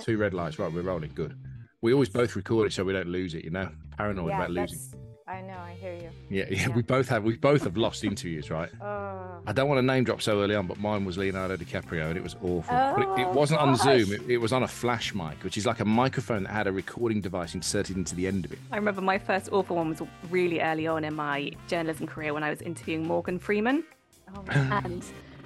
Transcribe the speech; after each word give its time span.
two 0.00 0.16
red 0.18 0.34
lights. 0.34 0.58
Right, 0.58 0.72
we're 0.72 0.82
rolling. 0.82 1.12
Good. 1.14 1.36
We 1.82 1.92
always 1.92 2.08
both 2.08 2.34
record 2.36 2.66
it 2.68 2.72
so 2.72 2.82
we 2.84 2.92
don't 2.92 3.08
lose 3.08 3.34
it. 3.34 3.44
You 3.44 3.50
know, 3.50 3.68
paranoid 3.96 4.30
yeah, 4.30 4.36
about 4.36 4.50
losing. 4.50 4.78
I 5.26 5.40
know. 5.40 5.54
I 5.56 5.72
hear 5.80 5.94
you. 5.94 6.10
Yeah, 6.28 6.44
yeah, 6.50 6.68
yeah. 6.68 6.74
We 6.74 6.82
both 6.82 7.08
have. 7.08 7.24
We 7.24 7.36
both 7.36 7.64
have 7.64 7.76
lost 7.78 8.04
interviews, 8.04 8.50
right? 8.50 8.70
Oh. 8.80 9.20
I 9.46 9.52
don't 9.52 9.68
want 9.68 9.78
to 9.78 9.82
name 9.82 10.04
drop 10.04 10.20
so 10.22 10.42
early 10.42 10.54
on, 10.54 10.66
but 10.66 10.78
mine 10.78 11.04
was 11.04 11.16
Leonardo 11.18 11.56
DiCaprio, 11.56 12.08
and 12.08 12.16
it 12.16 12.22
was 12.22 12.34
awful. 12.42 12.62
but 12.68 12.98
it, 13.18 13.22
it 13.22 13.26
Oh, 13.26 13.32
wasn't 13.32 13.60
on. 13.60 13.76
Zoom; 13.76 14.12
it, 14.12 14.22
it 14.30 14.36
was 14.38 14.52
on 14.52 14.62
a 14.62 14.68
flash 14.68 15.14
mic, 15.14 15.42
which 15.42 15.56
is 15.56 15.64
like 15.66 15.80
a 15.80 15.84
microphone 15.84 16.44
that 16.44 16.52
had 16.52 16.66
a 16.66 16.72
recording 16.72 17.20
device 17.22 17.54
inserted 17.54 17.96
into 17.96 18.14
the 18.14 18.26
end 18.26 18.44
of 18.44 18.52
it. 18.52 18.58
I 18.72 18.76
remember 18.76 19.00
my 19.00 19.18
first 19.18 19.50
awful 19.52 19.76
one 19.76 19.88
was 19.90 20.02
really 20.30 20.60
early 20.60 20.86
on 20.86 21.04
in 21.04 21.14
my 21.14 21.52
journalism 21.68 22.06
career 22.06 22.32
when 22.34 22.42
I 22.42 22.50
was 22.50 22.60
interviewing 22.62 23.06
Morgan 23.06 23.38
Freeman. 23.38 23.84
Oh 24.34 24.42
my 24.46 24.54
And 24.84 25.04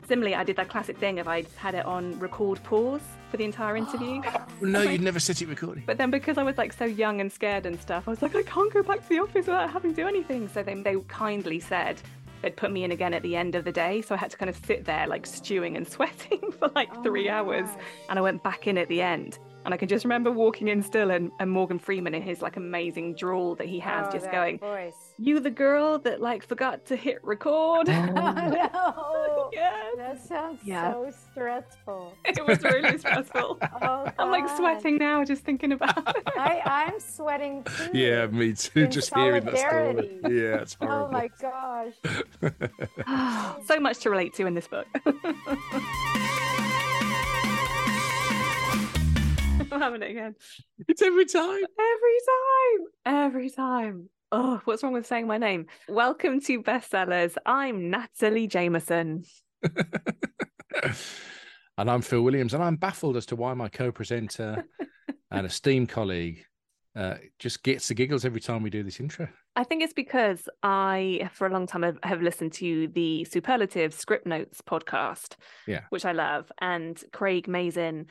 similarly, 0.08 0.34
I 0.34 0.42
did 0.44 0.56
that 0.56 0.68
classic 0.68 0.98
thing 0.98 1.18
of 1.20 1.28
I 1.28 1.44
had 1.56 1.74
it 1.74 1.84
on 1.86 2.18
record 2.18 2.62
pause 2.64 3.02
for 3.30 3.36
the 3.36 3.44
entire 3.44 3.76
interview. 3.76 4.22
No, 4.60 4.82
you'd 4.82 5.02
never 5.02 5.20
set 5.20 5.40
it 5.40 5.46
recording. 5.48 5.84
But 5.86 5.98
then 5.98 6.10
because 6.10 6.36
I 6.36 6.42
was 6.42 6.58
like 6.58 6.72
so 6.72 6.84
young 6.84 7.20
and 7.20 7.30
scared 7.30 7.64
and 7.64 7.80
stuff, 7.80 8.08
I 8.08 8.10
was 8.10 8.22
like, 8.22 8.34
I 8.34 8.42
can't 8.42 8.72
go 8.72 8.82
back 8.82 9.02
to 9.02 9.08
the 9.08 9.20
office 9.20 9.46
without 9.46 9.70
having 9.70 9.94
to 9.94 10.02
do 10.02 10.08
anything. 10.08 10.48
So 10.48 10.64
then 10.64 10.82
they 10.82 10.96
kindly 11.06 11.60
said 11.60 12.02
they'd 12.42 12.56
put 12.56 12.72
me 12.72 12.82
in 12.82 12.90
again 12.90 13.14
at 13.14 13.22
the 13.22 13.36
end 13.36 13.54
of 13.54 13.64
the 13.64 13.70
day. 13.70 14.02
So 14.02 14.16
I 14.16 14.18
had 14.18 14.30
to 14.32 14.36
kind 14.36 14.48
of 14.50 14.56
sit 14.66 14.84
there 14.84 15.06
like 15.06 15.26
stewing 15.26 15.76
and 15.76 15.86
sweating 15.94 16.40
for 16.58 16.70
like 16.74 16.88
Oh 16.92 17.02
three 17.04 17.28
hours. 17.28 17.68
gosh. 17.68 17.78
And 18.10 18.18
I 18.18 18.22
went 18.22 18.42
back 18.42 18.66
in 18.66 18.76
at 18.78 18.88
the 18.88 19.00
end. 19.00 19.38
And 19.64 19.72
I 19.74 19.76
can 19.76 19.86
just 19.88 20.04
remember 20.04 20.32
walking 20.32 20.66
in 20.68 20.82
still 20.82 21.10
and, 21.12 21.30
and 21.38 21.50
Morgan 21.50 21.78
Freeman 21.78 22.14
in 22.14 22.22
his 22.22 22.42
like 22.42 22.56
amazing 22.56 23.14
drawl 23.14 23.54
that 23.56 23.68
he 23.68 23.78
has 23.80 24.06
Oh, 24.08 24.12
just 24.12 24.30
going, 24.32 24.58
voice. 24.58 25.07
You 25.20 25.40
the 25.40 25.50
girl 25.50 25.98
that 26.00 26.20
like 26.20 26.46
forgot 26.46 26.84
to 26.86 26.96
hit 26.96 27.18
record. 27.24 27.88
Oh, 27.88 28.12
no. 28.14 29.50
yeah. 29.52 29.72
That 29.96 30.22
sounds 30.24 30.60
Yeah. 30.62 30.92
so 30.92 31.10
stressful. 31.32 32.14
It 32.24 32.46
was 32.46 32.62
really 32.62 32.96
stressful. 32.98 33.58
Oh, 33.82 34.12
I'm 34.16 34.30
like 34.30 34.48
sweating 34.56 34.96
now 34.96 35.24
just 35.24 35.42
thinking 35.42 35.72
about 35.72 35.98
it. 36.16 36.22
I, 36.36 36.60
I'm 36.64 37.00
sweating 37.00 37.64
too. 37.64 37.90
Yeah, 37.98 38.26
me 38.26 38.52
too. 38.52 38.84
In 38.84 38.90
Just 38.92 39.12
hearing 39.12 39.44
that 39.44 39.58
story. 39.58 40.20
Yeah, 40.22 40.62
it's 40.62 40.74
horrible. 40.74 41.06
Oh 41.06 41.10
my 41.10 41.28
gosh. 41.40 41.94
so 43.66 43.80
much 43.80 43.98
to 44.00 44.10
relate 44.10 44.34
to 44.34 44.46
in 44.46 44.54
this 44.54 44.68
book. 44.68 44.86
I'm 49.70 49.80
having 49.80 50.02
it 50.02 50.10
again. 50.12 50.34
It's 50.86 51.02
every 51.02 51.26
time. 51.26 51.42
Every 51.78 52.18
time. 52.30 52.86
Every 53.04 53.50
time. 53.50 54.08
Oh, 54.30 54.60
what's 54.64 54.82
wrong 54.82 54.92
with 54.92 55.06
saying 55.06 55.26
my 55.26 55.38
name? 55.38 55.66
Welcome 55.88 56.40
to 56.42 56.62
Bestsellers. 56.62 57.36
I'm 57.46 57.88
Natalie 57.90 58.46
Jameson. 58.46 59.24
and 61.78 61.90
I'm 61.90 62.02
Phil 62.02 62.20
Williams, 62.22 62.52
and 62.52 62.62
I'm 62.62 62.76
baffled 62.76 63.16
as 63.16 63.24
to 63.26 63.36
why 63.36 63.54
my 63.54 63.68
co-presenter 63.70 64.64
and 65.30 65.46
esteemed 65.46 65.88
colleague 65.88 66.44
uh, 66.94 67.14
just 67.38 67.62
gets 67.62 67.88
the 67.88 67.94
giggles 67.94 68.26
every 68.26 68.40
time 68.40 68.62
we 68.62 68.68
do 68.68 68.82
this 68.82 69.00
intro. 69.00 69.28
I 69.56 69.64
think 69.64 69.82
it's 69.82 69.94
because 69.94 70.46
I, 70.62 71.30
for 71.32 71.46
a 71.46 71.50
long 71.50 71.66
time, 71.66 71.82
have, 71.82 71.98
have 72.02 72.20
listened 72.20 72.52
to 72.54 72.88
the 72.88 73.24
Superlative 73.24 73.94
Script 73.94 74.26
Notes 74.26 74.60
podcast, 74.60 75.36
Yeah. 75.66 75.84
which 75.88 76.04
I 76.04 76.12
love. 76.12 76.52
And 76.60 77.02
Craig 77.12 77.48
Mazin, 77.48 78.06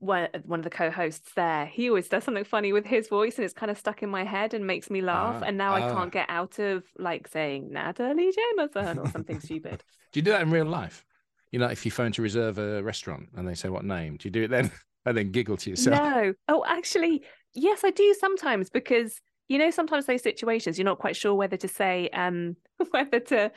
one, 0.00 0.28
one 0.44 0.60
of 0.60 0.64
the 0.64 0.70
co-hosts 0.70 1.32
there, 1.34 1.66
he 1.66 1.88
always 1.88 2.08
does 2.08 2.24
something 2.24 2.44
funny 2.44 2.72
with 2.72 2.86
his 2.86 3.08
voice, 3.08 3.36
and 3.36 3.44
it's 3.44 3.54
kind 3.54 3.70
of 3.70 3.78
stuck 3.78 4.02
in 4.02 4.10
my 4.10 4.24
head 4.24 4.54
and 4.54 4.66
makes 4.66 4.90
me 4.90 5.00
laugh. 5.00 5.42
Ah, 5.42 5.46
and 5.46 5.58
now 5.58 5.74
I 5.74 5.82
ah. 5.82 5.94
can't 5.94 6.12
get 6.12 6.26
out 6.28 6.58
of 6.58 6.84
like 6.98 7.28
saying 7.28 7.72
Natalie 7.72 8.32
Jameson 8.32 8.98
or 8.98 9.08
something 9.10 9.40
stupid. 9.40 9.82
Do 10.12 10.20
you 10.20 10.22
do 10.24 10.30
that 10.32 10.42
in 10.42 10.50
real 10.50 10.66
life? 10.66 11.04
You 11.50 11.58
know, 11.58 11.66
if 11.66 11.84
you 11.84 11.90
phone 11.90 12.12
to 12.12 12.22
reserve 12.22 12.58
a 12.58 12.82
restaurant 12.82 13.28
and 13.36 13.46
they 13.46 13.54
say 13.54 13.68
what 13.68 13.84
name, 13.84 14.16
do 14.16 14.28
you 14.28 14.30
do 14.30 14.42
it 14.42 14.48
then 14.48 14.70
and 15.06 15.16
then 15.16 15.30
giggle 15.32 15.56
to 15.58 15.70
yourself? 15.70 15.98
No. 15.98 16.34
Oh, 16.48 16.64
actually, 16.66 17.24
yes, 17.54 17.84
I 17.84 17.90
do 17.90 18.14
sometimes 18.18 18.68
because 18.68 19.20
you 19.48 19.58
know 19.58 19.70
sometimes 19.70 20.06
those 20.06 20.22
situations 20.22 20.78
you're 20.78 20.84
not 20.84 20.98
quite 20.98 21.16
sure 21.16 21.34
whether 21.34 21.56
to 21.56 21.68
say 21.68 22.10
um 22.10 22.54
whether 22.90 23.18
to 23.18 23.50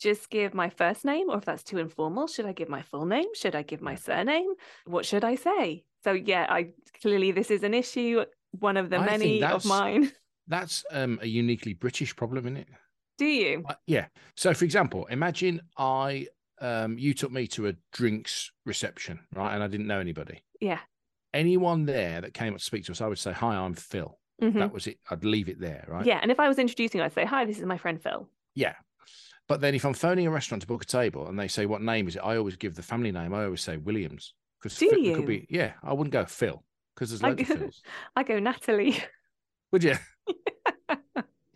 just 0.00 0.30
give 0.30 0.54
my 0.54 0.70
first 0.70 1.04
name 1.04 1.28
or 1.30 1.36
if 1.38 1.44
that's 1.44 1.62
too 1.62 1.78
informal. 1.78 2.26
Should 2.26 2.46
I 2.46 2.52
give 2.52 2.68
my 2.68 2.82
full 2.82 3.04
name? 3.04 3.26
Should 3.34 3.54
I 3.54 3.62
give 3.62 3.80
my 3.80 3.94
surname? 3.94 4.54
What 4.86 5.04
should 5.04 5.24
I 5.24 5.36
say? 5.36 5.84
So 6.02 6.12
yeah, 6.12 6.46
I 6.48 6.70
clearly 7.02 7.30
this 7.32 7.50
is 7.50 7.62
an 7.62 7.74
issue, 7.74 8.24
one 8.52 8.76
of 8.76 8.90
the 8.90 8.96
I 8.96 9.06
many 9.06 9.42
of 9.44 9.64
mine. 9.64 10.10
That's 10.48 10.84
um, 10.90 11.20
a 11.22 11.26
uniquely 11.26 11.74
British 11.74 12.16
problem, 12.16 12.46
isn't 12.46 12.56
it? 12.56 12.68
Do 13.18 13.26
you? 13.26 13.62
Uh, 13.68 13.74
yeah. 13.86 14.06
So, 14.34 14.52
for 14.54 14.64
example, 14.64 15.06
imagine 15.06 15.60
I 15.76 16.26
um, 16.60 16.98
you 16.98 17.14
took 17.14 17.30
me 17.30 17.46
to 17.48 17.68
a 17.68 17.74
drinks 17.92 18.50
reception, 18.66 19.20
right, 19.34 19.54
and 19.54 19.62
I 19.62 19.68
didn't 19.68 19.86
know 19.86 20.00
anybody. 20.00 20.42
Yeah. 20.60 20.80
Anyone 21.32 21.84
there 21.84 22.22
that 22.22 22.34
came 22.34 22.54
up 22.54 22.58
to 22.58 22.64
speak 22.64 22.86
to 22.86 22.92
us, 22.92 23.00
I 23.00 23.06
would 23.06 23.18
say, 23.18 23.32
"Hi, 23.32 23.54
I'm 23.54 23.74
Phil." 23.74 24.18
Mhm. 24.42 24.54
That 24.54 24.72
was 24.72 24.86
it. 24.86 24.98
I'd 25.10 25.24
leave 25.24 25.48
it 25.48 25.60
there, 25.60 25.84
right? 25.86 26.04
Yeah, 26.04 26.18
and 26.22 26.30
if 26.30 26.40
I 26.40 26.48
was 26.48 26.58
introducing, 26.58 27.00
I'd 27.00 27.12
say, 27.12 27.26
"Hi, 27.26 27.44
this 27.44 27.58
is 27.58 27.66
my 27.66 27.76
friend 27.76 28.02
Phil." 28.02 28.28
Yeah. 28.54 28.74
But 29.50 29.60
then 29.60 29.74
if 29.74 29.84
I'm 29.84 29.94
phoning 29.94 30.28
a 30.28 30.30
restaurant 30.30 30.62
to 30.62 30.68
book 30.68 30.84
a 30.84 30.86
table 30.86 31.26
and 31.26 31.36
they 31.36 31.48
say 31.48 31.66
what 31.66 31.82
name 31.82 32.06
is 32.06 32.14
it, 32.14 32.20
I 32.20 32.36
always 32.36 32.54
give 32.54 32.76
the 32.76 32.84
family 32.84 33.10
name. 33.10 33.34
I 33.34 33.46
always 33.46 33.60
say 33.60 33.78
Williams 33.78 34.32
because 34.62 34.80
it 34.80 35.16
could 35.16 35.26
be 35.26 35.44
yeah. 35.50 35.72
I 35.82 35.92
wouldn't 35.92 36.12
go 36.12 36.24
Phil 36.24 36.62
because 36.94 37.10
there's 37.10 37.24
I 37.24 37.30
loads 37.30 37.50
of 37.50 37.58
Phils. 37.58 37.80
I 38.16 38.22
go 38.22 38.38
Natalie. 38.38 39.02
Would 39.72 39.82
you? 39.82 39.96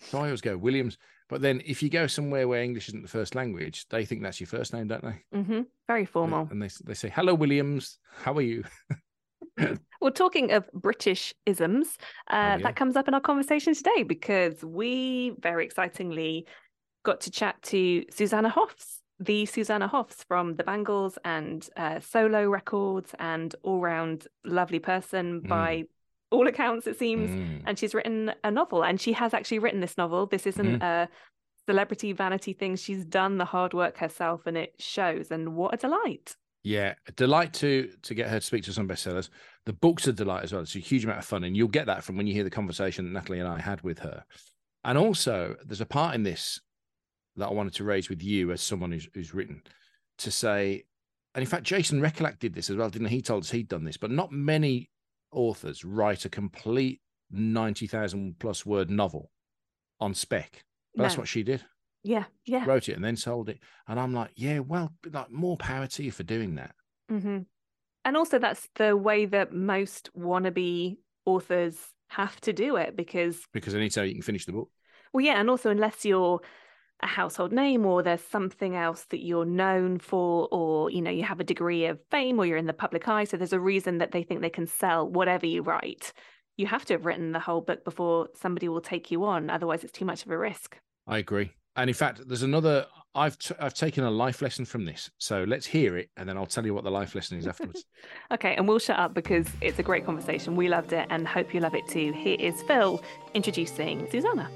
so 0.00 0.18
I 0.18 0.24
always 0.24 0.40
go 0.40 0.56
Williams. 0.56 0.98
But 1.28 1.40
then 1.40 1.62
if 1.64 1.84
you 1.84 1.88
go 1.88 2.08
somewhere 2.08 2.48
where 2.48 2.64
English 2.64 2.88
isn't 2.88 3.02
the 3.02 3.08
first 3.08 3.36
language, 3.36 3.86
they 3.90 4.04
think 4.04 4.22
that's 4.22 4.40
your 4.40 4.48
first 4.48 4.74
name, 4.74 4.88
don't 4.88 5.04
they? 5.04 5.38
hmm 5.40 5.60
Very 5.86 6.04
formal. 6.04 6.48
And 6.50 6.60
they 6.60 6.70
they 6.84 6.94
say 6.94 7.12
hello 7.14 7.32
Williams, 7.34 7.98
how 8.24 8.34
are 8.34 8.42
you? 8.42 8.64
Well, 10.00 10.12
talking 10.12 10.52
of 10.52 10.70
British 10.74 11.32
isms, 11.46 11.96
uh, 12.28 12.34
Oh, 12.34 12.36
yeah. 12.36 12.56
that 12.58 12.76
comes 12.76 12.94
up 12.94 13.08
in 13.08 13.14
our 13.14 13.22
conversation 13.22 13.72
today 13.72 14.02
because 14.02 14.62
we 14.62 15.32
very 15.40 15.64
excitingly 15.64 16.46
got 17.04 17.20
to 17.22 17.30
chat 17.30 17.62
to 17.62 18.04
Susanna 18.10 18.48
Hoffs, 18.48 19.00
the 19.20 19.46
Susanna 19.46 19.86
Hoffs 19.86 20.24
from 20.24 20.56
the 20.56 20.64
Bangles 20.64 21.18
and 21.24 21.66
uh, 21.76 22.00
solo 22.00 22.48
records, 22.48 23.14
and 23.18 23.54
all 23.62 23.80
round 23.80 24.26
lovely 24.44 24.80
person 24.80 25.42
Mm. 25.42 25.48
by 25.48 25.84
all 26.30 26.48
accounts, 26.48 26.86
it 26.88 26.98
seems. 26.98 27.30
Mm. 27.30 27.62
And 27.66 27.78
she's 27.78 27.94
written 27.94 28.32
a 28.42 28.50
novel, 28.50 28.82
and 28.82 29.00
she 29.00 29.12
has 29.12 29.32
actually 29.32 29.60
written 29.60 29.80
this 29.80 29.96
novel. 29.96 30.26
This 30.26 30.46
isn't 30.48 30.82
a 30.82 31.08
celebrity 31.66 32.12
vanity 32.12 32.52
thing. 32.52 32.74
She's 32.76 33.04
done 33.04 33.38
the 33.38 33.44
hard 33.44 33.72
work 33.72 33.98
herself, 33.98 34.46
and 34.46 34.56
it 34.56 34.74
shows. 34.80 35.30
And 35.30 35.54
what 35.54 35.74
a 35.74 35.76
delight! 35.76 36.36
Yeah, 36.64 36.94
a 37.06 37.12
delight 37.12 37.52
to 37.54 37.90
to 38.02 38.14
get 38.14 38.30
her 38.30 38.40
to 38.40 38.46
speak 38.46 38.64
to 38.64 38.72
some 38.72 38.88
bestsellers. 38.88 39.28
The 39.66 39.74
book's 39.74 40.08
a 40.08 40.12
delight 40.12 40.42
as 40.44 40.52
well. 40.52 40.62
It's 40.62 40.74
a 40.74 40.80
huge 40.80 41.04
amount 41.04 41.20
of 41.20 41.24
fun, 41.24 41.44
and 41.44 41.56
you'll 41.56 41.68
get 41.68 41.86
that 41.86 42.02
from 42.02 42.16
when 42.16 42.26
you 42.26 42.34
hear 42.34 42.42
the 42.44 42.50
conversation 42.50 43.04
that 43.04 43.12
Natalie 43.12 43.38
and 43.38 43.48
I 43.48 43.60
had 43.60 43.82
with 43.82 44.00
her. 44.00 44.24
And 44.82 44.98
also, 44.98 45.56
there's 45.64 45.80
a 45.80 45.86
part 45.86 46.14
in 46.14 46.22
this 46.24 46.60
that 47.36 47.48
I 47.48 47.52
wanted 47.52 47.74
to 47.74 47.84
raise 47.84 48.08
with 48.08 48.22
you 48.22 48.52
as 48.52 48.60
someone 48.60 48.92
who's 48.92 49.08
who's 49.14 49.34
written 49.34 49.62
to 50.18 50.30
say, 50.30 50.84
and 51.34 51.42
in 51.42 51.48
fact, 51.48 51.64
Jason 51.64 52.00
Rekulak 52.00 52.38
did 52.38 52.54
this 52.54 52.70
as 52.70 52.76
well, 52.76 52.90
didn't 52.90 53.08
he? 53.08 53.16
He 53.16 53.22
told 53.22 53.42
us 53.44 53.50
he'd 53.50 53.68
done 53.68 53.84
this, 53.84 53.96
but 53.96 54.10
not 54.10 54.32
many 54.32 54.90
authors 55.32 55.84
write 55.84 56.24
a 56.24 56.28
complete 56.28 57.00
ninety 57.30 57.86
thousand 57.86 58.38
plus 58.38 58.64
word 58.64 58.90
novel 58.90 59.30
on 60.00 60.14
spec. 60.14 60.64
But 60.96 61.04
that's 61.04 61.18
what 61.18 61.28
she 61.28 61.42
did 61.42 61.64
Yeah, 62.02 62.24
yeah. 62.46 62.64
wrote 62.66 62.88
it 62.88 62.94
and 62.94 63.04
then 63.04 63.16
sold 63.16 63.48
it. 63.48 63.58
And 63.88 63.98
I'm 63.98 64.12
like, 64.14 64.30
yeah, 64.36 64.60
well, 64.60 64.92
like 65.12 65.30
more 65.30 65.56
power 65.56 65.86
to 65.86 66.02
you 66.04 66.12
for 66.12 66.22
doing 66.22 66.54
that. 66.56 66.74
hmm 67.08 67.38
And 68.04 68.16
also, 68.16 68.38
that's 68.38 68.68
the 68.76 68.96
way 68.96 69.26
that 69.26 69.52
most 69.52 70.10
wannabe 70.16 70.98
authors 71.24 71.78
have 72.08 72.40
to 72.42 72.52
do 72.52 72.76
it 72.76 72.96
because, 72.96 73.40
Because 73.52 73.74
anytime 73.74 74.06
you 74.06 74.12
can 74.14 74.22
finish 74.22 74.46
the 74.46 74.52
book. 74.52 74.68
well, 75.12 75.24
yeah, 75.24 75.40
and 75.40 75.48
also, 75.50 75.70
unless 75.70 76.04
you're 76.04 76.40
a 77.04 77.06
household 77.06 77.52
name 77.52 77.86
or 77.86 78.02
there's 78.02 78.22
something 78.22 78.74
else 78.74 79.04
that 79.10 79.24
you're 79.24 79.44
known 79.44 79.98
for, 79.98 80.48
or 80.50 80.90
you 80.90 81.00
know, 81.00 81.10
you 81.10 81.22
have 81.22 81.38
a 81.38 81.44
degree 81.44 81.86
of 81.86 82.00
fame 82.10 82.38
or 82.40 82.46
you're 82.46 82.56
in 82.56 82.66
the 82.66 82.72
public 82.72 83.06
eye, 83.06 83.24
so 83.24 83.36
there's 83.36 83.52
a 83.52 83.60
reason 83.60 83.98
that 83.98 84.10
they 84.10 84.22
think 84.22 84.40
they 84.40 84.50
can 84.50 84.66
sell 84.66 85.08
whatever 85.08 85.46
you 85.46 85.62
write. 85.62 86.12
You 86.56 86.66
have 86.66 86.84
to 86.86 86.94
have 86.94 87.04
written 87.04 87.32
the 87.32 87.40
whole 87.40 87.60
book 87.60 87.84
before 87.84 88.28
somebody 88.34 88.68
will 88.68 88.80
take 88.80 89.10
you 89.10 89.24
on. 89.24 89.50
Otherwise, 89.50 89.84
it's 89.84 89.92
too 89.92 90.04
much 90.04 90.24
of 90.24 90.30
a 90.30 90.38
risk. 90.38 90.78
I 91.06 91.18
agree. 91.18 91.52
And 91.76 91.90
in 91.90 91.94
fact, 91.94 92.26
there's 92.26 92.42
another. 92.42 92.86
I've 93.16 93.38
t- 93.38 93.54
I've 93.60 93.74
taken 93.74 94.02
a 94.02 94.10
life 94.10 94.42
lesson 94.42 94.64
from 94.64 94.84
this. 94.84 95.10
So 95.18 95.44
let's 95.44 95.66
hear 95.66 95.96
it, 95.96 96.10
and 96.16 96.28
then 96.28 96.36
I'll 96.36 96.46
tell 96.46 96.64
you 96.64 96.74
what 96.74 96.84
the 96.84 96.90
life 96.90 97.14
lesson 97.14 97.38
is 97.38 97.46
afterwards. 97.46 97.84
Okay, 98.32 98.54
and 98.56 98.66
we'll 98.66 98.78
shut 98.78 98.98
up 98.98 99.14
because 99.14 99.46
it's 99.60 99.78
a 99.78 99.82
great 99.82 100.04
conversation. 100.04 100.56
We 100.56 100.68
loved 100.68 100.92
it 100.92 101.06
and 101.10 101.28
hope 101.28 101.54
you 101.54 101.60
love 101.60 101.74
it 101.74 101.86
too. 101.86 102.12
Here 102.12 102.36
is 102.40 102.62
Phil 102.62 103.02
introducing 103.34 104.08
Susanna. 104.10 104.48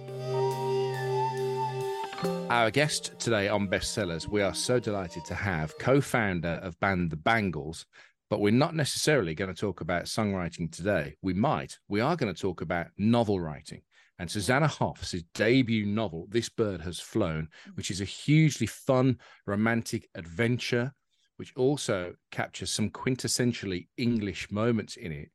Our 2.50 2.70
guest 2.70 3.12
today 3.18 3.48
on 3.48 3.68
Bestsellers, 3.68 4.26
we 4.26 4.40
are 4.40 4.54
so 4.54 4.80
delighted 4.80 5.22
to 5.26 5.34
have 5.34 5.76
co-founder 5.78 6.60
of 6.62 6.80
band 6.80 7.10
The 7.10 7.16
Bangles, 7.16 7.84
but 8.30 8.40
we're 8.40 8.52
not 8.52 8.74
necessarily 8.74 9.34
going 9.34 9.52
to 9.52 9.60
talk 9.60 9.82
about 9.82 10.04
songwriting 10.04 10.72
today. 10.72 11.16
We 11.20 11.34
might. 11.34 11.78
We 11.88 12.00
are 12.00 12.16
going 12.16 12.34
to 12.34 12.40
talk 12.40 12.62
about 12.62 12.86
novel 12.96 13.38
writing. 13.38 13.82
And 14.18 14.30
Susanna 14.30 14.66
Hoffs' 14.66 15.22
debut 15.34 15.84
novel, 15.84 16.26
This 16.30 16.48
Bird 16.48 16.80
Has 16.80 16.98
Flown, 16.98 17.48
which 17.74 17.90
is 17.90 18.00
a 18.00 18.06
hugely 18.06 18.66
fun, 18.66 19.18
romantic 19.46 20.08
adventure, 20.14 20.94
which 21.36 21.52
also 21.54 22.14
captures 22.30 22.70
some 22.70 22.88
quintessentially 22.88 23.88
English 23.98 24.50
moments 24.50 24.96
in 24.96 25.12
it, 25.12 25.28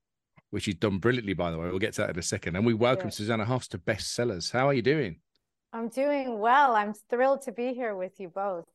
which 0.50 0.68
is 0.68 0.76
done 0.76 0.98
brilliantly, 0.98 1.34
by 1.34 1.52
the 1.52 1.60
way. 1.60 1.68
We'll 1.68 1.78
get 1.78 1.94
to 1.94 2.02
that 2.02 2.10
in 2.10 2.18
a 2.18 2.24
second. 2.24 2.56
And 2.56 2.66
we 2.66 2.74
welcome 2.74 3.08
Yeah. 3.08 3.12
Susanna 3.12 3.46
Hoffs 3.46 3.68
to 3.70 3.78
Bestsellers. 3.78 4.52
How 4.52 4.68
are 4.68 4.74
you 4.74 4.82
doing? 4.82 5.18
I'm 5.74 5.90
doing 5.90 6.38
well. 6.38 6.76
I'm 6.76 6.94
thrilled 7.10 7.42
to 7.44 7.52
be 7.52 7.74
here 7.74 7.96
with 7.96 8.20
you 8.20 8.30
both. 8.30 8.66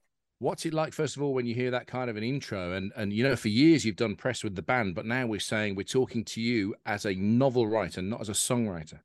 What's 0.41 0.67
it 0.67 0.75
like, 0.75 0.93
first 0.93 1.17
of 1.17 1.23
all, 1.23 1.33
when 1.33 1.47
you 1.47 1.55
hear 1.55 1.71
that 1.71 1.87
kind 1.87 2.11
of 2.11 2.17
an 2.17 2.25
intro? 2.25 2.73
And 2.73 2.93
and 2.97 3.13
you 3.13 3.23
know, 3.23 3.37
for 3.37 3.49
years 3.49 3.85
you've 3.85 3.97
done 3.97 4.17
press 4.17 4.43
with 4.43 4.57
the 4.57 4.63
band, 4.63 4.97
but 4.97 5.07
now 5.07 5.27
we're 5.27 5.39
saying 5.39 5.77
we're 5.77 5.85
talking 5.85 6.25
to 6.25 6.41
you 6.41 6.75
as 6.85 7.07
a 7.07 7.15
novel 7.15 7.69
writer, 7.69 8.03
not 8.03 8.21
as 8.21 8.29
a 8.29 8.33
songwriter. 8.33 9.01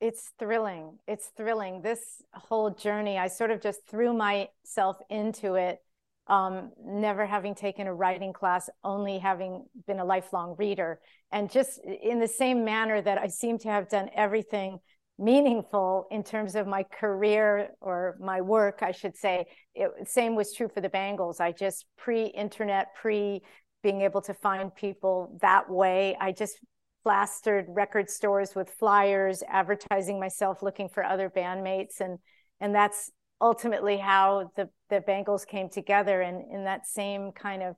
It's 0.00 0.32
thrilling. 0.36 0.98
It's 1.06 1.30
thrilling. 1.36 1.82
This 1.82 2.00
whole 2.32 2.70
journey, 2.70 3.18
I 3.18 3.28
sort 3.28 3.52
of 3.52 3.60
just 3.60 3.86
threw 3.88 4.12
myself 4.12 4.96
into 5.08 5.54
it, 5.54 5.78
um, 6.26 6.72
never 6.84 7.24
having 7.24 7.54
taken 7.54 7.86
a 7.86 7.94
writing 7.94 8.32
class, 8.32 8.68
only 8.82 9.18
having 9.18 9.66
been 9.86 10.00
a 10.00 10.04
lifelong 10.04 10.56
reader. 10.58 10.98
And 11.30 11.48
just 11.48 11.78
in 11.84 12.18
the 12.18 12.26
same 12.26 12.64
manner 12.64 13.00
that 13.00 13.18
I 13.18 13.28
seem 13.28 13.58
to 13.58 13.68
have 13.68 13.88
done 13.88 14.10
everything 14.12 14.80
meaningful 15.22 16.06
in 16.10 16.22
terms 16.22 16.54
of 16.54 16.66
my 16.66 16.82
career 16.82 17.68
or 17.80 18.16
my 18.20 18.40
work, 18.40 18.80
I 18.82 18.92
should 18.92 19.16
say, 19.16 19.46
it, 19.74 19.90
same 20.08 20.34
was 20.34 20.52
true 20.52 20.68
for 20.68 20.80
the 20.80 20.88
Bangles. 20.88 21.40
I 21.40 21.52
just 21.52 21.86
pre 21.96 22.26
internet, 22.26 22.94
pre 22.94 23.42
being 23.82 24.02
able 24.02 24.22
to 24.22 24.34
find 24.34 24.74
people 24.74 25.38
that 25.40 25.68
way, 25.68 26.16
I 26.20 26.32
just 26.32 26.58
plastered 27.02 27.66
record 27.68 28.08
stores 28.08 28.54
with 28.54 28.70
flyers 28.70 29.42
advertising 29.48 30.20
myself 30.20 30.62
looking 30.62 30.88
for 30.88 31.04
other 31.04 31.28
bandmates 31.28 32.00
and 32.00 32.18
and 32.60 32.74
that's 32.74 33.10
ultimately 33.40 33.96
how 33.96 34.52
the 34.56 34.68
the 34.88 35.00
Bangles 35.00 35.44
came 35.44 35.68
together 35.68 36.20
and 36.20 36.44
in 36.52 36.64
that 36.64 36.86
same 36.86 37.32
kind 37.32 37.62
of 37.62 37.74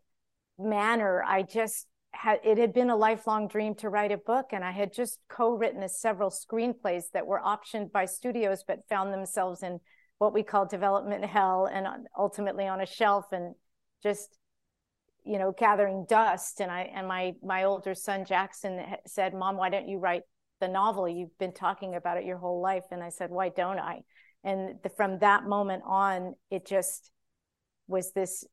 manner 0.59 1.25
I 1.27 1.43
just 1.43 1.87
had 2.15 2.41
it 2.45 2.59
had 2.59 2.73
been 2.73 2.91
a 2.91 2.97
lifelong 2.97 3.49
dream 3.49 3.75
to 3.75 3.89
write 3.89 4.13
a 4.13 4.17
book 4.17 4.47
and 4.53 4.65
I 4.65 4.71
had 4.71 4.93
just 4.93 5.19
co-written 5.29 5.87
several 5.89 6.31
screenplays 6.31 7.05
that 7.13 7.27
were 7.27 7.41
optioned 7.41 7.93
by 7.93 8.05
studios 8.05 8.65
but 8.67 8.89
found 8.89 9.13
themselves 9.13 9.63
in 9.63 9.81
what 10.19 10.33
we 10.33 10.43
call 10.43 10.67
development 10.67 11.25
hell 11.25 11.69
and 11.71 11.87
ultimately 12.17 12.67
on 12.67 12.81
a 12.81 12.87
shelf 12.87 13.27
and 13.33 13.55
just 14.03 14.39
you 15.25 15.39
know 15.39 15.53
gathering 15.59 16.07
dust. 16.09 16.61
And 16.61 16.71
i 16.71 16.91
and 16.95 17.09
my 17.09 17.35
my 17.43 17.65
older 17.65 17.95
son 17.95 18.25
jackson 18.25 18.81
said 19.07 19.35
mom 19.35 19.57
why 19.57 19.69
don't 19.69 19.89
you 19.89 19.99
write 19.99 20.23
the 20.61 20.69
novel? 20.69 21.09
You've 21.09 21.37
been 21.39 21.53
talking 21.53 21.95
about 21.95 22.17
it 22.17 22.25
your 22.25 22.39
whole 22.39 22.63
life. 22.63 22.85
And 22.91 23.03
i 23.03 23.09
said 23.09 23.31
why 23.31 23.49
don't 23.49 23.79
i? 23.79 24.01
And 24.45 24.77
the, 24.83 24.91
from 24.91 25.19
that 25.19 25.45
moment 25.45 25.83
on 25.87 26.35
it 26.51 26.67
just 26.67 27.11
was 27.89 28.13
this 28.13 28.45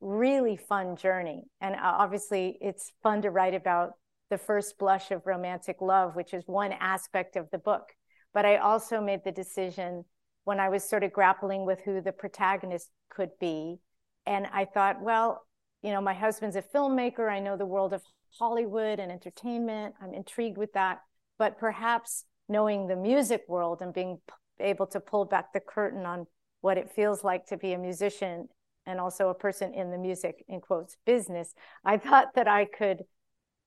really 0.00 0.56
fun 0.56 0.96
journey 0.96 1.44
and 1.60 1.74
uh, 1.74 1.78
obviously 1.82 2.56
it's 2.60 2.92
fun 3.02 3.22
to 3.22 3.30
write 3.30 3.54
about 3.54 3.92
the 4.30 4.38
first 4.38 4.78
blush 4.78 5.10
of 5.10 5.26
romantic 5.26 5.76
love 5.80 6.16
which 6.16 6.32
is 6.32 6.44
one 6.46 6.72
aspect 6.80 7.36
of 7.36 7.50
the 7.50 7.58
book 7.58 7.90
but 8.32 8.46
i 8.46 8.56
also 8.56 9.00
made 9.00 9.20
the 9.24 9.32
decision 9.32 10.04
when 10.44 10.58
i 10.58 10.68
was 10.68 10.88
sort 10.88 11.04
of 11.04 11.12
grappling 11.12 11.66
with 11.66 11.80
who 11.84 12.00
the 12.00 12.12
protagonist 12.12 12.88
could 13.10 13.30
be 13.38 13.78
and 14.26 14.46
i 14.54 14.64
thought 14.64 15.02
well 15.02 15.42
you 15.82 15.92
know, 15.92 16.00
my 16.00 16.14
husband's 16.14 16.56
a 16.56 16.62
filmmaker. 16.62 17.30
I 17.30 17.40
know 17.40 17.56
the 17.56 17.66
world 17.66 17.92
of 17.92 18.02
Hollywood 18.38 19.00
and 19.00 19.10
entertainment. 19.10 19.94
I'm 20.00 20.14
intrigued 20.14 20.58
with 20.58 20.72
that. 20.74 21.00
But 21.38 21.58
perhaps 21.58 22.24
knowing 22.48 22.86
the 22.86 22.96
music 22.96 23.44
world 23.48 23.80
and 23.80 23.94
being 23.94 24.18
able 24.58 24.86
to 24.88 25.00
pull 25.00 25.24
back 25.24 25.52
the 25.52 25.60
curtain 25.60 26.04
on 26.04 26.26
what 26.60 26.76
it 26.76 26.92
feels 26.94 27.24
like 27.24 27.46
to 27.46 27.56
be 27.56 27.72
a 27.72 27.78
musician 27.78 28.48
and 28.90 29.00
also 29.00 29.28
a 29.28 29.34
person 29.34 29.72
in 29.72 29.90
the 29.90 29.98
music, 29.98 30.44
in 30.48 30.60
quotes, 30.60 30.96
business, 31.06 31.54
I 31.84 31.96
thought 31.96 32.34
that 32.34 32.48
I 32.48 32.66
could 32.66 33.04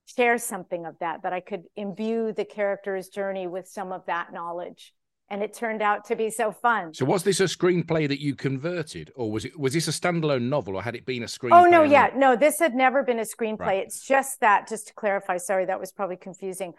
share 0.05 0.37
something 0.37 0.85
of 0.85 0.95
that, 0.99 1.23
that 1.23 1.33
I 1.33 1.39
could 1.39 1.63
imbue 1.75 2.33
the 2.33 2.45
character's 2.45 3.07
journey 3.07 3.47
with 3.47 3.67
some 3.67 3.91
of 3.91 4.05
that 4.05 4.33
knowledge 4.33 4.93
and 5.29 5.41
it 5.41 5.53
turned 5.53 5.81
out 5.81 6.05
to 6.05 6.15
be 6.15 6.29
so 6.29 6.51
fun. 6.51 6.93
So 6.93 7.05
was 7.05 7.23
this 7.23 7.39
a 7.39 7.45
screenplay 7.45 8.07
that 8.07 8.21
you 8.21 8.35
converted, 8.35 9.11
or 9.15 9.31
was 9.31 9.45
it 9.45 9.57
was 9.57 9.73
this 9.73 9.87
a 9.87 9.91
standalone 9.91 10.43
novel, 10.43 10.75
or 10.75 10.83
had 10.83 10.95
it 10.95 11.07
been 11.07 11.23
a 11.23 11.25
screenplay? 11.25 11.65
Oh 11.65 11.65
no, 11.65 11.81
yeah, 11.81 12.11
no, 12.15 12.35
this 12.35 12.59
had 12.59 12.75
never 12.75 13.01
been 13.03 13.19
a 13.19 13.23
screenplay. 13.23 13.59
Right. 13.59 13.83
It's 13.83 14.05
just 14.05 14.41
that. 14.41 14.67
Just 14.67 14.87
to 14.87 14.93
clarify, 14.93 15.37
sorry, 15.37 15.65
that 15.65 15.79
was 15.79 15.91
probably 15.91 16.17
confusing. 16.17 16.73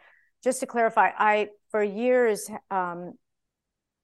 Just 0.44 0.60
to 0.60 0.66
clarify, 0.66 1.10
I 1.18 1.48
for 1.70 1.82
years, 1.82 2.48
um, 2.70 3.14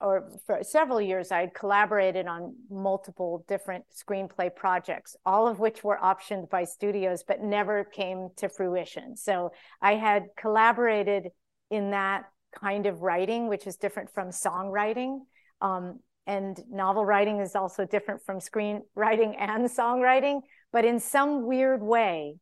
or 0.00 0.30
for 0.46 0.62
several 0.62 1.00
years, 1.00 1.30
I 1.30 1.40
had 1.40 1.54
collaborated 1.54 2.26
on 2.26 2.54
multiple 2.70 3.44
different 3.46 3.84
screenplay 3.94 4.54
projects, 4.54 5.16
all 5.26 5.46
of 5.46 5.58
which 5.58 5.84
were 5.84 5.98
optioned 6.02 6.48
by 6.48 6.64
studios, 6.64 7.22
but 7.26 7.42
never 7.42 7.84
came 7.84 8.28
to 8.36 8.48
fruition. 8.48 9.16
So 9.16 9.52
I 9.82 9.96
had 9.96 10.28
collaborated 10.36 11.28
in 11.70 11.90
that 11.90 12.24
kind 12.58 12.86
of 12.86 13.02
writing, 13.02 13.48
which 13.48 13.66
is 13.66 13.76
different 13.76 14.12
from 14.12 14.28
songwriting. 14.28 15.20
Um, 15.60 16.00
and 16.26 16.58
novel 16.70 17.04
writing 17.04 17.40
is 17.40 17.54
also 17.54 17.84
different 17.84 18.22
from 18.24 18.38
screenwriting 18.38 19.34
and 19.38 19.66
songwriting. 19.66 20.40
But 20.72 20.84
in 20.84 20.98
some 20.98 21.46
weird 21.46 21.82
way, 21.82 22.36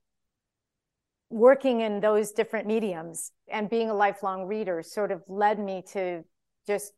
working 1.30 1.80
in 1.80 2.00
those 2.00 2.32
different 2.32 2.66
mediums 2.66 3.32
and 3.50 3.68
being 3.68 3.90
a 3.90 3.94
lifelong 3.94 4.46
reader 4.46 4.82
sort 4.82 5.10
of 5.10 5.22
led 5.28 5.58
me 5.58 5.82
to 5.92 6.22
just 6.66 6.92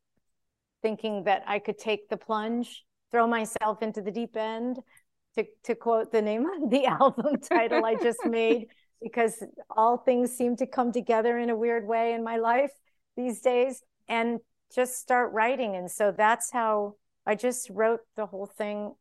thinking 0.83 1.25
that 1.25 1.43
I 1.47 1.59
could 1.59 1.79
take 1.79 2.09
the 2.09 2.17
plunge, 2.17 2.85
throw 3.11 3.27
myself 3.27 3.83
into 3.83 4.03
the 4.03 4.11
deep 4.11 4.37
end, 4.37 4.79
to, 5.37 5.45
to 5.65 5.75
quote 5.75 6.13
the 6.13 6.23
name 6.23 6.47
of 6.47 6.71
the 6.71 6.87
album 7.01 7.37
title 7.41 7.85
I 7.85 7.95
just 7.95 8.19
made, 8.25 8.67
because 9.03 9.43
all 9.71 9.99
things 9.99 10.33
seem 10.33 10.57
to 10.57 10.67
come 10.67 10.93
together 10.93 11.39
in 11.39 11.51
a 11.51 11.57
weird 11.57 11.87
way 11.87 12.13
in 12.15 12.25
my 12.25 12.37
life 12.37 12.73
these 13.17 13.41
days 13.41 13.83
and 14.09 14.41
just 14.75 14.99
start 14.99 15.33
writing. 15.33 15.77
And 15.77 15.91
so 15.91 16.13
that's 16.17 16.51
how 16.53 16.95
I 17.27 17.35
just 17.35 17.71
wrote 17.71 18.01
the 18.17 18.27
whole 18.27 18.47
thing 18.47 18.95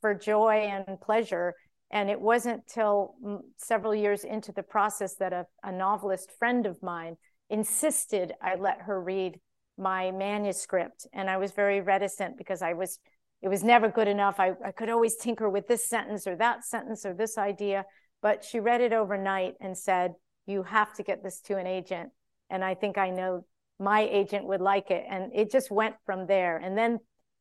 for 0.00 0.14
joy 0.14 0.68
and 0.68 1.00
pleasure. 1.00 1.54
And 1.90 2.10
it 2.10 2.20
wasn't 2.20 2.66
till 2.66 3.14
mm, 3.24 3.40
several 3.56 3.94
years 3.94 4.24
into 4.24 4.52
the 4.52 4.62
process 4.62 5.16
that 5.16 5.32
a, 5.32 5.46
a 5.62 5.72
novelist 5.72 6.30
friend 6.38 6.66
of 6.66 6.82
mine 6.82 7.16
insisted 7.50 8.32
I 8.40 8.56
let 8.56 8.82
her 8.82 9.00
read 9.00 9.38
my 9.78 10.10
manuscript. 10.10 11.06
And 11.12 11.28
I 11.30 11.36
was 11.36 11.52
very 11.52 11.80
reticent 11.80 12.36
because 12.38 12.62
I 12.62 12.74
was, 12.74 12.98
it 13.40 13.48
was 13.48 13.64
never 13.64 13.88
good 13.88 14.08
enough. 14.08 14.38
I, 14.38 14.52
I 14.64 14.72
could 14.72 14.90
always 14.90 15.16
tinker 15.16 15.48
with 15.48 15.68
this 15.68 15.88
sentence 15.88 16.26
or 16.26 16.36
that 16.36 16.64
sentence 16.64 17.04
or 17.04 17.14
this 17.14 17.38
idea. 17.38 17.84
But 18.20 18.44
she 18.44 18.60
read 18.60 18.80
it 18.80 18.92
overnight 18.92 19.54
and 19.60 19.76
said, 19.76 20.12
You 20.46 20.62
have 20.62 20.94
to 20.94 21.02
get 21.02 21.22
this 21.22 21.40
to 21.42 21.56
an 21.56 21.66
agent. 21.66 22.10
And 22.50 22.64
I 22.64 22.74
think 22.74 22.98
I 22.98 23.10
know 23.10 23.44
my 23.82 24.00
agent 24.10 24.46
would 24.46 24.60
like 24.60 24.90
it 24.90 25.04
and 25.10 25.32
it 25.34 25.50
just 25.50 25.70
went 25.70 25.96
from 26.06 26.26
there 26.26 26.56
and 26.56 26.78
then 26.78 26.98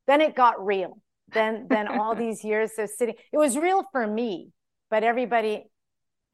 then 0.07 0.21
it 0.21 0.35
got 0.35 0.65
real 0.65 0.99
then 1.33 1.67
then 1.69 1.87
all 1.87 2.15
these 2.25 2.43
years 2.43 2.71
of 2.79 2.89
sitting 2.89 3.15
it 3.31 3.37
was 3.37 3.57
real 3.57 3.83
for 3.91 4.05
me 4.05 4.49
but 4.89 5.03
everybody 5.03 5.63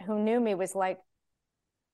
who 0.05 0.19
knew 0.19 0.39
me 0.39 0.55
was 0.55 0.73
like 0.73 0.97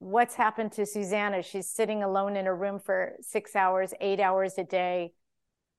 what's 0.03 0.35
happened 0.35 0.73
to 0.73 0.85
susanna? 0.85 1.41
She's 1.41 1.69
sitting 1.69 2.03
alone 2.03 2.35
in 2.35 2.45
a 2.45 2.53
room 2.53 2.79
for 2.79 3.13
six 3.21 3.55
hours 3.55 3.93
eight 4.01 4.19
hours 4.19 4.57
a 4.57 4.63
day 4.63 5.13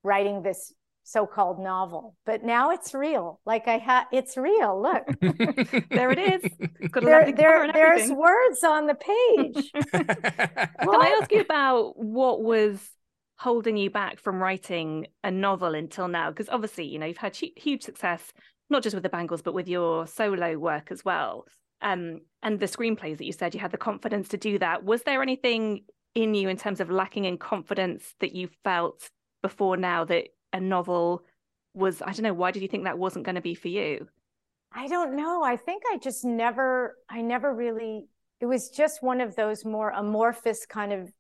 writing 0.03 0.43
this 0.43 0.73
so-called 1.05 1.59
novel. 1.59 2.17
But 2.25 2.43
now 2.43 2.71
it's 2.71 2.95
real. 2.95 3.41
Like 3.45 3.69
i 3.69 3.77
had 3.79 4.05
it's 4.13 4.37
real. 4.37 4.81
Look. 4.81 5.05
There 5.91 6.11
it 6.11 6.19
is. 6.19 6.51
There, 6.93 7.33
there 7.33 7.73
there's 7.73 8.11
words 8.11 8.65
on 8.65 8.87
the 8.87 8.95
page. 8.95 9.71
Can 9.93 11.01
i 11.01 11.19
ask 11.21 11.31
you 11.31 11.41
about 11.41 11.97
what 11.97 12.43
was 12.43 12.81
holding 13.39 13.77
you 13.77 13.91
back 13.91 14.19
from 14.19 14.43
writing 14.43 15.07
a 15.23 15.31
novel 15.31 15.75
until 15.75 16.09
now? 16.09 16.31
Because 16.31 16.49
obviously 16.49 16.87
you 16.87 16.99
know 16.99 17.07
you've 17.07 17.19
had 17.19 17.37
huge 17.37 17.83
success 17.83 18.33
not 18.71 18.83
just 18.83 18.95
with 18.95 19.03
the 19.03 19.11
bangles 19.11 19.43
but 19.43 19.53
with 19.53 19.69
your 19.69 20.07
solo 20.07 20.59
work 20.59 20.91
as 20.91 21.05
well 21.05 21.45
um, 21.85 22.23
and 22.43 22.59
the 22.59 22.67
screenplays 22.67 23.19
that 23.19 23.27
you 23.27 23.33
said 23.33 23.55
you 23.55 23.61
had 23.61 23.71
the 23.71 23.79
confidence 23.79 24.29
to 24.29 24.37
do 24.37 24.59
that 24.59 24.85
was 24.85 25.03
there 25.03 25.23
anything 25.23 25.85
in 26.15 26.35
you 26.35 26.49
in 26.49 26.57
terms 26.57 26.81
of 26.81 26.91
lacking 26.91 27.25
in 27.27 27.39
confidence 27.39 28.15
that 28.21 28.35
you 28.35 28.49
felt 28.65 29.11
before 29.43 29.77
now 29.77 30.05
that 30.05 30.25
a 30.53 30.61
novel 30.61 31.23
was 31.75 32.03
i 32.03 32.13
don't 32.13 32.23
know 32.23 32.35
why 32.35 32.51
did 32.51 32.63
you 32.63 32.69
think 32.69 32.85
that 32.85 32.99
wasn't 32.99 33.25
going 33.25 33.35
to 33.37 33.41
be 33.41 33.55
for 33.55 33.69
you? 33.69 34.09
I 34.77 34.89
don't 34.89 35.15
know. 35.15 35.45
I 35.45 35.57
think 35.57 35.83
i 35.93 35.99
just 35.99 36.25
never 36.25 36.97
i 37.09 37.21
never 37.21 37.55
really 37.55 38.09
it 38.41 38.47
was 38.47 38.71
just 38.71 39.03
one 39.03 39.21
of 39.21 39.37
those 39.37 39.65
more 39.65 39.91
amorphous 39.91 40.67
kind 40.67 40.93
of 40.93 41.13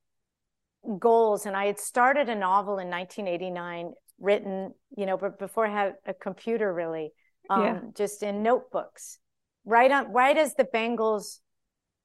goals. 0.98 1.46
And 1.46 1.56
i 1.56 1.66
had 1.66 1.78
started 1.78 2.28
a 2.28 2.34
novel 2.34 2.78
in 2.78 2.88
1989 2.88 3.92
written 4.20 4.72
you 4.96 5.06
know 5.06 5.16
but 5.16 5.38
before 5.38 5.66
i 5.66 5.72
had 5.72 5.94
a 6.06 6.14
computer 6.14 6.72
really 6.72 7.10
um, 7.50 7.62
yeah. 7.62 7.80
just 7.96 8.22
in 8.22 8.42
notebooks 8.44 9.18
right 9.64 9.90
on 9.90 10.12
right 10.12 10.36
as 10.36 10.54
the 10.54 10.64
Bangles 10.64 11.40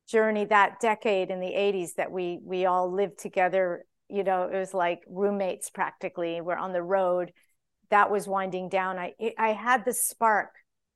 journey 0.09 0.45
that 0.45 0.79
decade 0.79 1.29
in 1.29 1.39
the 1.39 1.47
80s 1.47 1.95
that 1.97 2.11
we 2.11 2.39
we 2.43 2.65
all 2.65 2.91
lived 2.91 3.19
together 3.19 3.85
you 4.09 4.23
know 4.23 4.43
it 4.43 4.57
was 4.57 4.73
like 4.73 5.01
roommates 5.07 5.69
practically 5.69 6.41
we're 6.41 6.55
on 6.55 6.73
the 6.73 6.81
road 6.81 7.31
that 7.91 8.09
was 8.09 8.27
winding 8.27 8.69
down 8.69 8.97
i 8.97 9.13
i 9.37 9.49
had 9.49 9.85
the 9.85 9.93
spark 9.93 10.49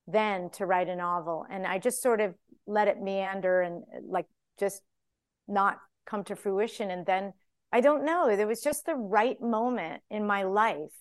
then 0.08 0.50
to 0.50 0.66
write 0.66 0.90
a 0.90 0.96
novel 0.96 1.46
and 1.52 1.68
i 1.68 1.78
just 1.78 2.02
sort 2.02 2.22
of 2.22 2.34
let 2.66 2.88
it 2.88 3.00
meander 3.00 3.62
and 3.62 3.84
like 4.08 4.26
just 4.60 4.82
not 5.48 5.78
come 6.06 6.24
to 6.26 6.36
fruition. 6.36 6.92
And 6.92 7.06
then 7.06 7.34
I 7.72 7.82
don't 7.82 8.06
know, 8.06 8.36
there 8.36 8.48
was 8.48 8.62
just 8.62 8.86
the 8.86 8.96
right 8.96 9.40
moment 9.42 10.04
in 10.10 10.28
my 10.28 10.44
life, 10.44 10.92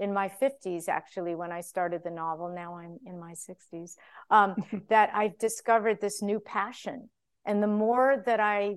in 0.00 0.12
my 0.12 0.28
50s, 0.28 0.88
actually, 0.88 1.36
when 1.36 1.52
I 1.52 1.60
started 1.60 2.02
the 2.02 2.10
novel. 2.10 2.52
Now 2.52 2.76
I'm 2.76 2.98
in 3.06 3.20
my 3.20 3.32
60s, 3.32 3.92
um, 4.30 4.56
that 4.88 5.10
I 5.14 5.32
discovered 5.38 6.00
this 6.00 6.22
new 6.22 6.40
passion. 6.40 7.08
And 7.46 7.62
the 7.62 7.68
more 7.68 8.22
that 8.26 8.40
I 8.40 8.76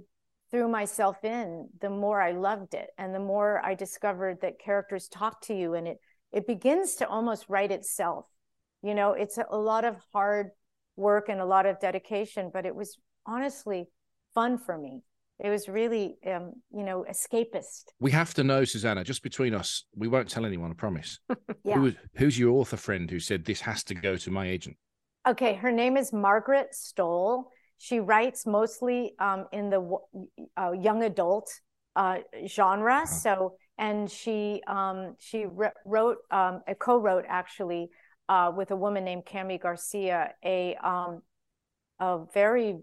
threw 0.51 0.67
myself 0.67 1.23
in, 1.23 1.69
the 1.81 1.89
more 1.89 2.21
I 2.21 2.31
loved 2.33 2.75
it. 2.75 2.89
And 2.97 3.15
the 3.15 3.19
more 3.19 3.59
I 3.65 3.73
discovered 3.73 4.39
that 4.41 4.59
characters 4.59 5.07
talk 5.07 5.41
to 5.47 5.53
you 5.55 5.73
and 5.73 5.87
it 5.87 5.97
it 6.33 6.47
begins 6.47 6.95
to 6.95 7.07
almost 7.07 7.45
write 7.47 7.71
itself. 7.71 8.25
You 8.81 8.95
know, 8.95 9.13
it's 9.13 9.37
a, 9.37 9.45
a 9.49 9.57
lot 9.57 9.85
of 9.85 9.97
hard 10.11 10.49
work 10.95 11.29
and 11.29 11.39
a 11.39 11.45
lot 11.45 11.65
of 11.65 11.79
dedication, 11.79 12.49
but 12.51 12.65
it 12.65 12.75
was 12.75 12.97
honestly 13.25 13.85
fun 14.33 14.57
for 14.57 14.77
me. 14.77 15.03
It 15.43 15.49
was 15.49 15.67
really, 15.67 16.15
um, 16.25 16.53
you 16.73 16.83
know, 16.83 17.05
escapist. 17.09 17.91
We 17.99 18.11
have 18.11 18.33
to 18.35 18.45
know, 18.45 18.63
Susanna, 18.63 19.03
just 19.03 19.21
between 19.21 19.53
us, 19.53 19.83
we 19.93 20.07
won't 20.07 20.29
tell 20.29 20.45
anyone, 20.45 20.71
I 20.71 20.73
promise. 20.73 21.19
Yeah. 21.65 21.79
Who, 21.79 21.93
who's 22.15 22.37
your 22.37 22.51
author 22.59 22.75
friend 22.75 23.09
who 23.09 23.21
said 23.21 23.45
this 23.45 23.61
has 23.61 23.85
to 23.85 23.95
go 23.95 24.17
to 24.17 24.29
my 24.29 24.49
agent? 24.49 24.75
Okay, 25.25 25.53
her 25.53 25.71
name 25.71 25.95
is 25.95 26.11
Margaret 26.11 26.67
Stohl 26.73 27.45
She 27.77 28.01
writes 28.01 28.45
mostly 28.45 29.13
um, 29.17 29.45
in 29.53 29.69
the 29.69 29.97
uh, 30.57 30.73
young 30.73 31.03
adult 31.03 31.49
uh, 31.95 32.17
genre. 32.45 32.95
Uh-huh. 32.95 33.05
So, 33.05 33.55
and 33.77 34.11
she 34.11 34.61
um, 34.67 35.15
she 35.19 35.45
re- 35.45 35.71
wrote 35.85 36.17
um, 36.31 36.61
a 36.67 36.75
co-wrote 36.75 37.25
actually 37.29 37.89
uh, 38.27 38.51
with 38.55 38.71
a 38.71 38.75
woman 38.75 39.05
named 39.05 39.25
Kami 39.25 39.57
Garcia 39.57 40.33
a 40.43 40.75
um, 40.83 41.21
a 41.99 42.25
very 42.33 42.79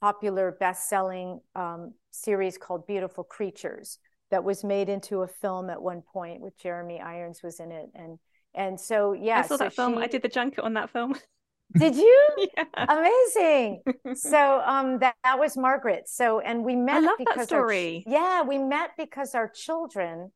popular 0.00 0.56
best-selling 0.58 1.40
um, 1.54 1.94
series 2.10 2.58
called 2.58 2.86
Beautiful 2.86 3.24
Creatures 3.24 3.98
that 4.30 4.44
was 4.44 4.64
made 4.64 4.88
into 4.88 5.22
a 5.22 5.26
film 5.26 5.70
at 5.70 5.80
one 5.82 6.02
point 6.02 6.40
with 6.40 6.58
Jeremy 6.58 7.00
Irons 7.00 7.42
was 7.42 7.60
in 7.60 7.72
it 7.72 7.90
and 7.94 8.18
and 8.54 8.80
so 8.80 9.12
yeah 9.12 9.40
I 9.40 9.42
saw 9.42 9.56
so 9.56 9.64
that 9.64 9.74
film 9.74 9.94
she... 9.96 10.02
I 10.02 10.06
did 10.06 10.22
the 10.22 10.28
junket 10.28 10.64
on 10.64 10.74
that 10.74 10.90
film 10.90 11.14
Did 11.78 11.94
you? 11.94 12.28
yeah. 12.56 12.64
Amazing. 12.74 13.82
So 14.16 14.60
um 14.66 14.98
that, 14.98 15.14
that 15.22 15.38
was 15.38 15.56
Margaret. 15.56 16.08
So 16.08 16.40
and 16.40 16.64
we 16.64 16.74
met 16.74 16.96
I 16.96 17.00
love 17.00 17.18
because 17.18 17.36
that 17.36 17.46
story. 17.46 18.02
Our, 18.06 18.12
yeah, 18.12 18.42
we 18.42 18.58
met 18.58 18.90
because 18.98 19.36
our 19.36 19.48
children 19.48 20.32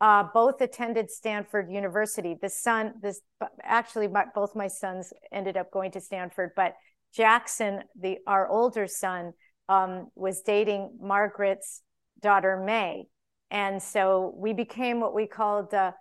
uh, 0.00 0.24
both 0.34 0.60
attended 0.60 1.10
Stanford 1.10 1.70
University. 1.70 2.36
The 2.40 2.50
son, 2.50 2.94
this 3.00 3.20
actually, 3.62 4.08
my, 4.08 4.26
both 4.34 4.54
my 4.54 4.68
sons 4.68 5.12
ended 5.32 5.56
up 5.56 5.70
going 5.70 5.90
to 5.92 6.00
Stanford, 6.00 6.50
but 6.54 6.74
Jackson, 7.16 7.82
the 7.98 8.18
our 8.26 8.48
older 8.48 8.86
son, 8.86 9.32
um, 9.68 10.08
was 10.14 10.42
dating 10.42 10.98
Margaret's 11.00 11.82
daughter 12.20 12.62
May, 12.64 13.04
and 13.50 13.82
so 13.82 14.34
we 14.36 14.52
became 14.52 15.00
what 15.00 15.14
we 15.14 15.26
called 15.26 15.72
uh, 15.72 15.92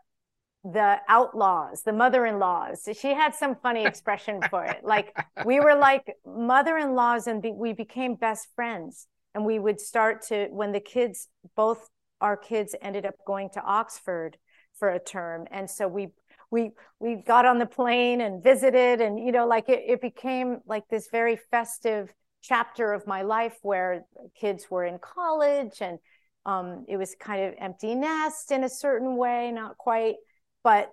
the 0.64 0.98
outlaws, 1.08 1.84
the 1.84 1.94
mother-in-laws. 1.94 2.90
She 3.00 3.14
had 3.14 3.34
some 3.34 3.56
funny 3.56 3.86
expression 3.92 4.42
for 4.50 4.66
it. 4.66 4.82
Like 4.84 5.16
we 5.46 5.60
were 5.60 5.76
like 5.76 6.16
mother-in-laws, 6.26 7.28
and 7.28 7.42
be, 7.42 7.52
we 7.52 7.74
became 7.74 8.16
best 8.16 8.50
friends. 8.56 9.08
And 9.34 9.46
we 9.46 9.60
would 9.60 9.82
start 9.82 10.22
to 10.28 10.48
when 10.52 10.72
the 10.72 10.80
kids 10.80 11.28
both 11.56 11.90
our 12.22 12.38
kids 12.38 12.74
ended 12.82 13.06
up 13.06 13.16
going 13.28 13.50
to 13.52 13.62
Oxford 13.62 14.38
for 14.80 14.90
a 14.90 15.00
term, 15.00 15.46
and 15.52 15.70
so 15.70 15.88
we 15.88 16.10
we 16.52 16.72
we 17.00 17.16
got 17.16 17.46
on 17.46 17.60
the 17.60 17.66
plane 17.66 18.22
and 18.22 18.44
visited, 18.44 19.02
and 19.02 19.20
you 19.20 19.32
know, 19.32 19.48
like 19.48 19.70
it, 19.70 19.84
it 19.88 20.02
became 20.02 20.60
like 20.66 20.84
this 20.90 21.10
very 21.12 21.38
festive 21.52 22.14
chapter 22.42 22.94
of 22.94 23.08
my 23.08 23.24
life 23.24 23.58
where 23.64 24.06
kids 24.40 24.68
were 24.70 24.86
in 24.86 25.00
college 25.00 25.82
and 25.82 25.98
um, 26.46 26.86
it 26.88 26.98
was 26.98 27.16
kind 27.20 27.44
of 27.44 27.56
empty 27.58 27.96
nest 27.96 28.52
in 28.52 28.64
a 28.64 28.70
certain 28.70 29.18
way, 29.18 29.52
not 29.52 29.78
quite, 29.78 30.16
but 30.64 30.92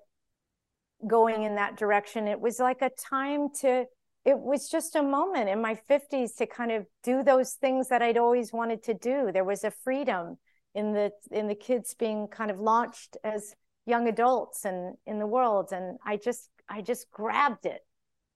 going 1.06 1.42
in 1.42 1.56
that 1.56 1.76
direction. 1.76 2.26
It 2.26 2.40
was 2.40 2.58
like 2.58 2.80
a 2.80 2.90
time 2.90 3.48
to 3.60 3.84
it 4.24 4.38
was 4.38 4.68
just 4.68 4.94
a 4.94 5.02
moment 5.02 5.48
in 5.48 5.60
my 5.60 5.74
50s 5.90 6.36
to 6.36 6.46
kind 6.46 6.70
of 6.70 6.86
do 7.02 7.24
those 7.24 7.54
things 7.54 7.88
that 7.88 8.02
I'd 8.02 8.16
always 8.16 8.52
wanted 8.52 8.84
to 8.84 8.94
do. 8.94 9.30
There 9.32 9.44
was 9.44 9.64
a 9.64 9.72
freedom 9.82 10.38
in 10.74 10.92
the 10.92 11.10
in 11.30 11.48
the 11.48 11.54
kids 11.54 11.94
being 11.94 12.28
kind 12.28 12.50
of 12.50 12.60
launched 12.60 13.16
as 13.24 13.54
young 13.86 14.08
adults 14.08 14.64
and 14.64 14.94
in 15.06 15.18
the 15.18 15.26
world 15.26 15.72
and 15.72 15.98
i 16.06 16.16
just 16.16 16.48
i 16.68 16.80
just 16.80 17.10
grabbed 17.10 17.66
it 17.66 17.80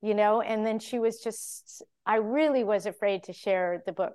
you 0.02 0.14
know? 0.14 0.42
And 0.42 0.64
then 0.64 0.78
she 0.78 0.98
was 0.98 1.20
just 1.20 1.82
i 2.04 2.16
really 2.16 2.64
was 2.64 2.84
afraid 2.86 3.22
to 3.24 3.32
share 3.32 3.82
the 3.86 3.92
book 3.92 4.14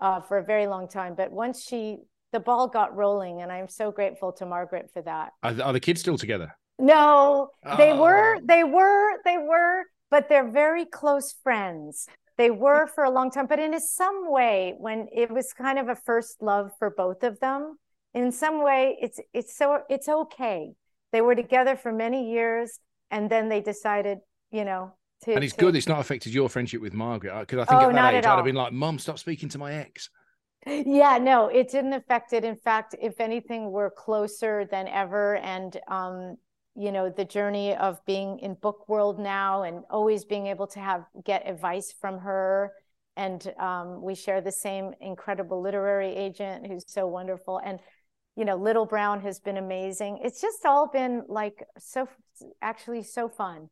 uh, 0.00 0.20
for 0.20 0.38
a 0.38 0.44
very 0.44 0.66
long 0.66 0.88
time 0.88 1.14
but 1.16 1.32
once 1.32 1.64
she 1.64 1.98
the 2.32 2.40
ball 2.40 2.68
got 2.68 2.94
rolling 2.94 3.42
and 3.42 3.50
i'm 3.50 3.68
so 3.68 3.90
grateful 3.90 4.32
to 4.32 4.46
margaret 4.46 4.90
for 4.92 5.02
that. 5.02 5.32
Are, 5.42 5.54
are 5.62 5.72
the 5.72 5.80
kids 5.80 6.00
still 6.00 6.16
together? 6.18 6.54
No 6.78 7.48
they 7.76 7.92
Oh. 7.92 8.00
were 8.02 8.36
they 8.44 8.62
were 8.64 9.20
they 9.24 9.38
were 9.38 9.82
but 10.10 10.28
they're 10.28 10.48
very 10.50 10.86
close 10.86 11.34
friends. 11.42 12.06
They 12.38 12.50
were 12.50 12.86
for 12.86 13.02
a 13.04 13.10
long 13.10 13.30
time 13.32 13.46
but 13.46 13.58
in 13.58 13.78
some 13.80 14.30
way 14.30 14.74
when 14.78 15.08
it 15.12 15.30
was 15.30 15.52
kind 15.52 15.78
of 15.78 15.88
a 15.88 15.96
first 15.96 16.40
love 16.40 16.70
for 16.78 16.90
both 16.90 17.24
of 17.24 17.40
them 17.40 17.76
in 18.14 18.32
some 18.32 18.62
way 18.62 18.96
it's 19.00 19.20
it's 19.32 19.56
so 19.56 19.80
it's 19.88 20.08
okay. 20.08 20.72
They 21.12 21.20
were 21.20 21.34
together 21.34 21.76
for 21.76 21.92
many 21.92 22.30
years 22.30 22.80
and 23.10 23.30
then 23.30 23.48
they 23.48 23.60
decided 23.60 24.18
you 24.50 24.64
know 24.64 24.92
to 25.24 25.34
and 25.34 25.44
it's 25.44 25.54
to- 25.54 25.64
good 25.64 25.76
it's 25.76 25.88
not 25.88 26.00
affected 26.00 26.32
your 26.34 26.48
friendship 26.48 26.80
with 26.80 26.94
Margaret. 26.94 27.38
Because 27.40 27.58
I 27.60 27.64
think 27.64 27.82
Oh, 27.82 27.90
at 27.90 27.94
that 27.94 28.14
age 28.14 28.26
I'd 28.26 28.36
have 28.36 28.44
been 28.44 28.54
like, 28.54 28.72
mom 28.72 28.98
stop 28.98 29.18
speaking 29.18 29.48
to 29.50 29.58
my 29.58 29.74
ex. 29.74 30.10
yeah 30.66 31.18
no 31.18 31.48
it 31.48 31.70
didn't 31.70 31.92
affect 31.92 32.32
it. 32.32 32.44
In 32.44 32.56
fact 32.56 32.94
if 33.00 33.20
anything 33.20 33.70
we're 33.70 33.90
closer 33.90 34.66
than 34.70 34.88
ever. 34.88 35.36
And 35.36 35.76
um 35.88 36.36
you 36.74 36.92
know 36.92 37.10
the 37.10 37.24
journey 37.24 37.74
of 37.74 38.04
being 38.06 38.38
in 38.40 38.54
book 38.54 38.88
world 38.88 39.18
now 39.18 39.62
and 39.62 39.82
always 39.90 40.24
being 40.24 40.46
able 40.46 40.66
to 40.68 40.78
have 40.80 41.04
get 41.24 41.48
advice 41.48 41.92
from 42.00 42.18
her. 42.20 42.72
And 43.16 43.52
um, 43.58 44.00
we 44.00 44.14
share 44.14 44.40
the 44.40 44.52
same 44.52 44.92
incredible 45.00 45.60
literary 45.60 46.14
agent 46.14 46.68
who's 46.68 46.84
so 46.86 47.08
wonderful. 47.08 47.58
And 47.58 47.80
you 48.38 48.44
know 48.44 48.56
little 48.56 48.86
brown 48.86 49.20
has 49.20 49.40
been 49.40 49.56
amazing 49.56 50.18
it's 50.22 50.40
just 50.40 50.64
all 50.64 50.86
been 50.88 51.24
like 51.28 51.66
so 51.78 52.08
actually 52.62 53.02
so 53.02 53.28
fun 53.28 53.68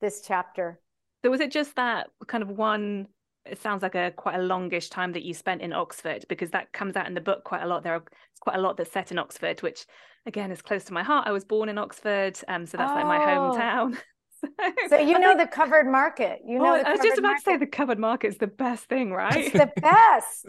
this 0.00 0.22
chapter 0.26 0.80
So 1.22 1.30
was 1.30 1.40
it 1.40 1.50
just 1.50 1.76
that 1.76 2.08
kind 2.26 2.42
of 2.42 2.48
one? 2.48 3.06
It 3.44 3.60
sounds 3.60 3.82
like 3.82 3.94
a 3.94 4.10
quite 4.16 4.36
a 4.36 4.42
longish 4.42 4.88
time 4.88 5.12
that 5.12 5.22
you 5.22 5.34
spent 5.34 5.60
in 5.62 5.72
Oxford 5.72 6.24
because 6.28 6.50
that 6.50 6.72
comes 6.72 6.96
out 6.96 7.06
in 7.06 7.14
the 7.14 7.20
book 7.20 7.44
quite 7.44 7.62
a 7.62 7.66
lot. 7.66 7.82
There 7.82 7.94
are 7.94 8.04
quite 8.40 8.56
a 8.56 8.60
lot 8.60 8.76
that's 8.76 8.92
set 8.92 9.10
in 9.12 9.18
Oxford, 9.18 9.60
which 9.60 9.86
again 10.26 10.50
is 10.50 10.62
close 10.62 10.84
to 10.84 10.92
my 10.94 11.02
heart. 11.02 11.26
I 11.26 11.32
was 11.32 11.44
born 11.44 11.68
in 11.68 11.78
Oxford, 11.78 12.38
um, 12.48 12.64
so 12.66 12.76
that's 12.78 12.94
like 12.94 13.06
my 13.06 13.18
Oh. 13.18 13.52
hometown. 13.52 13.98
so 14.88 14.98
you 14.98 15.18
know 15.18 15.36
the 15.36 15.46
covered 15.46 15.86
market 15.86 16.40
you 16.46 16.58
know 16.58 16.74
Oh, 16.74 16.78
the 16.78 16.88
I 16.88 16.92
was 16.92 17.00
just 17.00 17.18
about 17.18 17.36
to 17.36 17.42
say 17.42 17.56
the 17.56 17.66
covered 17.66 17.98
market 17.98 18.28
is 18.28 18.38
the 18.38 18.46
best 18.46 18.84
thing, 18.84 19.12
right? 19.12 19.36
it's 19.36 19.52
the 19.52 19.70
best 19.80 20.46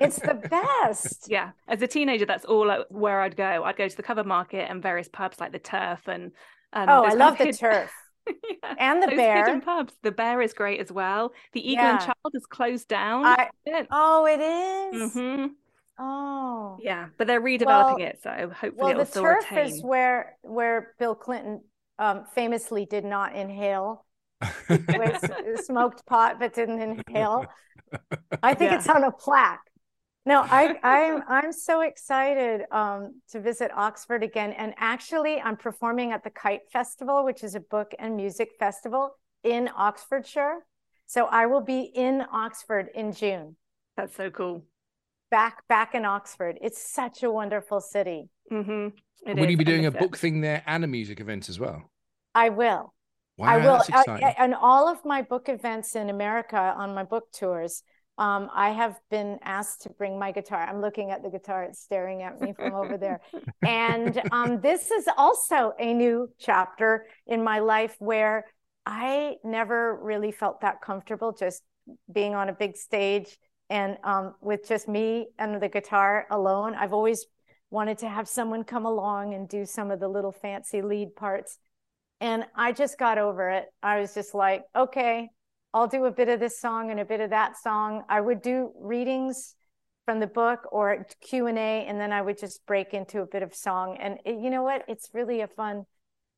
it's 0.00 0.18
the 0.20 0.34
best 0.50 1.26
yeah, 1.28 1.50
as 1.68 1.82
a 1.82 1.86
teenager, 1.86 2.26
that's 2.26 2.44
all 2.44 2.70
I, 2.70 2.80
where 2.88 3.20
I'd 3.20 3.36
go. 3.36 3.64
I'd 3.64 3.76
go 3.76 3.88
to 3.88 3.96
the 3.96 4.02
covered 4.02 4.26
market 4.26 4.70
and 4.70 4.82
various 4.82 5.08
pubs 5.08 5.40
like 5.40 5.52
the 5.52 5.58
Turf 5.58 6.06
and. 6.08 6.32
Um, 6.76 6.88
oh 6.88 7.04
i 7.04 7.12
love 7.14 7.38
the 7.38 7.44
hid- 7.44 7.58
turf 7.58 7.92
yeah. 8.26 8.74
and 8.78 9.00
the 9.00 9.06
those 9.06 9.16
bear 9.16 9.44
hidden 9.44 9.60
pubs. 9.60 9.92
The 10.02 10.10
Bear 10.10 10.42
is 10.42 10.52
great 10.52 10.80
as 10.80 10.90
well. 10.90 11.32
The 11.52 11.60
Eagle 11.70 11.84
and 11.84 12.00
Child 12.00 12.32
is 12.34 12.46
closed 12.46 12.88
down. 12.88 13.24
I- 13.24 13.50
oh 13.92 14.26
it 14.26 14.40
is? 14.40 15.14
Mhm. 15.14 15.50
oh 16.00 16.78
Yeah, 16.82 17.08
but 17.16 17.26
they're 17.28 17.40
redeveloping 17.40 17.66
Well- 17.66 17.98
it, 17.98 18.18
so 18.22 18.30
hopefully 18.50 18.72
well 18.76 18.90
it'll 18.90 19.04
the 19.04 19.10
still 19.10 19.22
turf 19.22 19.44
retain. 19.50 19.66
is 19.66 19.82
where 19.84 20.36
where 20.42 20.94
bill 20.98 21.14
clinton 21.14 21.60
um, 21.98 22.24
famously 22.34 22.86
did 22.86 23.04
not 23.04 23.34
inhale. 23.34 24.04
Was 24.68 25.66
smoked 25.66 26.04
pot 26.06 26.38
but 26.38 26.54
didn't 26.54 26.80
inhale. 26.80 27.46
I 28.42 28.54
think 28.54 28.72
Yeah. 28.72 28.78
it's 28.78 28.88
on 28.88 29.04
a 29.04 29.12
plaque. 29.12 29.60
No 30.26 30.40
i 30.40 30.74
i'm 30.82 31.22
i'm 31.28 31.52
so 31.52 31.82
excited 31.82 32.62
um, 32.70 33.20
to 33.30 33.40
visit 33.40 33.70
oxford 33.74 34.22
again. 34.22 34.52
And 34.52 34.74
actually 34.78 35.40
i'm 35.40 35.56
performing 35.56 36.12
at 36.12 36.24
the 36.24 36.30
kite 36.30 36.62
festival 36.72 37.24
which 37.24 37.44
is 37.44 37.54
a 37.54 37.60
book 37.60 37.92
and 37.98 38.16
music 38.16 38.50
festival 38.58 39.16
in 39.42 39.68
oxfordshire. 39.76 40.66
So 41.06 41.26
i 41.26 41.46
will 41.46 41.60
be 41.60 41.80
in 41.94 42.24
oxford 42.32 42.88
in 42.94 43.12
june. 43.12 43.56
That's 43.96 44.16
so 44.16 44.30
cool. 44.30 44.64
Back 45.34 45.66
back 45.68 45.94
in 45.94 46.04
oxford 46.04 46.58
it's 46.66 46.80
such 47.00 47.22
a 47.22 47.30
wonderful 47.30 47.80
city 47.80 48.20
hmm 48.50 48.88
Will 49.26 49.50
you 49.50 49.56
be 49.56 49.64
doing 49.64 49.86
a 49.86 49.90
book 49.90 50.18
thing 50.18 50.42
there 50.42 50.62
and 50.66 50.84
a 50.84 50.86
music 50.86 51.18
event 51.18 51.48
as 51.48 51.58
well? 51.58 51.78
i 52.34 52.48
will 52.50 52.84
Wow, 53.36 53.48
I 53.48 53.56
will. 53.56 53.78
that's 53.88 54.08
I- 54.08 54.34
and 54.38 54.54
all 54.54 54.86
of 54.88 55.04
my 55.04 55.22
book 55.22 55.48
events 55.48 55.96
in 55.96 56.08
America 56.08 56.56
on 56.56 56.94
my 56.94 57.02
book 57.02 57.24
tours, 57.32 57.82
um, 58.16 58.48
I 58.54 58.70
have 58.70 58.94
been 59.10 59.38
asked 59.42 59.82
to 59.82 59.90
bring 59.90 60.20
my 60.20 60.30
guitar. 60.30 60.62
I'm 60.62 60.80
looking 60.80 61.10
at 61.10 61.22
the 61.24 61.30
guitar; 61.30 61.64
it's 61.64 61.80
staring 61.80 62.22
at 62.22 62.40
me 62.40 62.52
from 62.52 62.74
over 62.74 62.96
there. 62.96 63.20
And 63.64 64.22
um, 64.30 64.60
this 64.60 64.90
is 64.90 65.08
also 65.16 65.72
a 65.80 65.94
new 65.94 66.28
chapter 66.38 67.06
in 67.26 67.42
my 67.42 67.58
life 67.58 67.96
where 67.98 68.44
I 68.86 69.36
never 69.42 69.98
really 70.10 70.32
felt 70.32 70.60
that 70.60 70.82
comfortable 70.82 71.32
just 71.32 71.62
being 72.12 72.34
on 72.34 72.50
a 72.50 72.52
big 72.52 72.76
stage 72.76 73.38
and 73.70 73.96
um, 74.04 74.34
with 74.40 74.68
just 74.68 74.88
me 74.88 75.28
and 75.38 75.60
the 75.60 75.68
guitar 75.68 76.26
alone. 76.30 76.74
I've 76.74 76.92
always 76.92 77.26
wanted 77.70 77.98
to 77.98 78.08
have 78.08 78.28
someone 78.28 78.64
come 78.64 78.86
along 78.86 79.34
and 79.34 79.48
do 79.48 79.64
some 79.66 79.90
of 79.90 80.00
the 80.00 80.08
little 80.08 80.32
fancy 80.32 80.82
lead 80.82 81.16
parts. 81.16 81.58
And 82.20 82.44
I 82.54 82.72
just 82.72 82.98
got 82.98 83.18
over 83.18 83.50
it. 83.50 83.66
I 83.82 84.00
was 84.00 84.14
just 84.14 84.34
like, 84.34 84.64
okay, 84.76 85.28
I'll 85.72 85.88
do 85.88 86.04
a 86.04 86.10
bit 86.10 86.28
of 86.28 86.38
this 86.38 86.60
song 86.60 86.90
and 86.90 87.00
a 87.00 87.04
bit 87.04 87.20
of 87.20 87.30
that 87.30 87.56
song. 87.56 88.04
I 88.08 88.20
would 88.20 88.42
do 88.42 88.70
readings 88.80 89.56
from 90.04 90.20
the 90.20 90.26
book 90.26 90.60
or 90.70 91.06
Q&A 91.20 91.86
and 91.86 92.00
then 92.00 92.12
I 92.12 92.22
would 92.22 92.38
just 92.38 92.64
break 92.66 92.92
into 92.92 93.20
a 93.20 93.26
bit 93.26 93.42
of 93.42 93.54
song 93.54 93.96
and 94.00 94.18
it, 94.24 94.38
you 94.38 94.50
know 94.50 94.62
what 94.62 94.84
it's 94.88 95.10
really 95.12 95.40
a 95.40 95.48
fun 95.48 95.84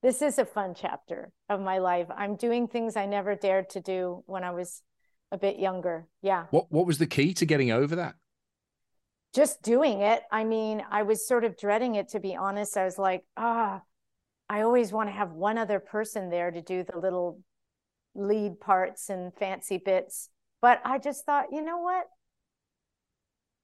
this 0.02 0.22
is 0.22 0.38
a 0.38 0.44
fun 0.44 0.74
chapter 0.78 1.32
of 1.48 1.60
my 1.60 1.78
life 1.78 2.06
I'm 2.16 2.36
doing 2.36 2.68
things 2.68 2.96
I 2.96 3.06
never 3.06 3.34
dared 3.34 3.70
to 3.70 3.80
do 3.80 4.22
when 4.26 4.44
I 4.44 4.52
was 4.52 4.82
a 5.32 5.38
bit 5.38 5.58
younger 5.58 6.06
yeah 6.22 6.44
what 6.50 6.70
what 6.70 6.86
was 6.86 6.98
the 6.98 7.06
key 7.06 7.34
to 7.34 7.46
getting 7.46 7.70
over 7.70 7.96
that 7.96 8.14
just 9.34 9.62
doing 9.62 10.00
it 10.00 10.22
I 10.30 10.44
mean 10.44 10.82
I 10.90 11.02
was 11.02 11.26
sort 11.26 11.44
of 11.44 11.56
dreading 11.56 11.96
it 11.96 12.08
to 12.10 12.20
be 12.20 12.36
honest 12.36 12.76
I 12.76 12.84
was 12.84 12.98
like 12.98 13.24
ah 13.36 13.82
I 14.48 14.62
always 14.62 14.92
want 14.92 15.08
to 15.08 15.12
have 15.12 15.32
one 15.32 15.58
other 15.58 15.80
person 15.80 16.30
there 16.30 16.50
to 16.50 16.62
do 16.62 16.84
the 16.84 16.98
little 16.98 17.40
lead 18.14 18.60
parts 18.60 19.10
and 19.10 19.34
fancy 19.34 19.78
bits 19.78 20.30
but 20.62 20.80
I 20.84 20.98
just 20.98 21.26
thought 21.26 21.46
you 21.52 21.62
know 21.62 21.78
what 21.78 22.06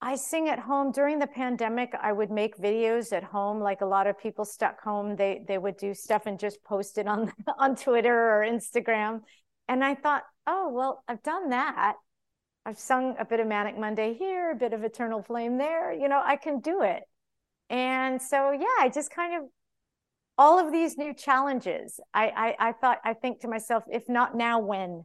I 0.04 0.16
sing 0.16 0.48
at 0.48 0.58
home 0.58 0.90
during 0.90 1.20
the 1.20 1.28
pandemic. 1.28 1.94
I 1.98 2.12
would 2.12 2.32
make 2.32 2.56
videos 2.58 3.12
at 3.12 3.22
home, 3.22 3.60
like 3.60 3.82
a 3.82 3.86
lot 3.86 4.08
of 4.08 4.18
people 4.18 4.44
stuck 4.44 4.82
home. 4.82 5.14
They 5.14 5.44
they 5.46 5.58
would 5.58 5.76
do 5.76 5.94
stuff 5.94 6.26
and 6.26 6.40
just 6.40 6.62
post 6.64 6.98
it 6.98 7.06
on 7.06 7.32
on 7.58 7.76
Twitter 7.76 8.12
or 8.12 8.44
Instagram. 8.44 9.20
And 9.68 9.84
I 9.84 9.94
thought, 9.94 10.24
oh 10.46 10.70
well, 10.70 11.02
I've 11.08 11.22
done 11.22 11.50
that. 11.50 11.96
I've 12.64 12.78
sung 12.78 13.16
a 13.18 13.24
bit 13.24 13.40
of 13.40 13.46
Manic 13.46 13.78
Monday 13.78 14.14
here, 14.14 14.52
a 14.52 14.54
bit 14.54 14.72
of 14.72 14.84
Eternal 14.84 15.22
Flame 15.22 15.58
there. 15.58 15.92
You 15.92 16.08
know, 16.08 16.22
I 16.24 16.36
can 16.36 16.60
do 16.60 16.82
it. 16.82 17.02
And 17.70 18.20
so 18.20 18.52
yeah, 18.52 18.66
I 18.80 18.90
just 18.92 19.10
kind 19.10 19.42
of 19.42 19.48
all 20.38 20.58
of 20.58 20.72
these 20.72 20.96
new 20.96 21.14
challenges. 21.14 22.00
I 22.14 22.54
I, 22.58 22.68
I 22.68 22.72
thought 22.72 22.98
I 23.04 23.14
think 23.14 23.40
to 23.40 23.48
myself, 23.48 23.84
if 23.90 24.08
not 24.08 24.36
now, 24.36 24.60
when? 24.60 25.04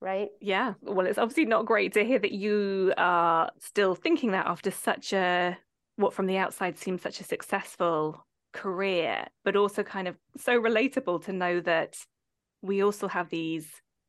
right? 0.00 0.28
Yeah. 0.40 0.74
Well, 0.82 1.06
it's 1.06 1.18
obviously 1.18 1.44
not 1.44 1.66
great 1.66 1.92
to 1.94 2.04
hear 2.04 2.18
that 2.18 2.32
you 2.32 2.92
are 2.96 3.50
still 3.58 3.94
thinking 3.94 4.32
that 4.32 4.46
after 4.46 4.70
such 4.70 5.12
a, 5.12 5.56
what 5.96 6.14
from 6.14 6.26
the 6.26 6.36
outside 6.36 6.78
seems 6.78 7.02
such 7.02 7.20
a 7.20 7.24
successful 7.24 8.24
career, 8.52 9.26
but 9.44 9.56
also 9.56 9.82
kind 9.82 10.08
of 10.08 10.16
so 10.36 10.60
relatable 10.60 11.24
to 11.24 11.32
know 11.32 11.60
that 11.60 11.96
we 12.62 12.82
also 12.82 13.08
have 13.08 13.28
these 13.28 13.68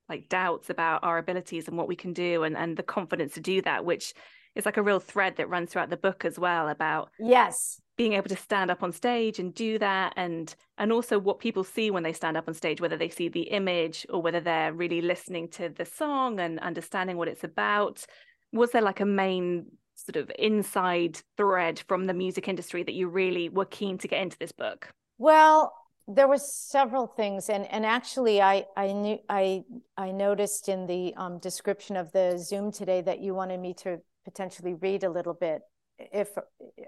like 0.09 0.27
doubts 0.27 0.69
about 0.69 1.03
our 1.03 1.17
abilities 1.17 1.67
and 1.67 1.77
what 1.77 1.87
we 1.87 1.95
can 1.95 2.13
do 2.13 2.43
and, 2.43 2.57
and 2.57 2.75
the 2.75 2.83
confidence 2.83 3.35
to 3.35 3.39
do 3.39 3.61
that, 3.61 3.85
which 3.85 4.13
is 4.55 4.65
like 4.65 4.77
a 4.77 4.83
real 4.83 4.99
thread 4.99 5.37
that 5.37 5.49
runs 5.49 5.71
throughout 5.71 5.89
the 5.89 5.97
book 5.97 6.25
as 6.25 6.39
well 6.39 6.67
about 6.67 7.09
yes. 7.19 7.79
being 7.97 8.13
able 8.13 8.29
to 8.29 8.35
stand 8.35 8.71
up 8.71 8.81
on 8.83 8.91
stage 8.91 9.39
and 9.39 9.53
do 9.53 9.77
that 9.77 10.13
and 10.17 10.55
and 10.77 10.91
also 10.91 11.19
what 11.19 11.39
people 11.39 11.63
see 11.63 11.91
when 11.91 12.03
they 12.03 12.13
stand 12.13 12.35
up 12.35 12.47
on 12.47 12.53
stage 12.53 12.81
whether 12.81 12.97
they 12.97 13.09
see 13.09 13.29
the 13.29 13.43
image 13.43 14.05
or 14.09 14.21
whether 14.21 14.39
they're 14.39 14.73
really 14.73 15.01
listening 15.01 15.47
to 15.47 15.69
the 15.69 15.85
song 15.85 16.39
and 16.39 16.59
understanding 16.59 17.17
what 17.17 17.27
it's 17.27 17.43
about. 17.43 18.03
Was 18.51 18.71
there 18.71 18.81
like 18.81 18.99
a 18.99 19.05
main 19.05 19.67
sort 19.93 20.15
of 20.15 20.31
inside 20.39 21.21
thread 21.37 21.83
from 21.87 22.05
the 22.05 22.13
music 22.13 22.47
industry 22.47 22.83
that 22.83 22.93
you 22.93 23.07
really 23.07 23.49
were 23.49 23.65
keen 23.65 23.97
to 23.99 24.07
get 24.07 24.21
into 24.21 24.37
this 24.39 24.51
book? 24.51 24.89
Well 25.19 25.73
there 26.09 26.27
was 26.27 26.51
several 26.51 27.05
things 27.05 27.49
and 27.49 27.71
and 27.71 27.85
actually 27.85 28.41
i 28.41 28.65
i 28.75 28.91
knew 28.91 29.17
i 29.29 29.63
i 29.95 30.11
noticed 30.11 30.67
in 30.67 30.87
the 30.87 31.13
um, 31.15 31.37
description 31.37 31.95
of 31.95 32.11
the 32.11 32.37
zoom 32.37 32.71
today 32.71 32.99
that 32.99 33.19
you 33.19 33.33
wanted 33.33 33.59
me 33.59 33.73
to 33.73 33.99
potentially 34.25 34.73
read 34.73 35.03
a 35.03 35.09
little 35.09 35.35
bit 35.35 35.61
if 35.99 36.29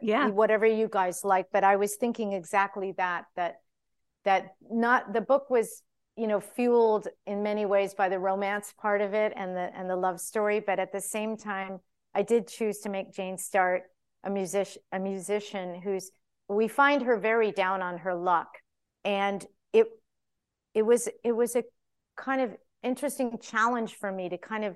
yeah. 0.02 0.28
whatever 0.28 0.66
you 0.66 0.90
guys 0.92 1.24
like 1.24 1.46
but 1.54 1.64
i 1.64 1.76
was 1.76 1.96
thinking 1.96 2.34
exactly 2.34 2.94
that 2.98 3.26
that 3.36 3.62
that 4.26 4.56
not 4.70 5.14
the 5.14 5.22
book 5.22 5.50
was 5.50 5.84
you 6.18 6.28
know 6.28 6.40
fueled 6.40 7.08
in 7.28 7.44
many 7.44 7.66
ways 7.66 7.94
by 7.94 8.10
the 8.10 8.18
romance 8.18 8.74
part 8.82 9.02
of 9.02 9.14
it 9.14 9.34
and 9.36 9.56
the 9.56 9.70
and 9.78 9.90
the 9.90 9.96
love 9.96 10.20
story 10.20 10.60
but 10.60 10.80
at 10.80 10.92
the 10.92 11.02
same 11.02 11.38
time 11.38 11.80
i 12.16 12.24
did 12.24 12.48
choose 12.48 12.80
to 12.80 12.90
make 12.90 13.14
jane 13.14 13.38
start 13.38 13.84
a 14.24 14.30
musician 14.30 14.82
a 14.92 15.00
musician 15.00 15.80
who's 15.80 16.12
we 16.48 16.68
find 16.68 17.04
her 17.04 17.18
very 17.18 17.52
down 17.52 17.82
on 17.82 18.00
her 18.00 18.16
luck 18.16 18.61
and 19.04 19.46
it 19.74 19.88
it 20.74 20.84
was 20.84 21.10
it 21.24 21.32
was 21.32 21.56
a 21.56 21.64
kind 22.16 22.42
of 22.42 22.56
interesting 22.84 23.38
challenge 23.42 23.96
for 23.96 24.12
me 24.12 24.30
to 24.30 24.38
kind 24.38 24.64
of 24.64 24.76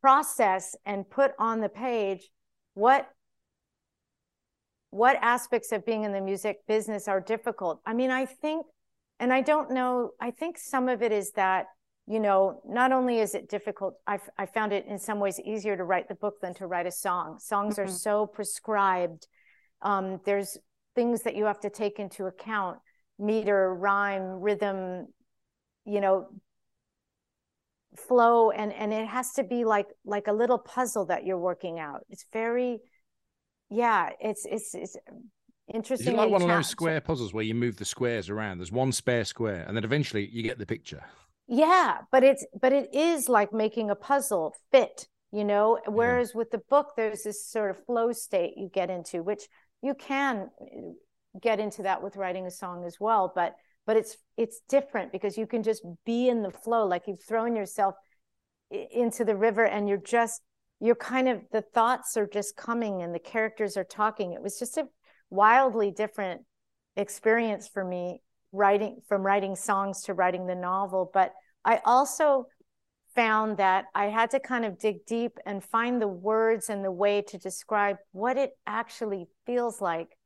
process 0.00 0.76
and 0.86 1.08
put 1.08 1.32
on 1.38 1.60
the 1.60 1.68
page 1.68 2.30
what 2.74 3.08
what 4.90 5.16
aspects 5.20 5.72
of 5.72 5.84
being 5.84 6.04
in 6.04 6.12
the 6.12 6.20
music 6.20 6.58
business 6.66 7.08
are 7.08 7.20
difficult. 7.20 7.80
I 7.84 7.94
mean 7.94 8.10
i 8.10 8.24
think 8.24 8.66
and 9.18 9.32
i 9.32 9.40
don't 9.40 9.70
know 9.72 10.10
i 10.20 10.30
think 10.30 10.58
some 10.58 10.88
of 10.88 11.02
it 11.02 11.12
is 11.12 11.32
that 11.32 11.66
you 12.06 12.20
know 12.20 12.62
not 12.66 12.92
only 12.92 13.18
is 13.18 13.34
it 13.34 13.48
difficult 13.48 13.94
i, 14.06 14.18
I 14.38 14.46
found 14.46 14.72
it 14.72 14.86
in 14.86 14.98
some 14.98 15.18
ways 15.18 15.40
easier 15.40 15.76
to 15.76 15.84
write 15.84 16.08
the 16.08 16.14
book 16.14 16.40
than 16.40 16.54
to 16.54 16.66
write 16.66 16.86
a 16.86 16.92
song. 16.92 17.38
Songs 17.38 17.76
mm-hmm. 17.76 17.88
are 17.88 17.92
so 17.92 18.26
prescribed. 18.26 19.26
Um, 19.82 20.20
there's 20.24 20.56
things 20.98 21.22
that 21.22 21.36
you 21.36 21.44
have 21.44 21.60
to 21.60 21.70
take 21.70 22.00
into 22.00 22.26
account 22.26 22.78
meter 23.20 23.72
rhyme 23.72 24.40
rhythm 24.40 25.06
you 25.84 26.00
know 26.00 26.26
flow 27.96 28.50
and 28.50 28.72
and 28.72 28.92
it 28.92 29.06
has 29.06 29.32
to 29.32 29.44
be 29.44 29.64
like 29.64 29.86
like 30.04 30.26
a 30.26 30.32
little 30.32 30.58
puzzle 30.58 31.06
that 31.06 31.24
you're 31.24 31.38
working 31.38 31.78
out. 31.78 32.00
It's 32.10 32.24
very 32.32 32.80
yeah 33.70 34.10
it's 34.20 34.44
it's 34.44 34.74
it's 34.74 34.96
interesting 35.72 36.08
Is 36.08 36.14
it 36.14 36.16
like 36.16 36.30
one 36.30 36.42
of 36.42 36.48
those 36.48 36.68
square 36.68 37.00
puzzles 37.00 37.32
where 37.32 37.44
you 37.44 37.54
move 37.54 37.76
the 37.76 37.84
squares 37.84 38.28
around? 38.28 38.58
There's 38.58 38.72
one 38.72 38.92
spare 38.92 39.24
square 39.24 39.64
and 39.66 39.76
then 39.76 39.84
eventually 39.84 40.28
you 40.32 40.42
get 40.42 40.58
the 40.58 40.66
picture. 40.66 41.04
Yeah 41.46 41.98
but 42.10 42.24
it's 42.24 42.44
but 42.60 42.72
it 42.72 42.94
is 42.94 43.28
like 43.28 43.52
making 43.52 43.90
a 43.90 43.94
puzzle 43.94 44.54
fit 44.72 45.08
you 45.30 45.44
know? 45.44 45.78
Whereas 45.86 46.32
yeah. 46.32 46.38
with 46.38 46.50
the 46.50 46.62
book 46.70 46.92
there's 46.96 47.22
this 47.22 47.44
sort 47.44 47.70
of 47.70 47.84
flow 47.84 48.12
state 48.12 48.54
you 48.56 48.70
get 48.72 48.90
into 48.90 49.22
which 49.22 49.44
you 49.82 49.94
can 49.94 50.50
uh, 50.60 50.92
get 51.40 51.60
into 51.60 51.82
that 51.82 52.02
with 52.02 52.16
writing 52.16 52.46
a 52.46 52.50
song 52.50 52.84
as 52.84 52.96
well 52.98 53.32
but 53.34 53.54
but 53.88 53.96
it's 53.96 54.18
it's 54.36 54.60
different 54.68 55.12
because 55.12 55.38
you 55.38 55.46
can 55.46 55.62
just 55.62 55.82
be 56.04 56.28
in 56.28 56.42
the 56.42 56.50
flow. 56.50 56.86
Like 56.86 57.04
you've 57.08 57.24
thrown 57.26 57.56
yourself 57.56 57.94
into 58.70 59.24
the 59.24 59.34
river 59.34 59.64
and 59.64 59.88
you're 59.88 59.96
just 59.96 60.42
you're 60.78 60.94
kind 60.94 61.26
of 61.26 61.40
the 61.52 61.62
thoughts 61.62 62.14
are 62.18 62.26
just 62.26 62.54
coming 62.54 63.02
and 63.02 63.14
the 63.14 63.18
characters 63.18 63.78
are 63.78 63.84
talking. 63.84 64.34
It 64.34 64.42
was 64.42 64.58
just 64.58 64.76
a 64.76 64.84
wildly 65.30 65.90
different 65.90 66.42
experience 66.96 67.66
for 67.66 67.82
me 67.82 68.20
writing 68.52 69.00
from 69.08 69.22
writing 69.22 69.56
songs 69.56 70.02
to 70.02 70.12
writing 70.12 70.46
the 70.46 70.54
novel. 70.54 71.10
But 71.12 71.32
i 71.64 71.80
also 71.86 72.44
found 73.18 73.56
that 73.56 73.86
i 73.94 74.04
had 74.06 74.30
to 74.30 74.38
kind 74.38 74.64
of 74.64 74.78
dig 74.78 75.04
deep 75.06 75.38
and 75.44 75.64
find 75.64 76.00
the 76.00 76.08
words 76.08 76.70
and 76.70 76.84
the 76.84 76.92
way 76.92 77.20
to 77.20 77.36
describe 77.38 77.96
what 78.12 78.36
it 78.36 78.52
actually 78.66 79.26
feels 79.44 79.80
like 79.80 80.16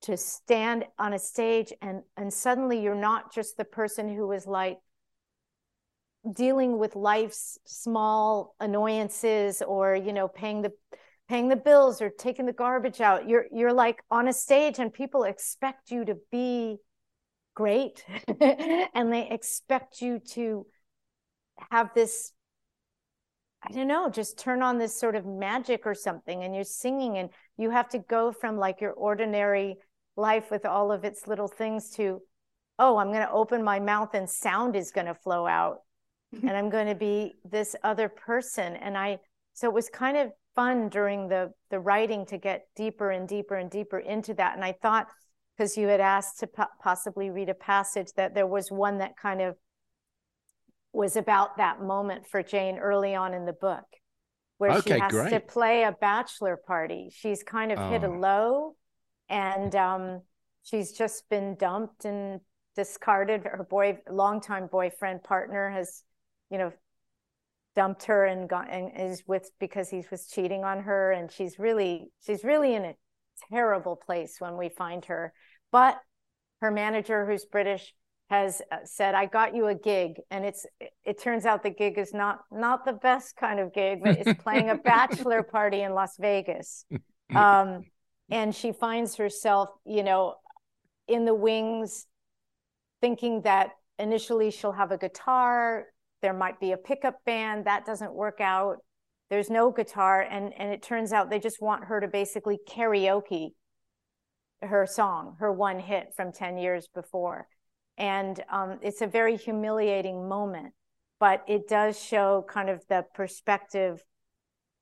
to 0.00 0.16
stand 0.16 0.84
on 0.98 1.12
a 1.12 1.18
stage 1.18 1.72
and 1.82 2.02
and 2.16 2.32
suddenly 2.32 2.80
you're 2.80 2.94
not 2.94 3.32
just 3.32 3.56
the 3.56 3.64
person 3.64 4.08
who 4.08 4.32
is 4.32 4.46
like 4.46 4.78
dealing 6.32 6.78
with 6.78 6.94
life's 6.94 7.58
small 7.66 8.54
annoyances 8.60 9.60
or 9.60 9.94
you 9.94 10.12
know 10.12 10.28
paying 10.28 10.62
the 10.62 10.72
paying 11.28 11.48
the 11.48 11.56
bills 11.56 12.02
or 12.02 12.10
taking 12.10 12.46
the 12.46 12.52
garbage 12.52 13.00
out. 13.00 13.28
You're 13.28 13.46
you're 13.50 13.72
like 13.72 14.02
on 14.10 14.28
a 14.28 14.32
stage 14.32 14.78
and 14.78 14.92
people 14.92 15.24
expect 15.24 15.90
you 15.90 16.04
to 16.04 16.16
be 16.30 16.76
great 17.54 18.04
and 18.40 19.12
they 19.12 19.28
expect 19.30 20.00
you 20.00 20.18
to 20.18 20.66
have 21.70 21.90
this 21.94 22.32
I 23.64 23.72
don't 23.72 23.86
know, 23.86 24.10
just 24.10 24.38
turn 24.38 24.60
on 24.60 24.78
this 24.78 24.98
sort 24.98 25.14
of 25.14 25.24
magic 25.24 25.86
or 25.86 25.94
something 25.94 26.42
and 26.42 26.52
you're 26.52 26.64
singing 26.64 27.18
and 27.18 27.30
you 27.56 27.70
have 27.70 27.88
to 27.90 27.98
go 27.98 28.32
from 28.32 28.56
like 28.56 28.80
your 28.80 28.90
ordinary 28.92 29.76
life 30.16 30.50
with 30.50 30.66
all 30.66 30.90
of 30.90 31.04
its 31.04 31.26
little 31.26 31.48
things 31.48 31.90
to 31.90 32.20
oh 32.78 32.96
i'm 32.98 33.08
going 33.08 33.26
to 33.26 33.30
open 33.30 33.62
my 33.62 33.80
mouth 33.80 34.14
and 34.14 34.28
sound 34.28 34.76
is 34.76 34.90
going 34.90 35.06
to 35.06 35.14
flow 35.14 35.46
out 35.46 35.78
mm-hmm. 36.34 36.46
and 36.46 36.56
i'm 36.56 36.68
going 36.68 36.86
to 36.86 36.94
be 36.94 37.34
this 37.44 37.74
other 37.82 38.08
person. 38.08 38.76
And 38.76 38.98
i 38.98 39.18
so 39.54 39.68
it 39.68 39.74
was 39.74 39.88
kind 39.88 40.16
of 40.16 40.32
fun 40.54 40.88
during 40.88 41.28
the 41.28 41.52
the 41.70 41.78
writing 41.78 42.26
to 42.26 42.38
get 42.38 42.66
deeper 42.76 43.10
and 43.10 43.28
deeper 43.28 43.54
and 43.54 43.70
deeper 43.70 43.98
into 43.98 44.34
that. 44.34 44.54
And 44.54 44.64
i 44.64 44.72
thought 44.72 45.06
because 45.56 45.76
you 45.76 45.86
had 45.86 46.00
asked 46.00 46.40
to 46.40 46.46
po- 46.46 46.64
possibly 46.82 47.30
read 47.30 47.48
a 47.48 47.54
passage 47.54 48.08
that 48.16 48.34
there 48.34 48.46
was 48.46 48.70
one 48.70 48.98
that 48.98 49.16
kind 49.16 49.40
of 49.40 49.56
was 50.92 51.16
about 51.16 51.56
that 51.56 51.80
moment 51.82 52.26
for 52.26 52.42
jane 52.42 52.78
early 52.78 53.14
on 53.14 53.34
in 53.34 53.44
the 53.46 53.52
book 53.52 53.84
where 54.58 54.72
okay, 54.72 54.94
she 54.94 55.00
has 55.00 55.10
great. 55.10 55.30
to 55.30 55.40
play 55.40 55.84
a 55.84 55.92
bachelor 55.92 56.56
party 56.56 57.10
she's 57.14 57.42
kind 57.42 57.72
of 57.72 57.78
oh. 57.78 57.90
hit 57.90 58.04
a 58.04 58.06
oh. 58.06 58.18
low 58.18 58.76
and 59.28 59.74
um, 59.74 60.20
she's 60.62 60.92
just 60.92 61.28
been 61.30 61.56
dumped 61.56 62.04
and 62.04 62.40
discarded. 62.76 63.42
Her 63.44 63.66
boy, 63.68 63.98
longtime 64.10 64.68
boyfriend, 64.70 65.22
partner 65.22 65.70
has, 65.70 66.02
you 66.50 66.58
know, 66.58 66.72
dumped 67.74 68.04
her 68.04 68.26
and 68.26 68.48
got 68.48 68.70
and 68.70 68.90
is 68.98 69.24
with 69.26 69.50
because 69.58 69.88
he 69.88 70.04
was 70.10 70.26
cheating 70.26 70.62
on 70.62 70.82
her 70.82 71.10
and 71.10 71.32
she's 71.32 71.58
really 71.58 72.12
she's 72.26 72.44
really 72.44 72.74
in 72.74 72.84
a 72.84 72.94
terrible 73.50 73.96
place 73.96 74.36
when 74.40 74.58
we 74.58 74.68
find 74.68 75.06
her 75.06 75.32
but 75.70 75.98
her 76.60 76.70
manager 76.70 77.24
who's 77.24 77.46
british 77.46 77.94
has 78.32 78.62
uh, 78.72 78.76
said 78.84 79.14
i 79.14 79.26
got 79.26 79.54
you 79.54 79.66
a 79.66 79.74
gig 79.74 80.12
and 80.30 80.42
it's 80.46 80.64
it 81.04 81.20
turns 81.20 81.44
out 81.44 81.62
the 81.62 81.68
gig 81.68 81.98
is 81.98 82.14
not 82.14 82.40
not 82.50 82.82
the 82.86 82.94
best 82.94 83.36
kind 83.36 83.60
of 83.60 83.74
gig 83.74 84.00
but 84.02 84.16
it's 84.18 84.42
playing 84.42 84.70
a 84.70 84.74
bachelor 84.74 85.42
party 85.56 85.82
in 85.82 85.92
las 85.94 86.16
vegas. 86.18 86.84
Um, 87.34 87.84
and 88.30 88.54
she 88.54 88.72
finds 88.72 89.16
herself 89.16 89.70
you 89.86 90.02
know 90.02 90.34
in 91.08 91.24
the 91.24 91.34
wings 91.34 92.06
thinking 93.00 93.40
that 93.42 93.70
initially 93.98 94.50
she'll 94.50 94.78
have 94.82 94.92
a 94.92 94.98
guitar 94.98 95.86
there 96.20 96.34
might 96.34 96.60
be 96.60 96.72
a 96.72 96.76
pickup 96.76 97.16
band 97.24 97.64
that 97.64 97.86
doesn't 97.86 98.12
work 98.12 98.38
out 98.40 98.76
there's 99.30 99.48
no 99.48 99.70
guitar 99.70 100.20
and 100.20 100.52
and 100.58 100.70
it 100.74 100.82
turns 100.82 101.10
out 101.10 101.30
they 101.30 101.38
just 101.38 101.62
want 101.62 101.84
her 101.84 102.02
to 102.02 102.08
basically 102.08 102.58
karaoke 102.68 103.52
her 104.60 104.86
song 104.86 105.36
her 105.38 105.50
one 105.50 105.80
hit 105.80 106.08
from 106.14 106.32
10 106.32 106.58
years 106.58 106.86
before 106.94 107.46
and 107.98 108.42
um, 108.50 108.78
it's 108.82 109.02
a 109.02 109.06
very 109.06 109.36
humiliating 109.36 110.28
moment 110.28 110.72
but 111.22 111.44
it 111.46 111.68
does 111.68 112.02
show 112.02 112.44
kind 112.48 112.68
of 112.68 112.82
the 112.88 113.04
perspective 113.14 114.02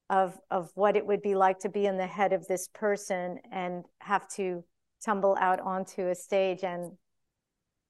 of 0.09 0.39
of 0.51 0.71
what 0.75 0.97
it 0.97 1.07
would 1.07 1.21
be 1.21 1.35
like 1.35 1.59
to 1.59 1.69
be 1.69 1.85
in 1.85 1.99
the 1.99 2.07
head 2.07 2.33
of 2.33 2.47
this 2.47 2.69
person 2.69 3.39
and 3.53 3.85
have 4.01 4.27
to 4.29 4.65
tumble 5.05 5.37
out 5.39 5.61
onto 5.61 6.09
a 6.09 6.15
stage 6.15 6.65
and 6.65 6.93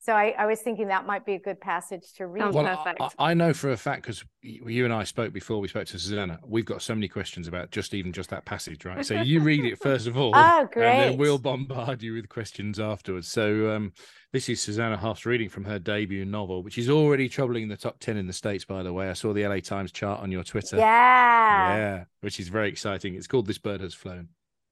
so 0.02 0.14
I, 0.14 0.34
I, 0.38 0.46
was 0.46 0.62
thinking 0.62 0.88
that 0.88 1.04
might 1.04 1.26
be 1.26 1.34
a 1.34 1.38
good 1.38 1.60
passage 1.60 2.14
to 2.16 2.26
read. 2.26 2.54
Well, 2.54 2.66
I, 2.66 3.10
I, 3.18 3.34
know 3.34 3.52
for 3.52 3.70
a 3.70 3.76
fact 3.76 4.00
because 4.00 4.24
you 4.40 4.86
and 4.86 4.94
I 4.94 5.04
spoke 5.04 5.30
before 5.34 5.60
we 5.60 5.68
spoke 5.68 5.86
to 5.88 5.98
Susanna. 5.98 6.38
We've 6.42 6.64
got 6.64 6.80
so 6.80 6.94
many 6.94 7.06
questions 7.06 7.46
about 7.46 7.70
just 7.70 7.92
even 7.92 8.10
just 8.10 8.30
that 8.30 8.46
passage, 8.46 8.86
right? 8.86 9.04
So 9.04 9.20
you 9.20 9.40
read 9.40 9.62
it 9.66 9.78
first 9.78 10.06
of 10.06 10.16
all, 10.16 10.32
oh, 10.34 10.68
great. 10.72 10.86
and 10.86 11.10
then 11.10 11.18
we'll 11.18 11.36
bombard 11.36 12.02
you 12.02 12.14
with 12.14 12.30
questions 12.30 12.80
afterwards. 12.80 13.28
So 13.28 13.76
um, 13.76 13.92
this 14.32 14.48
is 14.48 14.62
Susanna 14.62 14.96
Hoffs 14.96 15.26
reading 15.26 15.50
from 15.50 15.64
her 15.64 15.78
debut 15.78 16.24
novel, 16.24 16.62
which 16.62 16.78
is 16.78 16.88
already 16.88 17.28
troubling 17.28 17.68
the 17.68 17.76
top 17.76 18.00
ten 18.00 18.16
in 18.16 18.26
the 18.26 18.32
states. 18.32 18.64
By 18.64 18.82
the 18.82 18.94
way, 18.94 19.10
I 19.10 19.12
saw 19.12 19.34
the 19.34 19.46
LA 19.46 19.60
Times 19.60 19.92
chart 19.92 20.22
on 20.22 20.32
your 20.32 20.44
Twitter. 20.44 20.78
Yeah, 20.78 21.76
yeah, 21.76 22.04
which 22.22 22.40
is 22.40 22.48
very 22.48 22.70
exciting. 22.70 23.16
It's 23.16 23.26
called 23.26 23.46
"This 23.46 23.58
Bird 23.58 23.82
Has 23.82 23.92
Flown." 23.92 24.28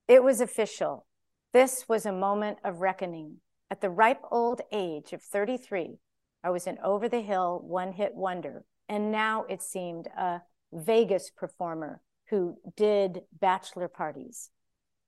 It 0.08 0.24
was 0.24 0.40
official. 0.40 1.04
This 1.52 1.84
was 1.86 2.06
a 2.06 2.12
moment 2.12 2.58
of 2.64 2.80
reckoning 2.80 3.40
at 3.70 3.80
the 3.80 3.90
ripe 3.90 4.22
old 4.30 4.62
age 4.72 5.12
of 5.12 5.22
33, 5.22 5.98
I 6.42 6.50
was 6.50 6.66
an 6.66 6.78
over 6.82 7.08
the 7.08 7.20
hill 7.20 7.60
one 7.62 7.92
hit 7.92 8.14
wonder, 8.14 8.64
and 8.88 9.12
now 9.12 9.44
it 9.48 9.62
seemed 9.62 10.06
a 10.06 10.40
Vegas 10.72 11.30
performer 11.30 12.00
who 12.30 12.56
did 12.76 13.22
bachelor 13.38 13.88
parties. 13.88 14.50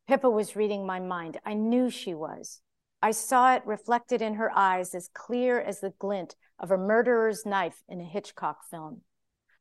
Pippa 0.06 0.28
was 0.28 0.56
reading 0.56 0.84
my 0.84 1.00
mind. 1.00 1.38
I 1.44 1.54
knew 1.54 1.88
she 1.88 2.14
was. 2.14 2.60
I 3.02 3.12
saw 3.12 3.54
it 3.54 3.62
reflected 3.64 4.20
in 4.20 4.34
her 4.34 4.50
eyes 4.54 4.94
as 4.94 5.08
clear 5.08 5.58
as 5.58 5.80
the 5.80 5.94
glint 5.98 6.34
of 6.58 6.70
a 6.70 6.76
murderer's 6.76 7.46
knife 7.46 7.82
in 7.88 8.00
a 8.00 8.04
Hitchcock 8.04 8.58
film. 8.70 9.02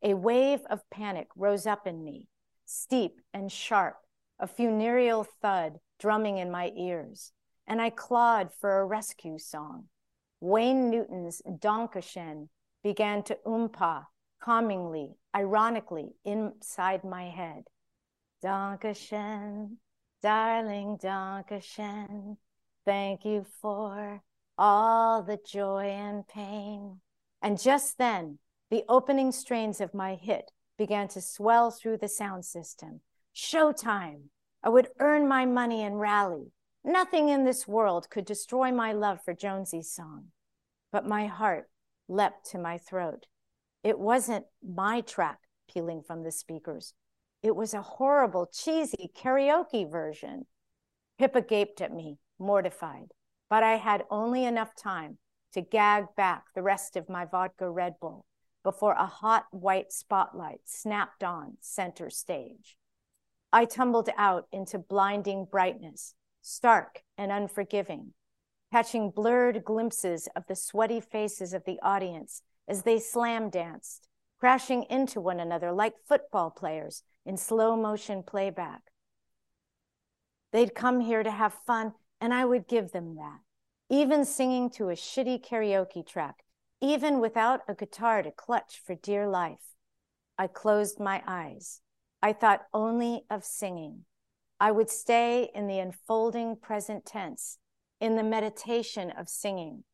A 0.03 0.13
wave 0.13 0.61
of 0.69 0.89
panic 0.89 1.27
rose 1.37 1.65
up 1.65 1.87
in 1.87 2.03
me, 2.03 2.27
steep 2.65 3.21
and 3.33 3.49
sharp, 3.49 3.97
a 4.39 4.47
funereal 4.47 5.25
thud 5.41 5.79
drumming 5.99 6.37
in 6.37 6.51
my 6.51 6.71
ears 6.75 7.31
and 7.69 7.79
I 7.79 7.91
clawed 7.91 8.49
for 8.59 8.79
a 8.79 8.85
rescue 8.85 9.37
song. 9.37 9.85
Wayne 10.41 10.89
Newton's 10.89 11.41
Dankeschön 11.47 12.49
began 12.83 13.21
to 13.23 13.37
oompa 13.45 14.05
calmingly, 14.41 15.11
ironically, 15.35 16.15
inside 16.25 17.03
my 17.03 17.29
head. 17.29 17.65
Dankeschön, 18.43 19.77
darling 20.23 20.97
Dankeschön, 20.97 22.37
thank 22.85 23.23
you 23.23 23.45
for 23.61 24.23
all 24.57 25.21
the 25.21 25.37
joy 25.45 25.85
and 25.85 26.27
pain. 26.27 27.01
And 27.41 27.61
just 27.61 27.97
then, 27.99 28.39
the 28.71 28.83
opening 28.89 29.31
strains 29.31 29.79
of 29.79 29.93
my 29.93 30.15
hit 30.15 30.51
began 30.77 31.07
to 31.09 31.21
swell 31.21 31.69
through 31.69 31.97
the 31.97 32.07
sound 32.07 32.45
system. 32.45 33.01
Showtime! 33.35 34.29
I 34.63 34.69
would 34.69 34.89
earn 34.99 35.27
my 35.27 35.45
money 35.45 35.83
and 35.83 35.99
rally. 35.99 36.51
Nothing 36.89 37.29
in 37.29 37.45
this 37.45 37.67
world 37.67 38.09
could 38.09 38.25
destroy 38.25 38.71
my 38.71 38.93
love 38.93 39.19
for 39.23 39.35
Jonesy's 39.35 39.91
song, 39.91 40.29
but 40.91 41.05
my 41.05 41.27
heart 41.27 41.69
leapt 42.07 42.49
to 42.49 42.57
my 42.57 42.79
throat. 42.79 43.27
It 43.83 43.99
wasn't 43.99 44.47
my 44.67 45.01
track 45.01 45.37
peeling 45.71 46.01
from 46.01 46.23
the 46.23 46.31
speakers. 46.31 46.95
It 47.43 47.55
was 47.55 47.75
a 47.75 47.83
horrible, 47.83 48.47
cheesy 48.51 49.11
karaoke 49.15 49.87
version. 49.87 50.47
Pippa 51.19 51.43
gaped 51.43 51.79
at 51.79 51.93
me, 51.93 52.17
mortified, 52.39 53.11
but 53.51 53.61
I 53.61 53.75
had 53.75 54.05
only 54.09 54.43
enough 54.43 54.75
time 54.75 55.19
to 55.53 55.61
gag 55.61 56.05
back 56.17 56.45
the 56.55 56.63
rest 56.63 56.95
of 56.95 57.07
my 57.07 57.23
vodka 57.23 57.69
Red 57.69 57.99
Bull 58.01 58.25
before 58.63 58.93
a 58.93 59.05
hot 59.05 59.45
white 59.51 59.91
spotlight 59.91 60.61
snapped 60.65 61.23
on 61.23 61.57
center 61.59 62.09
stage. 62.09 62.77
I 63.53 63.65
tumbled 63.65 64.09
out 64.17 64.47
into 64.51 64.79
blinding 64.79 65.45
brightness 65.45 66.15
stark 66.41 67.03
and 67.17 67.31
unforgiving, 67.31 68.13
catching 68.71 69.11
blurred 69.11 69.63
glimpses 69.63 70.27
of 70.35 70.45
the 70.47 70.55
sweaty 70.55 70.99
faces 70.99 71.53
of 71.53 71.65
the 71.65 71.79
audience 71.81 72.41
as 72.67 72.83
they 72.83 72.99
slam 72.99 73.49
danced, 73.49 74.07
crashing 74.39 74.83
into 74.89 75.19
one 75.19 75.39
another 75.39 75.71
like 75.71 75.95
football 76.07 76.49
players 76.49 77.03
in 77.25 77.37
slow 77.37 77.75
motion 77.75 78.23
playback. 78.23 78.81
They'd 80.51 80.73
come 80.73 81.01
here 81.01 81.23
to 81.23 81.31
have 81.31 81.53
fun, 81.65 81.93
and 82.21 82.33
I 82.33 82.45
would 82.45 82.67
give 82.67 82.91
them 82.91 83.15
that, 83.15 83.39
even 83.89 84.25
singing 84.25 84.69
to 84.71 84.89
a 84.89 84.93
shitty 84.93 85.45
karaoke 85.45 86.05
track, 86.05 86.43
even 86.81 87.19
without 87.19 87.61
a 87.67 87.75
guitar 87.75 88.23
to 88.23 88.31
clutch 88.31 88.81
for 88.85 88.95
dear 88.95 89.27
life. 89.27 89.75
I 90.37 90.47
closed 90.47 90.99
my 90.99 91.21
eyes. 91.27 91.81
I 92.21 92.33
thought 92.33 92.65
only 92.73 93.25
of 93.29 93.43
singing. 93.43 94.05
I 94.59 94.71
would 94.71 94.89
stay 94.89 95.49
in 95.55 95.67
the 95.67 95.79
unfolding 95.79 96.57
present 96.57 97.05
tense, 97.05 97.59
in 98.01 98.17
the 98.17 98.23
meditation 98.23 99.09
of 99.11 99.29
singing. 99.29 99.85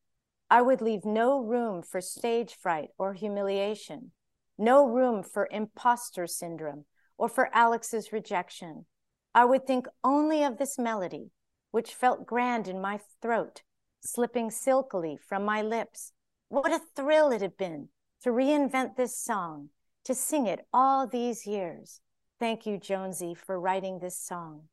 I 0.50 0.62
would 0.62 0.80
leave 0.80 1.04
no 1.04 1.40
room 1.40 1.82
for 1.82 2.00
stage 2.00 2.54
fright 2.54 2.88
or 2.98 3.14
humiliation, 3.14 4.10
no 4.58 4.86
room 4.86 5.22
for 5.22 5.48
imposter 5.50 6.26
syndrome 6.26 6.84
or 7.16 7.28
for 7.28 7.48
Alex's 7.52 8.12
rejection. 8.12 8.86
I 9.34 9.44
would 9.44 9.66
think 9.66 9.86
only 10.02 10.42
of 10.42 10.58
this 10.58 10.78
melody, 10.78 11.30
which 11.70 11.94
felt 11.94 12.26
grand 12.26 12.66
in 12.66 12.80
my 12.80 13.00
throat, 13.22 13.62
slipping 14.00 14.50
silkily 14.50 15.16
from 15.16 15.44
my 15.44 15.62
lips. 15.62 16.12
What 16.48 16.72
a 16.72 16.80
thrill 16.94 17.30
it 17.30 17.40
had 17.40 17.56
been 17.56 17.88
to 18.22 18.30
reinvent 18.30 18.96
this 18.96 19.16
song, 19.18 19.68
to 20.04 20.14
sing 20.14 20.46
it 20.46 20.66
all 20.72 21.06
these 21.06 21.46
years. 21.46 22.00
Thank 22.38 22.66
you, 22.66 22.78
Jonesy, 22.78 23.34
for 23.34 23.58
writing 23.58 23.98
this 23.98 24.18
song. 24.18 24.68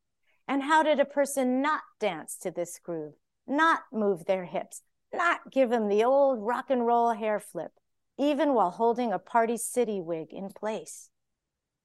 And 0.47 0.63
how 0.63 0.83
did 0.83 0.99
a 0.99 1.05
person 1.05 1.61
not 1.61 1.81
dance 1.99 2.35
to 2.39 2.51
this 2.51 2.77
groove, 2.77 3.13
not 3.47 3.83
move 3.91 4.25
their 4.25 4.45
hips, 4.45 4.81
not 5.13 5.51
give 5.51 5.69
them 5.69 5.87
the 5.87 6.03
old 6.03 6.45
rock 6.45 6.69
and 6.69 6.85
roll 6.85 7.13
hair 7.13 7.39
flip, 7.39 7.71
even 8.17 8.53
while 8.53 8.71
holding 8.71 9.13
a 9.13 9.19
Party 9.19 9.55
City 9.55 10.01
wig 10.01 10.33
in 10.33 10.49
place? 10.49 11.09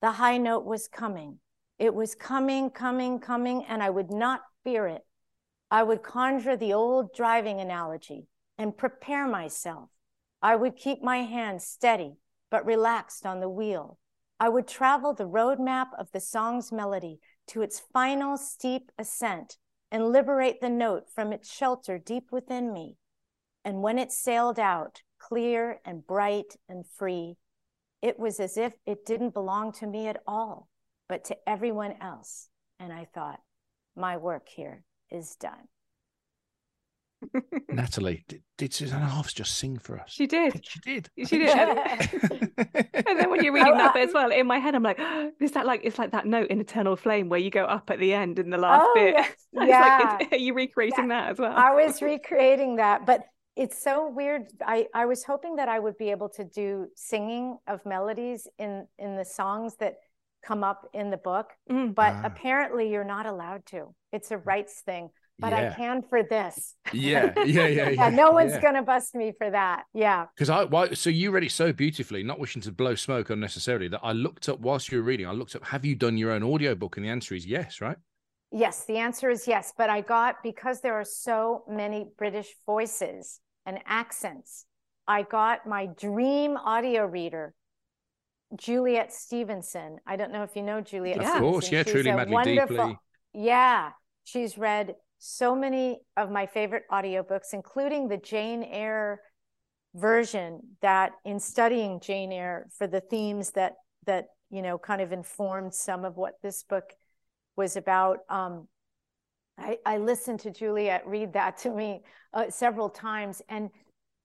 The 0.01 0.13
high 0.13 0.39
note 0.39 0.65
was 0.65 0.89
coming. 0.89 1.39
It 1.79 1.95
was 1.95 2.17
coming, 2.17 2.71
coming, 2.71 3.21
coming, 3.21 3.65
and 3.65 3.81
I 3.81 3.91
would 3.91 4.11
not 4.11 4.41
fear 4.65 4.89
it. 4.89 5.05
I 5.71 5.85
would 5.85 6.03
conjure 6.03 6.57
the 6.57 6.73
old 6.73 7.15
driving 7.15 7.61
analogy 7.61 8.27
and 8.57 8.77
prepare 8.77 9.29
myself. 9.29 9.91
I 10.43 10.57
would 10.57 10.77
keep 10.77 11.03
my 11.03 11.19
hands 11.19 11.65
steady 11.65 12.17
but 12.51 12.67
relaxed 12.67 13.27
on 13.27 13.41
the 13.41 13.49
wheel. 13.49 13.99
I 14.41 14.49
would 14.49 14.69
travel 14.69 15.15
the 15.15 15.29
roadmap 15.29 15.89
of 15.99 16.13
the 16.13 16.21
song's 16.21 16.71
melody 16.71 17.19
to 17.49 17.63
its 17.63 17.81
final 17.93 18.37
steep 18.37 18.93
ascent 18.99 19.57
and 19.91 20.13
liberate 20.13 20.61
the 20.61 20.69
note 20.69 21.05
from 21.13 21.33
its 21.33 21.53
shelter 21.53 21.99
deep 21.99 22.31
within 22.31 22.73
me. 22.73 22.97
And 23.65 23.83
when 23.83 23.99
it 23.99 24.13
sailed 24.13 24.59
out, 24.59 25.03
clear 25.19 25.81
and 25.85 26.07
bright 26.07 26.57
and 26.69 26.87
free, 26.87 27.37
it 28.01 28.19
was 28.19 28.39
as 28.39 28.57
if 28.57 28.75
it 28.87 29.05
didn't 29.05 29.35
belong 29.35 29.73
to 29.73 29.87
me 29.87 30.07
at 30.07 30.23
all, 30.27 30.69
but 31.09 31.25
to 31.25 31.37
everyone 31.49 31.95
else. 32.01 32.49
And 32.79 32.93
I 32.93 33.07
thought, 33.13 33.41
my 33.97 34.17
work 34.17 34.49
here 34.49 34.85
is 35.11 35.35
done. 35.35 35.69
Natalie, 37.69 38.25
did, 38.29 38.43
did 38.57 38.75
Susanna 38.75 39.07
Hoffs 39.07 39.33
just 39.33 39.57
sing 39.57 39.79
for 39.79 39.99
us? 39.99 40.11
She 40.11 40.27
did. 40.27 40.65
She 40.65 40.81
did. 40.81 41.11
She 41.27 41.39
did. 41.39 41.51
and 41.51 43.19
then 43.19 43.31
when 43.31 43.43
you're 43.45 43.53
reading 43.53 43.77
that 43.77 43.95
bit 43.95 44.09
as 44.09 44.15
well, 44.15 44.31
in 44.31 44.47
my 44.47 44.59
head, 44.59 44.75
I'm 44.75 44.83
like, 44.83 44.99
oh, 45.01 45.31
is 45.41 45.53
that 45.53 45.67
like 45.67 45.81
it's 45.85 45.99
like 45.99 46.13
that 46.13 46.27
note 46.27 46.49
in 46.49 46.61
Eternal 46.61 46.97
Flame 46.97 47.29
where 47.29 47.41
you 47.41 47.51
go 47.51 47.65
up 47.65 47.91
at 47.91 47.99
the 47.99 48.13
end 48.15 48.39
in 48.39 48.51
the 48.51 48.59
last 48.59 48.87
oh, 48.89 48.93
bit? 48.95 49.15
Yeah. 49.53 49.65
yeah. 49.65 50.17
Like, 50.21 50.33
are 50.33 50.37
you 50.37 50.55
recreating 50.55 51.09
yeah. 51.09 51.23
that 51.23 51.31
as 51.33 51.39
well? 51.39 51.53
I 51.55 51.75
was 51.75 52.01
recreating 52.03 52.77
that, 52.77 53.07
but 53.07 53.23
it's 53.57 53.83
so 53.83 54.09
weird. 54.09 54.47
I, 54.65 54.87
I 54.95 55.07
was 55.07 55.25
hoping 55.25 55.57
that 55.57 55.69
I 55.69 55.79
would 55.81 55.99
be 55.99 56.11
able 56.11 56.29
to 56.31 56.45
do 56.45 56.87
singing 56.95 57.59
of 57.67 57.85
melodies 57.85 58.47
in, 58.59 58.87
in 58.99 59.17
the 59.17 59.25
songs 59.25 59.75
that 59.81 59.95
come 60.45 60.63
up 60.63 60.89
in 60.95 61.11
the 61.11 61.17
book, 61.17 61.51
Mm. 61.69 61.95
but 61.95 62.15
Ah. 62.15 62.23
apparently 62.25 62.91
you're 62.93 63.03
not 63.05 63.27
allowed 63.27 63.67
to. 63.67 63.95
It's 64.13 64.31
a 64.31 64.39
rights 64.39 64.81
thing, 64.83 65.11
but 65.39 65.53
yeah. 65.53 65.71
I 65.73 65.75
can 65.77 66.03
for 66.03 66.23
this. 66.23 66.75
yeah, 66.93 67.33
yeah, 67.37 67.45
yeah, 67.45 67.67
yeah. 67.67 67.89
yeah, 67.91 68.09
no 68.11 68.33
one's 68.33 68.53
yeah. 68.53 68.61
gonna 68.61 68.83
bust 68.83 69.15
me 69.15 69.33
for 69.39 69.51
that. 69.51 69.85
Yeah. 69.95 70.27
Because 70.35 70.51
I, 70.51 70.65
why, 70.65 70.93
so 70.95 71.11
you 71.11 71.31
read 71.31 71.45
it 71.45 71.53
so 71.53 71.73
beautifully, 71.73 72.23
not 72.23 72.39
wishing 72.39 72.63
to 72.63 72.73
blow 72.73 72.95
smoke 72.95 73.31
unnecessarily, 73.31 73.89
that 73.89 74.01
I 74.03 74.13
looked 74.13 74.49
up 74.49 74.61
whilst 74.61 74.91
you 74.91 74.99
were 74.99 75.05
reading. 75.05 75.27
I 75.27 75.33
looked 75.33 75.55
up, 75.55 75.65
have 75.67 75.85
you 75.85 75.95
done 75.95 76.19
your 76.19 76.33
own 76.33 76.43
audiobook? 76.43 76.97
And 76.97 77.07
the 77.07 77.11
answer 77.11 77.35
is 77.35 77.47
yes, 77.47 77.81
right? 77.81 77.97
Yes, 78.51 78.85
the 78.87 78.97
answer 78.97 79.31
is 79.31 79.47
yes. 79.47 79.73
But 79.77 79.91
I 79.91 80.01
got 80.01 80.37
because 80.43 80.81
there 80.81 80.95
are 80.95 81.05
so 81.05 81.65
many 81.69 82.09
British 82.17 82.49
voices 82.67 83.41
and 83.67 83.79
accents, 83.87 84.65
I 85.07 85.23
got 85.23 85.67
my 85.67 85.87
dream 85.87 86.57
audio 86.57 87.05
reader, 87.05 87.55
Juliet 88.57 89.13
Stevenson. 89.13 89.99
I 90.07 90.17
don't 90.17 90.33
know 90.33 90.43
if 90.43 90.57
you 90.57 90.63
know 90.63 90.81
Juliet. 90.81 91.19
Of 91.19 91.23
Yeah. 91.25 91.39
course, 91.39 91.67
Stevenson. 91.67 91.75
yeah, 91.75 91.83
She's 91.85 91.93
truly, 91.93 92.17
madly, 92.17 92.33
wonderful- 92.33 92.77
deeply. 92.77 92.99
Yeah, 93.35 93.91
she's 94.25 94.57
read 94.57 94.95
so 95.19 95.55
many 95.55 96.01
of 96.17 96.31
my 96.31 96.47
favorite 96.47 96.85
audiobooks, 96.91 97.53
including 97.53 98.09
the 98.09 98.17
Jane 98.17 98.63
Eyre 98.63 99.21
version 99.95 100.61
that 100.81 101.13
in 101.25 101.41
studying 101.41 102.01
Jane 102.01 102.33
Eyre 102.33 102.69
for 102.77 102.87
the 102.87 103.01
themes 103.01 103.51
that 103.53 103.75
that 104.07 104.27
you 104.51 104.63
know 104.63 104.79
kind 104.79 105.01
of 105.01 105.13
informed 105.13 105.75
some 105.75 106.05
of 106.05 106.17
what 106.17 106.35
this 106.43 106.63
book 106.63 106.93
was 107.57 107.77
about. 107.77 108.19
Um, 108.29 108.69
I, 109.59 109.79
I 109.85 109.99
listened 109.99 110.41
to 110.41 110.51
Juliet 110.51 111.07
read 111.07 111.33
that 111.33 111.59
to 111.59 111.71
me 111.71 112.03
uh, 112.33 112.51
several 112.51 112.89
times, 112.89 113.43
and 113.49 113.71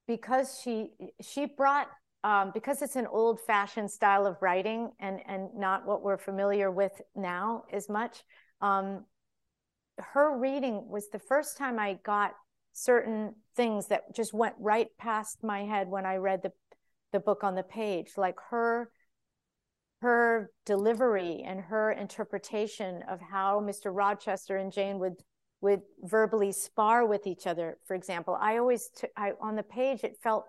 because 0.08 0.60
she 0.64 0.92
she 1.22 1.46
brought 1.46 1.88
um, 2.24 2.52
because 2.54 2.82
it's 2.82 2.96
an 2.96 3.08
old 3.08 3.42
fashioned 3.42 3.90
style 3.90 4.28
of 4.28 4.38
writing 4.42 4.92
and 5.00 5.20
and 5.28 5.50
not 5.56 5.86
what 5.86 6.04
we're 6.04 6.18
familiar 6.18 6.70
with 6.70 7.02
now 7.16 7.64
as 7.72 7.90
much. 7.90 8.24
Um, 8.62 9.06
her 9.98 10.38
reading 10.38 10.90
was 10.90 11.10
the 11.10 11.20
first 11.20 11.58
time 11.58 11.80
I 11.80 12.00
got 12.04 12.34
certain 12.74 13.36
things 13.56 13.88
that 13.88 14.16
just 14.16 14.34
went 14.34 14.56
right 14.60 14.88
past 14.98 15.44
my 15.44 15.64
head 15.64 15.88
when 15.88 16.06
I 16.06 16.16
read 16.18 16.42
the 16.42 16.52
the 17.12 17.20
book 17.20 17.44
on 17.44 17.56
the 17.56 17.64
page, 17.64 18.14
like 18.18 18.38
her 18.50 18.90
her 20.02 20.52
delivery 20.66 21.44
and 21.46 21.62
her 21.62 21.92
interpretation 21.92 23.04
of 23.08 23.22
how 23.22 23.62
Mr. 23.62 23.96
Rochester 23.96 24.58
and 24.58 24.72
Jane 24.72 25.00
would 25.00 25.14
would 25.62 25.82
verbally 26.02 26.52
spar 26.52 27.06
with 27.06 27.26
each 27.26 27.48
other. 27.48 27.78
For 27.86 27.96
example, 27.96 28.38
I 28.40 28.58
always 28.58 28.90
took 28.90 29.12
I, 29.16 29.32
on 29.40 29.56
the 29.56 29.64
page 29.64 30.04
it 30.04 30.18
felt 30.22 30.46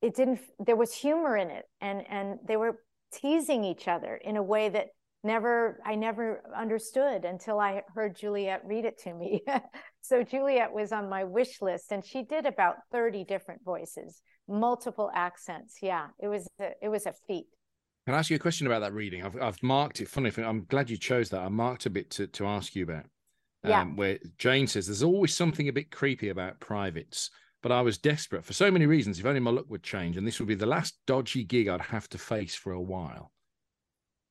it 0.00 0.14
didn't 0.14 0.40
there 0.58 0.76
was 0.76 0.94
humor 0.94 1.36
in 1.36 1.50
it 1.50 1.64
and 1.80 2.04
and 2.08 2.38
they 2.46 2.56
were 2.56 2.78
teasing 3.12 3.64
each 3.64 3.88
other 3.88 4.14
in 4.14 4.36
a 4.36 4.42
way 4.42 4.68
that 4.68 4.88
never 5.22 5.80
I 5.84 5.94
never 5.94 6.42
understood 6.56 7.24
until 7.24 7.58
I 7.60 7.82
heard 7.94 8.16
Juliet 8.16 8.62
read 8.64 8.84
it 8.84 8.98
to 9.04 9.14
me. 9.14 9.42
so 10.00 10.22
Juliet 10.22 10.72
was 10.72 10.92
on 10.92 11.08
my 11.08 11.24
wish 11.24 11.60
list 11.60 11.92
and 11.92 12.04
she 12.04 12.22
did 12.22 12.46
about 12.46 12.76
30 12.92 13.24
different 13.24 13.62
voices, 13.64 14.22
multiple 14.48 15.10
accents. 15.14 15.76
Yeah, 15.82 16.08
it 16.18 16.28
was 16.28 16.48
a, 16.58 16.70
it 16.82 16.88
was 16.88 17.06
a 17.06 17.14
feat. 17.26 17.46
Can 18.06 18.14
I 18.14 18.18
ask 18.18 18.30
you 18.30 18.36
a 18.36 18.40
question 18.40 18.66
about 18.66 18.80
that 18.80 18.94
reading? 18.94 19.24
I've, 19.24 19.40
I've 19.40 19.62
marked 19.62 20.00
it. 20.00 20.08
Funny, 20.08 20.30
thing, 20.30 20.44
I'm 20.44 20.64
glad 20.64 20.88
you 20.88 20.96
chose 20.96 21.28
that. 21.30 21.42
I 21.42 21.48
marked 21.48 21.86
a 21.86 21.90
bit 21.90 22.10
to, 22.12 22.26
to 22.28 22.46
ask 22.46 22.74
you 22.74 22.84
about. 22.84 23.04
Um, 23.62 23.70
Yeah. 23.70 23.84
Where 23.84 24.18
Jane 24.38 24.66
says 24.66 24.86
there's 24.86 25.02
always 25.02 25.36
something 25.36 25.68
a 25.68 25.72
bit 25.72 25.90
creepy 25.90 26.30
about 26.30 26.60
privates, 26.60 27.30
but 27.62 27.70
I 27.70 27.82
was 27.82 27.98
desperate 27.98 28.44
for 28.44 28.54
so 28.54 28.70
many 28.70 28.86
reasons. 28.86 29.18
If 29.18 29.26
only 29.26 29.40
my 29.40 29.50
luck 29.50 29.66
would 29.68 29.82
change, 29.82 30.16
and 30.16 30.26
this 30.26 30.38
would 30.40 30.48
be 30.48 30.54
the 30.54 30.64
last 30.64 30.98
dodgy 31.06 31.44
gig 31.44 31.68
I'd 31.68 31.82
have 31.82 32.08
to 32.08 32.18
face 32.18 32.54
for 32.54 32.72
a 32.72 32.80
while. 32.80 33.32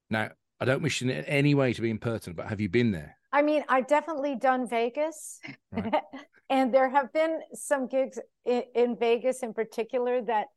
Now, 0.10 0.32
I 0.59 0.65
don't 0.65 0.81
wish 0.81 1.01
in 1.01 1.09
any 1.09 1.55
way 1.55 1.73
to 1.73 1.81
be 1.81 1.89
impertinent, 1.89 2.37
but 2.37 2.47
have 2.47 2.59
you 2.59 2.69
been 2.69 2.91
there? 2.91 3.17
I 3.31 3.41
mean, 3.41 3.63
I've 3.69 3.87
definitely 3.87 4.35
done 4.35 4.67
Vegas, 4.67 5.39
Right. 5.71 5.93
and 6.49 6.73
there 6.73 6.89
have 6.89 7.13
been 7.13 7.39
some 7.53 7.87
gigs 7.87 8.19
in, 8.45 8.63
in 8.75 8.97
Vegas 8.97 9.43
in 9.43 9.53
particular 9.53 10.21
that 10.23 10.47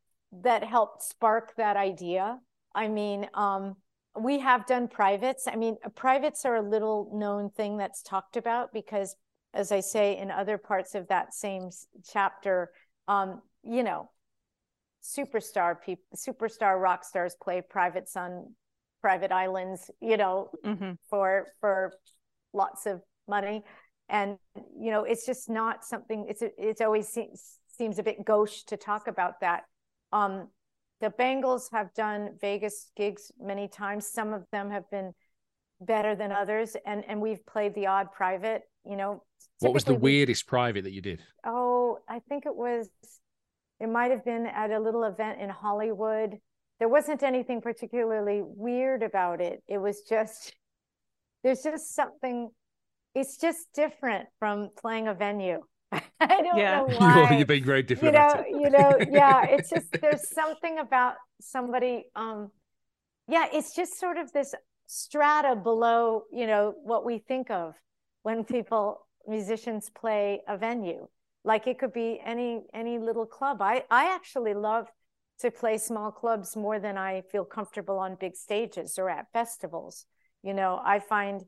that 0.42 0.64
helped 0.64 1.02
spark 1.02 1.54
that 1.56 1.76
idea. 1.76 2.38
I 2.74 2.88
mean, 2.88 3.28
um, 3.34 3.76
we 4.18 4.38
have 4.40 4.66
done 4.66 4.88
privates. 4.88 5.46
I 5.46 5.56
mean, 5.56 5.76
privates 5.94 6.44
are 6.44 6.56
a 6.56 6.62
little 6.62 7.10
known 7.14 7.50
thing 7.50 7.76
that's 7.76 8.02
talked 8.02 8.36
about 8.36 8.72
because, 8.72 9.14
as 9.52 9.70
I 9.70 9.80
say 9.80 10.16
in 10.16 10.30
other 10.30 10.56
parts 10.56 10.94
of 10.94 11.08
that 11.08 11.34
same 11.34 11.68
chapter, 12.10 12.70
um, 13.08 13.42
you 13.62 13.82
know, 13.82 14.10
superstar 15.02 15.76
people, 15.80 16.04
superstar 16.16 16.80
rock 16.80 17.04
stars 17.04 17.36
play 17.40 17.60
privates 17.60 18.16
on 18.16 18.54
private 19.02 19.32
islands. 19.32 19.90
You 20.00 20.16
know, 20.16 20.50
Mhm. 20.64 20.96
for 21.10 21.48
for 21.60 21.92
lots 22.54 22.86
of 22.86 23.02
money 23.28 23.64
and 24.08 24.36
you 24.84 24.90
know 24.90 25.04
it's 25.04 25.24
just 25.24 25.48
not 25.48 25.84
something 25.84 26.26
it's 26.28 26.42
it's 26.58 26.80
always 26.80 27.08
seems 27.08 27.58
seems 27.78 27.98
a 27.98 28.02
bit 28.02 28.24
gauche 28.24 28.64
to 28.64 28.76
talk 28.76 29.06
about 29.06 29.40
that 29.40 29.64
um 30.12 30.48
the 31.00 31.08
bangles 31.10 31.70
have 31.72 31.94
done 31.94 32.36
vegas 32.40 32.90
gigs 32.96 33.30
many 33.38 33.68
times 33.68 34.06
some 34.18 34.32
of 34.34 34.42
them 34.50 34.70
have 34.70 34.82
been 34.90 35.14
better 35.80 36.14
than 36.16 36.30
others 36.32 36.76
and 36.84 37.04
and 37.08 37.20
we've 37.22 37.46
played 37.46 37.74
the 37.74 37.86
odd 37.86 38.10
private 38.12 38.62
you 38.84 38.96
know 38.96 39.22
What 39.60 39.72
was 39.72 39.84
the 39.84 39.92
typically 39.92 40.02
we- 40.10 40.16
weirdest 40.18 40.46
private 40.46 40.82
that 40.84 40.92
you 40.92 41.00
did? 41.00 41.22
oh 41.46 41.98
i 42.08 42.18
think 42.28 42.44
it 42.44 42.54
was 42.54 42.90
it 43.80 43.88
might 43.88 44.10
have 44.10 44.24
been 44.24 44.46
at 44.46 44.70
a 44.72 44.80
little 44.80 45.04
event 45.04 45.40
in 45.40 45.48
hollywood 45.48 46.38
there 46.82 46.88
wasn't 46.88 47.22
anything 47.22 47.60
particularly 47.60 48.42
weird 48.42 49.04
about 49.04 49.40
it. 49.40 49.62
It 49.68 49.78
was 49.78 50.00
just 50.00 50.52
there's 51.44 51.62
just 51.62 51.94
something 51.94 52.50
it's 53.14 53.36
just 53.36 53.68
different 53.72 54.28
from 54.40 54.70
playing 54.76 55.06
a 55.06 55.14
venue. 55.14 55.60
I 55.92 56.42
don't 56.42 56.58
Yeah. 56.58 56.78
know 56.78 56.86
You're, 56.98 56.98
why. 56.98 57.36
you're 57.36 57.46
being 57.46 57.62
very 57.64 57.78
you 57.78 57.84
different. 57.84 58.14
know 58.14 58.44
you 58.48 58.68
know 58.68 58.98
yeah 59.12 59.44
it's 59.46 59.70
just 59.70 59.86
there's 60.00 60.28
something 60.34 60.80
about 60.80 61.14
somebody 61.40 62.06
um 62.16 62.50
yeah 63.28 63.46
it's 63.52 63.76
just 63.76 63.96
sort 64.00 64.18
of 64.18 64.32
this 64.32 64.52
strata 64.88 65.54
below 65.54 66.24
you 66.32 66.48
know 66.48 66.74
what 66.82 67.04
we 67.04 67.18
think 67.18 67.48
of 67.48 67.74
when 68.24 68.42
people 68.42 69.06
musicians 69.28 69.88
play 69.88 70.40
a 70.48 70.56
venue. 70.58 71.06
Like 71.44 71.68
it 71.68 71.78
could 71.78 71.92
be 71.92 72.20
any 72.24 72.62
any 72.74 72.98
little 72.98 73.26
club. 73.26 73.62
I 73.62 73.84
i 73.88 74.14
actually 74.16 74.54
love 74.54 74.88
to 75.42 75.50
play 75.50 75.76
small 75.78 76.10
clubs 76.10 76.56
more 76.56 76.78
than 76.78 76.96
i 76.96 77.22
feel 77.30 77.44
comfortable 77.44 77.98
on 77.98 78.16
big 78.18 78.34
stages 78.34 78.98
or 78.98 79.10
at 79.10 79.26
festivals. 79.32 80.06
You 80.42 80.54
know 80.54 80.80
i 80.84 80.98
find 80.98 81.42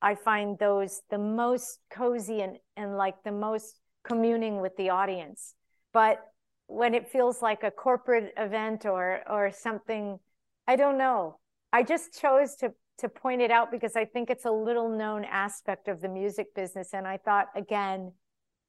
i 0.00 0.14
find 0.14 0.58
those 0.58 1.02
the 1.10 1.18
most 1.18 1.78
cozy 1.90 2.40
and 2.40 2.58
and 2.76 2.96
like 2.96 3.22
the 3.24 3.32
most 3.32 3.80
communing 4.04 4.60
with 4.60 4.76
the 4.76 4.90
audience. 4.90 5.54
But 5.92 6.20
when 6.66 6.94
it 6.94 7.08
feels 7.08 7.42
like 7.42 7.62
a 7.62 7.70
corporate 7.70 8.32
event 8.36 8.86
or 8.86 9.20
or 9.28 9.50
something 9.50 10.18
i 10.66 10.76
don't 10.76 10.98
know. 10.98 11.38
I 11.72 11.82
just 11.82 12.18
chose 12.20 12.54
to 12.56 12.72
to 12.98 13.08
point 13.08 13.42
it 13.42 13.50
out 13.50 13.70
because 13.70 13.96
i 13.96 14.04
think 14.04 14.30
it's 14.30 14.44
a 14.44 14.50
little 14.50 14.88
known 14.88 15.24
aspect 15.24 15.88
of 15.88 16.00
the 16.00 16.08
music 16.08 16.54
business. 16.54 16.94
And 16.94 17.06
i 17.06 17.16
thought 17.16 17.48
again 17.56 18.12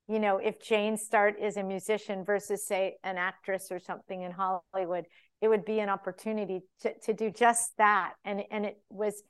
you 0.07 0.19
know 0.19 0.37
if 0.37 0.61
jane 0.61 0.97
start 0.97 1.35
is 1.41 1.57
a 1.57 1.63
musician 1.63 2.23
versus 2.23 2.65
say 2.65 2.95
an 3.03 3.17
actress 3.17 3.71
or 3.71 3.79
something 3.79 4.21
in 4.21 4.31
hollywood 4.31 5.05
it 5.41 5.47
would 5.47 5.65
be 5.65 5.79
an 5.79 5.89
opportunity 5.89 6.61
to, 6.81 6.93
to 6.99 7.13
do 7.13 7.29
just 7.29 7.75
that 7.77 8.13
and 8.23 8.43
and 8.51 8.65
it 8.65 8.77
was 8.89 9.23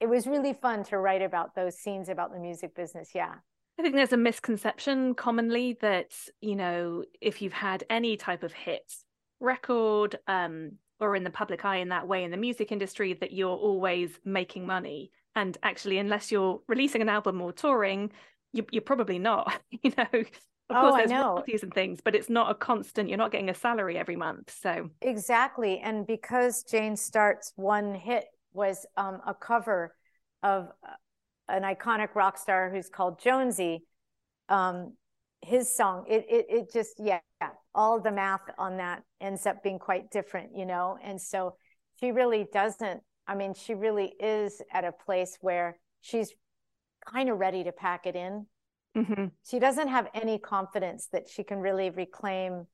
it 0.00 0.08
was 0.08 0.26
really 0.26 0.52
fun 0.52 0.82
to 0.82 0.98
write 0.98 1.22
about 1.22 1.54
those 1.54 1.76
scenes 1.76 2.08
about 2.08 2.32
the 2.32 2.40
music 2.40 2.74
business 2.74 3.10
yeah 3.14 3.34
I 3.78 3.82
think 3.82 3.94
there's 3.94 4.12
a 4.12 4.18
misconception 4.18 5.14
commonly 5.14 5.78
that, 5.80 6.12
you 6.40 6.56
know, 6.56 7.04
if 7.20 7.40
you've 7.40 7.52
had 7.54 7.84
any 7.88 8.16
type 8.16 8.42
of 8.42 8.52
hit 8.52 8.92
record 9.40 10.18
um, 10.26 10.72
or 11.00 11.16
in 11.16 11.24
the 11.24 11.30
public 11.30 11.64
eye 11.64 11.78
in 11.78 11.88
that 11.88 12.06
way 12.06 12.22
in 12.22 12.30
the 12.30 12.36
music 12.36 12.70
industry, 12.70 13.14
that 13.14 13.32
you're 13.32 13.56
always 13.56 14.20
making 14.24 14.66
money. 14.66 15.10
And 15.34 15.56
actually, 15.62 15.98
unless 15.98 16.30
you're 16.30 16.60
releasing 16.68 17.00
an 17.00 17.08
album 17.08 17.40
or 17.40 17.50
touring, 17.50 18.12
you, 18.52 18.66
you're 18.70 18.82
probably 18.82 19.18
not. 19.18 19.60
you 19.70 19.92
know, 19.96 20.06
of 20.70 20.76
Oh, 20.76 20.80
course, 20.80 20.94
I 20.94 21.06
there's 21.06 21.12
royalties 21.14 21.62
and 21.62 21.72
things, 21.74 22.00
but 22.02 22.14
it's 22.14 22.30
not 22.30 22.50
a 22.50 22.54
constant. 22.54 23.08
You're 23.08 23.18
not 23.18 23.32
getting 23.32 23.50
a 23.50 23.54
salary 23.54 23.98
every 23.98 24.16
month. 24.16 24.54
So 24.62 24.90
Exactly. 25.00 25.78
And 25.80 26.06
because 26.06 26.62
Jane 26.62 26.96
Start's 26.96 27.52
one 27.56 27.94
hit 27.94 28.24
was 28.52 28.86
um, 28.96 29.20
a 29.26 29.34
cover 29.34 29.94
of 30.42 30.68
uh, 30.86 30.92
an 31.48 31.62
iconic 31.62 32.14
rock 32.14 32.38
star 32.38 32.70
who's 32.70 32.88
called 32.88 33.20
Jonesy, 33.20 33.84
um, 34.48 34.94
his 35.42 35.74
song, 35.74 36.04
it, 36.08 36.24
it, 36.28 36.46
it 36.48 36.72
just, 36.72 36.94
yeah, 37.00 37.20
all 37.74 38.00
the 38.00 38.12
math 38.12 38.42
on 38.58 38.76
that 38.76 39.02
ends 39.20 39.44
up 39.46 39.62
being 39.62 39.78
quite 39.78 40.10
different, 40.10 40.50
you 40.56 40.64
know? 40.66 40.96
And 41.02 41.20
so 41.20 41.56
she 41.98 42.12
really 42.12 42.46
doesn't, 42.52 43.00
I 43.26 43.34
mean, 43.34 43.54
she 43.54 43.74
really 43.74 44.14
is 44.20 44.62
at 44.72 44.84
a 44.84 44.92
place 44.92 45.36
where 45.40 45.78
she's 46.00 46.32
kind 47.06 47.28
of 47.28 47.38
ready 47.38 47.64
to 47.64 47.72
pack 47.72 48.06
it 48.06 48.16
in. 48.16 48.46
Mm-hmm. 48.96 49.26
She 49.48 49.58
doesn't 49.58 49.88
have 49.88 50.08
any 50.14 50.38
confidence 50.38 51.08
that 51.12 51.28
she 51.28 51.44
can 51.44 51.58
really 51.58 51.90
reclaim 51.90 52.66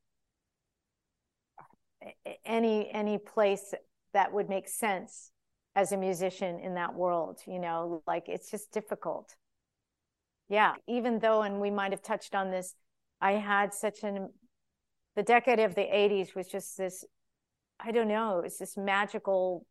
any 2.44 2.90
any 2.92 3.18
place 3.18 3.74
that 4.14 4.32
would 4.32 4.48
make 4.48 4.68
sense 4.68 5.30
as 5.74 5.92
a 5.92 5.96
musician 5.96 6.58
in 6.58 6.74
that 6.74 6.94
world 6.94 7.40
you 7.46 7.58
know 7.58 8.02
like 8.06 8.28
it's 8.28 8.50
just 8.50 8.72
difficult 8.72 9.34
yeah 10.48 10.74
even 10.86 11.18
though 11.18 11.42
and 11.42 11.60
we 11.60 11.70
might 11.70 11.92
have 11.92 12.02
touched 12.02 12.34
on 12.34 12.50
this 12.50 12.74
i 13.20 13.32
had 13.32 13.74
such 13.74 14.02
an 14.02 14.28
the 15.16 15.22
decade 15.22 15.60
of 15.60 15.74
the 15.74 15.82
80s 15.82 16.34
was 16.34 16.48
just 16.48 16.76
this 16.78 17.04
i 17.80 17.90
don't 17.90 18.08
know 18.08 18.42
it's 18.44 18.58
this 18.58 18.76
magical 18.76 19.66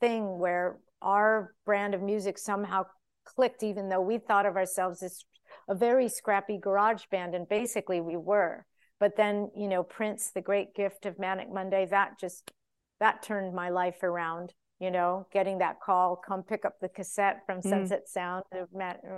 thing 0.00 0.38
where 0.38 0.78
our 1.02 1.54
brand 1.64 1.94
of 1.94 2.02
music 2.02 2.38
somehow 2.38 2.84
clicked 3.24 3.62
even 3.62 3.88
though 3.88 4.00
we 4.00 4.18
thought 4.18 4.46
of 4.46 4.56
ourselves 4.56 5.02
as 5.02 5.24
a 5.68 5.74
very 5.74 6.08
scrappy 6.08 6.58
garage 6.58 7.04
band 7.10 7.34
and 7.34 7.48
basically 7.48 8.00
we 8.00 8.16
were. 8.16 8.64
But 9.00 9.16
then 9.16 9.50
you 9.56 9.68
know 9.68 9.82
prince 9.82 10.30
the 10.30 10.40
great 10.40 10.74
gift 10.74 11.04
of 11.04 11.18
manic 11.18 11.52
monday 11.52 11.86
that 11.90 12.18
just 12.18 12.52
that 13.00 13.22
turned 13.22 13.54
my 13.54 13.68
life 13.68 14.02
around 14.02 14.54
you 14.80 14.90
know 14.90 15.26
getting 15.32 15.58
that 15.58 15.80
call 15.80 16.16
come 16.16 16.42
pick 16.42 16.64
up 16.64 16.76
the 16.80 16.88
cassette 16.88 17.40
from 17.44 17.58
mm. 17.58 17.68
sunset 17.68 18.08
sound 18.08 18.44
a 18.52 18.66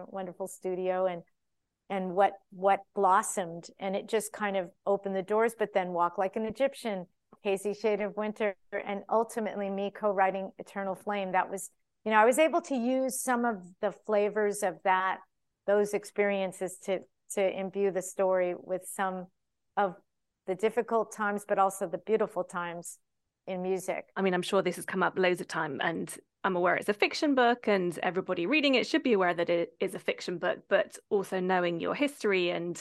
wonderful 0.08 0.48
studio 0.48 1.06
and 1.06 1.22
and 1.88 2.14
what 2.14 2.32
what 2.50 2.80
blossomed. 2.94 3.68
And 3.78 3.94
it 3.94 4.08
just 4.08 4.32
kind 4.32 4.56
of 4.56 4.70
opened 4.86 5.16
the 5.16 5.22
doors 5.22 5.54
but 5.58 5.72
then 5.74 5.92
walk 5.92 6.18
like 6.18 6.36
an 6.36 6.44
egyptian 6.44 7.06
hazy 7.42 7.74
shade 7.74 8.00
of 8.00 8.16
winter 8.16 8.56
and 8.72 9.02
ultimately 9.10 9.70
me 9.70 9.92
co-writing 9.94 10.50
eternal 10.58 10.94
flame. 10.94 11.32
That 11.32 11.50
was 11.50 11.70
you 12.06 12.12
know 12.12 12.18
i 12.18 12.24
was 12.24 12.38
able 12.38 12.62
to 12.62 12.74
use 12.74 13.20
some 13.20 13.44
of 13.44 13.56
the 13.82 13.92
flavors 14.06 14.62
of 14.62 14.76
that 14.84 15.18
those 15.66 15.92
experiences 15.92 16.78
to 16.82 17.00
to 17.30 17.58
imbue 17.58 17.90
the 17.90 18.02
story 18.02 18.54
with 18.56 18.82
some 18.86 19.26
of 19.76 19.96
the 20.46 20.54
difficult 20.54 21.12
times, 21.12 21.44
but 21.46 21.58
also 21.58 21.86
the 21.86 21.98
beautiful 21.98 22.44
times 22.44 22.98
in 23.46 23.62
music. 23.62 24.06
I 24.16 24.22
mean, 24.22 24.34
I'm 24.34 24.42
sure 24.42 24.62
this 24.62 24.76
has 24.76 24.84
come 24.84 25.02
up 25.02 25.18
loads 25.18 25.40
of 25.40 25.48
time 25.48 25.80
and 25.82 26.12
I'm 26.44 26.56
aware 26.56 26.76
it's 26.76 26.88
a 26.88 26.94
fiction 26.94 27.34
book 27.34 27.66
and 27.68 27.98
everybody 28.02 28.46
reading 28.46 28.76
it 28.76 28.86
should 28.86 29.02
be 29.02 29.12
aware 29.12 29.34
that 29.34 29.50
it 29.50 29.72
is 29.80 29.94
a 29.94 29.98
fiction 29.98 30.38
book, 30.38 30.60
but 30.68 30.96
also 31.10 31.40
knowing 31.40 31.80
your 31.80 31.94
history 31.94 32.50
and 32.50 32.80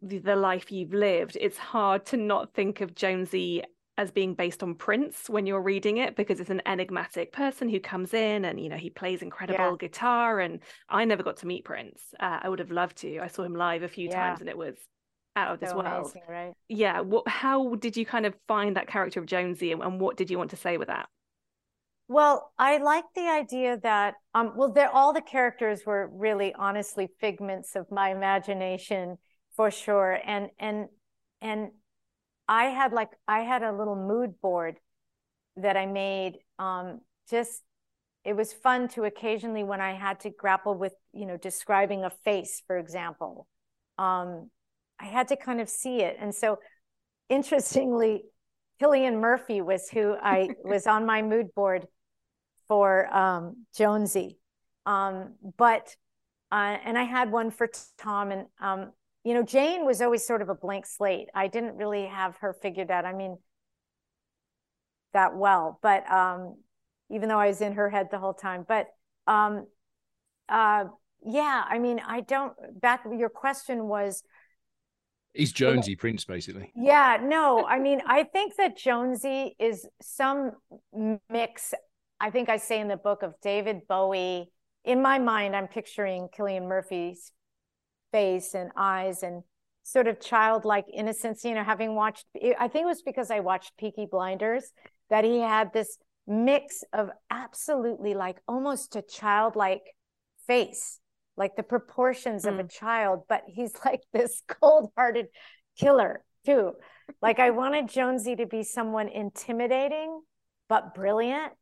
the, 0.00 0.34
life 0.34 0.72
you've 0.72 0.92
lived, 0.92 1.36
it's 1.40 1.58
hard 1.58 2.04
to 2.06 2.16
not 2.16 2.54
think 2.54 2.80
of 2.80 2.94
Jonesy 2.94 3.62
as 3.98 4.10
being 4.10 4.34
based 4.34 4.62
on 4.62 4.74
Prince 4.74 5.28
when 5.28 5.44
you're 5.44 5.60
reading 5.60 5.98
it 5.98 6.16
because 6.16 6.40
it's 6.40 6.50
an 6.50 6.62
enigmatic 6.64 7.32
person 7.32 7.68
who 7.68 7.78
comes 7.78 8.14
in 8.14 8.44
and 8.44 8.58
you 8.58 8.68
know 8.68 8.76
he 8.76 8.90
plays 8.90 9.20
incredible 9.20 9.72
yeah. 9.72 9.76
guitar 9.78 10.40
and 10.40 10.60
I 10.88 11.04
never 11.04 11.22
got 11.22 11.36
to 11.38 11.46
meet 11.46 11.64
Prince. 11.64 12.02
Uh, 12.18 12.40
I 12.42 12.48
would 12.48 12.58
have 12.58 12.70
loved 12.70 12.96
to. 12.98 13.18
I 13.18 13.26
saw 13.26 13.42
him 13.42 13.54
live 13.54 13.82
a 13.82 13.88
few 13.88 14.08
yeah. 14.08 14.28
times 14.28 14.40
and 14.40 14.48
it 14.48 14.56
was 14.56 14.76
out 15.36 15.54
of 15.54 15.60
this 15.60 15.72
world. 15.72 15.86
Amazing, 15.86 16.22
right? 16.28 16.52
Yeah. 16.68 17.00
What? 17.00 17.28
How 17.28 17.74
did 17.76 17.96
you 17.96 18.06
kind 18.06 18.26
of 18.26 18.34
find 18.48 18.76
that 18.76 18.88
character 18.88 19.20
of 19.20 19.26
Jonesy, 19.26 19.72
and, 19.72 19.82
and 19.82 20.00
what 20.00 20.16
did 20.16 20.30
you 20.30 20.38
want 20.38 20.50
to 20.50 20.56
say 20.56 20.76
with 20.76 20.88
that? 20.88 21.08
Well, 22.08 22.52
I 22.58 22.78
like 22.78 23.04
the 23.14 23.30
idea 23.30 23.78
that 23.82 24.14
um, 24.34 24.52
well, 24.56 24.72
they're 24.72 24.94
all 24.94 25.12
the 25.12 25.22
characters 25.22 25.82
were 25.86 26.10
really 26.12 26.54
honestly 26.54 27.08
figments 27.20 27.76
of 27.76 27.90
my 27.90 28.10
imagination 28.10 29.16
for 29.56 29.70
sure, 29.70 30.18
and 30.24 30.48
and 30.58 30.88
and 31.40 31.70
I 32.48 32.64
had 32.64 32.92
like 32.92 33.10
I 33.26 33.40
had 33.40 33.62
a 33.62 33.72
little 33.72 33.96
mood 33.96 34.40
board 34.40 34.78
that 35.56 35.76
I 35.76 35.86
made. 35.86 36.38
Um, 36.58 37.00
just 37.30 37.62
it 38.24 38.36
was 38.36 38.52
fun 38.52 38.88
to 38.88 39.04
occasionally 39.04 39.64
when 39.64 39.80
I 39.80 39.94
had 39.94 40.20
to 40.20 40.30
grapple 40.30 40.74
with 40.74 40.94
you 41.12 41.26
know 41.26 41.36
describing 41.36 42.04
a 42.04 42.10
face, 42.10 42.62
for 42.66 42.78
example. 42.78 43.46
Um, 43.98 44.50
I 45.02 45.06
had 45.06 45.28
to 45.28 45.36
kind 45.36 45.60
of 45.60 45.68
see 45.68 46.00
it. 46.00 46.16
And 46.20 46.34
so 46.34 46.58
interestingly, 47.28 48.24
Cillian 48.80 49.20
Murphy 49.20 49.60
was 49.60 49.88
who 49.88 50.14
I 50.14 50.50
was 50.64 50.86
on 50.86 51.06
my 51.06 51.22
mood 51.22 51.54
board 51.54 51.86
for 52.68 53.12
um, 53.14 53.66
Jonesy. 53.76 54.38
Um, 54.86 55.34
but, 55.58 55.94
uh, 56.50 56.76
and 56.84 56.96
I 56.96 57.04
had 57.04 57.30
one 57.30 57.50
for 57.50 57.68
Tom. 57.98 58.30
And, 58.30 58.46
um, 58.60 58.92
you 59.24 59.34
know, 59.34 59.42
Jane 59.42 59.84
was 59.84 60.00
always 60.00 60.26
sort 60.26 60.42
of 60.42 60.48
a 60.48 60.54
blank 60.54 60.86
slate. 60.86 61.28
I 61.34 61.48
didn't 61.48 61.76
really 61.76 62.06
have 62.06 62.36
her 62.38 62.52
figured 62.52 62.90
out. 62.90 63.04
I 63.04 63.12
mean, 63.12 63.38
that 65.12 65.36
well, 65.36 65.78
but 65.82 66.10
um, 66.10 66.56
even 67.10 67.28
though 67.28 67.38
I 67.38 67.48
was 67.48 67.60
in 67.60 67.74
her 67.74 67.88
head 67.88 68.08
the 68.10 68.18
whole 68.18 68.34
time. 68.34 68.64
But 68.66 68.88
um, 69.26 69.66
uh, 70.48 70.84
yeah, 71.24 71.62
I 71.68 71.78
mean, 71.78 72.00
I 72.04 72.22
don't, 72.22 72.52
back, 72.80 73.04
your 73.16 73.28
question 73.28 73.86
was, 73.86 74.22
He's 75.34 75.52
Jonesy 75.52 75.96
Prince, 75.96 76.26
basically. 76.26 76.72
Yeah, 76.76 77.16
no, 77.22 77.64
I 77.64 77.78
mean, 77.78 78.02
I 78.06 78.24
think 78.24 78.56
that 78.56 78.76
Jonesy 78.76 79.56
is 79.58 79.86
some 80.02 80.52
mix. 81.30 81.72
I 82.20 82.28
think 82.28 82.50
I 82.50 82.58
say 82.58 82.80
in 82.80 82.88
the 82.88 82.98
book 82.98 83.22
of 83.22 83.32
David 83.42 83.88
Bowie. 83.88 84.50
In 84.84 85.00
my 85.00 85.18
mind, 85.18 85.56
I'm 85.56 85.68
picturing 85.68 86.28
Cillian 86.36 86.68
Murphy's 86.68 87.32
face 88.12 88.54
and 88.54 88.70
eyes 88.76 89.22
and 89.22 89.42
sort 89.82 90.06
of 90.06 90.20
childlike 90.20 90.86
innocence. 90.92 91.44
You 91.44 91.54
know, 91.54 91.64
having 91.64 91.94
watched, 91.94 92.26
I 92.36 92.68
think 92.68 92.84
it 92.84 92.86
was 92.86 93.02
because 93.02 93.30
I 93.30 93.40
watched 93.40 93.76
Peaky 93.76 94.06
Blinders 94.10 94.72
that 95.10 95.24
he 95.24 95.40
had 95.40 95.72
this 95.72 95.98
mix 96.26 96.84
of 96.92 97.10
absolutely 97.30 98.14
like 98.14 98.36
almost 98.46 98.94
a 98.94 99.02
childlike 99.02 99.82
face 100.46 101.00
like 101.36 101.56
the 101.56 101.62
proportions 101.62 102.44
mm. 102.44 102.48
of 102.48 102.58
a 102.58 102.64
mm. 102.64 102.70
child, 102.70 103.24
but 103.28 103.42
he's 103.46 103.74
like 103.84 104.02
this 104.12 104.42
cold 104.46 104.90
hearted 104.96 105.26
killer 105.78 106.22
too. 106.44 106.72
like 107.20 107.38
I 107.38 107.50
wanted 107.50 107.88
Jonesy 107.88 108.36
to 108.36 108.46
be 108.46 108.62
someone 108.62 109.08
intimidating, 109.08 110.20
but 110.68 110.94
brilliant, 110.94 111.52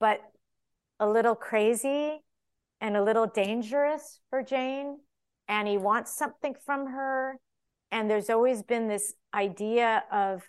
but 0.00 0.20
a 1.00 1.08
little 1.08 1.34
crazy 1.34 2.18
and 2.80 2.96
a 2.96 3.02
little 3.02 3.26
dangerous 3.26 4.20
for 4.30 4.42
Jane. 4.42 4.98
And 5.48 5.66
he 5.66 5.78
wants 5.78 6.16
something 6.16 6.54
from 6.64 6.88
her. 6.88 7.38
And 7.90 8.10
there's 8.10 8.30
always 8.30 8.62
been 8.62 8.86
this 8.88 9.14
idea 9.32 10.04
of 10.12 10.42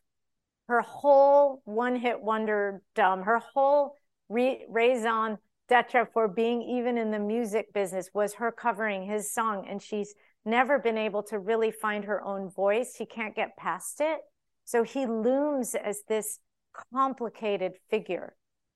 her 0.67 0.81
whole 0.81 1.61
one 1.65 1.95
hit 1.95 2.21
wonder 2.21 2.81
dumb, 2.93 3.23
her 3.23 3.39
whole 3.39 3.95
re- 4.27 4.65
raison 4.69 5.37
d'etre 5.67 6.05
for 6.13 6.27
being 6.27 6.61
even 6.61 6.97
in 6.97 7.11
the 7.11 7.19
music 7.19 7.73
business 7.73 8.09
was 8.13 8.35
her 8.35 8.51
covering 8.51 9.05
his 9.05 9.33
song. 9.33 9.65
And 9.69 9.81
she's 9.81 10.13
never 10.45 10.79
been 10.79 10.97
able 10.97 11.23
to 11.23 11.39
really 11.39 11.71
find 11.71 12.05
her 12.05 12.23
own 12.23 12.49
voice. 12.49 12.95
She 12.97 13.05
can't 13.05 13.35
get 13.35 13.57
past 13.57 14.01
it. 14.01 14.19
So 14.65 14.83
he 14.83 15.05
looms 15.05 15.75
as 15.75 16.01
this 16.07 16.39
complicated 16.93 17.73
figure. 17.89 18.35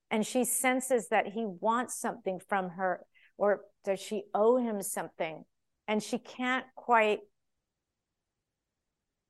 And 0.10 0.26
she 0.26 0.46
senses 0.46 1.10
that 1.10 1.28
he 1.28 1.46
wants 1.46 2.00
something 2.00 2.40
from 2.48 2.70
her 2.70 3.06
or 3.38 3.62
does 3.84 4.00
she 4.00 4.24
owe 4.34 4.58
him 4.58 4.82
something 4.82 5.44
and 5.88 6.02
she 6.02 6.18
can't 6.18 6.66
quite 6.76 7.20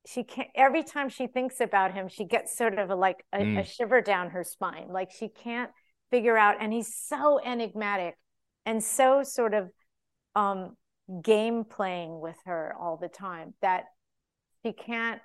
she 0.06 0.24
can't 0.24 0.50
every 0.56 0.84
time 0.84 1.10
she 1.10 1.28
thinks 1.28 1.62
about 1.62 1.94
him 1.94 2.08
she 2.08 2.26
gets 2.26 2.58
sort 2.58 2.78
of 2.78 2.90
a 2.90 2.96
like 2.96 3.26
a, 3.34 3.40
mm. 3.40 3.60
a 3.60 3.64
shiver 3.64 4.02
down 4.02 4.32
her 4.32 4.44
spine 4.44 4.88
like 4.90 5.12
she 5.12 5.30
can't 5.30 5.72
figure 6.12 6.38
out 6.38 6.58
and 6.60 6.74
he's 6.74 6.94
so 6.94 7.40
enigmatic 7.44 8.16
and 8.66 8.84
so 8.84 9.24
sort 9.24 9.54
of 9.54 9.70
um 10.36 10.76
game 11.22 11.64
playing 11.64 12.20
with 12.20 12.38
her 12.46 12.74
all 12.80 12.98
the 12.98 13.08
time 13.08 13.54
that 13.62 13.86
she 14.64 14.72
can't 14.72 15.22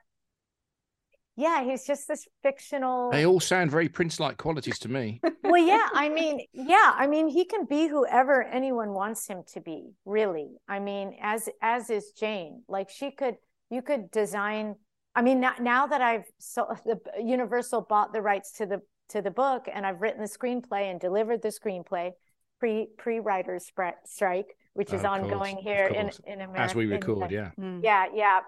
yeah 1.39 1.65
he's 1.65 1.87
just 1.87 2.07
this 2.09 2.27
fictional 2.43 3.11
they 3.11 3.25
all 3.25 3.41
sound 3.41 3.71
very 3.71 3.89
prince-like 3.89 4.37
qualities 4.37 4.79
to 4.79 4.89
me 4.89 5.21
well 5.45 5.65
yeah 5.65 5.89
i 5.95 6.09
mean 6.19 6.41
yeah 6.53 6.93
i 6.97 7.07
mean 7.07 7.29
he 7.29 7.45
can 7.45 7.65
be 7.65 7.89
whoever 7.89 8.43
anyone 8.43 8.93
wants 8.93 9.27
him 9.27 9.43
to 9.47 9.61
be 9.61 9.93
really 10.05 10.51
i 10.69 10.79
mean 10.79 11.17
as 11.23 11.49
as 11.63 11.89
is 11.89 12.13
jane 12.13 12.63
like 12.69 12.91
she 12.91 13.11
could 13.11 13.37
you 13.71 13.81
could 13.81 14.11
design 14.11 14.75
i 15.15 15.23
mean 15.23 15.41
now, 15.41 15.55
now 15.61 15.87
that 15.87 16.03
i've 16.03 16.27
so 16.39 16.67
the 16.85 16.99
universal 17.23 17.81
bought 17.81 18.13
the 18.13 18.21
rights 18.21 18.53
to 18.53 18.67
the 18.67 18.81
to 19.09 19.23
the 19.23 19.31
book 19.31 19.69
and 19.73 19.87
I've 19.87 20.01
written 20.01 20.21
the 20.21 20.29
screenplay 20.29 20.91
and 20.91 21.01
delivered 21.01 21.43
the 21.43 21.49
screenplay 21.49 22.13
pre 22.61 22.89
pre 22.97 23.21
writers 23.21 23.71
strike, 24.05 24.57
which 24.75 24.93
is 24.93 25.05
ongoing 25.05 25.57
course, 25.57 25.65
here 25.65 25.87
in 25.87 26.11
in 26.27 26.41
America 26.41 26.61
as 26.61 26.75
we 26.75 26.87
record. 26.87 27.31
yeah, 27.31 27.51
mm. 27.59 27.81
yeah, 27.83 28.07
yeah. 28.15 28.41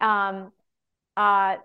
Um, 0.00 0.52
uh, 1.16 1.56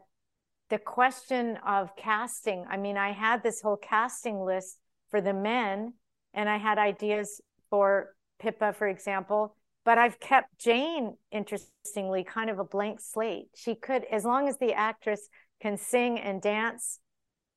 the 0.72 0.80
question 0.80 1.58
of 1.68 1.96
casting. 1.98 2.66
I 2.68 2.78
mean, 2.78 2.98
I 2.98 3.12
had 3.12 3.44
this 3.44 3.62
whole 3.62 3.78
casting 3.78 4.40
list 4.40 4.80
for 5.10 5.20
the 5.20 5.34
men, 5.34 5.94
and 6.34 6.50
I 6.50 6.58
had 6.58 6.80
ideas 6.80 7.42
for 7.70 8.16
Pippa, 8.40 8.74
for 8.74 8.88
example. 8.88 9.56
But 9.84 9.98
I've 9.98 10.20
kept 10.20 10.58
Jane, 10.58 11.18
interestingly, 11.30 12.24
kind 12.24 12.50
of 12.50 12.58
a 12.58 12.64
blank 12.64 13.02
slate. 13.02 13.48
She 13.54 13.76
could, 13.76 14.06
as 14.06 14.24
long 14.24 14.48
as 14.48 14.58
the 14.58 14.74
actress 14.74 15.28
can 15.62 15.78
sing 15.78 16.20
and 16.20 16.42
dance 16.42 17.00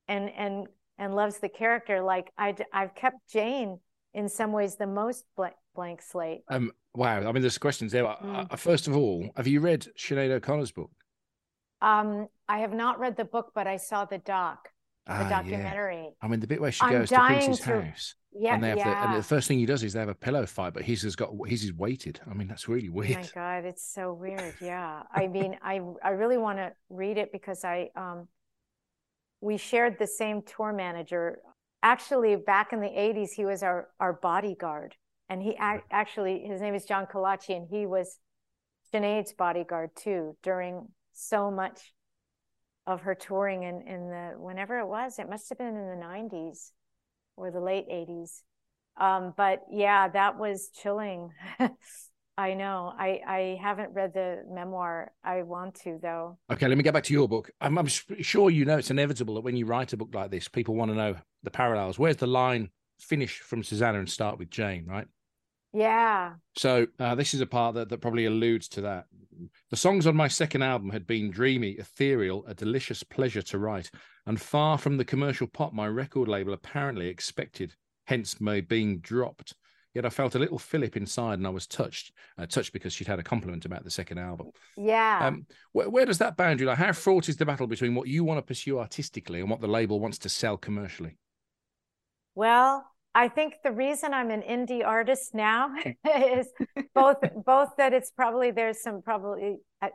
and 0.08 0.28
and 0.36 0.66
and 0.98 1.14
loves 1.14 1.38
the 1.38 1.48
character 1.48 2.02
like 2.02 2.30
I 2.36 2.54
I've 2.72 2.94
kept 2.94 3.16
Jane 3.30 3.78
in 4.12 4.28
some 4.28 4.52
ways 4.52 4.76
the 4.76 4.86
most 4.86 5.24
blank 5.36 5.54
blank 5.74 6.02
slate. 6.02 6.42
Um, 6.48 6.72
wow. 6.94 7.28
I 7.28 7.32
mean, 7.32 7.42
there's 7.42 7.58
questions 7.58 7.92
there. 7.92 8.04
Mm. 8.04 8.46
Uh, 8.50 8.56
first 8.56 8.88
of 8.88 8.96
all, 8.96 9.28
have 9.36 9.46
you 9.46 9.60
read 9.60 9.86
Sinead 9.96 10.30
O'Connor's 10.30 10.72
book? 10.72 10.90
Um, 11.84 12.28
I 12.48 12.58
have 12.58 12.72
not 12.72 12.98
read 12.98 13.16
the 13.16 13.26
book, 13.26 13.52
but 13.54 13.66
I 13.66 13.76
saw 13.76 14.06
the 14.06 14.16
doc, 14.18 14.70
the 15.06 15.12
ah, 15.12 15.28
documentary. 15.28 16.04
Yeah. 16.04 16.10
I 16.22 16.28
mean, 16.28 16.40
the 16.40 16.46
bit 16.46 16.60
where 16.60 16.72
she 16.72 16.88
goes 16.88 17.10
to 17.10 17.16
Prince's 17.16 17.60
to... 17.60 17.82
house. 17.82 18.14
Yeah, 18.36 18.54
and 18.54 18.64
they 18.64 18.70
have 18.70 18.78
yeah. 18.78 18.84
The, 19.02 19.08
and 19.08 19.18
the 19.18 19.22
first 19.22 19.46
thing 19.46 19.58
he 19.58 19.66
does 19.66 19.84
is 19.84 19.92
they 19.92 20.00
have 20.00 20.08
a 20.08 20.14
pillow 20.14 20.46
fight, 20.46 20.72
but 20.72 20.82
he's 20.82 21.02
has 21.02 21.14
got 21.14 21.30
he's 21.46 21.62
is 21.62 21.72
weighted. 21.74 22.20
I 22.28 22.34
mean, 22.34 22.48
that's 22.48 22.68
really 22.68 22.88
weird. 22.88 23.18
Oh 23.18 23.20
my 23.20 23.28
God, 23.34 23.64
it's 23.64 23.86
so 23.86 24.12
weird. 24.14 24.54
Yeah, 24.60 25.02
I 25.12 25.28
mean, 25.28 25.56
I 25.62 25.80
I 26.02 26.10
really 26.10 26.38
want 26.38 26.58
to 26.58 26.72
read 26.88 27.18
it 27.18 27.30
because 27.32 27.64
I 27.64 27.90
um, 27.94 28.28
we 29.40 29.56
shared 29.56 29.98
the 29.98 30.06
same 30.06 30.42
tour 30.42 30.72
manager. 30.72 31.38
Actually, 31.82 32.34
back 32.36 32.72
in 32.72 32.80
the 32.80 32.88
'80s, 32.88 33.28
he 33.36 33.44
was 33.44 33.62
our 33.62 33.88
our 34.00 34.14
bodyguard, 34.14 34.96
and 35.28 35.42
he 35.42 35.54
actually 35.56 36.44
his 36.44 36.60
name 36.60 36.74
is 36.74 36.86
John 36.86 37.06
Kalachi, 37.06 37.56
and 37.56 37.68
he 37.70 37.86
was 37.86 38.18
Sinead's 38.92 39.32
bodyguard 39.32 39.90
too 39.94 40.36
during 40.42 40.88
so 41.14 41.50
much 41.50 41.92
of 42.86 43.02
her 43.02 43.14
touring 43.14 43.62
in 43.62 43.82
in 43.82 44.10
the 44.10 44.32
whenever 44.36 44.78
it 44.78 44.86
was. 44.86 45.18
It 45.18 45.28
must 45.28 45.48
have 45.48 45.58
been 45.58 45.68
in 45.68 45.74
the 45.74 46.04
'90s 46.04 46.70
or 47.36 47.50
the 47.50 47.60
late 47.60 47.88
80s. 47.88 48.42
Um, 48.96 49.34
but 49.36 49.62
yeah, 49.70 50.08
that 50.08 50.38
was 50.38 50.70
chilling. 50.80 51.30
I 52.36 52.54
know. 52.54 52.92
I 52.96 53.20
I 53.26 53.58
haven't 53.60 53.92
read 53.92 54.12
the 54.12 54.42
memoir. 54.48 55.12
I 55.22 55.42
want 55.42 55.76
to 55.82 55.98
though. 56.00 56.38
Okay, 56.50 56.68
let 56.68 56.76
me 56.76 56.84
get 56.84 56.94
back 56.94 57.04
to 57.04 57.12
your 57.12 57.28
book. 57.28 57.50
I'm, 57.60 57.78
I'm 57.78 57.86
sure 57.86 58.50
you 58.50 58.64
know 58.64 58.78
it's 58.78 58.90
inevitable 58.90 59.34
that 59.34 59.42
when 59.42 59.56
you 59.56 59.66
write 59.66 59.92
a 59.92 59.96
book 59.96 60.10
like 60.12 60.30
this, 60.30 60.48
people 60.48 60.74
want 60.74 60.90
to 60.90 60.96
know 60.96 61.16
the 61.42 61.50
parallels. 61.50 61.98
Where's 61.98 62.16
the 62.16 62.26
line 62.26 62.70
finish 62.98 63.38
from 63.38 63.62
Susanna 63.62 63.98
and 63.98 64.08
start 64.08 64.38
with 64.38 64.50
Jane, 64.50 64.86
right? 64.86 65.06
Yeah. 65.74 66.34
So 66.56 66.86
uh, 67.00 67.16
this 67.16 67.34
is 67.34 67.40
a 67.40 67.46
part 67.46 67.74
that, 67.74 67.88
that 67.88 68.00
probably 68.00 68.26
alludes 68.26 68.68
to 68.68 68.80
that. 68.82 69.06
The 69.70 69.76
songs 69.76 70.06
on 70.06 70.14
my 70.14 70.28
second 70.28 70.62
album 70.62 70.90
had 70.90 71.06
been 71.06 71.32
dreamy, 71.32 71.72
ethereal, 71.72 72.46
a 72.46 72.54
delicious 72.54 73.02
pleasure 73.02 73.42
to 73.42 73.58
write, 73.58 73.90
and 74.26 74.40
far 74.40 74.78
from 74.78 74.96
the 74.96 75.04
commercial 75.04 75.48
pop 75.48 75.72
my 75.72 75.88
record 75.88 76.28
label 76.28 76.52
apparently 76.52 77.08
expected, 77.08 77.74
hence 78.06 78.40
my 78.40 78.60
being 78.60 79.00
dropped. 79.00 79.54
Yet 79.94 80.06
I 80.06 80.10
felt 80.10 80.36
a 80.36 80.40
little 80.40 80.58
Philip 80.58 80.96
inside, 80.96 81.38
and 81.38 81.46
I 81.46 81.50
was 81.50 81.66
touched. 81.66 82.12
Uh, 82.38 82.46
touched 82.46 82.72
because 82.72 82.92
she'd 82.92 83.06
had 83.06 83.20
a 83.20 83.24
compliment 83.24 83.64
about 83.64 83.84
the 83.84 83.90
second 83.90 84.18
album. 84.18 84.50
Yeah. 84.76 85.20
Um, 85.22 85.46
where, 85.72 85.90
where 85.90 86.06
does 86.06 86.18
that 86.18 86.36
boundary 86.36 86.66
lie? 86.66 86.74
How 86.74 86.92
fraught 86.92 87.28
is 87.28 87.36
the 87.36 87.46
battle 87.46 87.66
between 87.66 87.94
what 87.94 88.08
you 88.08 88.24
want 88.24 88.38
to 88.38 88.42
pursue 88.42 88.78
artistically 88.78 89.40
and 89.40 89.50
what 89.50 89.60
the 89.60 89.68
label 89.68 90.00
wants 90.00 90.18
to 90.18 90.28
sell 90.28 90.56
commercially? 90.56 91.16
Well, 92.34 92.84
I 93.14 93.28
think 93.28 93.58
the 93.62 93.70
reason 93.70 94.12
I'm 94.12 94.30
an 94.30 94.42
indie 94.42 94.84
artist 94.84 95.34
now 95.34 95.72
is 96.04 96.48
both 96.94 97.18
both 97.44 97.70
that 97.78 97.92
it's 97.92 98.10
probably 98.10 98.50
there's 98.50 98.82
some 98.82 99.02
probably 99.02 99.58
a, 99.82 99.88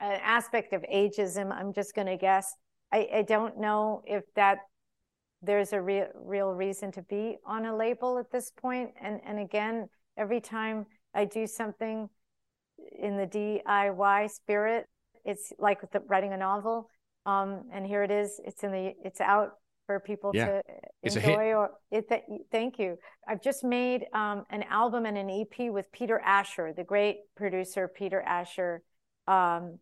an 0.00 0.20
aspect 0.22 0.72
of 0.72 0.82
ageism. 0.82 1.52
I'm 1.52 1.72
just 1.72 1.94
going 1.94 2.06
to 2.06 2.16
guess. 2.16 2.54
I, 2.92 3.08
I 3.16 3.22
don't 3.22 3.58
know 3.58 4.02
if 4.06 4.24
that 4.36 4.58
there's 5.42 5.72
a 5.72 5.80
real 5.80 6.06
real 6.14 6.52
reason 6.52 6.92
to 6.92 7.02
be 7.02 7.36
on 7.44 7.66
a 7.66 7.76
label 7.76 8.18
at 8.18 8.30
this 8.30 8.50
point. 8.50 8.90
And 9.00 9.20
and 9.26 9.38
again, 9.38 9.88
every 10.16 10.40
time 10.40 10.86
I 11.14 11.26
do 11.26 11.46
something 11.46 12.08
in 12.98 13.16
the 13.16 13.26
DIY 13.26 14.30
spirit, 14.30 14.86
it's 15.24 15.52
like 15.58 15.80
the, 15.92 16.00
writing 16.00 16.32
a 16.32 16.36
novel. 16.38 16.88
Um, 17.26 17.64
and 17.72 17.86
here 17.86 18.02
it 18.02 18.10
is. 18.10 18.40
It's 18.44 18.64
in 18.64 18.72
the 18.72 18.94
it's 19.04 19.20
out 19.20 19.52
for 19.92 20.00
people 20.00 20.30
yeah. 20.34 20.46
to 20.46 20.62
it's 21.02 21.16
enjoy 21.16 21.52
or 21.52 21.70
it, 21.90 22.08
th- 22.08 22.22
thank 22.50 22.78
you. 22.78 22.96
I've 23.28 23.42
just 23.42 23.64
made 23.64 24.06
um, 24.14 24.44
an 24.50 24.62
album 24.64 25.06
and 25.06 25.18
an 25.18 25.28
ep 25.30 25.72
with 25.72 25.90
peter 25.92 26.18
asher 26.20 26.72
the 26.74 26.84
great 26.84 27.16
producer 27.36 27.88
peter 27.88 28.20
asher. 28.20 28.82
Um, 29.26 29.78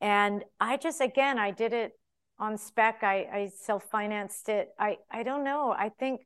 and 0.00 0.44
i 0.60 0.76
just 0.76 1.00
again 1.00 1.38
i 1.38 1.50
did 1.50 1.72
it 1.72 1.92
on 2.38 2.56
spec. 2.56 3.02
I, 3.02 3.26
I 3.32 3.50
self-financed 3.56 4.48
it. 4.48 4.68
I 4.78 4.98
i 5.10 5.22
don't 5.24 5.44
know. 5.44 5.74
I 5.76 5.88
think 5.88 6.20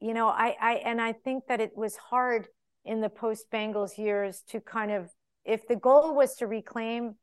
you 0.00 0.14
know 0.14 0.28
i 0.28 0.54
i 0.60 0.72
and 0.84 1.00
i 1.00 1.12
think 1.12 1.44
that 1.48 1.60
it 1.60 1.76
was 1.76 1.96
hard 1.96 2.48
in 2.84 3.00
the 3.00 3.08
post 3.08 3.50
bangles 3.50 3.98
years 3.98 4.42
to 4.48 4.60
kind 4.60 4.90
of 4.90 5.10
if 5.44 5.66
the 5.66 5.76
goal 5.76 6.14
was 6.14 6.36
to 6.36 6.46
reclaim 6.46 7.14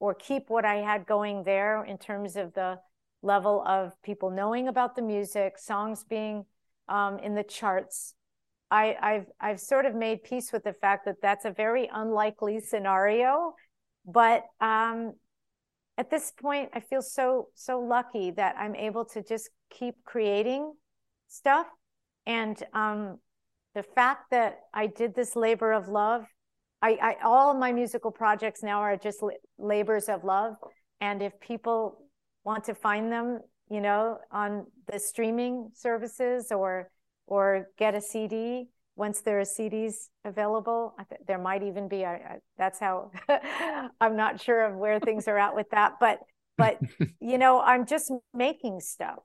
or 0.00 0.14
keep 0.14 0.44
what 0.48 0.64
i 0.64 0.76
had 0.76 1.06
going 1.06 1.44
there 1.44 1.84
in 1.84 1.98
terms 1.98 2.36
of 2.36 2.52
the 2.54 2.78
level 3.22 3.62
of 3.66 3.92
people 4.02 4.30
knowing 4.30 4.68
about 4.68 4.96
the 4.96 5.02
music, 5.02 5.58
songs 5.58 6.04
being 6.04 6.44
um, 6.88 7.18
in 7.18 7.34
the 7.34 7.42
charts. 7.44 8.14
I, 8.70 8.96
I've 9.00 9.26
I've 9.40 9.60
sort 9.60 9.84
of 9.84 9.94
made 9.94 10.22
peace 10.22 10.52
with 10.52 10.64
the 10.64 10.72
fact 10.72 11.04
that 11.06 11.16
that's 11.20 11.44
a 11.44 11.50
very 11.50 11.90
unlikely 11.92 12.60
scenario, 12.60 13.54
but 14.06 14.44
um, 14.60 15.14
at 15.98 16.10
this 16.10 16.32
point, 16.40 16.70
I 16.72 16.80
feel 16.80 17.02
so 17.02 17.48
so 17.54 17.80
lucky 17.80 18.30
that 18.32 18.54
I'm 18.58 18.76
able 18.76 19.04
to 19.06 19.22
just 19.22 19.50
keep 19.70 19.96
creating 20.04 20.72
stuff, 21.28 21.66
and 22.26 22.62
um, 22.72 23.18
the 23.74 23.82
fact 23.82 24.30
that 24.30 24.60
I 24.72 24.86
did 24.86 25.14
this 25.14 25.34
labor 25.34 25.72
of 25.72 25.88
love, 25.88 26.26
I, 26.80 26.90
I 27.02 27.16
all 27.24 27.54
my 27.54 27.72
musical 27.72 28.12
projects 28.12 28.62
now 28.62 28.80
are 28.80 28.96
just 28.96 29.20
labors 29.58 30.08
of 30.08 30.22
love, 30.22 30.54
and 31.00 31.22
if 31.22 31.38
people 31.40 32.04
want 32.44 32.64
to 32.64 32.74
find 32.74 33.12
them, 33.12 33.40
you 33.70 33.80
know, 33.80 34.18
on 34.30 34.66
the 34.90 34.98
streaming 34.98 35.70
services 35.74 36.50
or 36.50 36.90
or 37.26 37.68
get 37.78 37.94
a 37.94 38.00
CD 38.00 38.68
once 38.96 39.20
there 39.22 39.38
are 39.40 39.44
CDs 39.44 40.08
available. 40.24 40.94
there 41.26 41.38
might 41.38 41.62
even 41.62 41.88
be. 41.88 42.04
I, 42.04 42.14
I, 42.14 42.36
that's 42.58 42.78
how 42.78 43.12
I'm 44.00 44.16
not 44.16 44.40
sure 44.40 44.64
of 44.66 44.76
where 44.76 45.00
things 45.00 45.26
are 45.28 45.38
at 45.38 45.54
with 45.54 45.70
that, 45.70 45.94
but 46.00 46.18
but 46.58 46.78
you 47.20 47.38
know, 47.38 47.60
I'm 47.60 47.86
just 47.86 48.12
making 48.34 48.80
stuff. 48.80 49.20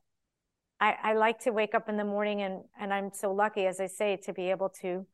I, 0.80 0.96
I 1.02 1.14
like 1.14 1.40
to 1.40 1.52
wake 1.52 1.74
up 1.74 1.90
in 1.90 1.98
the 1.98 2.06
morning 2.06 2.42
and 2.42 2.62
and 2.80 2.94
I'm 2.94 3.12
so 3.14 3.34
lucky, 3.34 3.66
as 3.66 3.80
I 3.80 3.88
say, 3.88 4.18
to 4.26 4.34
be 4.34 4.50
able 4.52 4.70
to 4.82 5.06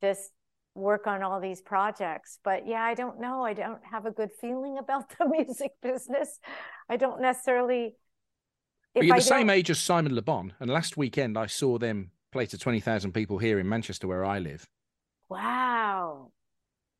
just 0.00 0.30
work 0.74 1.06
on 1.06 1.22
all 1.22 1.40
these 1.40 1.60
projects. 1.60 2.38
But 2.44 2.66
yeah, 2.66 2.82
I 2.82 2.94
don't 2.94 3.20
know. 3.20 3.42
I 3.42 3.54
don't 3.54 3.80
have 3.90 4.06
a 4.06 4.10
good 4.10 4.30
feeling 4.40 4.78
about 4.78 5.10
the 5.18 5.28
music 5.28 5.72
business. 5.82 6.38
I 6.88 6.96
don't 6.96 7.20
necessarily. 7.20 7.96
But 8.94 9.04
you're 9.04 9.16
the 9.16 9.22
same 9.22 9.50
age 9.50 9.70
as 9.70 9.78
Simon 9.78 10.14
Le 10.14 10.22
Bon, 10.22 10.52
and 10.58 10.70
last 10.70 10.96
weekend 10.96 11.36
I 11.36 11.46
saw 11.46 11.78
them 11.78 12.10
play 12.32 12.46
to 12.46 12.58
twenty 12.58 12.80
thousand 12.80 13.12
people 13.12 13.38
here 13.38 13.58
in 13.58 13.68
Manchester, 13.68 14.08
where 14.08 14.24
I 14.24 14.38
live. 14.38 14.66
Wow. 15.28 16.32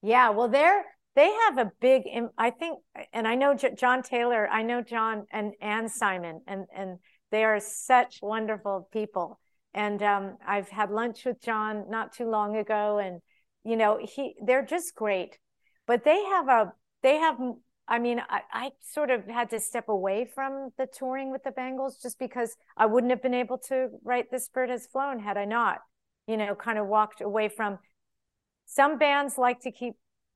Yeah. 0.02 0.30
Well, 0.30 0.48
they're 0.48 0.84
they 1.14 1.30
have 1.46 1.58
a 1.58 1.72
big. 1.80 2.02
I 2.36 2.50
think, 2.50 2.80
and 3.12 3.26
I 3.26 3.34
know 3.34 3.54
John 3.54 4.02
Taylor. 4.02 4.48
I 4.48 4.62
know 4.62 4.82
John 4.82 5.26
and 5.30 5.54
and 5.60 5.90
Simon, 5.90 6.42
and 6.46 6.66
and 6.74 6.98
they 7.30 7.44
are 7.44 7.60
such 7.60 8.18
wonderful 8.22 8.88
people. 8.92 9.40
And 9.72 10.02
um, 10.02 10.38
I've 10.46 10.68
had 10.68 10.90
lunch 10.90 11.24
with 11.24 11.40
John 11.42 11.86
not 11.90 12.12
too 12.12 12.28
long 12.30 12.56
ago, 12.56 12.98
and 12.98 13.20
you 13.64 13.76
know 13.76 13.98
he 14.02 14.34
they're 14.44 14.64
just 14.64 14.94
great 14.94 15.38
but 15.86 16.04
they 16.04 16.22
have 16.24 16.48
a 16.48 16.72
they 17.02 17.16
have 17.16 17.38
i 17.88 17.98
mean 17.98 18.20
I, 18.28 18.40
I 18.52 18.70
sort 18.80 19.10
of 19.10 19.26
had 19.26 19.50
to 19.50 19.60
step 19.60 19.88
away 19.88 20.28
from 20.34 20.70
the 20.78 20.86
touring 20.86 21.30
with 21.30 21.44
the 21.44 21.52
bangles 21.52 21.98
just 22.02 22.18
because 22.18 22.56
i 22.76 22.86
wouldn't 22.86 23.10
have 23.10 23.22
been 23.22 23.34
able 23.34 23.58
to 23.68 23.88
write 24.04 24.30
this 24.30 24.48
bird 24.48 24.70
has 24.70 24.86
flown 24.86 25.20
had 25.20 25.36
i 25.36 25.44
not 25.44 25.78
you 26.26 26.36
know 26.36 26.54
kind 26.54 26.78
of 26.78 26.86
walked 26.86 27.20
away 27.20 27.48
from 27.48 27.78
some 28.66 28.98
bands 28.98 29.38
like 29.38 29.60
to 29.60 29.70
keep 29.70 29.94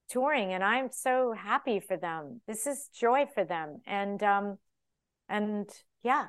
touring 0.09 0.53
and 0.53 0.64
i'm 0.64 0.88
so 0.90 1.32
happy 1.32 1.80
for 1.80 1.96
them. 1.96 2.40
This 2.46 2.66
is 2.66 2.88
joy 2.92 3.26
for 3.32 3.44
them 3.44 3.80
and 3.86 4.22
um 4.22 4.59
and 5.28 5.68
yeah 6.03 6.26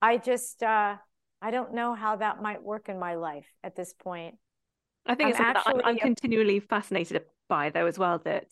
i 0.00 0.16
just 0.16 0.62
uh 0.62 0.96
i 1.42 1.50
don't 1.50 1.74
know 1.74 1.94
how 1.94 2.16
that 2.16 2.40
might 2.40 2.62
work 2.62 2.88
in 2.88 2.98
my 2.98 3.14
life 3.16 3.46
at 3.62 3.74
this 3.74 3.92
point. 3.92 4.36
I 5.06 5.14
think 5.14 5.26
I'm 5.26 5.30
it's 5.32 5.40
actually, 5.40 5.82
I'm, 5.84 5.90
I'm 5.90 5.98
continually 5.98 6.60
fascinated 6.60 7.24
by 7.48 7.70
though 7.70 7.86
as 7.86 7.98
well 7.98 8.20
that 8.24 8.46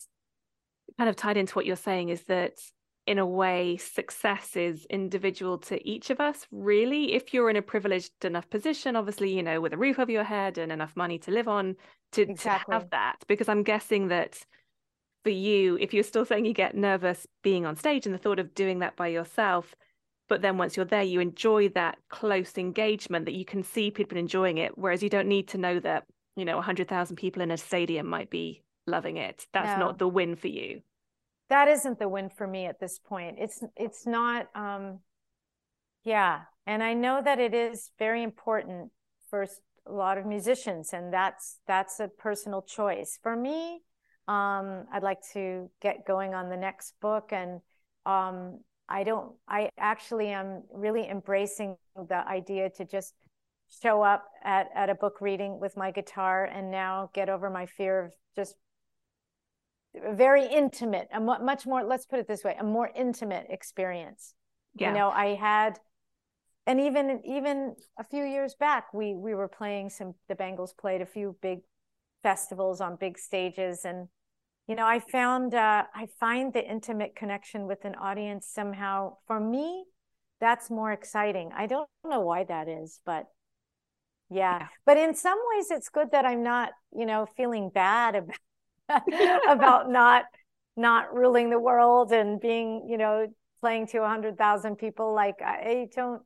kind 0.97 1.09
of 1.09 1.15
tied 1.15 1.37
into 1.37 1.53
what 1.53 1.65
you're 1.65 1.75
saying 1.75 2.09
is 2.09 2.23
that 2.23 2.59
in 3.05 3.19
a 3.19 3.25
way 3.25 3.75
success 3.77 4.55
is 4.55 4.85
individual 4.89 5.57
to 5.57 5.85
each 5.87 6.09
of 6.09 6.19
us 6.21 6.47
really 6.51 7.13
if 7.13 7.33
you're 7.33 7.49
in 7.49 7.57
a 7.57 7.61
privileged 7.61 8.23
enough 8.23 8.49
position 8.49 8.95
obviously 8.95 9.33
you 9.33 9.43
know 9.43 9.59
with 9.59 9.73
a 9.73 9.77
roof 9.77 9.99
over 9.99 10.11
your 10.11 10.23
head 10.23 10.57
and 10.57 10.71
enough 10.71 10.95
money 10.95 11.19
to 11.19 11.31
live 11.31 11.47
on 11.47 11.75
to, 12.13 12.21
exactly. 12.21 12.71
to 12.71 12.79
have 12.79 12.89
that 12.91 13.17
because 13.27 13.49
i'm 13.49 13.63
guessing 13.63 14.07
that 14.07 14.39
for 15.23 15.31
you 15.31 15.77
if 15.81 15.93
you're 15.93 16.03
still 16.03 16.25
saying 16.25 16.45
you 16.45 16.53
get 16.53 16.75
nervous 16.75 17.27
being 17.43 17.65
on 17.65 17.75
stage 17.75 18.05
and 18.05 18.15
the 18.15 18.19
thought 18.19 18.39
of 18.39 18.53
doing 18.55 18.79
that 18.79 18.95
by 18.95 19.07
yourself 19.07 19.75
but 20.29 20.41
then 20.41 20.57
once 20.57 20.77
you're 20.77 20.85
there 20.85 21.03
you 21.03 21.19
enjoy 21.19 21.67
that 21.69 21.97
close 22.09 22.57
engagement 22.57 23.25
that 23.25 23.33
you 23.33 23.45
can 23.45 23.63
see 23.63 23.91
people 23.91 24.17
enjoying 24.17 24.57
it 24.57 24.77
whereas 24.77 25.03
you 25.03 25.09
don't 25.09 25.27
need 25.27 25.47
to 25.47 25.57
know 25.57 25.79
that 25.79 26.05
you 26.37 26.45
know 26.45 26.55
100,000 26.55 27.15
people 27.17 27.41
in 27.41 27.51
a 27.51 27.57
stadium 27.57 28.07
might 28.07 28.29
be 28.29 28.62
loving 28.87 29.17
it. 29.17 29.47
That's 29.53 29.79
no. 29.79 29.87
not 29.87 29.99
the 29.99 30.07
win 30.07 30.35
for 30.35 30.47
you. 30.47 30.81
That 31.49 31.67
isn't 31.67 31.99
the 31.99 32.09
win 32.09 32.29
for 32.29 32.47
me 32.47 32.65
at 32.65 32.79
this 32.79 32.99
point. 32.99 33.37
It's 33.39 33.63
it's 33.75 34.05
not 34.05 34.47
um 34.55 34.99
yeah. 36.03 36.41
And 36.65 36.81
i 36.81 36.93
know 36.93 37.21
that 37.23 37.39
it 37.39 37.53
is 37.53 37.91
very 37.99 38.23
important 38.23 38.91
for 39.29 39.43
a 39.85 39.91
lot 39.91 40.17
of 40.17 40.25
musicians 40.25 40.93
and 40.93 41.13
that's 41.13 41.59
that's 41.67 41.99
a 41.99 42.07
personal 42.07 42.61
choice. 42.61 43.19
For 43.21 43.35
me 43.35 43.81
um, 44.27 44.85
i'd 44.93 45.03
like 45.03 45.19
to 45.33 45.69
get 45.81 46.05
going 46.05 46.33
on 46.33 46.49
the 46.49 46.57
next 46.57 46.93
book 47.01 47.29
and 47.31 47.59
um, 48.05 48.59
i 48.87 49.03
don't 49.03 49.33
i 49.47 49.69
actually 49.77 50.29
am 50.29 50.63
really 50.73 51.07
embracing 51.09 51.75
the 52.07 52.27
idea 52.27 52.69
to 52.69 52.85
just 52.85 53.13
show 53.81 54.01
up 54.01 54.25
at, 54.43 54.69
at 54.75 54.89
a 54.89 54.95
book 54.95 55.19
reading 55.19 55.59
with 55.59 55.75
my 55.75 55.91
guitar 55.91 56.45
and 56.45 56.69
now 56.69 57.09
get 57.13 57.27
over 57.27 57.49
my 57.49 57.65
fear 57.65 58.05
of 58.05 58.11
just 58.35 58.55
very 60.15 60.45
intimate 60.45 61.07
a 61.13 61.19
much 61.19 61.65
more 61.65 61.83
let's 61.83 62.05
put 62.05 62.19
it 62.19 62.27
this 62.27 62.43
way 62.43 62.55
a 62.59 62.63
more 62.63 62.89
intimate 62.95 63.45
experience 63.49 64.33
yeah. 64.75 64.89
you 64.89 64.97
know 64.97 65.09
i 65.09 65.35
had 65.35 65.79
and 66.65 66.79
even 66.79 67.21
even 67.25 67.75
a 67.99 68.03
few 68.03 68.23
years 68.23 68.55
back 68.55 68.93
we 68.93 69.13
we 69.13 69.35
were 69.35 69.47
playing 69.47 69.89
some 69.89 70.15
the 70.27 70.35
bangles 70.35 70.73
played 70.73 71.01
a 71.01 71.05
few 71.05 71.35
big 71.41 71.59
festivals 72.23 72.81
on 72.81 72.95
big 72.95 73.19
stages 73.19 73.85
and 73.85 74.07
you 74.67 74.75
know 74.75 74.85
i 74.85 74.99
found 74.99 75.53
uh, 75.53 75.83
i 75.93 76.07
find 76.19 76.53
the 76.53 76.65
intimate 76.67 77.15
connection 77.15 77.67
with 77.67 77.85
an 77.85 77.95
audience 77.95 78.47
somehow 78.47 79.13
for 79.27 79.39
me 79.39 79.83
that's 80.39 80.69
more 80.69 80.91
exciting 80.91 81.51
i 81.55 81.67
don't 81.67 81.89
know 82.03 82.21
why 82.21 82.43
that 82.43 82.67
is 82.67 82.99
but 83.05 83.25
yeah. 84.29 84.59
yeah. 84.59 84.67
but 84.85 84.97
in 84.97 85.13
some 85.13 85.37
ways 85.53 85.67
it's 85.69 85.89
good 85.89 86.11
that 86.11 86.25
i'm 86.25 86.41
not 86.41 86.71
you 86.95 87.05
know 87.05 87.27
feeling 87.37 87.69
bad 87.69 88.15
about 88.15 88.35
about 89.47 89.89
not 89.89 90.25
not 90.75 91.13
ruling 91.13 91.49
the 91.49 91.59
world 91.59 92.11
and 92.11 92.39
being 92.39 92.87
you 92.89 92.97
know 92.97 93.27
playing 93.61 93.87
to 93.87 93.99
100,000 93.99 94.75
people 94.75 95.13
like 95.13 95.41
I 95.41 95.87
don't 95.95 96.21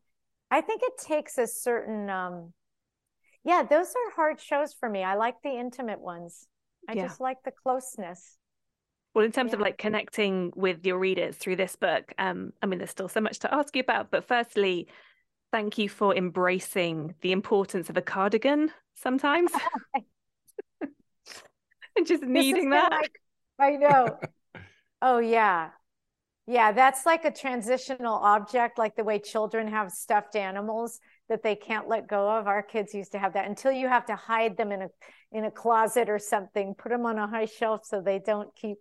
I 0.50 0.62
think 0.62 0.82
it 0.84 0.94
takes 0.98 1.38
a 1.38 1.46
certain 1.48 2.10
um 2.10 2.54
yeah, 3.48 3.64
those 3.64 3.88
are 3.88 4.12
hard 4.14 4.42
shows 4.42 4.74
for 4.74 4.90
me. 4.90 5.04
I 5.04 5.16
like 5.16 5.36
the 5.42 5.58
intimate 5.58 6.02
ones. 6.02 6.46
I 6.90 6.94
yeah. 6.94 7.04
just 7.04 7.22
like 7.22 7.38
the 7.46 7.52
closeness. 7.64 8.38
Well, 9.14 9.24
in 9.24 9.32
terms 9.32 9.52
yeah. 9.52 9.56
of 9.56 9.62
like 9.62 9.78
connecting 9.78 10.52
with 10.54 10.86
your 10.86 11.00
readers 11.00 11.38
through 11.38 11.56
this 11.56 11.78
book, 11.78 12.14
um, 12.20 12.52
I 12.62 12.66
mean, 12.66 12.80
there's 12.80 12.92
still 12.92 13.08
so 13.08 13.22
much 13.22 13.40
to 13.40 13.54
ask 13.54 13.74
you 13.74 13.80
about. 13.80 14.12
But 14.12 14.26
firstly, 14.28 14.90
thank 15.54 15.78
you 15.78 15.88
for 15.88 16.14
embracing 16.14 17.16
the 17.22 17.32
importance 17.32 17.90
of 17.90 17.96
a 17.96 18.02
cardigan 18.02 18.72
sometimes. 18.96 19.54
and 21.98 22.08
just 22.08 22.24
needing 22.24 22.70
that. 22.72 22.92
Like, 22.92 23.20
I 23.60 23.72
know. 23.72 24.20
oh 25.02 25.20
yeah. 25.20 25.70
Yeah, 26.50 26.72
that's 26.72 27.06
like 27.06 27.26
a 27.26 27.32
transitional 27.32 28.14
object, 28.14 28.78
like 28.78 28.96
the 28.96 29.04
way 29.04 29.20
children 29.20 29.68
have 29.68 29.92
stuffed 29.92 30.38
animals 30.38 31.02
that 31.28 31.44
they 31.44 31.56
can't 31.56 31.90
let 31.90 32.08
go 32.08 32.30
of. 32.30 32.48
Our 32.48 32.64
kids 32.64 32.94
used 32.94 33.12
to 33.12 33.20
have 33.20 33.34
that 33.34 33.50
until 33.50 33.74
you 33.74 33.90
have 33.90 34.06
to 34.06 34.16
hide 34.16 34.56
them 34.56 34.72
in 34.72 34.84
a 34.84 34.88
in 35.34 35.44
a 35.44 35.52
closet 35.52 36.10
or 36.10 36.20
something, 36.20 36.74
put 36.74 36.90
them 36.90 37.06
on 37.06 37.18
a 37.18 37.28
high 37.28 37.46
shelf 37.46 37.82
so 37.84 38.00
they 38.00 38.20
don't 38.20 38.56
keep 38.56 38.78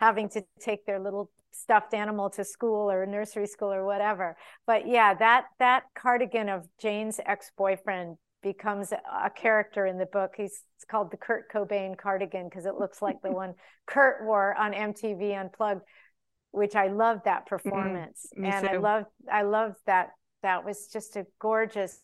having 0.00 0.30
to 0.30 0.44
take 0.58 0.86
their 0.86 0.98
little 0.98 1.30
stuffed 1.52 1.92
animal 1.92 2.30
to 2.30 2.44
school 2.44 2.90
or 2.90 3.04
nursery 3.04 3.46
school 3.46 3.72
or 3.72 3.84
whatever. 3.84 4.36
But 4.66 4.88
yeah, 4.88 5.12
that 5.14 5.44
that 5.58 5.84
cardigan 5.94 6.48
of 6.48 6.66
Jane's 6.80 7.20
ex-boyfriend 7.24 8.16
becomes 8.42 8.92
a 8.92 9.30
character 9.30 9.86
in 9.86 9.98
the 9.98 10.06
book. 10.06 10.34
He's 10.36 10.62
it's 10.76 10.84
called 10.84 11.10
the 11.10 11.16
Kurt 11.16 11.50
Cobain 11.50 11.96
cardigan 11.96 12.48
because 12.48 12.66
it 12.66 12.76
looks 12.76 13.02
like 13.02 13.16
the 13.22 13.30
one 13.32 13.54
Kurt 13.86 14.24
wore 14.24 14.54
on 14.54 14.72
MTV 14.72 15.38
Unplugged 15.38 15.82
which 16.56 16.74
I 16.74 16.88
loved 16.88 17.26
that 17.26 17.44
mm-hmm. 17.44 17.68
performance. 17.68 18.26
Mm-hmm. 18.34 18.46
and 18.46 18.66
too. 18.66 18.74
I 18.74 18.76
loved 18.78 19.06
I 19.30 19.42
loved 19.42 19.76
that 19.86 20.08
that 20.42 20.64
was 20.64 20.88
just 20.92 21.16
a 21.16 21.26
gorgeous 21.38 22.00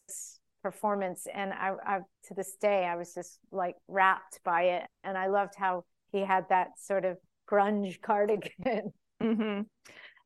performance. 0.62 1.26
And 1.32 1.52
I, 1.52 1.72
I 1.84 1.98
to 2.24 2.34
this 2.34 2.56
day 2.60 2.84
I 2.84 2.96
was 2.96 3.14
just 3.14 3.38
like 3.50 3.76
wrapped 3.88 4.40
by 4.44 4.62
it. 4.62 4.86
And 5.04 5.16
I 5.16 5.28
loved 5.28 5.54
how 5.56 5.84
he 6.12 6.20
had 6.20 6.48
that 6.50 6.68
sort 6.78 7.04
of 7.04 7.16
grunge 7.50 8.00
cardigan. 8.02 8.92
Mm-hmm. 9.22 9.60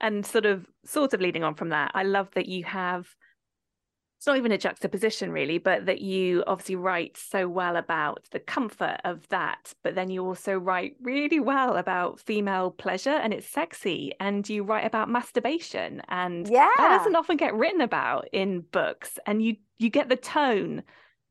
And 0.01 0.27
sort 0.27 0.47
of 0.47 0.67
sort 0.85 1.15
of 1.15 1.21
leading 1.21 1.45
on 1.45 1.55
from 1.55 1.69
that, 1.69 1.91
I 1.95 2.03
love 2.03 2.29
that 2.35 2.47
you 2.47 2.65
have 2.65 3.07
it's 4.17 4.27
not 4.27 4.37
even 4.37 4.53
a 4.53 4.59
juxtaposition 4.59 5.31
really, 5.31 5.59
but 5.59 5.87
that 5.87 6.01
you 6.01 6.43
obviously 6.47 6.77
write 6.77 7.17
so 7.17 7.49
well 7.49 7.77
about 7.77 8.25
the 8.31 8.41
comfort 8.41 8.99
of 9.05 9.29
that, 9.29 9.75
but 9.83 9.95
then 9.95 10.11
you 10.11 10.25
also 10.25 10.57
write 10.57 10.97
really 11.01 11.41
well 11.41 11.77
about 11.77 12.21
female 12.21 12.71
pleasure 12.71 13.11
and 13.11 13.35
it's 13.35 13.49
sexy, 13.49 14.13
and 14.21 14.49
you 14.49 14.63
write 14.63 14.87
about 14.87 15.11
masturbation, 15.11 16.03
and 16.09 16.49
yeah, 16.49 16.71
that 16.77 16.99
doesn't 16.99 17.17
often 17.17 17.37
get 17.37 17.55
written 17.55 17.81
about 17.81 18.29
in 18.33 18.61
books, 18.73 19.19
and 19.27 19.43
you 19.43 19.57
you 19.79 19.91
get 19.91 20.09
the 20.09 20.17
tone 20.17 20.83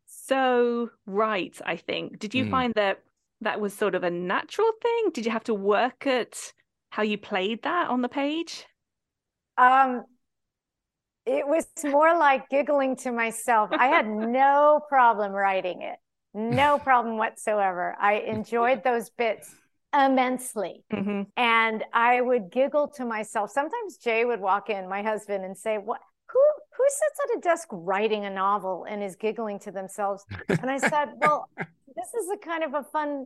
so 0.06 0.90
right. 1.06 1.60
I 1.66 1.76
think. 1.76 2.20
Did 2.20 2.34
you 2.34 2.46
mm. 2.46 2.52
find 2.52 2.74
that 2.76 3.02
that 3.42 3.60
was 3.60 3.74
sort 3.74 3.96
of 3.96 4.04
a 4.04 4.10
natural 4.10 4.72
thing? 4.82 5.12
Did 5.14 5.26
you 5.26 5.32
have 5.32 5.44
to 5.46 5.54
work 5.54 6.08
at 6.08 6.54
how 6.90 7.04
you 7.04 7.18
played 7.18 7.64
that 7.64 7.90
on 7.90 8.02
the 8.02 8.10
page? 8.10 8.66
Um, 9.58 10.04
it 11.26 11.48
was 11.48 11.68
more 11.84 12.18
like 12.18 12.50
giggling 12.50 12.96
to 12.98 13.12
myself. 13.12 13.70
I 13.72 13.88
had 13.88 14.08
no 14.08 14.82
problem 14.88 15.32
writing 15.32 15.82
it, 15.82 15.98
no 16.34 16.78
problem 16.84 17.18
whatsoever. 17.18 17.96
I 18.00 18.16
enjoyed 18.20 18.84
those 18.84 19.10
bits 19.10 19.54
immensely. 19.94 20.84
Mm-hmm. 20.94 21.24
And 21.38 21.84
I 21.94 22.22
would 22.22 22.52
giggle 22.52 22.90
to 22.96 23.06
myself. 23.06 23.52
Sometimes 23.52 23.98
Jay 23.98 24.26
would 24.26 24.40
walk 24.40 24.70
in, 24.70 24.90
my 24.90 25.02
husband, 25.02 25.46
and 25.46 25.58
say, 25.58 25.78
What? 25.78 26.02
Who, 26.32 26.42
who 26.76 26.84
sits 26.88 27.20
at 27.24 27.38
a 27.38 27.42
desk 27.42 27.68
writing 27.72 28.26
a 28.26 28.30
novel 28.30 28.86
and 28.90 29.02
is 29.02 29.16
giggling 29.16 29.60
to 29.60 29.72
themselves? 29.72 30.26
And 30.50 30.70
I 30.70 30.78
said, 30.78 31.10
Well, 31.18 31.50
this 31.58 32.14
is 32.22 32.30
a 32.34 32.38
kind 32.38 32.64
of 32.64 32.74
a 32.74 32.84
fun 32.84 33.26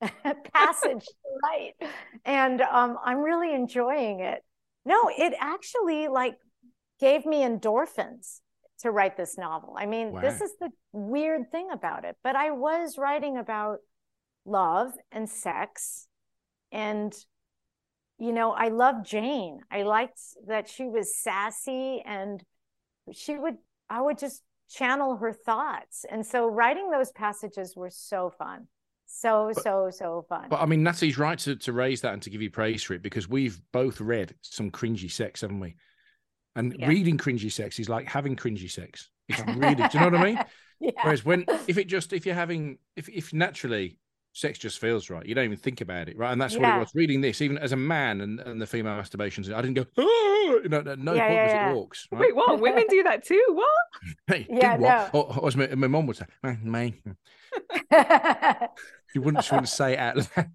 passage 0.52 1.04
to 1.04 1.14
write. 1.42 1.74
And 2.24 2.60
um, 2.60 2.98
I'm 3.04 3.18
really 3.18 3.54
enjoying 3.54 4.20
it. 4.20 4.44
No, 4.84 5.10
it 5.18 5.34
actually 5.40 6.08
like 6.08 6.36
gave 6.98 7.24
me 7.26 7.38
endorphins 7.38 8.40
to 8.80 8.90
write 8.90 9.16
this 9.16 9.36
novel. 9.36 9.74
I 9.76 9.86
mean, 9.86 10.12
wow. 10.12 10.20
this 10.20 10.40
is 10.40 10.52
the 10.60 10.70
weird 10.92 11.50
thing 11.50 11.68
about 11.72 12.04
it. 12.04 12.16
But 12.22 12.36
I 12.36 12.50
was 12.50 12.96
writing 12.96 13.36
about 13.36 13.78
love 14.44 14.92
and 15.10 15.28
sex. 15.28 16.06
And, 16.70 17.12
you 18.18 18.32
know, 18.32 18.52
I 18.52 18.68
loved 18.68 19.06
Jane. 19.06 19.60
I 19.70 19.82
liked 19.82 20.20
that 20.46 20.68
she 20.68 20.84
was 20.84 21.16
sassy 21.16 22.02
and 22.04 22.42
she 23.12 23.36
would, 23.36 23.56
I 23.90 24.00
would 24.00 24.18
just 24.18 24.42
channel 24.70 25.16
her 25.16 25.32
thoughts. 25.32 26.04
And 26.08 26.24
so 26.24 26.46
writing 26.46 26.90
those 26.90 27.10
passages 27.12 27.74
were 27.74 27.90
so 27.90 28.32
fun. 28.38 28.68
So, 29.06 29.50
but, 29.54 29.62
so, 29.64 29.90
so 29.90 30.26
fun. 30.28 30.48
But 30.50 30.60
I 30.60 30.66
mean, 30.66 30.82
Natalie's 30.82 31.16
right 31.16 31.38
to, 31.40 31.56
to 31.56 31.72
raise 31.72 32.02
that 32.02 32.12
and 32.12 32.22
to 32.22 32.30
give 32.30 32.42
you 32.42 32.50
praise 32.50 32.82
for 32.82 32.92
it 32.92 33.02
because 33.02 33.28
we've 33.28 33.58
both 33.72 34.00
read 34.00 34.34
some 34.42 34.70
cringy 34.70 35.10
sex, 35.10 35.40
haven't 35.40 35.60
we? 35.60 35.76
And 36.58 36.74
yeah. 36.76 36.88
reading 36.88 37.16
cringy 37.16 37.52
sex 37.52 37.78
is 37.78 37.88
like 37.88 38.06
having 38.06 38.34
cringy 38.34 38.68
sex. 38.68 39.10
It's 39.28 39.40
really, 39.46 39.76
do 39.76 39.88
you 39.94 40.00
know 40.00 40.06
what 40.06 40.14
I 40.16 40.24
mean? 40.24 40.40
Yeah. 40.80 40.90
Whereas 41.02 41.24
when 41.24 41.44
if 41.68 41.78
it 41.78 41.86
just 41.86 42.12
if 42.12 42.26
you're 42.26 42.34
having 42.34 42.78
if 42.96 43.08
if 43.08 43.32
naturally 43.32 43.98
sex 44.32 44.58
just 44.58 44.80
feels 44.80 45.08
right, 45.08 45.24
you 45.24 45.36
don't 45.36 45.44
even 45.44 45.56
think 45.56 45.80
about 45.80 46.08
it, 46.08 46.18
right? 46.18 46.32
And 46.32 46.40
that's 46.40 46.54
yeah. 46.54 46.60
what 46.60 46.76
it 46.76 46.80
was. 46.80 46.94
Reading 46.94 47.20
this, 47.20 47.40
even 47.42 47.58
as 47.58 47.70
a 47.70 47.76
man 47.76 48.20
and, 48.20 48.40
and 48.40 48.60
the 48.60 48.66
female 48.66 48.94
masturbations, 48.94 49.52
I 49.52 49.62
didn't 49.62 49.74
go, 49.74 49.82
ah, 49.82 50.02
oh! 50.02 50.60
no, 50.64 50.80
no, 50.80 50.94
no 50.96 51.14
yeah, 51.14 51.28
point 51.28 51.40
was 51.40 51.52
it 51.52 51.76
walks. 51.76 52.08
Right? 52.10 52.20
Wait, 52.20 52.36
what? 52.36 52.60
Women 52.60 52.84
do 52.88 53.02
that 53.04 53.24
too? 53.24 53.44
What? 53.52 53.68
hey, 54.26 54.46
yeah, 54.50 54.76
no. 54.76 55.08
Or, 55.12 55.38
or, 55.38 55.48
as 55.48 55.56
my, 55.56 55.68
my 55.68 55.86
mom 55.86 56.06
would 56.06 56.16
say, 56.16 56.26
man, 56.42 56.60
man. 56.64 56.94
you 59.14 59.22
wouldn't, 59.22 59.44
she 59.44 59.54
wouldn't 59.54 59.68
say 59.68 59.92
it 59.92 59.98
out 59.98 60.16
loud. 60.16 60.50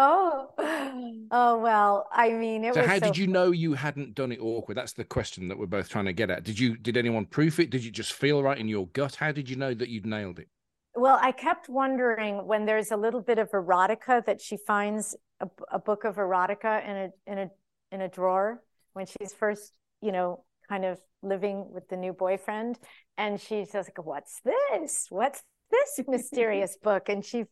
Oh, 0.00 0.48
mm. 0.60 1.26
oh 1.32 1.58
well. 1.58 2.08
I 2.12 2.30
mean, 2.30 2.64
it 2.64 2.74
so. 2.74 2.86
How 2.86 3.00
so 3.00 3.00
did 3.00 3.16
you 3.16 3.26
know 3.26 3.50
you 3.50 3.74
hadn't 3.74 4.14
done 4.14 4.30
it 4.30 4.38
awkward? 4.40 4.76
That's 4.76 4.92
the 4.92 5.02
question 5.02 5.48
that 5.48 5.58
we're 5.58 5.66
both 5.66 5.88
trying 5.88 6.04
to 6.04 6.12
get 6.12 6.30
at. 6.30 6.44
Did 6.44 6.58
you? 6.60 6.76
Did 6.76 6.96
anyone 6.96 7.26
proof 7.26 7.58
it? 7.58 7.70
Did 7.70 7.82
you 7.82 7.90
just 7.90 8.12
feel 8.12 8.40
right 8.40 8.56
in 8.56 8.68
your 8.68 8.86
gut? 8.88 9.16
How 9.16 9.32
did 9.32 9.50
you 9.50 9.56
know 9.56 9.74
that 9.74 9.88
you'd 9.88 10.06
nailed 10.06 10.38
it? 10.38 10.48
Well, 10.94 11.18
I 11.20 11.32
kept 11.32 11.68
wondering 11.68 12.46
when 12.46 12.64
there's 12.64 12.92
a 12.92 12.96
little 12.96 13.20
bit 13.20 13.38
of 13.38 13.50
erotica 13.50 14.24
that 14.24 14.40
she 14.40 14.56
finds 14.56 15.16
a, 15.40 15.48
a 15.72 15.80
book 15.80 16.04
of 16.04 16.14
erotica 16.14 16.84
in 16.88 16.96
a 16.96 17.10
in 17.26 17.38
a 17.38 17.50
in 17.90 18.00
a 18.00 18.08
drawer 18.08 18.62
when 18.92 19.06
she's 19.06 19.32
first, 19.32 19.72
you 20.00 20.12
know, 20.12 20.44
kind 20.68 20.84
of 20.84 21.00
living 21.22 21.72
with 21.72 21.88
the 21.88 21.96
new 21.96 22.12
boyfriend, 22.12 22.78
and 23.16 23.40
she 23.40 23.64
says, 23.64 23.86
like, 23.88 24.06
"What's 24.06 24.40
this? 24.44 25.06
What's 25.10 25.42
this 25.72 26.04
mysterious 26.08 26.76
book?" 26.80 27.08
And 27.08 27.24
she 27.24 27.46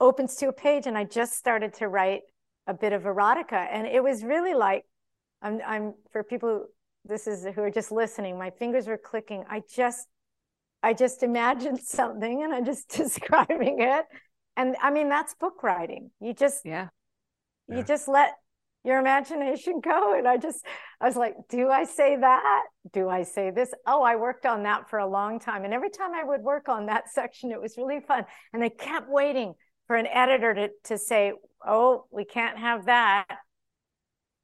opens 0.00 0.36
to 0.36 0.48
a 0.48 0.52
page 0.52 0.86
and 0.86 0.96
I 0.96 1.04
just 1.04 1.34
started 1.34 1.74
to 1.74 1.88
write 1.88 2.22
a 2.66 2.74
bit 2.74 2.92
of 2.92 3.02
erotica. 3.02 3.66
And 3.70 3.86
it 3.86 4.02
was 4.02 4.24
really 4.24 4.54
like, 4.54 4.84
I'm, 5.42 5.60
I'm 5.66 5.94
for 6.12 6.22
people, 6.22 6.48
who, 6.48 6.66
this 7.04 7.26
is 7.26 7.46
who 7.54 7.62
are 7.62 7.70
just 7.70 7.92
listening, 7.92 8.38
my 8.38 8.50
fingers 8.50 8.86
were 8.86 8.98
clicking. 8.98 9.44
I 9.48 9.62
just, 9.72 10.06
I 10.82 10.94
just 10.94 11.22
imagined 11.22 11.80
something 11.84 12.42
and 12.42 12.52
I'm 12.52 12.64
just 12.64 12.88
describing 12.96 13.80
it. 13.80 14.06
And 14.56 14.76
I 14.82 14.90
mean, 14.90 15.08
that's 15.08 15.34
book 15.34 15.62
writing. 15.62 16.10
You 16.20 16.34
just, 16.34 16.62
yeah, 16.64 16.88
you 17.68 17.78
yeah. 17.78 17.82
just 17.82 18.08
let, 18.08 18.34
your 18.84 18.98
imagination 18.98 19.80
go? 19.80 20.16
And 20.16 20.26
I 20.26 20.36
just, 20.36 20.64
I 21.00 21.06
was 21.06 21.16
like, 21.16 21.34
do 21.48 21.68
I 21.68 21.84
say 21.84 22.16
that? 22.16 22.62
Do 22.92 23.08
I 23.08 23.22
say 23.22 23.50
this? 23.50 23.72
Oh, 23.86 24.02
I 24.02 24.16
worked 24.16 24.46
on 24.46 24.62
that 24.62 24.88
for 24.88 24.98
a 24.98 25.06
long 25.06 25.38
time. 25.38 25.64
And 25.64 25.74
every 25.74 25.90
time 25.90 26.14
I 26.14 26.24
would 26.24 26.40
work 26.40 26.68
on 26.68 26.86
that 26.86 27.08
section, 27.12 27.52
it 27.52 27.60
was 27.60 27.76
really 27.76 28.00
fun. 28.00 28.24
And 28.52 28.64
I 28.64 28.68
kept 28.68 29.08
waiting 29.08 29.54
for 29.90 29.96
an 29.96 30.06
editor 30.06 30.54
to, 30.54 30.68
to 30.84 30.96
say, 30.96 31.32
oh, 31.66 32.04
we 32.12 32.24
can't 32.24 32.56
have 32.56 32.86
that. 32.86 33.26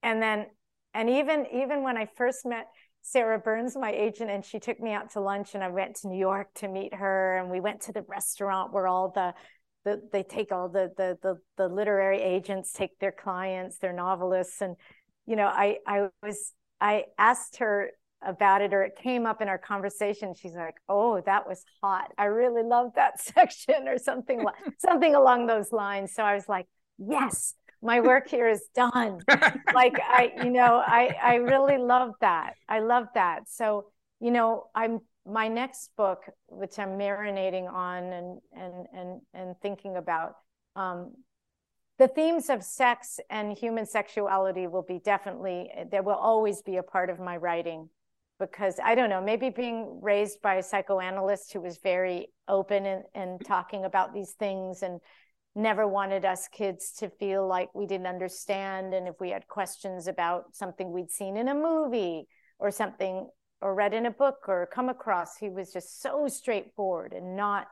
And 0.02 0.20
then, 0.20 0.46
and 0.92 1.08
even, 1.08 1.46
even 1.54 1.84
when 1.84 1.96
I 1.96 2.06
first 2.16 2.44
met 2.44 2.66
Sarah 3.02 3.38
Burnes, 3.38 3.76
my 3.76 3.92
agent, 3.92 4.28
and 4.28 4.44
she 4.44 4.58
took 4.58 4.80
me 4.80 4.90
out 4.90 5.10
to 5.10 5.20
lunch 5.20 5.54
and 5.54 5.62
I 5.62 5.68
went 5.68 5.98
to 5.98 6.08
New 6.08 6.18
York 6.18 6.48
to 6.56 6.66
meet 6.66 6.92
her. 6.94 7.38
And 7.38 7.48
we 7.48 7.60
went 7.60 7.82
to 7.82 7.92
the 7.92 8.02
restaurant 8.08 8.72
where 8.72 8.88
all 8.88 9.12
the 9.14 9.34
the, 9.84 10.02
they 10.12 10.24
take 10.24 10.50
all 10.50 10.68
the, 10.68 10.90
the, 10.96 11.16
the 11.22 11.36
the 11.56 11.68
literary 11.68 12.20
agents 12.20 12.72
take 12.72 12.98
their 12.98 13.12
clients, 13.12 13.78
their 13.78 13.92
novelists, 13.92 14.60
and 14.60 14.74
you 15.26 15.36
know, 15.36 15.46
I 15.46 15.76
I 15.86 16.08
was 16.24 16.54
I 16.80 17.04
asked 17.18 17.58
her 17.58 17.92
about 18.22 18.62
it, 18.62 18.72
or 18.72 18.82
it 18.82 18.96
came 18.96 19.26
up 19.26 19.40
in 19.40 19.48
our 19.48 19.58
conversation. 19.58 20.34
She's 20.34 20.54
like, 20.54 20.76
"Oh, 20.88 21.20
that 21.26 21.46
was 21.46 21.64
hot. 21.82 22.12
I 22.18 22.24
really 22.24 22.62
love 22.62 22.92
that 22.96 23.20
section," 23.20 23.88
or 23.88 23.98
something 23.98 24.44
something 24.78 25.14
along 25.14 25.46
those 25.46 25.72
lines. 25.72 26.14
So 26.14 26.22
I 26.22 26.34
was 26.34 26.48
like, 26.48 26.66
"Yes, 26.98 27.54
my 27.82 28.00
work 28.00 28.28
here 28.28 28.48
is 28.48 28.64
done." 28.74 29.20
like 29.74 29.98
I, 30.00 30.32
you 30.42 30.50
know, 30.50 30.82
I 30.84 31.14
I 31.22 31.34
really 31.36 31.78
love 31.78 32.12
that. 32.20 32.54
I 32.68 32.80
love 32.80 33.06
that. 33.14 33.48
So 33.48 33.86
you 34.20 34.30
know, 34.30 34.64
I'm 34.74 35.00
my 35.26 35.48
next 35.48 35.90
book, 35.96 36.24
which 36.48 36.78
I'm 36.78 36.98
marinating 36.98 37.70
on 37.72 38.04
and 38.04 38.40
and 38.52 38.86
and 38.92 39.20
and 39.34 39.54
thinking 39.60 39.96
about, 39.96 40.36
um, 40.74 41.12
the 41.98 42.08
themes 42.08 42.50
of 42.50 42.62
sex 42.62 43.18
and 43.30 43.56
human 43.56 43.86
sexuality 43.86 44.66
will 44.66 44.82
be 44.82 44.98
definitely 44.98 45.70
there 45.90 46.02
will 46.02 46.14
always 46.14 46.62
be 46.62 46.76
a 46.76 46.82
part 46.82 47.10
of 47.10 47.18
my 47.18 47.36
writing 47.36 47.88
because 48.38 48.78
I 48.82 48.94
don't 48.94 49.10
know, 49.10 49.22
maybe 49.22 49.50
being 49.50 50.00
raised 50.02 50.42
by 50.42 50.56
a 50.56 50.62
psychoanalyst 50.62 51.52
who 51.52 51.60
was 51.60 51.78
very 51.78 52.28
open 52.48 52.86
and, 52.86 53.04
and 53.14 53.30
mm-hmm. 53.38 53.46
talking 53.46 53.84
about 53.84 54.12
these 54.12 54.32
things 54.32 54.82
and 54.82 55.00
never 55.54 55.86
wanted 55.86 56.24
us 56.24 56.48
kids 56.48 56.92
to 56.98 57.08
feel 57.08 57.46
like 57.46 57.74
we 57.74 57.86
didn't 57.86 58.06
understand. 58.06 58.92
And 58.92 59.08
if 59.08 59.14
we 59.20 59.30
had 59.30 59.48
questions 59.48 60.06
about 60.06 60.54
something 60.54 60.92
we'd 60.92 61.10
seen 61.10 61.36
in 61.36 61.48
a 61.48 61.54
movie 61.54 62.28
or 62.58 62.70
something, 62.70 63.28
or 63.60 63.74
read 63.74 63.94
in 63.94 64.06
a 64.06 64.10
book 64.10 64.48
or 64.48 64.68
come 64.72 64.88
across 64.88 65.36
he 65.38 65.48
was 65.48 65.72
just 65.72 66.00
so 66.02 66.28
straightforward 66.28 67.12
and 67.12 67.36
not 67.36 67.66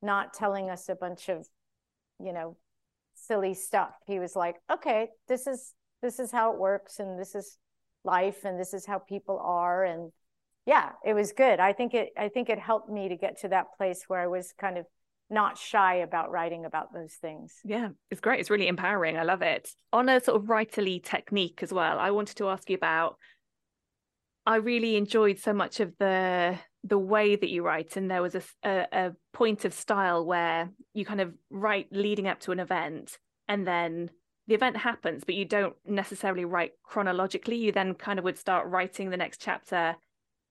not 0.00 0.34
telling 0.34 0.70
us 0.70 0.88
a 0.88 0.94
bunch 0.94 1.28
of 1.28 1.46
you 2.22 2.32
know 2.32 2.56
silly 3.14 3.54
stuff 3.54 3.94
he 4.06 4.18
was 4.18 4.34
like 4.34 4.56
okay 4.70 5.08
this 5.28 5.46
is 5.46 5.74
this 6.02 6.18
is 6.18 6.32
how 6.32 6.52
it 6.52 6.58
works 6.58 6.98
and 6.98 7.18
this 7.18 7.34
is 7.34 7.56
life 8.04 8.44
and 8.44 8.58
this 8.58 8.74
is 8.74 8.86
how 8.86 8.98
people 8.98 9.38
are 9.42 9.84
and 9.84 10.12
yeah 10.66 10.90
it 11.04 11.14
was 11.14 11.32
good 11.32 11.60
i 11.60 11.72
think 11.72 11.94
it 11.94 12.10
i 12.18 12.28
think 12.28 12.48
it 12.48 12.58
helped 12.58 12.90
me 12.90 13.08
to 13.08 13.16
get 13.16 13.40
to 13.40 13.48
that 13.48 13.66
place 13.76 14.04
where 14.08 14.20
i 14.20 14.26
was 14.26 14.52
kind 14.58 14.78
of 14.78 14.86
not 15.32 15.56
shy 15.56 15.94
about 15.96 16.30
writing 16.30 16.64
about 16.64 16.92
those 16.92 17.14
things. 17.14 17.54
Yeah, 17.64 17.88
it's 18.10 18.20
great. 18.20 18.38
It's 18.38 18.50
really 18.50 18.68
empowering. 18.68 19.16
I 19.16 19.22
love 19.22 19.42
it. 19.42 19.70
On 19.92 20.08
a 20.08 20.20
sort 20.20 20.40
of 20.40 20.48
writerly 20.48 21.02
technique 21.02 21.60
as 21.62 21.72
well, 21.72 21.98
I 21.98 22.10
wanted 22.10 22.36
to 22.36 22.48
ask 22.48 22.68
you 22.68 22.76
about 22.76 23.16
I 24.44 24.56
really 24.56 24.96
enjoyed 24.96 25.38
so 25.38 25.52
much 25.52 25.80
of 25.80 25.94
the 25.98 26.58
the 26.84 26.98
way 26.98 27.36
that 27.36 27.48
you 27.48 27.62
write, 27.62 27.96
and 27.96 28.10
there 28.10 28.22
was 28.22 28.34
a, 28.34 28.42
a, 28.64 28.86
a 28.92 29.12
point 29.32 29.64
of 29.64 29.72
style 29.72 30.26
where 30.26 30.68
you 30.94 31.04
kind 31.04 31.20
of 31.20 31.32
write 31.48 31.86
leading 31.92 32.26
up 32.26 32.40
to 32.40 32.52
an 32.52 32.58
event, 32.58 33.18
and 33.48 33.66
then 33.66 34.10
the 34.48 34.54
event 34.54 34.76
happens, 34.76 35.24
but 35.24 35.34
you 35.34 35.44
don't 35.44 35.74
necessarily 35.86 36.44
write 36.44 36.72
chronologically. 36.82 37.56
You 37.56 37.72
then 37.72 37.94
kind 37.94 38.18
of 38.18 38.24
would 38.24 38.38
start 38.38 38.66
writing 38.66 39.10
the 39.10 39.16
next 39.16 39.40
chapter 39.40 39.96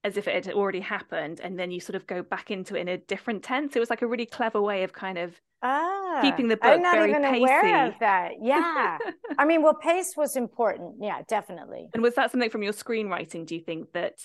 as 0.03 0.17
if 0.17 0.27
it 0.27 0.45
had 0.45 0.53
already 0.53 0.79
happened, 0.79 1.39
and 1.41 1.59
then 1.59 1.69
you 1.71 1.79
sort 1.79 1.95
of 1.95 2.07
go 2.07 2.23
back 2.23 2.49
into 2.49 2.75
it 2.75 2.81
in 2.81 2.87
a 2.87 2.97
different 2.97 3.43
tense. 3.43 3.75
It 3.75 3.79
was 3.79 3.89
like 3.89 4.01
a 4.01 4.07
really 4.07 4.25
clever 4.25 4.61
way 4.61 4.83
of 4.83 4.93
kind 4.93 5.17
of 5.17 5.39
ah, 5.61 6.19
keeping 6.21 6.47
the 6.47 6.57
book 6.57 6.65
I'm 6.65 6.81
not 6.81 6.95
very 6.95 7.11
even 7.11 7.21
pacey. 7.21 7.37
aware 7.37 7.87
of 7.87 7.93
that. 7.99 8.31
Yeah, 8.41 8.97
I 9.37 9.45
mean, 9.45 9.61
well, 9.61 9.75
pace 9.75 10.13
was 10.17 10.35
important. 10.35 10.95
Yeah, 10.99 11.21
definitely. 11.27 11.89
And 11.93 12.01
was 12.01 12.15
that 12.15 12.31
something 12.31 12.49
from 12.49 12.63
your 12.63 12.73
screenwriting? 12.73 13.45
Do 13.45 13.55
you 13.55 13.61
think 13.61 13.91
that 13.93 14.15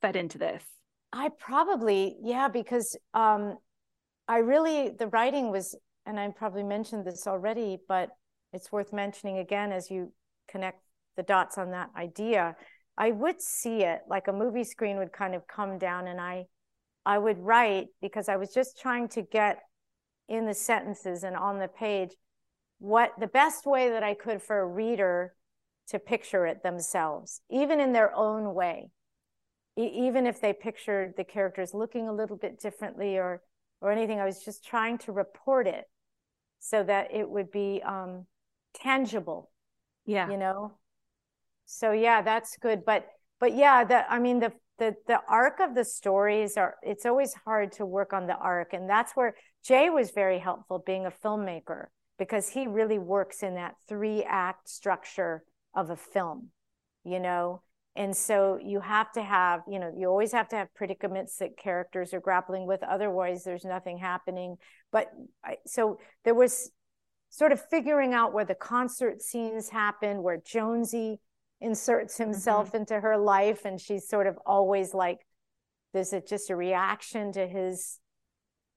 fed 0.00 0.16
into 0.16 0.38
this? 0.38 0.64
I 1.12 1.30
probably 1.38 2.16
yeah, 2.22 2.48
because 2.48 2.96
um, 3.12 3.58
I 4.28 4.38
really 4.38 4.90
the 4.96 5.08
writing 5.08 5.50
was, 5.50 5.76
and 6.06 6.18
I 6.18 6.28
probably 6.28 6.62
mentioned 6.62 7.04
this 7.04 7.26
already, 7.26 7.78
but 7.88 8.10
it's 8.56 8.72
worth 8.72 8.92
mentioning 8.92 9.38
again 9.38 9.70
as 9.70 9.90
you 9.90 10.12
connect 10.48 10.80
the 11.16 11.22
dots 11.22 11.58
on 11.58 11.70
that 11.70 11.90
idea. 11.96 12.56
I 12.98 13.10
would 13.10 13.40
see 13.40 13.82
it 13.82 14.00
like 14.08 14.26
a 14.26 14.32
movie 14.32 14.64
screen 14.64 14.98
would 14.98 15.12
kind 15.12 15.34
of 15.34 15.46
come 15.46 15.78
down, 15.78 16.08
and 16.08 16.20
I 16.20 16.46
I 17.04 17.18
would 17.18 17.38
write 17.38 17.88
because 18.02 18.28
I 18.28 18.36
was 18.36 18.52
just 18.52 18.80
trying 18.80 19.08
to 19.10 19.22
get 19.22 19.60
in 20.28 20.46
the 20.46 20.54
sentences 20.54 21.22
and 21.22 21.36
on 21.36 21.58
the 21.58 21.68
page 21.68 22.10
what 22.78 23.12
the 23.18 23.28
best 23.28 23.64
way 23.64 23.90
that 23.90 24.02
I 24.02 24.14
could 24.14 24.42
for 24.42 24.58
a 24.58 24.66
reader 24.66 25.34
to 25.88 25.98
picture 25.98 26.46
it 26.46 26.62
themselves, 26.62 27.40
even 27.48 27.80
in 27.80 27.92
their 27.92 28.14
own 28.14 28.54
way. 28.54 28.90
E- 29.78 30.06
even 30.06 30.26
if 30.26 30.40
they 30.40 30.52
pictured 30.52 31.14
the 31.16 31.24
characters 31.24 31.74
looking 31.74 32.08
a 32.08 32.12
little 32.12 32.36
bit 32.36 32.58
differently 32.58 33.16
or 33.16 33.42
or 33.80 33.92
anything, 33.92 34.18
I 34.18 34.24
was 34.24 34.42
just 34.42 34.64
trying 34.64 34.96
to 34.98 35.12
report 35.12 35.66
it 35.66 35.84
so 36.58 36.82
that 36.82 37.14
it 37.14 37.28
would 37.28 37.50
be 37.50 37.82
um, 37.84 38.26
tangible. 38.82 39.50
Yeah, 40.04 40.30
you 40.30 40.36
know. 40.36 40.78
So 41.64 41.92
yeah, 41.92 42.22
that's 42.22 42.56
good. 42.58 42.84
But 42.84 43.06
but 43.40 43.56
yeah, 43.56 43.84
the 43.84 44.10
I 44.10 44.18
mean 44.18 44.40
the 44.40 44.52
the 44.78 44.94
the 45.06 45.20
arc 45.28 45.60
of 45.60 45.74
the 45.74 45.84
stories 45.84 46.56
are 46.56 46.76
it's 46.82 47.06
always 47.06 47.34
hard 47.44 47.72
to 47.72 47.86
work 47.86 48.12
on 48.12 48.26
the 48.26 48.36
arc 48.36 48.72
and 48.72 48.88
that's 48.88 49.12
where 49.12 49.34
jay 49.64 49.88
was 49.90 50.10
very 50.10 50.38
helpful 50.38 50.82
being 50.84 51.06
a 51.06 51.10
filmmaker 51.10 51.86
because 52.18 52.48
he 52.48 52.66
really 52.66 52.98
works 52.98 53.42
in 53.42 53.54
that 53.54 53.74
three 53.88 54.22
act 54.24 54.68
structure 54.68 55.42
of 55.74 55.90
a 55.90 55.96
film 55.96 56.48
you 57.04 57.18
know 57.18 57.62
and 57.94 58.14
so 58.14 58.58
you 58.62 58.80
have 58.80 59.10
to 59.12 59.22
have 59.22 59.60
you 59.68 59.78
know 59.78 59.90
you 59.96 60.06
always 60.06 60.32
have 60.32 60.48
to 60.48 60.56
have 60.56 60.72
predicaments 60.74 61.38
that 61.38 61.56
characters 61.56 62.12
are 62.12 62.20
grappling 62.20 62.66
with 62.66 62.82
otherwise 62.82 63.44
there's 63.44 63.64
nothing 63.64 63.98
happening 63.98 64.56
but 64.92 65.10
so 65.66 65.98
there 66.24 66.34
was 66.34 66.70
sort 67.30 67.52
of 67.52 67.60
figuring 67.68 68.14
out 68.14 68.32
where 68.32 68.44
the 68.44 68.54
concert 68.54 69.20
scenes 69.20 69.68
happen 69.70 70.22
where 70.22 70.38
jonesy 70.38 71.20
inserts 71.60 72.18
himself 72.18 72.68
mm-hmm. 72.68 72.78
into 72.78 73.00
her 73.00 73.16
life 73.16 73.64
and 73.64 73.80
she's 73.80 74.08
sort 74.08 74.26
of 74.26 74.38
always 74.46 74.94
like 74.94 75.26
there's 75.92 76.12
a, 76.12 76.20
just 76.20 76.50
a 76.50 76.56
reaction 76.56 77.32
to 77.32 77.46
his 77.46 77.98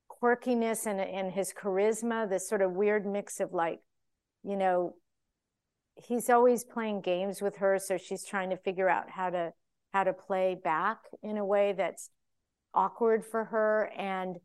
quirkiness 0.09 0.85
and, 0.85 0.99
and 0.99 1.31
his 1.31 1.53
charisma 1.53 2.29
this 2.29 2.47
sort 2.47 2.61
of 2.61 2.71
weird 2.71 3.05
mix 3.05 3.39
of 3.39 3.53
like 3.53 3.79
you 4.43 4.55
know 4.55 4.95
he's 5.95 6.29
always 6.29 6.63
playing 6.63 7.01
games 7.01 7.41
with 7.41 7.57
her 7.57 7.77
so 7.77 7.97
she's 7.97 8.23
trying 8.23 8.49
to 8.49 8.57
figure 8.57 8.89
out 8.89 9.09
how 9.09 9.29
to 9.29 9.51
how 9.93 10.03
to 10.03 10.13
play 10.13 10.55
back 10.61 10.99
in 11.21 11.37
a 11.37 11.45
way 11.45 11.73
that's 11.73 12.09
awkward 12.73 13.25
for 13.25 13.45
her 13.45 13.91
and 13.97 14.37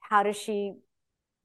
how 0.00 0.22
does 0.22 0.36
she 0.36 0.74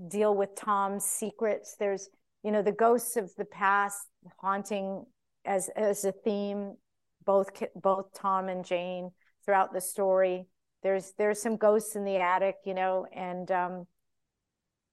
deal 0.08 0.36
with 0.36 0.56
tom's 0.56 1.06
secrets 1.06 1.76
there's 1.80 2.10
you 2.44 2.52
know 2.52 2.62
the 2.62 2.72
ghosts 2.72 3.18
of 3.18 3.34
the 3.36 3.46
past 3.46 4.08
haunting 4.40 5.06
as 5.46 5.70
as 5.76 6.06
a 6.06 6.12
theme 6.12 6.74
both 7.28 7.50
both 7.76 8.12
Tom 8.14 8.50
and 8.50 8.66
Jane 8.66 9.12
throughout 9.46 9.72
the 9.72 9.82
story. 9.82 10.48
There's 10.82 11.14
there's 11.20 11.40
some 11.40 11.58
ghosts 11.58 11.96
in 11.96 12.06
the 12.06 12.18
attic, 12.18 12.56
you 12.66 12.74
know, 12.74 13.06
and 13.14 13.52
um, 13.52 13.88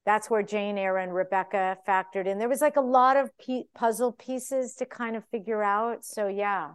that's 0.05 0.29
where 0.29 0.43
Jane 0.43 0.77
Eyre 0.77 0.97
and 0.97 1.15
Rebecca 1.15 1.77
factored 1.87 2.27
in. 2.27 2.37
There 2.37 2.49
was 2.49 2.61
like 2.61 2.75
a 2.75 2.81
lot 2.81 3.17
of 3.17 3.31
pe- 3.39 3.63
puzzle 3.73 4.11
pieces 4.11 4.75
to 4.75 4.85
kind 4.85 5.15
of 5.15 5.23
figure 5.25 5.63
out. 5.63 6.05
So 6.05 6.27
yeah, 6.27 6.71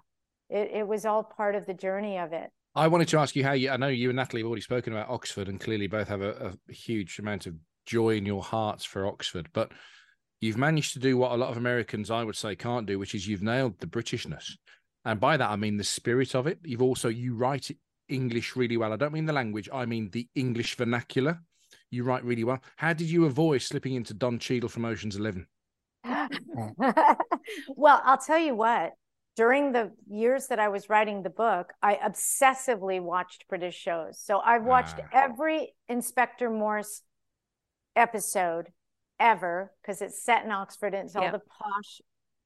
it 0.49 0.71
it 0.73 0.89
was 0.89 1.05
all 1.05 1.23
part 1.23 1.55
of 1.55 1.67
the 1.67 1.75
journey 1.75 2.19
of 2.19 2.33
it. 2.33 2.51
I 2.75 2.89
wanted 2.89 3.09
to 3.09 3.19
ask 3.19 3.37
you 3.37 3.45
how 3.45 3.53
you. 3.53 3.71
I 3.71 3.77
know 3.77 3.89
you 3.89 4.09
and 4.09 4.17
Natalie 4.17 4.43
have 4.43 4.47
already 4.47 4.63
spoken 4.63 4.93
about 4.93 5.11
Oxford, 5.11 5.49
and 5.49 5.61
clearly 5.61 5.87
both 5.87 6.09
have 6.09 6.23
a, 6.23 6.57
a 6.69 6.73
huge 6.73 7.19
amount 7.19 7.47
of 7.47 7.55
joy 7.91 8.17
in 8.17 8.25
your 8.25 8.43
hearts 8.43 8.85
for 8.85 9.07
Oxford, 9.07 9.49
but 9.53 9.73
you've 10.41 10.57
managed 10.57 10.93
to 10.93 11.01
do 11.01 11.17
what 11.17 11.33
a 11.33 11.37
lot 11.37 11.51
of 11.51 11.57
Americans, 11.57 12.11
I 12.11 12.23
would 12.23 12.37
say, 12.37 12.55
can't 12.55 12.87
do, 12.87 12.99
which 12.99 13.17
is 13.17 13.27
you've 13.27 13.43
nailed 13.43 13.81
the 13.81 13.89
Britishness. 13.89 14.53
And 15.05 15.19
by 15.19 15.37
that, 15.37 15.51
I 15.51 15.57
mean 15.57 15.77
the 15.77 15.85
spirit 15.85 16.37
of 16.37 16.47
it. 16.47 16.61
You've 16.63 16.83
also, 16.83 17.09
you 17.09 17.35
write 17.35 17.69
English 18.09 18.55
really 18.55 18.77
well. 18.77 18.93
I 18.93 18.97
don't 18.97 19.13
mean 19.13 19.27
the 19.27 19.33
language, 19.33 19.69
I 19.73 19.87
mean 19.87 20.09
the 20.13 20.29
English 20.37 20.77
vernacular. 20.77 21.41
You 21.91 22.05
write 22.05 22.25
really 22.25 22.45
well. 22.45 22.61
How 22.77 22.93
did 22.93 23.11
you 23.11 23.25
avoid 23.25 23.63
slipping 23.63 23.95
into 23.95 24.15
Don 24.15 24.39
Cheadle 24.39 24.69
from 24.69 24.85
Ocean's 24.85 25.17
Eleven? 25.17 25.49
well, 26.05 28.01
I'll 28.05 28.19
tell 28.19 28.39
you 28.39 28.55
what. 28.55 28.93
During 29.37 29.73
the 29.73 29.93
years 30.09 30.49
that 30.49 30.59
I 30.59 30.69
was 30.69 30.89
writing 30.89 31.23
the 31.23 31.31
book, 31.31 31.73
I 31.83 31.95
obsessively 31.95 33.01
watched 33.01 33.49
British 33.49 33.77
shows. 33.77 34.21
So 34.21 34.39
I've 34.39 34.65
watched 34.65 34.97
ah. 34.99 35.09
every 35.13 35.73
Inspector 35.89 36.49
Morse 36.51 37.03
episode 37.97 38.69
ever 39.19 39.73
because 39.83 40.01
it's 40.01 40.23
set 40.25 40.45
in 40.45 40.51
Oxford 40.51 40.95
and 40.95 41.07
it's 41.07 41.17
all 41.17 41.31
the 41.31 41.41
posh 41.41 42.01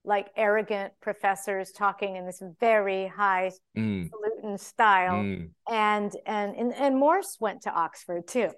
like 0.06 0.28
arrogant 0.36 0.92
professors 1.00 1.70
talking 1.72 2.16
in 2.16 2.26
this 2.26 2.42
very 2.60 3.06
high 3.06 3.50
Mm, 3.76 4.10
style 4.58 5.14
mm. 5.22 5.48
and, 5.70 6.12
and 6.26 6.56
and 6.56 6.74
and 6.74 6.96
Morse 6.98 7.38
went 7.40 7.62
to 7.62 7.70
Oxford 7.72 8.26
too. 8.26 8.50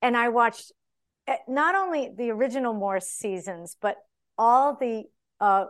And 0.00 0.16
I 0.16 0.28
watched 0.30 0.72
eh, 1.26 1.36
not 1.48 1.74
only 1.74 2.10
the 2.16 2.30
original 2.30 2.72
Morse 2.72 3.08
seasons, 3.08 3.76
but 3.80 3.96
all 4.38 4.76
the 4.76 5.04
uh, 5.40 5.66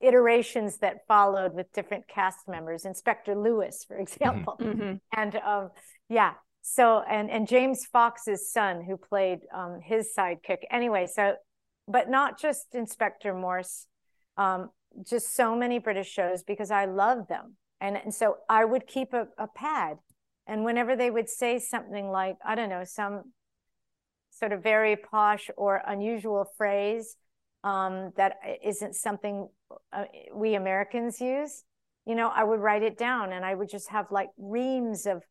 iterations 0.00 0.78
that 0.78 1.06
followed 1.08 1.52
with 1.54 1.72
different 1.72 2.08
cast 2.08 2.48
members. 2.48 2.84
Inspector 2.84 3.34
Lewis, 3.34 3.84
for 3.86 3.98
example, 3.98 4.56
Mhm. 4.60 5.00
and 5.14 5.36
um, 5.36 5.70
yeah. 6.08 6.32
So 6.68 7.00
and 7.08 7.30
and 7.30 7.46
James 7.46 7.86
Fox's 7.86 8.50
son, 8.50 8.82
who 8.82 8.96
played 8.96 9.38
um, 9.54 9.78
his 9.80 10.08
sidekick. 10.18 10.64
Anyway, 10.68 11.06
so 11.06 11.36
but 11.86 12.10
not 12.10 12.40
just 12.40 12.74
Inspector 12.74 13.32
Morse, 13.32 13.86
um, 14.36 14.70
just 15.08 15.36
so 15.36 15.54
many 15.54 15.78
British 15.78 16.10
shows 16.10 16.42
because 16.42 16.72
I 16.72 16.86
love 16.86 17.28
them, 17.28 17.54
and 17.80 17.96
and 17.96 18.12
so 18.12 18.38
I 18.48 18.64
would 18.64 18.88
keep 18.88 19.12
a, 19.12 19.28
a 19.38 19.46
pad, 19.46 19.98
and 20.48 20.64
whenever 20.64 20.96
they 20.96 21.08
would 21.08 21.28
say 21.28 21.60
something 21.60 22.10
like 22.10 22.36
I 22.44 22.56
don't 22.56 22.68
know 22.68 22.82
some 22.82 23.32
sort 24.30 24.50
of 24.50 24.60
very 24.60 24.96
posh 24.96 25.48
or 25.56 25.82
unusual 25.86 26.50
phrase 26.58 27.16
um, 27.62 28.10
that 28.16 28.38
isn't 28.64 28.96
something 28.96 29.48
uh, 29.92 30.06
we 30.34 30.56
Americans 30.56 31.20
use, 31.20 31.62
you 32.06 32.16
know, 32.16 32.28
I 32.28 32.42
would 32.42 32.58
write 32.58 32.82
it 32.82 32.98
down, 32.98 33.32
and 33.32 33.44
I 33.44 33.54
would 33.54 33.68
just 33.68 33.90
have 33.90 34.10
like 34.10 34.30
reams 34.36 35.06
of 35.06 35.22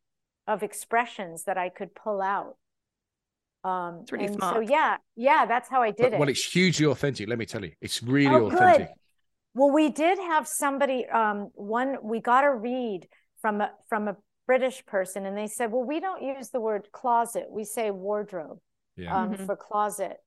of 0.46 0.62
expressions 0.62 1.44
that 1.44 1.58
I 1.58 1.68
could 1.68 1.94
pull 1.94 2.20
out. 2.22 2.56
Um, 3.64 4.00
It's 4.02 4.12
really 4.12 4.26
and 4.26 4.34
smart. 4.36 4.54
So 4.54 4.60
yeah, 4.60 4.96
yeah, 5.16 5.44
that's 5.46 5.68
how 5.68 5.82
I 5.82 5.90
did 5.90 6.02
But- 6.02 6.12
it. 6.14 6.18
Well, 6.20 6.28
it's 6.28 6.44
hugely 6.44 6.86
authentic. 6.86 7.28
Let 7.28 7.38
me 7.38 7.46
tell 7.46 7.64
you, 7.64 7.72
it's 7.80 8.02
really 8.02 8.34
Oh, 8.34 8.48
good. 8.50 8.88
Well, 9.54 9.70
we 9.70 9.88
did 9.90 10.18
have 10.18 10.46
somebody. 10.46 11.06
Um, 11.08 11.50
one 11.54 11.96
we 12.02 12.20
got 12.20 12.44
a 12.44 12.54
read 12.54 13.08
from 13.40 13.60
a 13.60 13.72
from 13.88 14.06
a 14.08 14.16
British 14.46 14.84
person, 14.86 15.26
and 15.26 15.36
they 15.36 15.46
said, 15.48 15.72
"Well, 15.72 15.82
we 15.82 15.98
don't 15.98 16.22
use 16.22 16.50
the 16.50 16.60
word 16.60 16.92
closet; 16.92 17.46
we 17.50 17.64
say 17.64 17.90
wardrobe 17.90 18.60
Yeah. 18.96 19.16
um, 19.16 19.32
Mhm. 19.34 19.46
for 19.46 19.56
closet." 19.56 20.18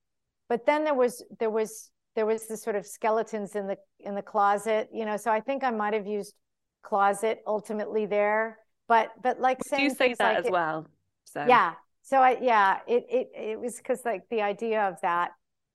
But 0.48 0.66
then 0.66 0.82
there 0.84 0.94
was 0.94 1.24
there 1.38 1.48
was 1.50 1.90
there 2.16 2.26
was 2.26 2.48
the 2.48 2.56
sort 2.56 2.74
of 2.76 2.84
skeletons 2.84 3.54
in 3.54 3.68
the 3.68 3.78
in 4.00 4.16
the 4.16 4.22
closet, 4.22 4.90
you 4.92 5.06
know. 5.06 5.16
So 5.16 5.30
I 5.30 5.40
think 5.40 5.62
I 5.62 5.70
might 5.70 5.94
have 5.94 6.08
used 6.08 6.34
closet 6.82 7.40
ultimately 7.46 8.04
there, 8.06 8.58
but 8.90 9.12
but 9.22 9.40
like 9.40 9.58
We 9.64 9.68
saying 9.70 9.88
do 9.90 9.94
say 9.94 10.14
that 10.18 10.18
like 10.20 10.38
as 10.40 10.46
it- 10.46 10.52
well. 10.52 10.86
So 11.24 11.44
yeah. 11.48 11.74
So 12.02 12.18
I 12.18 12.38
yeah, 12.42 12.80
it 12.88 13.04
it 13.08 13.28
it 13.52 13.60
was 13.60 13.76
because 13.76 14.04
like 14.04 14.22
the 14.30 14.42
idea 14.42 14.88
of 14.88 14.96
that 15.02 15.30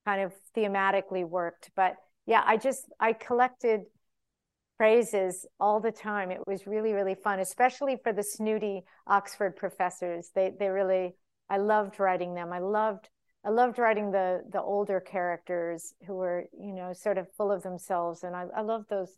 kind 0.05 0.21
of 0.21 0.33
thematically 0.55 1.27
worked. 1.27 1.71
But 1.75 1.95
yeah, 2.27 2.43
I 2.45 2.57
just 2.57 2.85
I 2.99 3.13
collected 3.13 3.81
phrases 4.77 5.45
all 5.59 5.79
the 5.79 5.91
time. 5.91 6.31
It 6.31 6.41
was 6.45 6.67
really, 6.67 6.91
really 6.93 7.15
fun, 7.15 7.39
especially 7.39 7.97
for 8.03 8.11
the 8.11 8.23
snooty 8.23 8.83
Oxford 9.07 9.55
professors. 9.55 10.31
They 10.35 10.51
they 10.59 10.67
really 10.69 11.15
I 11.49 11.57
loved 11.57 11.99
writing 11.99 12.33
them. 12.35 12.51
I 12.51 12.59
loved 12.59 13.09
I 13.45 13.49
loved 13.49 13.79
writing 13.79 14.11
the 14.11 14.43
the 14.51 14.61
older 14.61 14.99
characters 14.99 15.93
who 16.05 16.15
were, 16.15 16.45
you 16.59 16.73
know, 16.73 16.91
sort 16.93 17.17
of 17.17 17.27
full 17.37 17.51
of 17.51 17.63
themselves. 17.63 18.23
And 18.23 18.35
I, 18.35 18.47
I 18.55 18.61
love 18.61 18.85
those 18.89 19.13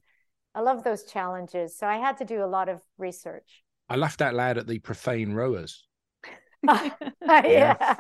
I 0.54 0.62
love 0.62 0.84
those 0.84 1.04
challenges. 1.04 1.78
So 1.78 1.88
I 1.88 1.98
had 1.98 2.18
to 2.18 2.26
do 2.26 2.44
a 2.44 2.46
lot 2.58 2.70
of 2.70 2.82
research. 2.98 3.64
I 3.90 3.96
laughed 3.96 4.22
out 4.22 4.34
loud 4.34 4.58
at 4.58 4.68
the 4.68 4.80
profane 4.80 5.34
rowers 5.34 5.88
oh, 6.68 6.92
yeah. 7.22 7.96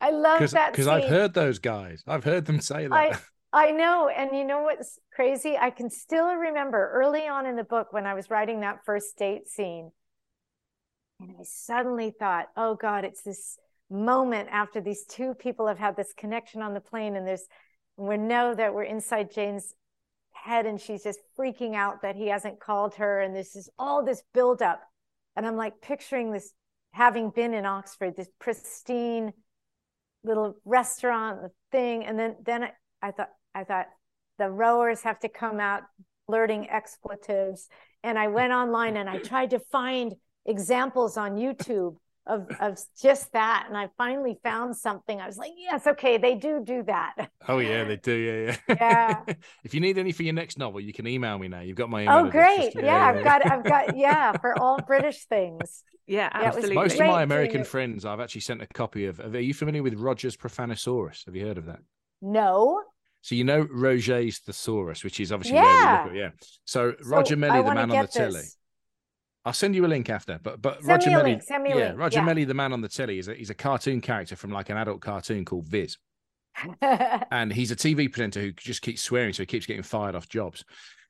I 0.00 0.10
love 0.10 0.38
because 0.38 0.52
that 0.52 0.72
because 0.72 0.88
I've 0.88 1.08
heard 1.08 1.34
those 1.34 1.58
guys. 1.58 2.02
I've 2.06 2.24
heard 2.24 2.46
them 2.46 2.60
say 2.60 2.86
that. 2.88 2.92
I 2.92 3.16
I 3.54 3.70
know, 3.70 4.08
and 4.08 4.36
you 4.36 4.44
know 4.44 4.62
what's 4.62 4.98
crazy? 5.14 5.56
I 5.58 5.70
can 5.70 5.90
still 5.90 6.34
remember 6.34 6.90
early 6.94 7.28
on 7.28 7.46
in 7.46 7.54
the 7.54 7.64
book 7.64 7.92
when 7.92 8.06
I 8.06 8.14
was 8.14 8.30
writing 8.30 8.60
that 8.60 8.84
first 8.84 9.16
date 9.18 9.46
scene, 9.46 9.92
and 11.20 11.30
I 11.38 11.42
suddenly 11.44 12.12
thought, 12.18 12.46
"Oh 12.56 12.74
God, 12.74 13.04
it's 13.04 13.22
this 13.22 13.58
moment 13.90 14.48
after 14.50 14.80
these 14.80 15.04
two 15.04 15.34
people 15.34 15.68
have 15.68 15.78
had 15.78 15.96
this 15.96 16.12
connection 16.16 16.60
on 16.62 16.74
the 16.74 16.80
plane, 16.80 17.14
and 17.14 17.26
there's 17.26 17.46
we 17.96 18.16
know 18.16 18.54
that 18.54 18.74
we're 18.74 18.84
inside 18.84 19.32
Jane's 19.32 19.74
head, 20.32 20.66
and 20.66 20.80
she's 20.80 21.04
just 21.04 21.20
freaking 21.38 21.76
out 21.76 22.02
that 22.02 22.16
he 22.16 22.28
hasn't 22.28 22.58
called 22.58 22.94
her, 22.96 23.20
and 23.20 23.36
this 23.36 23.54
is 23.54 23.70
all 23.78 24.04
this 24.04 24.22
buildup, 24.34 24.80
and 25.36 25.46
I'm 25.46 25.56
like 25.56 25.80
picturing 25.80 26.32
this 26.32 26.52
having 26.92 27.30
been 27.30 27.54
in 27.54 27.64
Oxford, 27.64 28.16
this 28.16 28.28
pristine 28.38 29.32
little 30.24 30.56
restaurant, 30.64 31.50
thing, 31.70 32.04
and 32.04 32.18
then 32.18 32.36
then 32.44 32.64
I, 32.64 32.70
I 33.02 33.10
thought 33.10 33.30
I 33.54 33.64
thought 33.64 33.86
the 34.38 34.50
rowers 34.50 35.02
have 35.02 35.18
to 35.20 35.28
come 35.28 35.58
out 35.58 35.82
blurting 36.28 36.68
expletives, 36.70 37.68
and 38.02 38.18
I 38.18 38.28
went 38.28 38.52
online 38.52 38.96
and 38.96 39.08
I 39.08 39.18
tried 39.18 39.50
to 39.50 39.58
find 39.58 40.14
examples 40.46 41.16
on 41.16 41.36
YouTube 41.36 41.96
of 42.26 42.46
of 42.60 42.78
just 43.02 43.32
that, 43.32 43.66
and 43.68 43.76
I 43.76 43.88
finally 43.98 44.38
found 44.44 44.76
something. 44.76 45.20
I 45.20 45.26
was 45.26 45.36
like, 45.36 45.52
yes, 45.56 45.86
okay, 45.86 46.18
they 46.18 46.34
do 46.36 46.62
do 46.64 46.82
that. 46.84 47.30
oh 47.48 47.58
yeah, 47.58 47.84
they 47.84 47.96
do. 47.96 48.12
Yeah, 48.12 48.56
yeah. 48.68 48.76
Yeah. 49.26 49.34
if 49.64 49.74
you 49.74 49.80
need 49.80 49.98
any 49.98 50.12
for 50.12 50.22
your 50.22 50.34
next 50.34 50.58
novel, 50.58 50.80
you 50.80 50.92
can 50.92 51.06
email 51.06 51.38
me 51.38 51.48
now. 51.48 51.60
You've 51.60 51.76
got 51.76 51.90
my 51.90 52.02
email. 52.02 52.26
Oh, 52.26 52.30
great! 52.30 52.72
Just- 52.72 52.84
Yeah, 52.84 53.06
I've 53.14 53.24
got 53.24 53.50
I've 53.50 53.64
got 53.64 53.96
yeah 53.96 54.32
for 54.38 54.58
all 54.58 54.78
British 54.80 55.24
things. 55.26 55.82
yeah, 56.06 56.28
Yeah, 56.32 56.38
it 56.38 56.46
was 56.46 56.46
absolutely. 56.56 56.74
Most 56.76 57.00
of 57.00 57.06
my 57.06 57.22
American 57.22 57.64
friends, 57.64 58.04
I've 58.04 58.20
actually 58.20 58.42
sent 58.42 58.62
a 58.62 58.66
copy 58.68 59.06
of. 59.06 59.18
Are 59.20 59.40
you 59.40 59.54
familiar 59.54 59.82
with 59.82 59.94
Roger's 59.94 60.36
Profanisaurus? 60.36 61.26
Have 61.26 61.34
you 61.36 61.46
heard 61.46 61.58
of 61.58 61.66
that? 61.66 61.80
No, 62.20 62.82
So 63.22 63.34
you 63.34 63.42
know 63.44 63.66
Roget's 63.68 64.38
thesaurus, 64.38 65.02
which 65.02 65.18
is 65.18 65.32
obviously 65.32 65.56
Yeah. 65.56 65.64
where 65.64 66.04
we 66.04 66.10
look 66.10 66.12
at, 66.12 66.16
yeah. 66.40 66.46
So 66.64 66.94
Roger 67.04 67.34
So 67.34 67.38
Mellie, 67.40 67.58
I 67.58 67.62
the 67.62 67.74
man 67.74 67.78
on 67.78 67.88
the 67.88 67.94
get 67.96 68.12
telly. 68.12 68.42
I'll 69.44 69.52
send 69.52 69.74
you 69.74 69.84
a 69.84 69.88
link 69.88 70.08
after. 70.08 70.38
But 70.42 70.62
but 70.62 70.76
Send 70.76 70.88
Roger 70.88 71.10
me 71.10 71.16
Mellie, 71.16 71.40
send 71.40 71.62
me 71.64 71.70
yeah, 71.70 71.76
link, 71.88 71.98
Roger 71.98 72.18
yeah. 72.18 72.24
Mellie, 72.24 72.44
the 72.44 72.54
man 72.54 72.72
on 72.72 72.80
the 72.80 72.88
telly, 72.88 73.18
is 73.18 73.28
a, 73.28 73.34
he's 73.34 73.50
a 73.50 73.54
cartoon 73.54 74.00
character 74.00 74.36
from 74.36 74.50
like 74.52 74.70
an 74.70 74.76
adult 74.76 75.00
cartoon 75.00 75.44
called 75.44 75.66
Viz, 75.66 75.96
and 76.80 77.52
he's 77.52 77.70
a 77.70 77.76
TV 77.76 78.10
presenter 78.10 78.40
who 78.40 78.52
just 78.52 78.82
keeps 78.82 79.02
swearing, 79.02 79.32
so 79.32 79.42
he 79.42 79.46
keeps 79.46 79.66
getting 79.66 79.82
fired 79.82 80.14
off 80.14 80.28
jobs. 80.28 80.64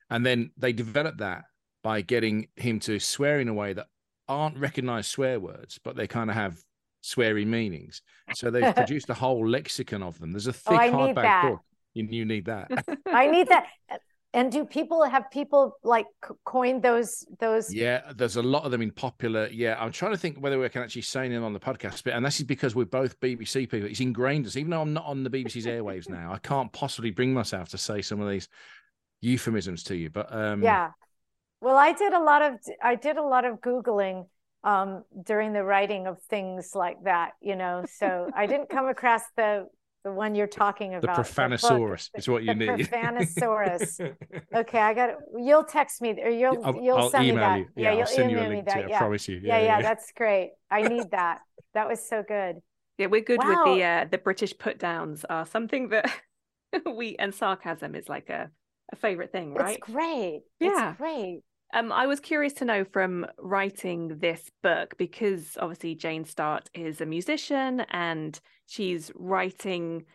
And 0.09 0.25
then 0.25 0.51
they 0.57 0.73
developed 0.73 1.19
that 1.19 1.43
by 1.83 2.01
getting 2.01 2.47
him 2.55 2.79
to 2.81 2.99
swear 2.99 3.39
in 3.39 3.47
a 3.47 3.53
way 3.53 3.73
that 3.73 3.87
aren't 4.27 4.57
recognized 4.57 5.09
swear 5.09 5.39
words, 5.39 5.79
but 5.83 5.95
they 5.95 6.07
kind 6.07 6.29
of 6.29 6.35
have 6.35 6.57
sweary 7.03 7.45
meanings. 7.45 8.01
So 8.35 8.49
they've 8.49 8.75
produced 8.75 9.09
a 9.09 9.13
whole 9.13 9.47
lexicon 9.47 10.01
of 10.01 10.17
them. 10.19 10.31
There's 10.31 10.47
a 10.47 10.51
oh, 10.51 10.53
thick 10.53 10.93
Oh, 10.93 10.97
hardback 10.97 11.41
book. 11.43 11.59
You, 11.93 12.07
you 12.09 12.25
need 12.25 12.45
that. 12.45 12.71
I 13.05 13.27
need 13.27 13.49
that. 13.49 13.65
And 14.35 14.51
do 14.51 14.65
people 14.65 15.03
have 15.03 15.29
people 15.29 15.77
like 15.83 16.07
coined 16.43 16.81
those 16.81 17.23
those? 17.39 17.71
Yeah, 17.71 18.01
there's 18.15 18.35
a 18.35 18.41
lot 18.41 18.63
of 18.63 18.71
them 18.71 18.81
in 18.81 18.89
popular. 18.89 19.47
Yeah, 19.51 19.77
I'm 19.79 19.91
trying 19.91 20.11
to 20.11 20.17
think 20.17 20.39
whether 20.39 20.59
we 20.59 20.67
can 20.69 20.81
actually 20.81 21.03
sign 21.03 21.31
them 21.31 21.43
on 21.43 21.53
the 21.53 21.59
podcast, 21.59 22.03
but 22.03 22.13
and 22.13 22.25
this 22.25 22.39
is 22.39 22.45
because 22.45 22.73
we're 22.73 22.85
both 22.85 23.19
BBC 23.19 23.69
people. 23.69 23.87
It's 23.87 23.99
ingrained 23.99 24.47
us, 24.47 24.57
even 24.57 24.71
though 24.71 24.81
I'm 24.81 24.93
not 24.93 25.05
on 25.05 25.23
the 25.23 25.29
BBC's 25.29 25.67
airwaves 25.67 26.09
now. 26.09 26.33
I 26.33 26.39
can't 26.39 26.71
possibly 26.73 27.11
bring 27.11 27.31
myself 27.31 27.69
to 27.69 27.77
say 27.77 28.01
some 28.01 28.21
of 28.21 28.29
these 28.29 28.49
euphemisms 29.21 29.83
to 29.83 29.95
you. 29.95 30.09
But 30.09 30.33
um, 30.33 30.63
Yeah. 30.63 30.89
Well, 31.61 31.77
I 31.77 31.93
did 31.93 32.13
a 32.13 32.19
lot 32.19 32.41
of 32.41 32.53
I 32.81 32.95
did 32.95 33.17
a 33.17 33.23
lot 33.23 33.45
of 33.45 33.61
googling 33.61 34.25
um, 34.63 35.03
during 35.23 35.53
the 35.53 35.63
writing 35.63 36.07
of 36.07 36.19
things 36.23 36.71
like 36.73 36.97
that. 37.03 37.33
You 37.39 37.55
know, 37.55 37.85
so 37.87 38.31
I 38.35 38.47
didn't 38.47 38.69
come 38.69 38.87
across 38.87 39.21
the 39.37 39.67
the 40.03 40.11
one 40.11 40.35
you're 40.35 40.47
talking 40.47 40.91
the 40.91 40.97
about. 40.97 41.17
book. 41.17 41.25
Profanisaurus 41.25 42.09
is 42.15 42.27
what 42.27 42.43
you 42.43 42.53
the 42.53 42.75
need. 42.77 42.89
Profanisaurus. 42.89 44.15
Okay, 44.55 44.79
I 44.79 44.93
got 44.93 45.09
it. 45.09 45.15
You'll 45.37 45.63
text 45.63 46.01
me 46.01 46.15
or 46.21 46.29
you'll 46.29 46.63
I'll, 46.63 46.75
you'll 46.75 46.97
I'll 46.97 47.09
send 47.09 47.23
me 47.23 47.31
email 47.31 47.49
that. 47.49 47.59
you. 47.59 47.67
Yeah, 47.75 47.91
you'll 47.91 48.01
I'll 48.01 48.07
send 48.07 48.31
you 48.31 48.37
a 48.37 48.41
email 48.41 48.49
me 48.49 48.55
link 48.57 48.67
to 48.67 48.73
that. 48.73 48.83
it. 48.83 48.85
I 48.85 48.89
yeah. 48.89 48.99
promise 48.99 49.27
you. 49.27 49.39
yeah, 49.43 49.59
yeah, 49.59 49.81
that's 49.81 50.11
great. 50.15 50.51
I 50.69 50.81
need 50.83 51.11
that. 51.11 51.39
That 51.73 51.87
was 51.87 52.07
so 52.07 52.23
good. 52.27 52.57
Yeah, 52.97 53.07
we're 53.07 53.21
good 53.21 53.39
with 53.43 53.57
the 53.65 53.83
uh, 53.83 54.05
the 54.09 54.19
British 54.19 54.55
put 54.57 54.77
downs 54.77 55.25
are 55.29 55.45
something 55.45 55.89
that 55.89 56.11
we 56.95 57.15
and 57.17 57.33
sarcasm 57.33 57.95
is 57.95 58.07
like 58.07 58.29
a, 58.29 58.51
a 58.91 58.95
favorite 58.95 59.31
thing, 59.31 59.53
right? 59.53 59.77
It's 59.77 59.91
great. 59.91 60.41
Yeah. 60.59 60.89
It's 60.89 60.97
great. 60.97 61.41
Um, 61.73 61.91
I 61.91 62.05
was 62.05 62.19
curious 62.19 62.53
to 62.53 62.65
know 62.65 62.85
from 62.85 63.25
writing 63.39 64.19
this 64.19 64.51
book 64.61 64.95
because 64.97 65.57
obviously 65.59 65.95
Jane 65.95 66.23
Start 66.23 66.69
is 66.75 67.01
a 67.01 67.05
musician 67.05 67.81
and 67.89 68.39
she's 68.67 69.11
writing. 69.15 70.05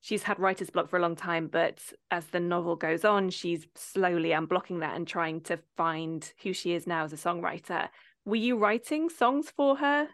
She's 0.00 0.24
had 0.24 0.40
writer's 0.40 0.70
block 0.70 0.90
for 0.90 0.98
a 0.98 1.02
long 1.02 1.14
time, 1.14 1.46
but 1.46 1.78
as 2.10 2.26
the 2.26 2.40
novel 2.40 2.74
goes 2.74 3.04
on, 3.04 3.30
she's 3.30 3.66
slowly 3.76 4.30
unblocking 4.30 4.80
that 4.80 4.96
and 4.96 5.06
trying 5.06 5.40
to 5.42 5.60
find 5.76 6.30
who 6.42 6.52
she 6.52 6.74
is 6.74 6.86
now 6.86 7.04
as 7.04 7.12
a 7.12 7.16
songwriter. 7.16 7.88
Were 8.26 8.36
you 8.36 8.58
writing 8.58 9.08
songs 9.08 9.52
for 9.56 9.76
her 9.76 10.08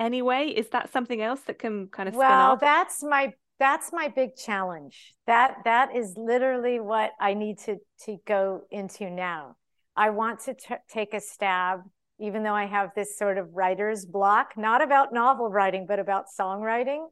anyway? 0.00 0.48
Is 0.48 0.68
that 0.70 0.90
something 0.90 1.20
else 1.20 1.40
that 1.42 1.58
can 1.58 1.88
kind 1.88 2.08
of 2.08 2.14
spin 2.14 2.26
well 2.26 2.52
off? 2.52 2.60
that's 2.60 3.02
my 3.04 3.32
that's 3.58 3.92
my 3.92 4.08
big 4.08 4.36
challenge 4.36 5.14
that 5.26 5.56
that 5.64 5.96
is 5.96 6.14
literally 6.18 6.78
what 6.78 7.12
i 7.18 7.32
need 7.32 7.58
to 7.58 7.76
to 8.04 8.18
go 8.26 8.60
into 8.70 9.08
now 9.08 9.56
i 9.96 10.10
want 10.10 10.40
to 10.40 10.54
t- 10.54 10.74
take 10.88 11.14
a 11.14 11.20
stab 11.20 11.80
even 12.18 12.42
though 12.42 12.54
i 12.54 12.66
have 12.66 12.90
this 12.94 13.18
sort 13.18 13.38
of 13.38 13.54
writer's 13.54 14.04
block 14.06 14.52
not 14.56 14.82
about 14.82 15.12
novel 15.12 15.50
writing 15.50 15.86
but 15.86 15.98
about 15.98 16.26
songwriting 16.38 17.06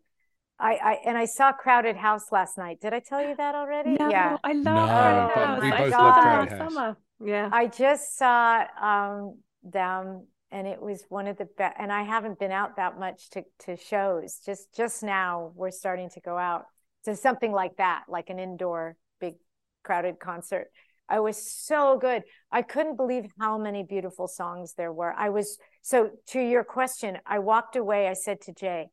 I, 0.59 0.74
I 0.74 0.99
and 1.05 1.18
I 1.18 1.24
saw 1.24 1.53
Crowded 1.53 1.97
House 1.97 2.30
last 2.30 2.57
night. 2.59 2.80
Did 2.80 2.95
I 2.95 3.01
tell 3.01 3.20
you 3.20 3.35
that 3.37 3.55
already? 3.55 3.99
No, 3.99 4.09
yeah. 4.09 4.37
I 4.45 4.53
love 4.53 4.64
No, 4.64 4.87
Crowded 4.87 5.30
House. 5.35 5.62
we 5.62 5.72
I 5.72 5.78
both 5.78 5.93
saw 5.93 5.99
love 5.99 6.14
them 6.14 6.22
Crowded 6.22 6.59
House. 6.59 6.74
Summer. 6.74 6.97
Yeah. 7.24 7.49
I 7.53 7.66
just 7.66 8.16
saw 8.16 8.64
um, 8.80 9.39
them, 9.62 10.26
and 10.51 10.66
it 10.66 10.80
was 10.80 11.05
one 11.09 11.26
of 11.26 11.37
the 11.37 11.47
best. 11.47 11.74
And 11.78 11.93
I 11.93 12.03
haven't 12.03 12.39
been 12.39 12.53
out 12.53 12.76
that 12.76 12.99
much 12.99 13.30
to 13.30 13.45
to 13.61 13.76
shows. 13.76 14.41
Just 14.47 14.74
just 14.76 15.03
now, 15.03 15.53
we're 15.57 15.70
starting 15.70 16.11
to 16.11 16.20
go 16.20 16.39
out 16.39 16.66
to 17.05 17.16
something 17.16 17.53
like 17.53 17.76
that, 17.78 18.05
like 18.09 18.30
an 18.30 18.39
indoor 18.39 18.97
big 19.20 19.35
crowded 19.82 20.20
concert. 20.20 20.68
I 21.09 21.21
was 21.21 21.37
so 21.37 21.99
good. 21.99 22.23
I 22.51 22.63
couldn't 22.63 22.97
believe 22.97 23.27
how 23.39 23.59
many 23.59 23.83
beautiful 23.83 24.27
songs 24.27 24.75
there 24.75 24.93
were. 24.93 25.13
I 25.13 25.29
was 25.29 25.59
so 25.83 26.11
to 26.29 26.41
your 26.41 26.65
question. 26.65 27.19
I 27.27 27.39
walked 27.41 27.77
away. 27.77 28.09
I 28.09 28.15
said 28.15 28.41
to 28.43 28.53
Jay, 28.53 28.89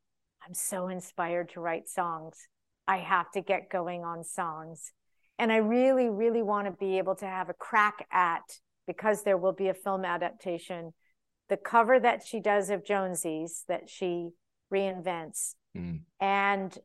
"I'm 0.46 0.54
so 0.54 0.88
inspired 0.88 1.50
to 1.50 1.62
write 1.62 1.88
songs. 1.88 2.48
I 2.88 2.98
have 2.98 3.32
to 3.32 3.42
get 3.42 3.70
going 3.70 4.04
on 4.04 4.24
songs." 4.24 4.92
and 5.40 5.52
I 5.52 5.58
really, 5.58 6.08
really 6.08 6.44
want 6.44 6.68
to 6.68 6.72
be 6.72 7.00
able 7.00 7.16
to 7.16 7.26
have 7.26 7.50
a 7.50 7.56
crack 7.56 8.06
at 8.12 8.44
because 8.86 9.24
there 9.24 9.38
will 9.38 9.54
be 9.54 9.70
a 9.70 9.74
film 9.74 10.06
adaptation. 10.06 10.94
The 11.50 11.58
cover 11.58 12.00
that 12.00 12.24
she 12.24 12.40
does 12.40 12.70
of 12.70 12.86
Jonesy's 12.86 13.64
that 13.68 13.90
she 13.90 14.30
reinvents, 14.72 15.56
Mm. 15.76 16.02
and 16.20 16.78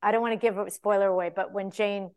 I 0.00 0.12
don't 0.12 0.22
want 0.22 0.32
to 0.32 0.38
give 0.38 0.56
a 0.56 0.70
spoiler 0.70 1.08
away, 1.08 1.28
but 1.28 1.52
when 1.52 1.70
Jane, 1.70 2.14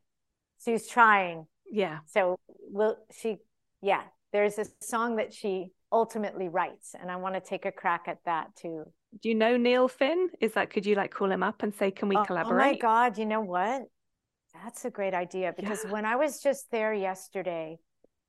she's 0.63 0.87
trying, 0.87 1.47
yeah. 1.73 1.99
so 2.07 2.37
will 2.71 2.97
she? 3.11 3.37
Yeah, 3.81 4.03
there's 4.31 4.57
a 4.57 4.65
song 4.81 5.17
that 5.17 5.33
she 5.33 5.71
ultimately 5.91 6.47
writes, 6.47 6.95
and 6.99 7.11
I 7.11 7.17
want 7.17 7.35
to 7.35 7.41
take 7.41 7.65
a 7.65 7.71
crack 7.71 8.03
at 8.07 8.19
that 8.25 8.55
too. 8.55 8.85
Do 9.21 9.29
you 9.29 9.35
know 9.35 9.57
Neil 9.57 9.87
Finn? 9.87 10.29
Is 10.39 10.53
that 10.53 10.69
could 10.69 10.85
you 10.85 10.95
like 10.95 11.11
call 11.11 11.31
him 11.31 11.43
up 11.43 11.63
and 11.63 11.73
say, 11.75 11.91
can 11.91 12.09
we 12.09 12.15
Oh, 12.15 12.23
collaborate? 12.25 12.53
Oh 12.53 12.57
my 12.57 12.73
God, 12.77 13.17
you 13.17 13.25
know 13.25 13.41
what? 13.41 13.83
That's 14.53 14.85
a 14.85 14.89
great 14.89 15.13
idea 15.13 15.53
because 15.55 15.83
Yeah. 15.83 15.91
when 15.91 16.05
I 16.05 16.15
was 16.15 16.39
just 16.41 16.69
there 16.71 16.93
yesterday, 16.93 17.77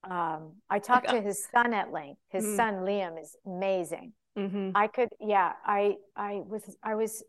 um, 0.03 0.53
I 0.68 0.78
talked 0.78 1.11
to 1.11 1.20
his 1.20 1.47
son 1.55 1.72
at 1.74 1.92
length. 1.92 2.20
His 2.30 2.45
Mm. 2.45 2.57
son 2.57 2.74
Liam 2.84 3.20
is 3.20 3.36
amazing. 3.47 4.12
hmm 4.36 4.70
I 4.74 4.88
could, 4.88 5.11
yeah, 5.20 5.53
I, 5.64 5.97
I 6.16 6.42
was, 6.47 6.62
I 6.82 6.95
was, 6.95 7.22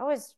I 0.00 0.04
was 0.04 0.34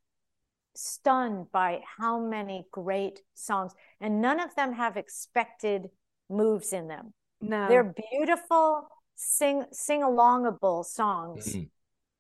stunned 0.75 1.51
by 1.53 1.81
how 1.99 2.19
many 2.21 2.67
great 2.71 3.21
songs, 3.35 3.73
and 4.01 4.21
none 4.21 4.41
of 4.41 4.55
them 4.55 4.73
have 4.75 4.97
expected 4.97 5.91
moves 6.29 6.73
in 6.73 6.89
them. 6.89 7.13
No. 7.41 7.69
They're 7.69 7.95
beautiful, 8.13 8.89
sing 9.17 9.65
sing 9.73 10.03
alongable 10.03 10.85
songs, 10.85 11.55
Mm. 11.55 11.71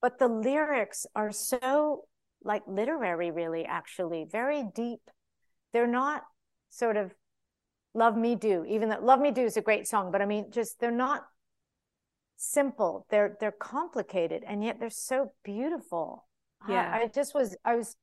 but 0.02 0.18
the 0.18 0.28
lyrics 0.28 1.06
are 1.14 1.30
so 1.32 2.06
like 2.42 2.62
literary, 2.66 3.30
really, 3.30 3.64
actually, 3.66 4.24
very 4.24 4.62
deep. 4.62 5.10
They're 5.72 5.86
not 5.86 6.24
sort 6.70 6.96
of 6.96 7.14
Love 7.92 8.16
Me 8.16 8.34
Do, 8.34 8.64
even 8.64 8.88
though 8.88 9.00
Love 9.00 9.20
Me 9.20 9.30
Do 9.30 9.42
is 9.44 9.56
a 9.56 9.60
great 9.62 9.86
song, 9.86 10.10
but 10.10 10.22
I 10.22 10.26
mean, 10.26 10.50
just 10.50 10.80
they're 10.80 10.90
not 10.90 11.26
simple. 12.36 13.06
They're 13.10 13.36
they're 13.40 13.52
complicated, 13.52 14.42
and 14.46 14.64
yet 14.64 14.78
they're 14.80 14.90
so 14.90 15.32
beautiful. 15.44 16.26
I- 16.62 16.72
Yeah. 16.72 16.90
I, 17.02 17.06
just 17.08 17.34
was 17.34 17.56
I 17.64 17.74
was 17.76 17.96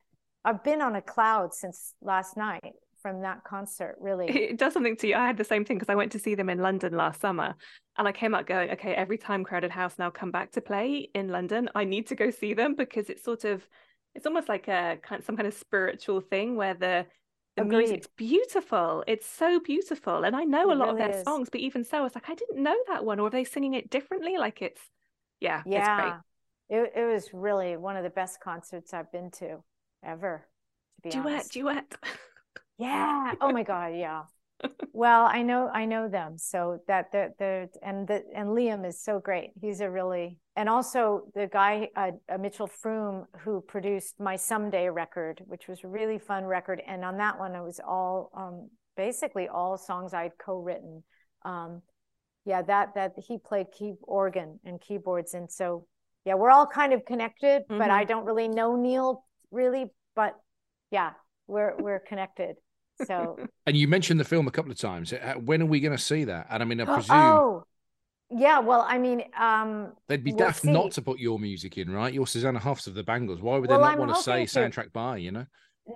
I've 0.47 0.63
been 0.63 0.81
on 0.81 0.95
a 0.95 1.01
cloud 1.01 1.53
since 1.53 1.93
last 2.01 2.37
night 2.37 2.73
from 3.01 3.21
that 3.21 3.43
concert, 3.43 3.95
really. 3.99 4.27
it 4.27 4.57
does 4.57 4.73
something 4.73 4.95
to 4.97 5.07
you. 5.07 5.15
I 5.15 5.27
had 5.27 5.37
the 5.37 5.43
same 5.43 5.65
thing 5.65 5.77
because 5.77 5.89
I 5.91 5.95
went 5.95 6.11
to 6.13 6.19
see 6.19 6.35
them 6.35 6.49
in 6.49 6.59
London 6.59 6.95
last 6.95 7.19
summer, 7.19 7.55
and 7.97 8.07
I 8.07 8.11
came 8.11 8.33
out 8.33 8.47
going, 8.47 8.71
okay, 8.71 8.93
every 8.93 9.17
time 9.17 9.43
Crowded 9.43 9.71
House 9.71 9.95
now 9.99 10.09
come 10.09 10.31
back 10.31 10.51
to 10.53 10.61
play 10.61 11.09
in 11.13 11.27
London, 11.27 11.69
I 11.75 11.83
need 11.83 12.07
to 12.07 12.15
go 12.15 12.29
see 12.31 12.53
them 12.53 12.75
because 12.75 13.09
it's 13.09 13.23
sort 13.23 13.43
of, 13.43 13.67
it's 14.15 14.25
almost 14.25 14.47
like 14.47 14.67
a 14.67 14.97
kind 15.03 15.23
some 15.23 15.35
kind 15.35 15.47
of 15.47 15.53
spiritual 15.53 16.21
thing 16.21 16.55
where 16.55 16.73
the 16.73 17.05
the 17.57 17.63
Agreed. 17.63 17.77
music's 17.79 18.07
beautiful. 18.15 19.03
It's 19.07 19.27
so 19.27 19.59
beautiful, 19.59 20.23
and 20.23 20.35
I 20.35 20.43
know 20.43 20.69
It 20.69 20.77
a 20.77 20.79
lot 20.79 20.89
of 20.89 20.97
their 20.97 21.09
is. 21.09 21.23
songs, 21.23 21.49
but 21.49 21.59
even 21.61 21.83
so, 21.83 22.05
it's 22.05 22.15
like 22.15 22.29
I 22.29 22.35
didn't 22.35 22.61
know 22.63 22.77
that 22.87 23.03
one, 23.03 23.19
or 23.19 23.27
are 23.27 23.31
they 23.31 23.43
singing 23.43 23.73
it 23.73 23.89
differently? 23.89 24.37
Like 24.37 24.61
it's, 24.61 24.81
yeah, 25.39 25.63
it's 25.65 25.89
great. 25.97 26.13
Yeah. 26.13 26.19
It 26.69 26.93
it 26.95 27.05
was 27.05 27.29
really 27.33 27.77
one 27.77 27.97
of 27.97 28.03
the 28.03 28.09
best 28.11 28.39
concerts 28.41 28.93
I've 28.93 29.11
been 29.11 29.31
to 29.39 29.63
ever, 30.03 30.47
to 30.97 31.01
be 31.01 31.11
Duet, 31.11 31.15
honest. 31.15 31.51
duet. 31.51 31.95
Yeah. 32.77 33.35
Oh 33.41 33.51
my 33.51 33.63
God. 33.63 33.95
Yeah. 33.95 34.23
Well, 34.93 35.25
I 35.25 35.43
know 35.43 35.69
I 35.71 35.85
know 35.85 36.09
them, 36.09 36.37
so 36.37 36.79
that 36.87 37.11
the 37.11 37.33
the 37.37 37.69
and 37.83 38.07
the 38.07 38.23
and 38.33 38.49
Liam 38.49 38.85
is 38.87 38.99
so 39.01 39.19
great. 39.19 39.51
He's 39.61 39.81
a 39.81 39.89
really 39.89 40.39
and 40.55 40.67
also 40.69 41.27
the 41.35 41.47
guy 41.47 41.89
uh, 41.95 42.11
uh, 42.29 42.37
Mitchell 42.39 42.67
Froom 42.67 43.25
who 43.41 43.61
produced 43.61 44.19
my 44.19 44.35
Someday 44.37 44.89
record, 44.89 45.43
which 45.45 45.67
was 45.67 45.83
a 45.83 45.87
really 45.87 46.17
fun 46.17 46.45
record, 46.45 46.81
and 46.87 47.05
on 47.05 47.17
that 47.17 47.37
one 47.37 47.53
it 47.55 47.61
was 47.63 47.79
all 47.85 48.31
um, 48.35 48.69
basically 48.95 49.47
all 49.47 49.77
songs 49.77 50.13
I'd 50.13 50.37
co-written. 50.39 51.03
Um, 51.45 51.83
yeah, 52.45 52.61
that 52.63 52.95
that 52.95 53.13
he 53.17 53.37
played 53.37 53.67
key 53.71 53.93
organ 54.01 54.59
and 54.65 54.81
keyboards, 54.81 55.33
and 55.35 55.51
so 55.51 55.85
yeah, 56.25 56.35
we're 56.35 56.51
all 56.51 56.65
kind 56.67 56.93
of 56.93 57.05
connected, 57.05 57.63
but 57.77 57.91
I 57.91 58.03
don't 58.05 58.25
really 58.25 58.47
know 58.47 58.75
Neil 58.75 59.25
really, 59.51 59.85
but 60.15 60.35
yeah, 60.91 61.11
we're 61.47 61.75
we're 61.77 61.99
connected. 61.99 62.55
So 63.05 63.37
And 63.67 63.77
you 63.77 63.87
mentioned 63.87 64.19
the 64.19 64.25
film 64.25 64.47
a 64.47 64.51
couple 64.51 64.71
of 64.71 64.77
times. 64.77 65.13
Uh, 65.13 65.35
When 65.43 65.61
are 65.61 65.65
we 65.65 65.79
going 65.79 65.95
to 65.95 66.01
see 66.03 66.23
that? 66.25 66.47
And 66.49 66.63
I 66.63 66.65
mean, 66.65 66.81
I 66.81 66.85
presume 66.93 67.15
Oh, 67.17 67.63
yeah. 68.29 68.59
Well, 68.59 68.85
I 68.87 68.97
mean, 68.97 69.23
um, 69.39 69.93
they'd 70.07 70.23
be 70.23 70.31
we'll 70.31 70.39
daft 70.47 70.65
not 70.65 70.91
to 70.93 71.01
put 71.01 71.19
your 71.19 71.39
music 71.39 71.77
in, 71.77 71.89
right? 71.91 72.13
You're 72.13 72.27
Susanna 72.27 72.59
Hoffs 72.59 72.87
of 72.87 72.93
the 72.95 73.03
Bangles. 73.03 73.41
Why 73.41 73.57
would 73.57 73.69
they 73.69 73.73
Well, 73.75 73.81
not 73.81 73.93
I'm 73.93 73.99
want 73.99 74.15
to 74.15 74.21
say 74.21 74.45
to- 74.45 74.59
soundtrack 74.59 74.91
by? 74.93 75.17
You 75.17 75.31
know? 75.31 75.45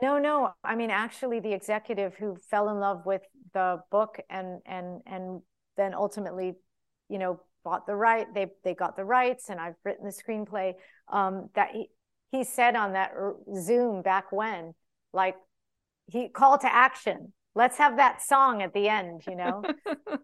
no, 0.02 0.18
no. 0.20 0.54
I 0.64 0.76
mean, 0.76 0.90
actually, 0.92 1.40
the 1.40 1.54
executive 1.54 2.14
who 2.16 2.38
fell 2.50 2.70
in 2.70 2.80
love 2.80 3.06
with 3.06 3.22
the 3.54 3.82
book 3.92 4.20
and 4.30 4.60
and 4.66 5.02
and 5.06 5.42
then 5.78 5.94
ultimately, 5.94 6.54
you 7.10 7.20
know, 7.20 7.42
bought 7.66 7.86
the 7.88 7.96
right. 7.96 8.28
They 8.34 8.52
they 8.64 8.76
got 8.76 8.96
the 8.96 9.04
rights, 9.06 9.50
and 9.50 9.60
I've 9.60 9.76
written 9.84 10.06
the 10.06 10.14
screenplay. 10.14 10.74
Um, 11.12 11.50
that 11.56 11.72
he 11.74 11.90
he 12.32 12.44
said 12.44 12.76
on 12.76 12.94
that 12.94 13.12
Zoom 13.56 14.02
back 14.02 14.32
when, 14.32 14.74
like, 15.14 15.36
he 16.08 16.30
call 16.30 16.58
to 16.58 16.74
action. 16.74 17.34
Let's 17.54 17.78
have 17.78 17.98
that 17.98 18.22
song 18.22 18.62
at 18.62 18.74
the 18.74 18.88
end. 18.88 19.24
You 19.28 19.36
know. 19.36 19.64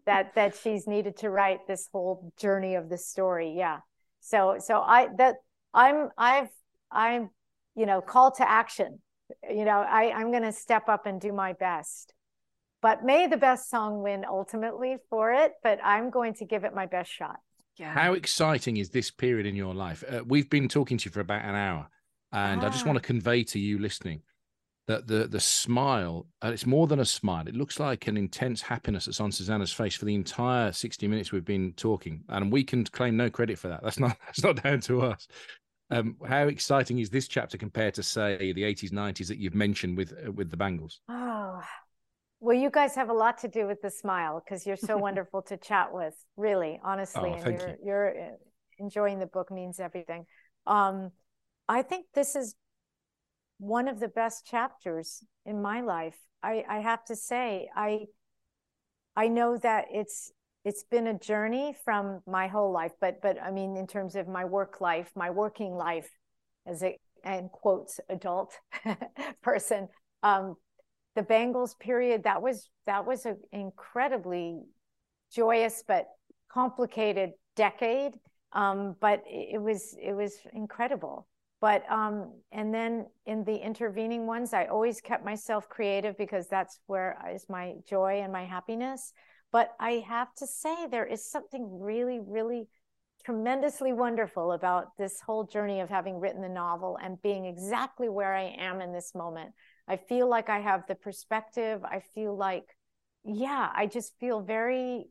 that 0.08 0.34
that 0.34 0.55
she's 0.55 0.88
needed 0.88 1.18
to 1.18 1.30
write 1.30 1.68
this 1.68 1.88
whole 1.91 2.34
journey 2.39 2.74
of 2.76 2.89
the 2.89 2.97
story 2.97 3.53
yeah 3.55 3.80
so 4.20 4.58
so 4.60 4.80
i 4.80 5.08
that 5.18 5.36
i'm 5.74 6.10
i've 6.18 6.49
i'm 6.91 7.30
you 7.76 7.86
know 7.86 8.01
call 8.01 8.32
to 8.32 8.49
action 8.49 8.99
you 9.49 9.66
know 9.66 9.86
i 9.88 10.12
i'm 10.16 10.32
going 10.32 10.43
to 10.43 10.51
step 10.51 10.89
up 10.89 11.05
and 11.05 11.22
do 11.22 11.32
my 11.32 11.53
best 11.53 12.14
but 12.82 13.03
may 13.03 13.28
the 13.28 13.38
best 13.38 13.70
song 13.70 14.01
win 14.01 14.26
ultimately 14.28 14.95
for 15.10 15.34
it 15.34 15.51
but 15.62 15.78
i'm 15.84 16.10
going 16.10 16.34
to 16.34 16.45
give 16.45 16.64
it 16.64 16.74
my 16.74 16.88
best 16.88 17.12
shot 17.12 17.38
yeah. 17.80 17.93
How 17.93 18.14
exciting 18.14 18.78
is 18.78 18.89
this 18.89 19.12
period 19.12 19.45
in 19.45 19.55
your 19.55 19.72
life? 19.72 20.03
Uh, 20.10 20.24
we've 20.26 20.49
been 20.49 20.68
talking 20.68 20.97
to 20.97 21.05
you 21.05 21.12
for 21.12 21.20
about 21.20 21.45
an 21.45 21.53
hour, 21.53 21.88
and 22.32 22.63
I 22.63 22.69
just 22.69 22.86
want 22.86 22.97
Ah. 22.97 22.99
to 22.99 23.03
convey 23.05 23.43
to 23.45 23.59
you 23.59 23.80
listening 23.80 24.21
that 24.88 25.07
the 25.07 25.28
the 25.28 25.39
smile, 25.39 26.28
and 26.41 26.53
it's 26.53 26.65
more 26.65 26.88
than 26.88 26.99
a 26.99 27.05
smile. 27.05 27.47
It 27.47 27.55
looks 27.55 27.80
like 27.80 28.07
an 28.07 28.15
intense 28.17 28.61
happiness 28.61 29.05
that's 29.05 29.19
on 29.19 29.32
Susanna's 29.32 29.73
face 29.73 29.95
for 29.95 30.05
the 30.05 30.15
entire 30.15 30.71
sixty 30.71 31.07
minutes 31.07 31.32
we've 31.32 31.43
been 31.45 31.73
talking, 31.73 32.23
and 32.30 32.51
we 32.51 32.63
can 32.63 32.86
claim 32.86 33.17
no 33.17 33.30
credit 33.30 33.59
for 33.59 33.67
that. 33.67 33.84
That's 33.84 33.99
not 33.99 34.17
that's 34.25 34.43
not 34.43 34.63
down 34.63 34.80
to 34.82 35.01
us. 35.01 35.28
Um, 35.89 36.17
how 36.28 36.47
exciting 36.47 36.99
is 36.99 37.09
this 37.09 37.28
chapter 37.30 37.57
compared 37.57 37.93
to 37.93 38.03
say 38.03 38.51
the 38.53 38.63
eighties, 38.65 38.91
nineties 38.91 39.28
that 39.30 39.38
you've 39.38 39.55
mentioned 39.55 39.97
with 39.97 40.13
uh, 40.25 40.32
with 40.32 40.51
the 40.51 40.57
Bangles? 40.57 40.99
oh 41.09 41.61
well 42.39 42.55
you 42.57 42.69
guys 42.69 42.93
have 42.95 43.09
a 43.09 43.13
lot 43.13 43.39
to 43.39 43.47
do 43.47 43.65
with 43.65 43.82
the 43.82 43.89
smile 43.89 44.41
because 44.43 44.67
you're 44.67 44.75
so 44.75 44.95
wonderful 45.07 45.41
to 45.41 45.57
chat 45.57 45.91
with 45.91 46.13
really 46.36 46.80
honestly 46.84 47.32
Oh, 47.32 47.34
and 47.34 47.57
you're 47.57 47.69
you. 47.69 47.75
you're 47.84 48.09
uh, 48.21 48.36
enjoying 48.80 49.17
the 49.19 49.25
book 49.25 49.49
means 49.51 49.80
everything 49.80 50.25
um 50.67 51.11
i 51.68 51.82
think 51.82 52.05
this 52.13 52.36
is 52.36 52.55
one 53.59 53.88
of 53.88 53.99
the 53.99 54.07
best 54.07 54.45
chapters 54.45 55.24
in 55.45 55.61
my 55.61 55.82
life. 55.82 56.15
I 56.43 56.63
i 56.70 56.80
have 56.80 57.03
to 57.05 57.15
say 57.15 57.70
i 57.76 58.05
i 59.15 59.28
know 59.28 59.57
that 59.57 59.86
it's 59.91 60.32
it's 60.63 60.84
been 60.84 61.07
a 61.07 61.18
journey 61.18 61.76
from 61.84 62.22
my 62.28 62.47
whole 62.47 62.72
life 62.72 62.91
but 63.01 63.22
but 63.22 63.41
i 63.41 63.49
mean 63.49 63.76
in 63.76 63.88
terms 63.88 64.15
of 64.15 64.28
my 64.28 64.45
work 64.45 64.80
life 64.82 65.09
my 65.15 65.32
working 65.32 65.74
life 65.74 66.09
as 66.68 66.84
a 66.84 66.95
and 67.24 67.51
quotes 67.51 67.99
adult 68.09 68.53
person 69.41 69.88
um 70.22 70.55
the 71.15 71.24
Bangles 71.24 71.74
period 71.80 72.24
that 72.26 72.43
was 72.43 72.70
that 72.86 73.07
was 73.07 73.26
an 73.26 73.38
incredibly 73.51 74.61
joyous 75.32 75.84
but 75.88 76.05
complicated 76.51 77.32
decade 77.55 78.13
um, 78.53 78.95
but 79.01 79.24
it 79.26 79.61
was 79.61 79.95
it 79.99 80.13
was 80.13 80.38
incredible 80.53 81.28
but 81.60 81.89
um, 81.91 82.34
and 82.51 82.74
then 82.74 83.05
in 83.26 83.43
the 83.43 83.55
intervening 83.55 84.26
ones 84.26 84.53
i 84.53 84.66
always 84.66 85.01
kept 85.01 85.26
myself 85.26 85.68
creative 85.70 86.18
because 86.18 86.47
that's 86.47 86.80
where 86.88 87.18
is 87.34 87.45
my 87.49 87.74
joy 87.88 88.22
and 88.22 88.32
my 88.32 88.45
happiness 88.45 89.14
but 89.51 89.72
i 89.80 90.03
have 90.08 90.34
to 90.36 90.47
say 90.47 90.88
there 90.88 91.05
is 91.05 91.30
something 91.30 91.80
really 91.80 92.20
really 92.20 92.68
tremendously 93.28 93.91
wonderful 93.91 94.53
about 94.53 94.95
this 94.97 95.20
whole 95.20 95.43
journey 95.43 95.82
of 95.82 95.89
having 95.89 96.18
written 96.18 96.41
the 96.41 96.47
novel 96.47 96.97
and 97.03 97.22
being 97.22 97.45
exactly 97.45 98.08
where 98.08 98.34
I 98.34 98.55
am 98.58 98.80
in 98.80 98.93
this 98.93 99.14
moment. 99.14 99.51
I 99.86 99.97
feel 99.97 100.30
like 100.30 100.47
I 100.49 100.60
have 100.60 100.84
the 100.88 100.95
perspective. 100.95 101.84
I 101.84 102.01
feel 102.16 102.38
like, 102.38 102.64
yeah, 103.26 103.70
I 103.76 103.88
just 103.88 104.18
feel 104.18 104.39
very 104.39 105.10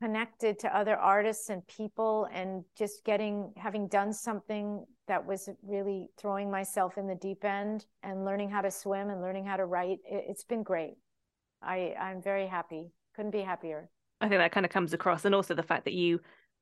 connected 0.00 0.58
to 0.58 0.76
other 0.76 0.96
artists 0.96 1.50
and 1.50 1.66
people 1.66 2.28
and 2.32 2.64
just 2.76 3.04
getting 3.04 3.52
having 3.56 3.86
done 3.88 4.12
something 4.12 4.84
that 5.08 5.24
was 5.24 5.48
really 5.62 6.08
throwing 6.18 6.50
myself 6.50 6.96
in 6.96 7.06
the 7.06 7.14
deep 7.16 7.44
end 7.44 7.84
and 8.02 8.24
learning 8.24 8.48
how 8.48 8.60
to 8.60 8.70
swim 8.70 9.10
and 9.10 9.20
learning 9.20 9.44
how 9.44 9.56
to 9.56 9.66
write 9.66 9.98
it, 10.04 10.24
has 10.28 10.44
been 10.44 10.62
great. 10.62 10.94
I 11.62 11.94
i'm 12.00 12.22
very 12.22 12.46
happy. 12.46 12.92
Couldn't 13.14 13.32
be 13.32 13.42
happier. 13.42 13.90
I 14.20 14.28
think 14.28 14.40
that 14.40 14.52
kind 14.52 14.66
of 14.66 14.72
comes 14.72 14.92
across 14.92 15.24
and 15.24 15.34
also 15.34 15.54
the 15.54 15.62
fact 15.62 15.84
that 15.84 15.94
you 15.94 16.20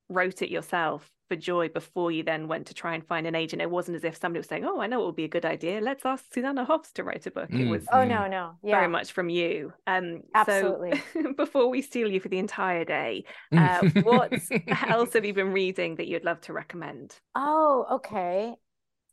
wrote 0.08 0.42
it 0.42 0.50
yourself 0.50 1.10
for 1.28 1.36
joy 1.36 1.68
before 1.68 2.10
you 2.10 2.22
then 2.22 2.48
went 2.48 2.66
to 2.66 2.74
try 2.74 2.94
and 2.94 3.06
find 3.06 3.26
an 3.26 3.34
agent. 3.34 3.60
It 3.60 3.70
wasn't 3.70 3.96
as 3.96 4.04
if 4.04 4.16
somebody 4.16 4.40
was 4.40 4.46
saying, 4.46 4.64
"Oh, 4.64 4.80
I 4.80 4.86
know 4.86 5.02
it 5.02 5.06
would 5.06 5.16
be 5.16 5.24
a 5.24 5.28
good 5.28 5.44
idea. 5.44 5.80
Let's 5.80 6.04
ask 6.04 6.24
Susanna 6.32 6.64
Hoffs 6.64 6.92
to 6.92 7.04
write 7.04 7.26
a 7.26 7.30
book." 7.30 7.50
Mm, 7.50 7.60
it 7.60 7.68
was 7.70 7.86
oh 7.92 8.04
no, 8.04 8.26
no, 8.26 8.56
yeah. 8.62 8.76
very 8.76 8.88
much 8.88 9.12
from 9.12 9.28
you. 9.28 9.72
Um, 9.86 10.22
absolutely. 10.34 11.02
So 11.12 11.32
before 11.36 11.68
we 11.68 11.82
steal 11.82 12.10
you 12.10 12.20
for 12.20 12.28
the 12.28 12.38
entire 12.38 12.84
day, 12.84 13.24
uh, 13.52 13.88
what 14.02 14.32
else 14.88 15.12
have 15.12 15.24
you 15.24 15.34
been 15.34 15.52
reading 15.52 15.96
that 15.96 16.08
you'd 16.08 16.24
love 16.24 16.40
to 16.42 16.52
recommend? 16.52 17.16
Oh, 17.34 17.86
okay. 17.92 18.54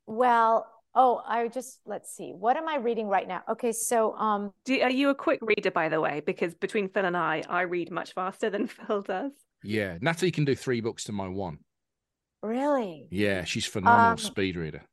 Well, 0.07 0.67
oh, 0.95 1.21
I 1.27 1.47
just 1.49 1.79
let's 1.85 2.15
see. 2.15 2.31
What 2.31 2.57
am 2.57 2.67
I 2.67 2.77
reading 2.77 3.07
right 3.07 3.27
now? 3.27 3.43
Okay, 3.49 3.71
so 3.71 4.15
um, 4.15 4.51
Do, 4.63 4.79
are 4.81 4.89
you 4.89 5.09
a 5.09 5.15
quick 5.15 5.39
reader, 5.41 5.71
by 5.71 5.89
the 5.89 5.99
way? 5.99 6.21
Because 6.25 6.55
between 6.55 6.89
Phil 6.89 7.05
and 7.05 7.17
I, 7.17 7.43
I 7.49 7.61
read 7.63 7.91
much 7.91 8.13
faster 8.13 8.49
than 8.49 8.67
Phil 8.87 9.01
does. 9.01 9.31
Yeah, 9.65 9.97
Natalie 10.01 10.31
can 10.31 10.45
do 10.45 10.55
three 10.55 10.81
books 10.81 11.03
to 11.05 11.11
my 11.11 11.27
one. 11.27 11.59
Really? 12.41 13.07
Yeah, 13.09 13.43
she's 13.43 13.65
phenomenal 13.65 14.11
um, 14.11 14.17
speed 14.17 14.55
reader. 14.55 14.83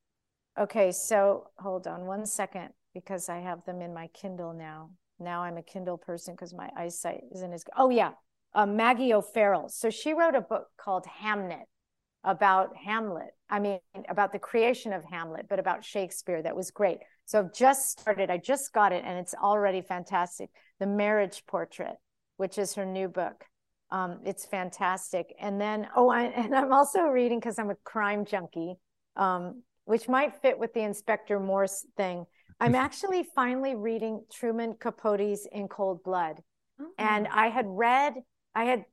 Okay, 0.59 0.93
so 0.93 1.49
hold 1.59 1.87
on 1.87 2.07
one 2.07 2.27
second 2.27 2.71
because 2.95 3.29
I 3.29 3.39
have 3.39 3.65
them 3.65 3.81
in 3.81 3.95
my 3.95 4.09
Kindle 4.09 4.53
now. 4.53 4.91
Now 5.19 5.43
I'm 5.43 5.57
a 5.57 5.63
Kindle 5.63 5.99
person 5.99 6.35
because 6.35 6.55
my 6.55 6.71
eyesight 6.77 7.21
isn't 7.35 7.53
as 7.53 7.65
good. 7.65 7.75
Oh 7.77 7.91
yeah, 7.91 8.13
uh, 8.55 8.67
Maggie 8.67 9.15
O'Farrell. 9.15 9.69
So 9.69 9.91
she 9.91 10.13
wrote 10.13 10.35
a 10.35 10.41
book 10.41 10.69
called 10.77 11.07
Hamnet 11.23 11.65
about 12.25 12.77
Hamlet. 12.77 13.31
I 13.51 13.59
mean, 13.59 13.81
about 14.09 14.33
the 14.33 14.39
creation 14.39 14.93
of 14.93 15.05
Hamlet, 15.05 15.47
but 15.49 15.59
about 15.59 15.85
Shakespeare. 15.85 16.43
That 16.43 16.57
was 16.57 16.71
great. 16.71 16.99
So 17.25 17.39
I've 17.39 17.55
just 17.55 17.99
started. 17.99 18.31
I 18.31 18.39
just 18.39 18.73
got 18.73 18.93
it, 18.93 19.05
and 19.07 19.19
it's 19.19 19.35
already 19.35 19.83
fantastic. 19.83 20.51
The 20.81 20.87
Marriage 20.87 21.45
Portrait, 21.47 21.97
which 22.37 22.59
is 22.59 22.75
her 22.75 22.87
new 22.87 23.09
book. 23.09 23.45
Um, 23.93 24.21
it's 24.25 24.47
fantastic. 24.47 25.35
And 25.39 25.61
then, 25.61 25.87
oh, 25.95 26.09
I, 26.09 26.23
and 26.37 26.55
I'm 26.55 26.73
also 26.73 27.03
reading 27.03 27.39
because 27.39 27.59
I'm 27.59 27.71
a 27.71 27.77
crime 27.85 28.25
junkie, 28.25 28.75
um, 29.17 29.63
which 29.85 30.09
might 30.09 30.41
fit 30.41 30.59
with 30.59 30.73
the 30.73 30.81
Inspector 30.81 31.39
Morse 31.39 31.87
thing. 31.97 32.25
I'm 32.59 32.75
actually 32.87 33.25
finally 33.35 33.75
reading 33.75 34.25
Truman 34.33 34.75
Capote's 34.81 35.47
In 35.53 35.69
Cold 35.69 36.03
Blood. 36.03 36.37
Mm-hmm. 36.81 36.91
And 36.99 37.29
I 37.29 37.49
had 37.49 37.67
read, 37.69 38.15
I 38.55 38.65
had 38.65 38.85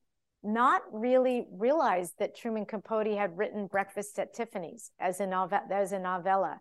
not 0.42 0.82
really 0.92 1.46
realized 1.50 2.12
that 2.18 2.36
Truman 2.36 2.66
Capote 2.66 3.16
had 3.16 3.36
written 3.36 3.66
Breakfast 3.66 4.18
at 4.18 4.34
Tiffany's 4.34 4.90
as 5.00 5.20
a 5.20 5.26
novel 5.26 5.60
as 5.70 5.92
a 5.92 5.98
novella. 5.98 6.60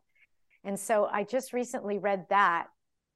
And 0.63 0.79
so 0.79 1.05
I 1.05 1.23
just 1.23 1.53
recently 1.53 1.97
read 1.97 2.25
that 2.29 2.67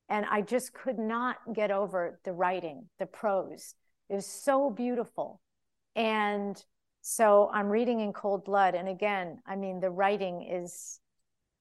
and 0.10 0.26
I 0.26 0.42
just 0.42 0.74
could 0.74 0.98
not 0.98 1.38
get 1.54 1.72
over 1.72 2.20
the 2.24 2.32
writing, 2.34 2.90
the 3.00 3.06
prose. 3.06 3.76
It 4.14 4.18
was 4.18 4.28
so 4.28 4.70
beautiful. 4.70 5.42
And 5.96 6.64
so 7.02 7.50
I'm 7.52 7.68
reading 7.68 8.00
in 8.00 8.14
cold 8.14 8.46
blood. 8.46 8.76
And 8.76 8.88
again, 8.88 9.40
I 9.48 9.56
mean, 9.56 9.80
the 9.80 9.90
writing 9.90 10.44
is 10.44 11.00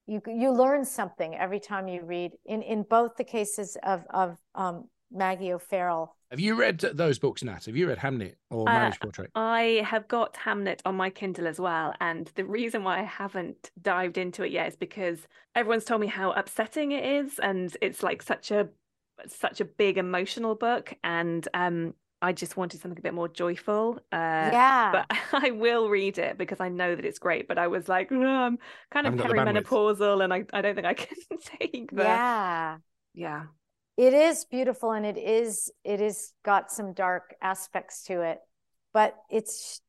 you 0.07 0.21
you 0.27 0.53
learn 0.53 0.85
something 0.85 1.35
every 1.35 1.61
time 1.61 1.89
you 1.89 2.03
read. 2.03 2.33
In 2.45 2.61
in 2.61 2.83
both 2.83 3.17
the 3.17 3.25
cases 3.25 3.79
of 3.83 4.05
of 4.11 4.37
um, 4.55 4.91
Maggie 5.11 5.55
O'Farrell. 5.55 6.15
Have 6.31 6.41
you 6.41 6.55
read 6.55 6.79
those 6.81 7.19
books, 7.19 7.43
Nat? 7.43 7.65
Have 7.65 7.75
you 7.75 7.89
read 7.89 7.97
Hamnet 7.97 8.35
or 8.51 8.69
uh, 8.69 8.73
Marriage 8.73 8.99
uh, 9.01 9.05
Portrait? 9.05 9.31
I 9.35 9.83
have 9.87 10.07
got 10.07 10.35
Hamnet 10.35 10.81
on 10.85 10.95
my 10.95 11.09
Kindle 11.09 11.47
as 11.47 11.59
well. 11.59 11.95
And 12.01 12.31
the 12.35 12.45
reason 12.45 12.85
why 12.85 13.01
I 13.01 13.05
haven't 13.05 13.71
dived 13.81 14.19
into 14.19 14.43
it 14.43 14.53
yet 14.53 14.69
is 14.69 14.77
because 14.77 15.27
everyone's 15.55 15.87
told 15.87 16.03
me 16.03 16.07
how 16.07 16.33
upsetting 16.33 16.93
it 16.93 17.05
is. 17.05 17.39
And 17.39 17.75
it's 17.81 18.03
like 18.03 18.21
such 18.21 18.51
a 18.51 18.69
such 19.27 19.63
a 19.63 19.65
big 19.65 19.97
emotional 19.97 20.55
book. 20.55 20.93
And 21.03 21.49
um 21.55 21.95
I 22.23 22.33
just 22.33 22.57
wanted 22.57 22.81
something 22.81 22.99
a 22.99 23.03
bit 23.03 23.15
more 23.15 23.29
joyful. 23.29 23.99
Uh, 24.13 24.49
yeah. 24.53 24.93
But 24.93 25.19
I 25.45 25.51
will 25.51 25.89
read 25.89 26.19
it 26.19 26.39
because 26.39 26.61
I 26.61 26.69
know 26.69 26.95
that 26.95 27.05
it's 27.05 27.19
great. 27.19 27.49
But 27.49 27.59
I 27.59 27.67
was 27.67 27.89
like, 27.89 28.13
oh, 28.13 28.23
I'm 28.23 28.59
kind 28.93 29.09
of 29.09 29.15
perimenopausal 29.15 30.23
and 30.23 30.33
I, 30.33 30.45
I 30.53 30.63
don't 30.63 30.77
think 30.77 30.87
I 30.87 30.95
can 30.95 31.17
take 31.59 31.91
that. 31.93 32.05
Yeah. 32.05 32.77
Yeah. 33.15 33.43
It 33.97 34.15
is 34.15 34.47
beautiful 34.47 34.93
and 34.93 35.05
it 35.05 35.19
is 35.19 35.71
it 35.85 36.01
is 36.01 36.33
got 36.45 36.71
some 36.71 36.95
dark 36.95 37.35
aspects 37.43 38.05
to 38.05 38.23
it. 38.23 38.39
But 38.95 39.17
it's 39.29 39.81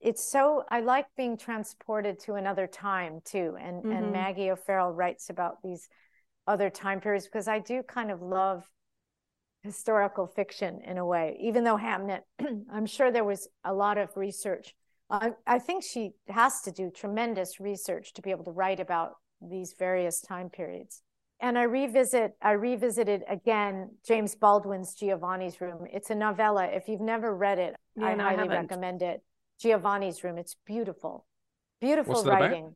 it's 0.00 0.30
so 0.30 0.64
I 0.68 0.80
like 0.80 1.06
being 1.16 1.38
transported 1.38 2.18
to 2.20 2.34
another 2.34 2.66
time 2.66 3.20
too. 3.24 3.56
And 3.58 3.78
mm-hmm. 3.78 3.92
and 3.92 4.12
Maggie 4.12 4.50
O'Farrell 4.50 4.92
writes 4.92 5.30
about 5.30 5.62
these 5.62 5.88
other 6.46 6.68
time 6.68 7.00
periods 7.00 7.26
because 7.26 7.48
I 7.48 7.60
do 7.60 7.82
kind 7.82 8.10
of 8.10 8.20
love 8.20 8.64
historical 9.66 10.26
fiction 10.26 10.80
in 10.84 10.96
a 10.96 11.04
way, 11.04 11.36
even 11.40 11.64
though 11.64 11.76
Hamnet, 11.76 12.22
I'm 12.72 12.86
sure 12.86 13.12
there 13.12 13.24
was 13.24 13.48
a 13.64 13.74
lot 13.74 13.98
of 13.98 14.08
research. 14.16 14.74
I, 15.10 15.32
I 15.46 15.58
think 15.58 15.84
she 15.84 16.12
has 16.28 16.62
to 16.62 16.72
do 16.72 16.90
tremendous 16.90 17.60
research 17.60 18.14
to 18.14 18.22
be 18.22 18.30
able 18.30 18.44
to 18.44 18.50
write 18.50 18.80
about 18.80 19.12
these 19.40 19.74
various 19.78 20.20
time 20.20 20.48
periods. 20.48 21.02
And 21.40 21.58
I 21.58 21.64
revisit, 21.64 22.32
I 22.40 22.52
revisited 22.52 23.22
again 23.28 23.90
James 24.06 24.34
Baldwin's 24.34 24.94
Giovanni's 24.94 25.60
Room. 25.60 25.86
It's 25.92 26.08
a 26.08 26.14
novella. 26.14 26.64
If 26.64 26.88
you've 26.88 27.02
never 27.02 27.34
read 27.34 27.58
it, 27.58 27.76
yeah, 27.96 28.06
I 28.06 28.14
no, 28.14 28.24
highly 28.24 28.48
I 28.48 28.62
recommend 28.62 29.02
it. 29.02 29.22
Giovanni's 29.60 30.24
Room. 30.24 30.38
It's 30.38 30.56
beautiful, 30.64 31.26
beautiful 31.80 32.22
writing. 32.24 32.74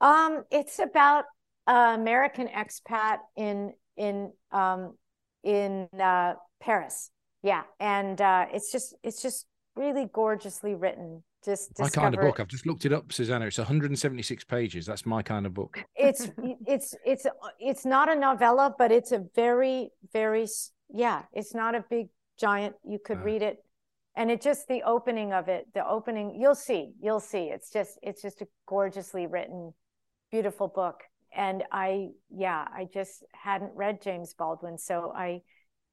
Um, 0.00 0.44
it's 0.50 0.78
about 0.78 1.24
an 1.66 2.00
American 2.00 2.48
expat 2.48 3.18
in 3.36 3.72
in 3.96 4.32
um, 4.52 4.94
in 5.42 5.88
uh, 5.98 6.34
Paris. 6.60 7.10
Yeah, 7.42 7.62
and 7.78 8.20
uh, 8.20 8.46
it's 8.52 8.72
just 8.72 8.94
it's 9.02 9.22
just 9.22 9.46
really 9.76 10.06
gorgeously 10.12 10.74
written. 10.74 11.22
Just 11.44 11.78
my 11.78 11.88
kind 11.88 12.14
of 12.14 12.20
book. 12.20 12.40
I've 12.40 12.48
just 12.48 12.66
looked 12.66 12.84
it 12.84 12.92
up, 12.92 13.12
Susanna. 13.12 13.46
It's 13.46 13.58
176 13.58 14.44
pages. 14.44 14.86
That's 14.86 15.06
my 15.06 15.22
kind 15.22 15.46
of 15.46 15.54
book. 15.54 15.84
It's 15.96 16.30
it's 16.66 16.94
it's 17.04 17.26
it's 17.60 17.84
not 17.84 18.10
a 18.10 18.14
novella, 18.14 18.74
but 18.76 18.90
it's 18.90 19.12
a 19.12 19.24
very 19.34 19.90
very 20.12 20.46
yeah. 20.90 21.22
It's 21.32 21.54
not 21.54 21.74
a 21.74 21.84
big 21.88 22.08
giant. 22.38 22.74
You 22.84 22.98
could 22.98 23.18
uh, 23.18 23.22
read 23.22 23.42
it, 23.42 23.58
and 24.16 24.30
it 24.30 24.40
just 24.40 24.66
the 24.66 24.82
opening 24.82 25.32
of 25.32 25.48
it. 25.48 25.66
The 25.74 25.86
opening, 25.86 26.36
you'll 26.40 26.56
see, 26.56 26.92
you'll 27.00 27.20
see. 27.20 27.50
It's 27.54 27.70
just 27.70 27.98
it's 28.02 28.22
just 28.22 28.40
a 28.40 28.48
gorgeously 28.66 29.26
written, 29.28 29.74
beautiful 30.32 30.66
book 30.66 31.02
and 31.34 31.64
I 31.72 32.08
yeah 32.30 32.66
I 32.72 32.88
just 32.92 33.24
hadn't 33.32 33.72
read 33.74 34.02
James 34.02 34.34
Baldwin. 34.34 34.78
So 34.78 35.12
I 35.14 35.42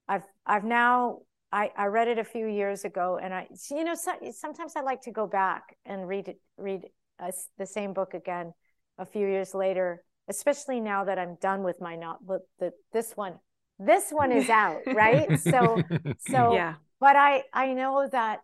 I've 0.08 0.26
I've 0.46 0.64
now 0.64 1.20
I 1.52 1.72
I 1.78 1.86
read 1.86 2.08
it 2.08 2.20
a 2.20 2.24
few 2.24 2.48
years 2.48 2.86
ago 2.86 3.20
and 3.22 3.34
I 3.34 3.48
you 3.70 3.84
know 3.84 3.96
so, 3.96 4.14
sometimes 4.32 4.76
I 4.76 4.82
like 4.82 5.02
to 5.02 5.12
go 5.12 5.28
back 5.28 5.76
and 5.86 6.08
read 6.08 6.28
it 6.28 6.40
read 6.58 6.82
uh, 7.20 7.32
the 7.58 7.66
same 7.66 7.94
book 7.94 8.14
again 8.14 8.54
a 8.98 9.06
few 9.06 9.28
years 9.28 9.54
later 9.54 10.04
especially 10.28 10.80
now 10.80 11.04
that 11.04 11.20
I'm 11.20 11.36
done 11.42 11.64
with 11.64 11.80
my 11.82 11.96
not 11.96 12.24
with 12.24 12.42
the 12.60 12.72
this 12.94 13.14
one. 13.16 13.36
This 13.78 14.10
one 14.12 14.32
is 14.32 14.50
out 14.50 14.82
right? 14.88 15.40
So 15.40 15.82
so 16.28 16.54
yeah. 16.54 16.76
but 17.00 17.16
I 17.16 17.44
I 17.54 17.74
know 17.74 18.08
that 18.12 18.40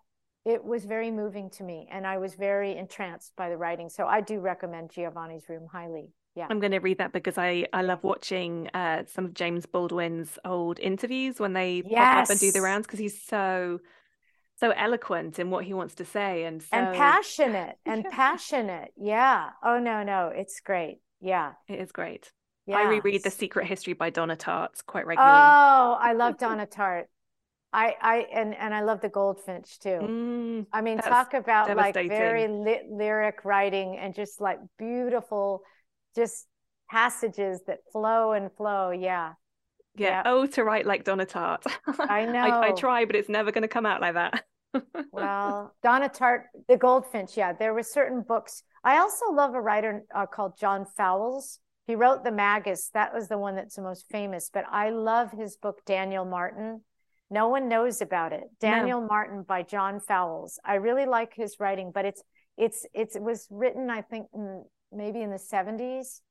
it 0.45 0.63
was 0.63 0.85
very 0.85 1.11
moving 1.11 1.49
to 1.51 1.63
me 1.63 1.87
and 1.91 2.05
I 2.05 2.17
was 2.17 2.33
very 2.35 2.75
entranced 2.75 3.33
by 3.35 3.49
the 3.49 3.57
writing. 3.57 3.89
So 3.89 4.07
I 4.07 4.21
do 4.21 4.39
recommend 4.39 4.91
Giovanni's 4.91 5.47
Room 5.47 5.67
highly 5.71 6.09
yeah. 6.35 6.47
I'm 6.49 6.59
going 6.59 6.71
to 6.71 6.79
read 6.79 6.99
that 6.99 7.11
because 7.11 7.37
i 7.37 7.65
i 7.73 7.81
love 7.81 8.03
watching 8.03 8.69
uh 8.73 9.03
some 9.05 9.25
of 9.25 9.33
james 9.33 9.65
baldwin's 9.65 10.39
old 10.45 10.79
interviews 10.79 11.39
when 11.39 11.53
they 11.53 11.83
yes. 11.85 11.99
pop 11.99 12.23
up 12.23 12.29
and 12.29 12.39
do 12.39 12.51
the 12.51 12.61
rounds 12.61 12.87
because 12.87 12.99
he's 12.99 13.21
so 13.21 13.79
so 14.61 14.69
eloquent 14.69 15.39
in 15.39 15.49
what 15.49 15.65
he 15.65 15.73
wants 15.73 15.95
to 15.95 16.05
say 16.05 16.43
and 16.43 16.61
so... 16.61 16.67
and 16.71 16.95
passionate 16.95 17.77
and 17.85 18.05
passionate. 18.05 18.93
Yeah. 18.95 19.49
Oh 19.63 19.79
no 19.79 20.03
no. 20.03 20.31
It's 20.33 20.61
great. 20.61 20.99
Yeah. 21.19 21.53
It 21.67 21.79
is 21.79 21.91
great. 21.91 22.31
Yeah. 22.67 22.77
i 22.77 22.83
reread 22.83 23.23
the 23.23 23.31
secret 23.31 23.65
history 23.65 23.93
by 23.93 24.11
donna 24.11 24.37
tartt 24.37 24.85
quite 24.85 25.07
regularly. 25.07 25.33
Oh 25.33 25.97
i 25.99 26.13
love 26.13 26.37
donna 26.45 26.67
tartt. 26.67 27.05
I, 27.73 27.95
I 28.01 28.17
and 28.33 28.53
and 28.53 28.73
I 28.73 28.81
love 28.81 28.99
the 28.99 29.07
Goldfinch 29.07 29.79
too. 29.79 29.99
Mm, 30.01 30.65
I 30.73 30.81
mean, 30.81 30.97
talk 30.97 31.33
about 31.33 31.75
like 31.75 31.93
very 31.93 32.49
li- 32.49 32.83
lyric 32.91 33.45
writing 33.45 33.97
and 33.97 34.13
just 34.13 34.41
like 34.41 34.59
beautiful 34.77 35.63
just 36.15 36.47
passages 36.89 37.61
that 37.67 37.79
flow 37.91 38.33
and 38.33 38.51
flow. 38.55 38.91
Yeah. 38.91 39.33
Yeah. 39.95 40.07
yeah. 40.07 40.23
Oh, 40.25 40.45
to 40.45 40.63
write 40.63 40.85
like 40.85 41.03
Donna 41.03 41.25
Tartt. 41.25 41.63
I 41.99 42.25
know. 42.25 42.39
I, 42.39 42.69
I, 42.69 42.71
try, 42.71 43.05
but 43.05 43.15
it's 43.15 43.29
never 43.29 43.51
going 43.51 43.63
to 43.63 43.67
come 43.67 43.85
out 43.85 44.01
like 44.01 44.13
that. 44.13 44.43
well, 45.11 45.73
Donna 45.83 46.09
Tartt, 46.09 46.43
The 46.67 46.77
Goldfinch. 46.77 47.35
Yeah, 47.35 47.53
there 47.53 47.73
were 47.73 47.83
certain 47.83 48.21
books. 48.21 48.63
I 48.83 48.97
also 48.97 49.31
love 49.31 49.53
a 49.53 49.61
writer 49.61 50.03
uh, 50.13 50.25
called 50.25 50.57
John 50.59 50.85
Fowles. 50.97 51.59
He 51.87 51.95
wrote 51.95 52.23
The 52.23 52.31
Magus. 52.31 52.89
That 52.93 53.13
was 53.13 53.27
the 53.27 53.37
one 53.37 53.55
that's 53.55 53.75
the 53.75 53.81
most 53.81 54.05
famous. 54.09 54.49
But 54.53 54.65
I 54.71 54.91
love 54.91 55.31
his 55.31 55.57
book, 55.57 55.81
Daniel 55.85 56.25
Martin. 56.25 56.81
No 57.29 57.47
one 57.47 57.69
knows 57.69 58.01
about 58.01 58.33
it. 58.33 58.43
Daniel 58.59 59.01
no. 59.01 59.07
Martin 59.07 59.43
by 59.43 59.63
John 59.63 59.99
Fowles. 59.99 60.59
I 60.65 60.75
really 60.75 61.05
like 61.05 61.33
his 61.33 61.57
writing, 61.59 61.91
but 61.93 62.05
it's 62.05 62.21
it's 62.57 62.85
it's 62.93 63.15
it 63.15 63.21
was 63.21 63.47
written, 63.49 63.89
I 63.89 64.01
think, 64.01 64.27
in, 64.33 64.65
maybe 64.91 65.21
in 65.21 65.29
the 65.29 65.37
70s. 65.37 66.21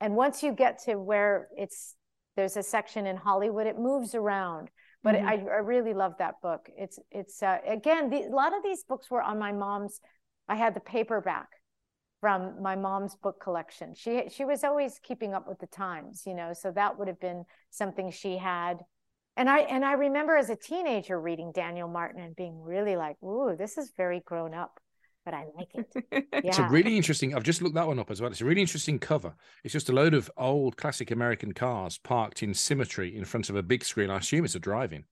And 0.00 0.14
once 0.14 0.42
you 0.42 0.52
get 0.52 0.82
to 0.84 0.96
where 0.96 1.48
it's 1.56 1.94
there's 2.36 2.56
a 2.56 2.62
section 2.62 3.06
in 3.06 3.16
Hollywood, 3.16 3.66
it 3.66 3.78
moves 3.78 4.14
around 4.14 4.70
but 5.06 5.14
mm-hmm. 5.14 5.28
I, 5.28 5.32
I, 5.34 5.58
really 5.58 5.94
love 5.94 6.14
that 6.18 6.40
book. 6.42 6.68
It's 6.76 6.98
it's 7.12 7.40
uh, 7.40 7.58
again 7.64 8.10
the, 8.10 8.24
a 8.24 8.34
lot 8.34 8.56
of 8.56 8.64
these 8.64 8.82
books 8.82 9.08
were 9.08 9.22
on 9.22 9.38
my 9.38 9.52
mom's. 9.52 10.00
I 10.48 10.56
had 10.56 10.74
the 10.74 10.80
paperback 10.80 11.46
from 12.20 12.60
my 12.60 12.74
mom's 12.74 13.14
book 13.14 13.40
collection. 13.40 13.94
She 13.94 14.24
she 14.30 14.44
was 14.44 14.64
always 14.64 14.98
keeping 15.04 15.32
up 15.32 15.46
with 15.46 15.60
the 15.60 15.68
times, 15.68 16.24
you 16.26 16.34
know, 16.34 16.52
so 16.54 16.72
that 16.72 16.98
would 16.98 17.06
have 17.06 17.20
been 17.20 17.44
something 17.70 18.10
she 18.10 18.36
had. 18.36 18.80
And 19.36 19.48
I 19.48 19.60
and 19.60 19.84
I 19.84 19.92
remember 19.92 20.34
as 20.34 20.50
a 20.50 20.56
teenager 20.56 21.20
reading 21.20 21.52
Daniel 21.54 21.86
Martin 21.86 22.20
and 22.20 22.34
being 22.34 22.60
really 22.60 22.96
like, 22.96 23.22
"Ooh, 23.22 23.54
this 23.56 23.78
is 23.78 23.92
very 23.96 24.18
grown 24.26 24.54
up." 24.54 24.80
But 25.26 25.34
I 25.34 25.44
like 25.56 25.68
it. 25.74 25.86
Yeah. 26.12 26.20
it's 26.44 26.58
a 26.58 26.68
really 26.68 26.96
interesting. 26.96 27.34
I've 27.34 27.42
just 27.42 27.60
looked 27.60 27.74
that 27.74 27.86
one 27.86 27.98
up 27.98 28.10
as 28.12 28.22
well. 28.22 28.30
It's 28.30 28.40
a 28.40 28.44
really 28.44 28.60
interesting 28.60 28.98
cover. 28.98 29.34
It's 29.64 29.72
just 29.72 29.90
a 29.90 29.92
load 29.92 30.14
of 30.14 30.30
old 30.38 30.76
classic 30.76 31.10
American 31.10 31.52
cars 31.52 31.98
parked 31.98 32.44
in 32.44 32.54
symmetry 32.54 33.14
in 33.14 33.24
front 33.24 33.50
of 33.50 33.56
a 33.56 33.62
big 33.62 33.84
screen. 33.84 34.08
I 34.08 34.18
assume 34.18 34.44
it's 34.44 34.54
a 34.54 34.60
drive-in. 34.60 35.04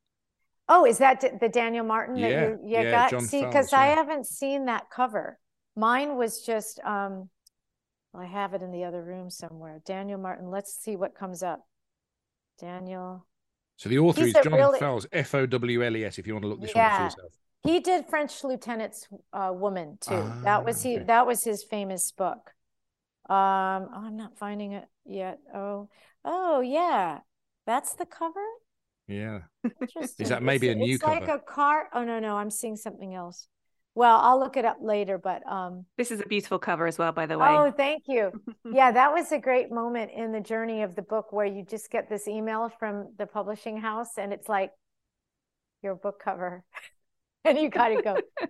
Oh, 0.69 0.87
is 0.87 0.99
that 0.99 1.41
the 1.41 1.49
Daniel 1.49 1.85
Martin 1.85 2.17
yeah, 2.17 2.29
that 2.29 2.63
you, 2.63 2.69
you 2.69 2.85
yeah, 2.85 2.91
got? 2.91 3.11
John 3.11 3.23
See, 3.23 3.45
because 3.45 3.73
yeah. 3.73 3.81
I 3.81 3.87
haven't 3.87 4.27
seen 4.27 4.67
that 4.67 4.89
cover. 4.89 5.39
Mine 5.77 6.17
was 6.17 6.43
just 6.43 6.81
um 6.85 7.29
well, 8.13 8.23
I 8.23 8.27
have 8.27 8.55
it 8.55 8.63
in 8.63 8.71
the 8.71 8.85
other 8.85 9.03
room 9.03 9.29
somewhere. 9.29 9.83
Daniel 9.85 10.19
Martin. 10.19 10.49
Let's 10.49 10.73
see 10.73 10.95
what 10.95 11.17
comes 11.17 11.43
up. 11.43 11.67
Daniel. 12.61 13.27
So 13.77 13.89
the 13.89 13.99
author 13.99 14.25
He's 14.25 14.37
is 14.37 14.45
John 14.45 14.55
really... 14.55 14.79
Fowles, 14.79 15.07
F 15.13 15.35
O 15.35 15.45
W 15.45 15.85
L 15.85 15.97
E 15.97 16.05
S. 16.05 16.19
If 16.19 16.27
you 16.29 16.35
want 16.35 16.45
to 16.45 16.49
look 16.49 16.61
this 16.61 16.71
yeah. 16.75 16.85
one 16.85 16.93
up 16.93 17.13
for 17.13 17.19
yourself. 17.19 17.33
He 17.65 17.81
did 17.81 18.07
French 18.07 18.45
Lieutenant's 18.45 19.09
uh, 19.33 19.51
Woman 19.55 19.97
too. 20.01 20.15
Ah, 20.15 20.41
that 20.45 20.65
was 20.65 20.83
he. 20.83 20.99
That 20.99 21.27
was 21.27 21.43
his 21.43 21.65
famous 21.65 22.13
book. 22.13 22.53
Um, 23.29 23.89
oh, 23.95 24.03
I'm 24.05 24.17
not 24.17 24.37
finding 24.37 24.73
it 24.73 24.85
yet. 25.07 25.39
Oh, 25.55 25.89
oh 26.27 26.61
yeah, 26.61 27.21
that's 27.67 27.95
the 27.95 28.05
cover. 28.05 28.45
Yeah. 29.09 29.41
Is 30.19 30.29
that 30.29 30.43
maybe 30.43 30.69
it's, 30.69 30.77
a 30.77 30.79
new 30.79 30.95
it's 30.95 31.03
cover? 31.03 31.21
like 31.21 31.29
a 31.29 31.39
car. 31.39 31.89
Oh 31.95 32.05
no, 32.05 32.21
no, 32.21 32.37
I'm 32.37 32.51
seeing 32.51 32.77
something 32.77 33.15
else. 33.15 33.49
Well, 33.95 34.19
I'll 34.19 34.41
look 34.41 34.57
it 34.57 34.67
up 34.67 34.79
later, 34.83 35.17
but 35.17 35.47
um 35.51 35.87
this 35.97 36.11
is 36.11 36.21
a 36.21 36.27
beautiful 36.27 36.59
cover 36.59 36.87
as 36.87 36.99
well, 36.99 37.13
by 37.13 37.25
the 37.25 37.39
way. 37.39 37.49
Oh, 37.49 37.71
thank 37.71 38.03
you. 38.07 38.31
yeah, 38.71 38.93
that 38.93 39.11
was 39.11 39.33
a 39.33 39.39
great 39.39 39.71
moment 39.71 40.11
in 40.15 40.33
the 40.33 40.41
journey 40.41 40.83
of 40.83 40.97
the 40.97 41.03
book 41.03 41.33
where 41.33 41.47
you 41.47 41.65
just 41.65 41.91
get 41.91 42.11
this 42.11 42.29
email 42.29 42.71
from 42.79 43.15
the 43.17 43.27
publishing 43.27 43.79
house 43.79 44.19
and 44.19 44.35
it's 44.35 44.51
like 44.51 44.71
your 45.83 45.95
book 45.95 46.21
cover. 46.23 46.63
and 47.49 47.59
you 47.59 47.69
got 47.69 47.89
to 47.89 48.03
go. 48.03 48.17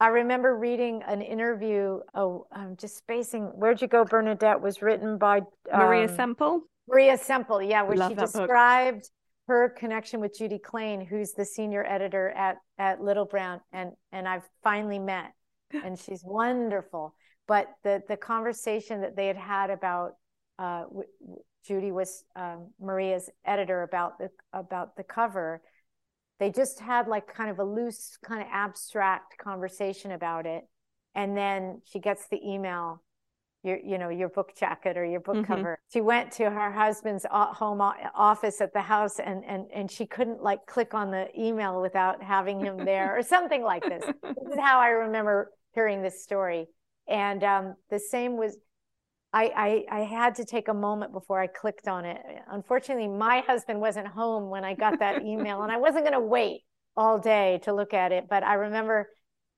I 0.00 0.08
remember 0.08 0.56
reading 0.56 1.02
an 1.06 1.22
interview. 1.22 2.00
Oh, 2.14 2.46
I'm 2.50 2.76
just 2.76 2.96
spacing. 2.96 3.44
Where'd 3.54 3.80
you 3.80 3.88
go, 3.88 4.04
Bernadette? 4.04 4.60
Was 4.60 4.82
written 4.82 5.16
by 5.16 5.38
um, 5.38 5.80
Maria 5.80 6.08
Semple. 6.08 6.62
Maria 6.88 7.16
Semple, 7.16 7.62
yeah, 7.62 7.82
where 7.82 8.08
she 8.08 8.14
described 8.14 9.02
book. 9.02 9.10
her 9.46 9.68
connection 9.68 10.20
with 10.20 10.36
Judy 10.36 10.58
Clain, 10.58 11.06
who's 11.06 11.32
the 11.32 11.44
senior 11.44 11.84
editor 11.88 12.30
at 12.30 12.56
at 12.78 13.00
Little 13.00 13.26
Brown, 13.26 13.60
and 13.72 13.92
and 14.10 14.26
I've 14.26 14.42
finally 14.64 14.98
met, 14.98 15.32
and 15.84 15.98
she's 15.98 16.22
wonderful. 16.24 17.14
But 17.46 17.68
the 17.84 18.02
the 18.08 18.16
conversation 18.16 19.02
that 19.02 19.14
they 19.14 19.28
had 19.28 19.36
had 19.36 19.70
about 19.70 20.14
uh, 20.58 20.84
Judy 21.64 21.92
was 21.92 22.24
um, 22.34 22.70
Maria's 22.80 23.30
editor 23.44 23.82
about 23.82 24.18
the 24.18 24.30
about 24.52 24.96
the 24.96 25.04
cover 25.04 25.62
they 26.42 26.50
just 26.50 26.80
had 26.80 27.06
like 27.06 27.32
kind 27.32 27.48
of 27.50 27.60
a 27.60 27.64
loose 27.64 28.18
kind 28.24 28.42
of 28.42 28.48
abstract 28.50 29.38
conversation 29.38 30.10
about 30.10 30.44
it. 30.44 30.64
And 31.14 31.36
then 31.36 31.82
she 31.84 32.00
gets 32.00 32.26
the 32.26 32.40
email 32.44 33.00
your 33.62 33.78
you 33.78 33.96
know 33.96 34.08
your 34.08 34.28
book 34.28 34.50
jacket 34.58 34.96
or 34.96 35.04
your 35.04 35.20
book 35.20 35.36
mm-hmm. 35.36 35.44
cover. 35.44 35.78
She 35.92 36.00
went 36.00 36.32
to 36.32 36.50
her 36.50 36.72
husband's 36.72 37.24
home 37.30 37.80
office 37.80 38.60
at 38.60 38.72
the 38.72 38.80
house 38.80 39.20
and 39.20 39.44
and 39.44 39.66
and 39.72 39.88
she 39.88 40.04
couldn't 40.04 40.42
like 40.42 40.66
click 40.66 40.94
on 40.94 41.12
the 41.12 41.28
email 41.38 41.80
without 41.80 42.20
having 42.20 42.58
him 42.58 42.84
there 42.84 43.16
or 43.16 43.22
something 43.22 43.62
like 43.62 43.84
this. 43.84 44.04
This 44.04 44.48
is 44.52 44.58
how 44.58 44.80
i 44.80 44.88
remember 44.88 45.52
hearing 45.74 46.02
this 46.02 46.24
story. 46.24 46.66
And 47.06 47.44
um, 47.44 47.76
the 47.88 48.00
same 48.00 48.36
was 48.36 48.58
I, 49.32 49.84
I, 49.90 50.00
I 50.00 50.04
had 50.04 50.34
to 50.36 50.44
take 50.44 50.68
a 50.68 50.74
moment 50.74 51.12
before 51.12 51.40
I 51.40 51.46
clicked 51.46 51.88
on 51.88 52.04
it. 52.04 52.20
Unfortunately, 52.50 53.08
my 53.08 53.40
husband 53.46 53.80
wasn't 53.80 54.08
home 54.08 54.50
when 54.50 54.64
I 54.64 54.74
got 54.74 54.98
that 54.98 55.22
email, 55.22 55.62
and 55.62 55.72
I 55.72 55.78
wasn't 55.78 56.04
going 56.04 56.12
to 56.12 56.20
wait 56.20 56.62
all 56.96 57.18
day 57.18 57.60
to 57.64 57.72
look 57.72 57.94
at 57.94 58.12
it. 58.12 58.26
But 58.28 58.42
I 58.42 58.54
remember 58.54 59.08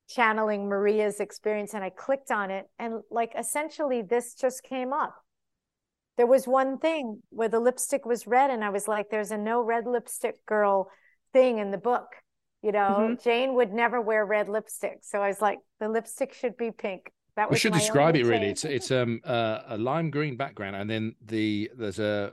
channeling 0.08 0.68
Maria's 0.68 1.18
experience, 1.18 1.74
and 1.74 1.82
I 1.82 1.90
clicked 1.90 2.30
on 2.30 2.50
it, 2.50 2.66
and 2.78 3.00
like 3.10 3.32
essentially, 3.36 4.02
this 4.02 4.34
just 4.34 4.62
came 4.62 4.92
up. 4.92 5.16
There 6.16 6.26
was 6.26 6.46
one 6.46 6.78
thing 6.78 7.22
where 7.30 7.48
the 7.48 7.58
lipstick 7.58 8.06
was 8.06 8.26
red, 8.26 8.50
and 8.50 8.64
I 8.64 8.70
was 8.70 8.86
like, 8.86 9.10
"There's 9.10 9.32
a 9.32 9.38
no 9.38 9.60
red 9.60 9.86
lipstick 9.86 10.46
girl 10.46 10.88
thing 11.32 11.58
in 11.58 11.72
the 11.72 11.78
book." 11.78 12.06
You 12.62 12.70
know, 12.70 12.96
mm-hmm. 13.00 13.22
Jane 13.22 13.54
would 13.54 13.72
never 13.72 14.00
wear 14.00 14.24
red 14.24 14.48
lipstick, 14.48 14.98
so 15.02 15.20
I 15.20 15.28
was 15.28 15.40
like, 15.40 15.58
"The 15.80 15.88
lipstick 15.88 16.32
should 16.32 16.56
be 16.56 16.70
pink." 16.70 17.10
That 17.36 17.50
we 17.50 17.58
should 17.58 17.72
describe 17.72 18.14
it 18.16 18.24
really. 18.26 18.46
It's 18.46 18.64
it's 18.64 18.90
um 18.90 19.20
uh, 19.24 19.60
a 19.68 19.78
lime 19.78 20.10
green 20.10 20.36
background, 20.36 20.76
and 20.76 20.88
then 20.88 21.14
the 21.24 21.70
there's 21.76 21.98
a 21.98 22.32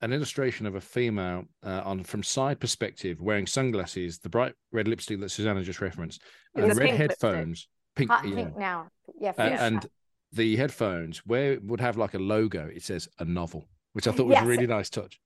an 0.00 0.12
illustration 0.12 0.66
of 0.66 0.74
a 0.74 0.80
female 0.80 1.44
uh, 1.64 1.82
on 1.84 2.04
from 2.04 2.22
side 2.22 2.60
perspective 2.60 3.20
wearing 3.20 3.46
sunglasses, 3.46 4.18
the 4.18 4.28
bright 4.28 4.54
red 4.70 4.86
lipstick 4.86 5.20
that 5.20 5.30
Susanna 5.30 5.62
just 5.62 5.80
referenced, 5.80 6.22
and 6.54 6.76
red 6.76 6.94
headphones, 6.94 7.68
pink, 7.96 8.10
Hot 8.10 8.22
pink 8.22 8.56
now, 8.56 8.88
yeah, 9.18 9.32
uh, 9.38 9.42
and 9.42 9.88
the 10.32 10.56
headphones 10.56 11.18
where 11.26 11.54
it 11.54 11.64
would 11.64 11.80
have 11.80 11.96
like 11.96 12.14
a 12.14 12.18
logo. 12.18 12.68
It 12.72 12.82
says 12.82 13.08
a 13.18 13.24
novel, 13.24 13.68
which 13.94 14.06
I 14.06 14.12
thought 14.12 14.26
was 14.26 14.34
yes. 14.34 14.44
a 14.44 14.46
really 14.46 14.66
nice 14.66 14.90
touch. 14.90 15.18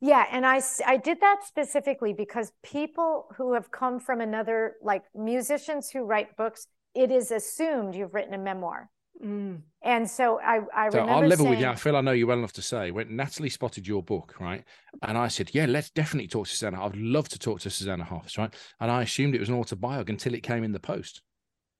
Yeah, 0.00 0.24
and 0.30 0.46
I 0.46 0.60
I 0.86 0.96
did 0.96 1.20
that 1.20 1.40
specifically 1.46 2.12
because 2.12 2.52
people 2.62 3.26
who 3.36 3.52
have 3.52 3.70
come 3.70 4.00
from 4.00 4.20
another 4.20 4.76
like 4.82 5.04
musicians 5.14 5.90
who 5.90 6.04
write 6.04 6.36
books 6.36 6.66
it 6.94 7.10
is 7.10 7.30
assumed 7.30 7.94
you've 7.94 8.14
written 8.14 8.34
a 8.34 8.38
memoir. 8.38 8.90
Mm. 9.24 9.60
And 9.82 10.08
so 10.08 10.40
I, 10.40 10.60
I 10.74 10.90
so 10.90 11.00
I'll 11.00 11.20
level 11.20 11.44
saying, 11.44 11.50
with 11.50 11.60
you. 11.60 11.66
I 11.66 11.74
feel 11.74 11.96
I 11.96 12.00
know 12.00 12.12
you 12.12 12.26
well 12.26 12.38
enough 12.38 12.54
to 12.54 12.62
say 12.62 12.90
when 12.90 13.16
Natalie 13.16 13.50
spotted 13.50 13.86
your 13.86 14.02
book, 14.02 14.34
right? 14.40 14.64
And 15.02 15.18
I 15.18 15.28
said, 15.28 15.50
Yeah, 15.52 15.66
let's 15.66 15.90
definitely 15.90 16.28
talk 16.28 16.46
to 16.46 16.52
Susanna. 16.52 16.84
I'd 16.84 16.96
love 16.96 17.28
to 17.30 17.38
talk 17.38 17.60
to 17.60 17.70
Susanna 17.70 18.04
Hoffs, 18.04 18.38
right? 18.38 18.52
And 18.80 18.90
I 18.90 19.02
assumed 19.02 19.34
it 19.34 19.40
was 19.40 19.48
an 19.48 19.56
autobiography 19.56 20.12
until 20.12 20.34
it 20.34 20.42
came 20.42 20.64
in 20.64 20.72
the 20.72 20.80
post. 20.80 21.22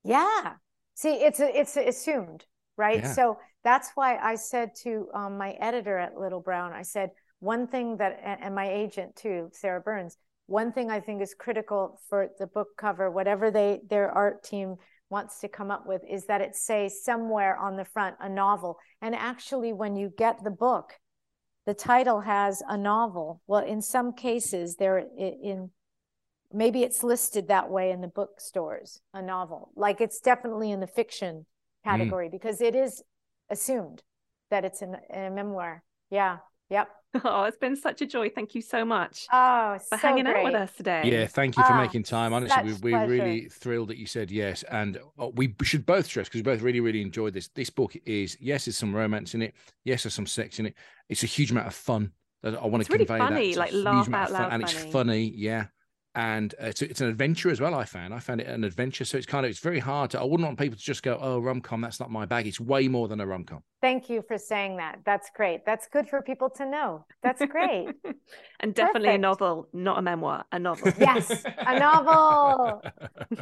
Yeah. 0.04 0.54
See, 0.94 1.14
it's 1.14 1.40
a, 1.40 1.58
it's 1.58 1.76
assumed, 1.76 2.44
right? 2.76 3.02
Yeah. 3.02 3.12
So 3.12 3.38
that's 3.64 3.90
why 3.94 4.18
I 4.18 4.34
said 4.34 4.70
to 4.82 5.08
um, 5.14 5.38
my 5.38 5.52
editor 5.52 5.98
at 5.98 6.18
Little 6.18 6.40
Brown, 6.40 6.72
I 6.72 6.82
said, 6.82 7.10
one 7.40 7.66
thing 7.66 7.96
that, 7.96 8.20
and 8.22 8.54
my 8.54 8.70
agent 8.70 9.16
too, 9.16 9.48
Sarah 9.52 9.80
Burnes, 9.80 10.16
one 10.46 10.72
thing 10.72 10.90
I 10.90 11.00
think 11.00 11.22
is 11.22 11.34
critical 11.34 12.00
for 12.08 12.28
the 12.38 12.46
book 12.46 12.68
cover, 12.76 13.10
whatever 13.10 13.50
they 13.50 13.80
their 13.88 14.10
art 14.10 14.42
team 14.42 14.76
wants 15.10 15.40
to 15.40 15.48
come 15.48 15.70
up 15.70 15.86
with 15.86 16.02
is 16.08 16.26
that 16.26 16.40
it 16.40 16.56
says 16.56 17.04
somewhere 17.04 17.56
on 17.56 17.76
the 17.76 17.84
front 17.84 18.16
a 18.20 18.28
novel. 18.28 18.78
And 19.02 19.14
actually, 19.14 19.72
when 19.72 19.96
you 19.96 20.12
get 20.16 20.42
the 20.42 20.50
book, 20.50 20.94
the 21.66 21.74
title 21.74 22.20
has 22.20 22.62
a 22.68 22.78
novel. 22.78 23.42
Well, 23.46 23.64
in 23.64 23.82
some 23.82 24.14
cases, 24.14 24.76
there 24.76 24.98
in 24.98 25.70
maybe 26.52 26.82
it's 26.82 27.02
listed 27.02 27.48
that 27.48 27.70
way 27.70 27.90
in 27.90 28.00
the 28.00 28.08
bookstores, 28.08 29.00
a 29.12 29.22
novel. 29.22 29.70
Like 29.76 30.00
it's 30.00 30.20
definitely 30.20 30.70
in 30.70 30.80
the 30.80 30.86
fiction 30.86 31.46
category 31.84 32.28
mm. 32.28 32.32
because 32.32 32.60
it 32.60 32.74
is 32.74 33.02
assumed 33.50 34.02
that 34.50 34.64
it's 34.64 34.82
in 34.82 34.96
a 35.12 35.30
memoir. 35.30 35.82
Yeah. 36.10 36.38
Yep. 36.70 36.88
Oh, 37.24 37.44
it's 37.44 37.56
been 37.56 37.76
such 37.76 38.02
a 38.02 38.06
joy. 38.06 38.30
Thank 38.30 38.54
you 38.54 38.62
so 38.62 38.84
much 38.84 39.26
oh, 39.32 39.78
for 39.78 39.96
so 39.96 39.96
hanging 39.96 40.24
great. 40.24 40.36
out 40.36 40.44
with 40.44 40.54
us 40.54 40.72
today. 40.72 41.02
Yeah, 41.04 41.26
thank 41.26 41.56
you 41.56 41.64
for 41.64 41.72
oh, 41.72 41.80
making 41.80 42.04
time. 42.04 42.32
Honestly, 42.32 42.72
we, 42.82 42.94
are 42.94 43.06
really 43.06 43.48
thrilled 43.48 43.88
that 43.88 43.98
you 43.98 44.06
said 44.06 44.30
yes. 44.30 44.62
And 44.64 44.98
oh, 45.18 45.32
we 45.34 45.54
should 45.62 45.84
both 45.84 46.06
stress 46.06 46.28
because 46.28 46.38
we 46.38 46.42
both 46.42 46.62
really, 46.62 46.80
really 46.80 47.02
enjoyed 47.02 47.34
this. 47.34 47.48
This 47.48 47.68
book 47.68 47.96
is, 48.06 48.36
yes, 48.40 48.66
there's 48.66 48.76
some 48.76 48.94
romance 48.94 49.34
in 49.34 49.42
it. 49.42 49.54
Yes, 49.84 50.04
there's 50.04 50.14
some 50.14 50.26
sex 50.26 50.60
in 50.60 50.66
it. 50.66 50.74
It's 51.08 51.24
a 51.24 51.26
huge 51.26 51.50
amount 51.50 51.66
of 51.66 51.74
fun. 51.74 52.12
That 52.42 52.54
I 52.54 52.66
want 52.66 52.80
it's 52.80 52.88
to 52.88 52.94
really 52.94 53.04
convey 53.04 53.18
funny, 53.18 53.54
that. 53.54 53.58
like 53.58 53.72
laugh 53.72 54.12
out 54.12 54.32
loud. 54.32 54.52
And 54.52 54.62
funny. 54.62 54.64
it's 54.64 54.92
funny. 54.92 55.32
Yeah. 55.36 55.66
And 56.14 56.54
it's, 56.58 56.82
it's 56.82 57.00
an 57.00 57.08
adventure 57.08 57.50
as 57.50 57.60
well. 57.60 57.74
I 57.74 57.84
found 57.84 58.12
I 58.12 58.18
found 58.18 58.40
it 58.40 58.48
an 58.48 58.64
adventure, 58.64 59.04
so 59.04 59.16
it's 59.16 59.26
kind 59.26 59.46
of 59.46 59.50
it's 59.50 59.60
very 59.60 59.78
hard 59.78 60.10
to. 60.10 60.20
I 60.20 60.24
wouldn't 60.24 60.46
want 60.46 60.58
people 60.58 60.76
to 60.76 60.82
just 60.82 61.02
go, 61.02 61.18
"Oh, 61.20 61.38
rom 61.38 61.60
com, 61.60 61.80
that's 61.80 62.00
not 62.00 62.10
my 62.10 62.26
bag." 62.26 62.46
It's 62.46 62.58
way 62.58 62.88
more 62.88 63.06
than 63.06 63.20
a 63.20 63.26
rom 63.26 63.44
com. 63.44 63.62
Thank 63.80 64.10
you 64.10 64.22
for 64.26 64.36
saying 64.36 64.76
that. 64.78 64.98
That's 65.04 65.30
great. 65.34 65.64
That's 65.64 65.86
good 65.88 66.08
for 66.08 66.20
people 66.20 66.50
to 66.50 66.66
know. 66.66 67.04
That's 67.22 67.44
great. 67.46 67.88
and 68.60 68.74
definitely 68.74 69.08
Perfect. 69.08 69.18
a 69.18 69.18
novel, 69.18 69.68
not 69.72 69.98
a 69.98 70.02
memoir, 70.02 70.44
a 70.50 70.58
novel. 70.58 70.92
yes, 70.98 71.44
a 71.58 71.78
novel. 71.78 72.82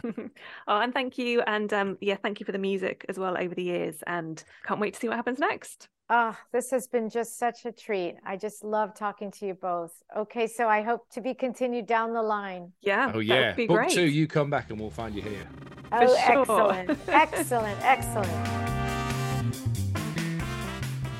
oh, 0.68 0.80
and 0.80 0.92
thank 0.92 1.16
you, 1.16 1.40
and 1.46 1.72
um, 1.72 1.96
yeah, 2.00 2.16
thank 2.16 2.38
you 2.38 2.46
for 2.46 2.52
the 2.52 2.58
music 2.58 3.06
as 3.08 3.18
well 3.18 3.36
over 3.38 3.54
the 3.54 3.64
years, 3.64 4.02
and 4.06 4.44
can't 4.66 4.80
wait 4.80 4.94
to 4.94 5.00
see 5.00 5.08
what 5.08 5.16
happens 5.16 5.38
next. 5.38 5.88
Ah, 6.10 6.40
this 6.52 6.70
has 6.70 6.86
been 6.86 7.10
just 7.10 7.38
such 7.38 7.66
a 7.66 7.72
treat. 7.72 8.16
I 8.24 8.36
just 8.36 8.64
love 8.64 8.94
talking 8.94 9.30
to 9.32 9.46
you 9.46 9.52
both. 9.54 9.92
Okay, 10.16 10.46
so 10.46 10.66
I 10.66 10.80
hope 10.80 11.02
to 11.10 11.20
be 11.20 11.34
continued 11.34 11.86
down 11.86 12.14
the 12.14 12.22
line. 12.22 12.72
Yeah, 12.80 13.12
Oh 13.14 13.18
that 13.18 13.24
yeah, 13.24 13.46
would 13.48 13.56
be 13.56 13.66
book 13.66 13.76
great. 13.76 13.90
two, 13.90 14.06
you 14.08 14.26
come 14.26 14.48
back 14.48 14.70
and 14.70 14.80
we'll 14.80 14.88
find 14.90 15.14
you 15.14 15.20
here. 15.20 15.46
Oh, 15.92 16.06
sure. 16.16 16.40
excellent, 16.40 16.98
excellent, 17.08 17.78
excellent. 17.82 18.48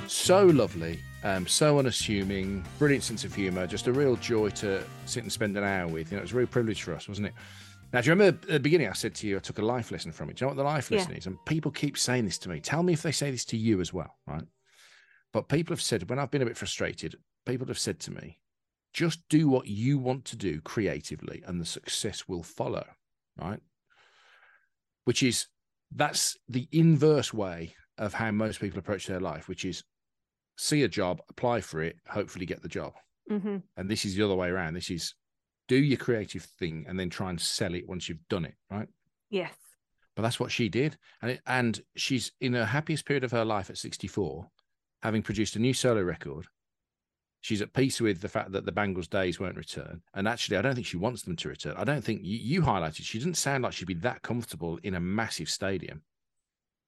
So 0.07 0.47
lovely, 0.47 1.01
um, 1.23 1.47
so 1.47 1.79
unassuming, 1.79 2.65
brilliant 2.79 3.05
sense 3.05 3.25
of 3.25 3.35
humour, 3.35 3.67
just 3.67 3.89
a 3.89 3.93
real 3.93 4.17
joy 4.17 4.49
to 4.51 4.83
sit 5.05 5.23
and 5.23 5.31
spend 5.33 5.57
an 5.59 5.65
hour 5.65 5.87
with. 5.87 6.11
You 6.11 6.17
know, 6.17 6.21
it 6.21 6.25
was 6.25 6.33
a 6.33 6.37
real 6.37 6.47
privilege 6.47 6.83
for 6.83 6.95
us, 6.95 7.09
wasn't 7.09 7.27
it? 7.29 7.35
Now, 7.93 8.01
do 8.01 8.07
you 8.07 8.13
remember 8.13 8.39
at 8.45 8.49
the 8.49 8.61
beginning 8.61 8.89
I 8.89 8.93
said 8.93 9.15
to 9.17 9.27
you 9.27 9.37
I 9.37 9.41
took 9.41 9.59
a 9.59 9.63
life 9.65 9.91
lesson 9.91 10.13
from 10.13 10.29
it? 10.31 10.37
Do 10.37 10.45
you 10.45 10.47
know 10.47 10.55
what 10.55 10.63
the 10.63 10.65
life 10.65 10.91
Yeah. 10.91 10.99
lesson 10.99 11.13
is? 11.15 11.27
And 11.27 11.37
people 11.47 11.71
keep 11.71 11.97
saying 11.99 12.25
this 12.25 12.39
to 12.39 12.49
me. 12.49 12.61
Tell 12.61 12.83
me 12.83 12.93
if 12.95 13.03
they 13.03 13.13
say 13.13 13.31
this 13.31 13.45
to 13.47 13.57
you 13.57 13.81
as 13.81 13.93
well, 13.93 14.15
right? 14.27 14.43
But 15.33 15.49
people 15.49 15.73
have 15.73 15.83
said 15.83 16.09
when 16.09 16.19
I've 16.19 16.31
been 16.31 16.43
a 16.43 16.47
bit 16.47 16.57
frustrated, 16.57 17.17
people 17.47 17.67
have 17.67 17.79
said 17.79 18.01
to 18.01 18.11
me, 18.11 18.41
just 18.93 19.21
do 19.29 19.49
what 19.49 19.67
you 19.67 19.99
want 19.99 20.25
to 20.27 20.37
do 20.37 20.61
creatively 20.61 21.43
and 21.47 21.61
the 21.61 21.67
success 21.67 22.27
will 22.27 22.43
follow, 22.43 22.87
right? 23.41 23.61
Which 25.05 25.23
is 25.23 25.47
that's 25.95 26.37
the 26.49 26.69
inverse 26.73 27.33
way 27.33 27.75
of 27.99 28.15
how 28.15 28.31
most 28.31 28.61
people 28.61 28.79
approach 28.79 29.07
their 29.07 29.21
life, 29.21 29.49
which 29.49 29.65
is 29.65 29.83
see 30.57 30.83
a 30.83 30.89
job, 30.89 31.21
apply 31.29 31.61
for 31.61 31.83
it, 31.83 31.97
hopefully 32.09 32.47
get 32.47 32.63
the 32.63 32.69
job. 32.69 32.95
hmm 33.29 33.59
And 33.77 33.91
this 33.91 34.05
is 34.05 34.15
the 34.15 34.25
other 34.25 34.35
way 34.35 34.49
around. 34.49 34.75
This 34.75 34.91
is 34.91 35.15
do 35.69 35.77
your 35.77 35.99
creative 35.99 36.43
thing 36.43 36.87
and 36.89 36.99
then 36.99 37.11
try 37.11 37.31
and 37.31 37.41
sell 37.41 37.75
it 37.75 37.89
once 37.89 38.09
you've 38.09 38.27
done 38.29 38.45
it, 38.45 38.55
right? 38.71 38.89
Yes. 39.31 39.53
But 40.17 40.23
that's 40.23 40.41
what 40.41 40.51
she 40.51 40.69
did, 40.69 40.99
and 41.23 41.33
it, 41.33 41.41
and 41.47 41.81
she's 41.95 42.33
in 42.41 42.55
her 42.55 42.65
happiest 42.65 43.05
period 43.07 43.23
of 43.23 43.31
her 43.31 43.45
life 43.45 43.71
at 43.71 43.79
64, 43.79 44.49
having 45.03 45.23
produced 45.23 45.57
a 45.57 45.61
new 45.61 45.75
solo 45.75 46.03
record. 46.03 46.47
She's 47.41 47.63
at 47.63 47.73
peace 47.73 48.01
with 48.01 48.21
the 48.21 48.29
fact 48.29 48.53
that 48.53 48.67
the 48.67 48.73
Bangles 48.73 49.07
days 49.07 49.39
won't 49.39 49.57
return, 49.57 50.03
and 50.13 50.27
actually, 50.27 50.57
I 50.57 50.63
don't 50.63 50.75
think 50.75 50.87
she 50.87 50.97
wants 50.97 51.23
them 51.23 51.37
to 51.37 51.49
return. 51.49 51.75
I 51.77 51.85
don't 51.85 52.03
think 52.03 52.23
you, 52.25 52.37
you 52.37 52.63
highlighted 52.63 53.05
she 53.05 53.19
didn't 53.19 53.37
sound 53.37 53.63
like 53.63 53.73
she'd 53.73 53.87
be 53.87 53.95
that 53.95 54.23
comfortable 54.23 54.79
in 54.83 54.95
a 54.95 55.01
massive 55.01 55.49
stadium. 55.49 56.03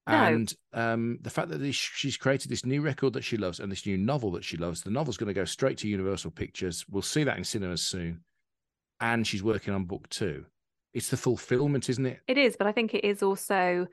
No. 0.08 0.14
And 0.14 0.54
um, 0.72 1.18
the 1.22 1.30
fact 1.30 1.50
that 1.50 1.58
this, 1.58 1.76
she's 1.76 2.16
created 2.16 2.50
this 2.50 2.64
new 2.64 2.80
record 2.80 3.12
that 3.12 3.22
she 3.22 3.36
loves 3.36 3.60
and 3.60 3.70
this 3.70 3.86
new 3.86 3.96
novel 3.96 4.32
that 4.32 4.44
she 4.44 4.56
loves, 4.56 4.82
the 4.82 4.90
novel's 4.90 5.16
going 5.16 5.28
to 5.28 5.34
go 5.34 5.44
straight 5.44 5.78
to 5.78 5.88
Universal 5.88 6.32
Pictures. 6.32 6.84
We'll 6.90 7.02
see 7.02 7.22
that 7.24 7.38
in 7.38 7.44
cinemas 7.44 7.82
soon. 7.82 8.22
And 9.00 9.26
she's 9.26 9.42
working 9.42 9.72
on 9.72 9.84
book 9.84 10.08
two. 10.08 10.46
It's 10.92 11.10
the 11.10 11.16
fulfillment, 11.16 11.88
isn't 11.88 12.06
it? 12.06 12.20
It 12.26 12.38
is, 12.38 12.56
but 12.56 12.66
I 12.66 12.72
think 12.72 12.92
it 12.94 13.04
is 13.04 13.22
also 13.22 13.86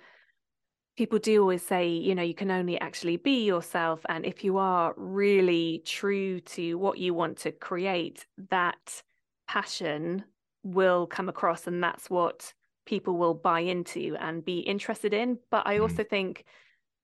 people 0.98 1.20
do 1.20 1.42
always 1.42 1.64
say, 1.64 1.88
you 1.88 2.16
know, 2.16 2.24
you 2.24 2.34
can 2.34 2.52
only 2.52 2.80
actually 2.80 3.18
be 3.18 3.46
yourself. 3.46 4.06
And 4.10 4.26
if 4.26 4.44
you 4.44 4.58
are 4.58 4.94
really 4.98 5.82
true 5.86 6.40
to 6.42 6.76
what 6.78 6.98
you 6.98 7.14
want 7.14 7.38
to 7.40 7.52
create, 7.52 8.26
that 8.50 9.04
passion 9.48 10.26
will 10.64 11.08
come 11.08 11.30
across. 11.30 11.68
And 11.68 11.84
that's 11.84 12.10
what 12.10 12.54
people 12.86 13.18
will 13.18 13.36
buy 13.36 13.60
into 13.60 14.16
and 14.20 14.44
be 14.44 14.60
interested 14.60 15.14
in. 15.14 15.40
But 15.52 15.68
I 15.68 15.78
Mm. 15.80 15.80
also 15.80 16.04
think 16.04 16.46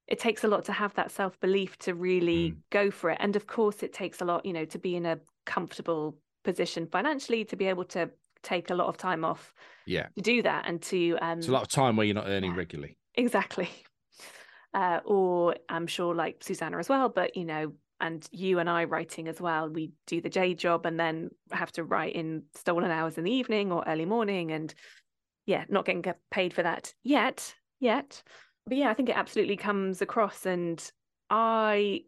it 0.08 0.20
takes 0.20 0.44
a 0.44 0.48
lot 0.48 0.66
to 0.66 0.74
have 0.74 0.94
that 0.96 1.12
self 1.12 1.40
belief 1.40 1.78
to 1.80 1.96
really 1.96 2.56
Mm. 2.56 2.64
go 2.72 2.92
for 2.92 3.10
it. 3.12 3.18
And 3.22 3.36
of 3.36 3.48
course, 3.48 3.84
it 3.84 3.94
takes 3.94 4.22
a 4.22 4.26
lot, 4.26 4.46
you 4.46 4.54
know, 4.54 4.66
to 4.66 4.80
be 4.80 4.96
in 4.96 5.06
a 5.06 5.20
comfortable 5.46 6.20
position 6.44 6.88
financially, 6.88 7.46
to 7.46 7.56
be 7.56 7.66
able 7.68 7.86
to 7.86 8.12
take 8.44 8.70
a 8.70 8.76
lot 8.76 8.88
of 8.88 8.98
time 8.98 9.24
off 9.26 9.54
Yeah. 9.86 10.10
to 10.18 10.22
do 10.24 10.42
that 10.44 10.66
and 10.68 10.82
to 10.84 11.18
um 11.22 11.40
It's 11.40 11.48
a 11.48 11.52
lot 11.52 11.62
of 11.64 11.68
time 11.70 11.96
where 11.96 12.06
you're 12.06 12.16
not 12.16 12.28
earning 12.28 12.54
yeah. 12.54 12.56
regularly. 12.56 12.98
Exactly. 13.16 13.70
Uh 14.76 15.02
or 15.06 15.56
i'm 15.70 15.86
sure 15.86 16.16
like 16.16 16.44
susanna 16.44 16.80
as 16.80 16.90
well 16.90 17.08
but 17.08 17.38
you 17.38 17.46
know 17.46 17.74
and 18.02 18.28
you 18.32 18.58
and 18.58 18.68
i 18.68 18.86
writing 18.86 19.28
as 19.28 19.40
well 19.40 19.70
we 19.70 19.92
do 20.08 20.20
the 20.20 20.32
day 20.32 20.56
job 20.56 20.88
and 20.88 21.00
then 21.00 21.30
have 21.52 21.72
to 21.72 21.84
write 21.84 22.16
in 22.16 22.42
stolen 22.56 22.90
hours 22.90 23.20
in 23.20 23.24
the 23.24 23.32
evening 23.32 23.72
or 23.72 23.84
early 23.86 24.06
morning 24.06 24.52
and 24.52 24.74
yeah 25.46 25.64
not 25.70 25.86
getting 25.86 26.04
paid 26.32 26.56
for 26.56 26.64
that 26.64 26.92
yet 27.04 27.54
yet. 27.80 28.24
But 28.66 28.78
yeah 28.78 28.90
i 28.90 28.96
think 28.96 29.10
it 29.10 29.16
absolutely 29.16 29.58
comes 29.58 30.02
across 30.02 30.44
and 30.48 30.92
i 31.30 32.02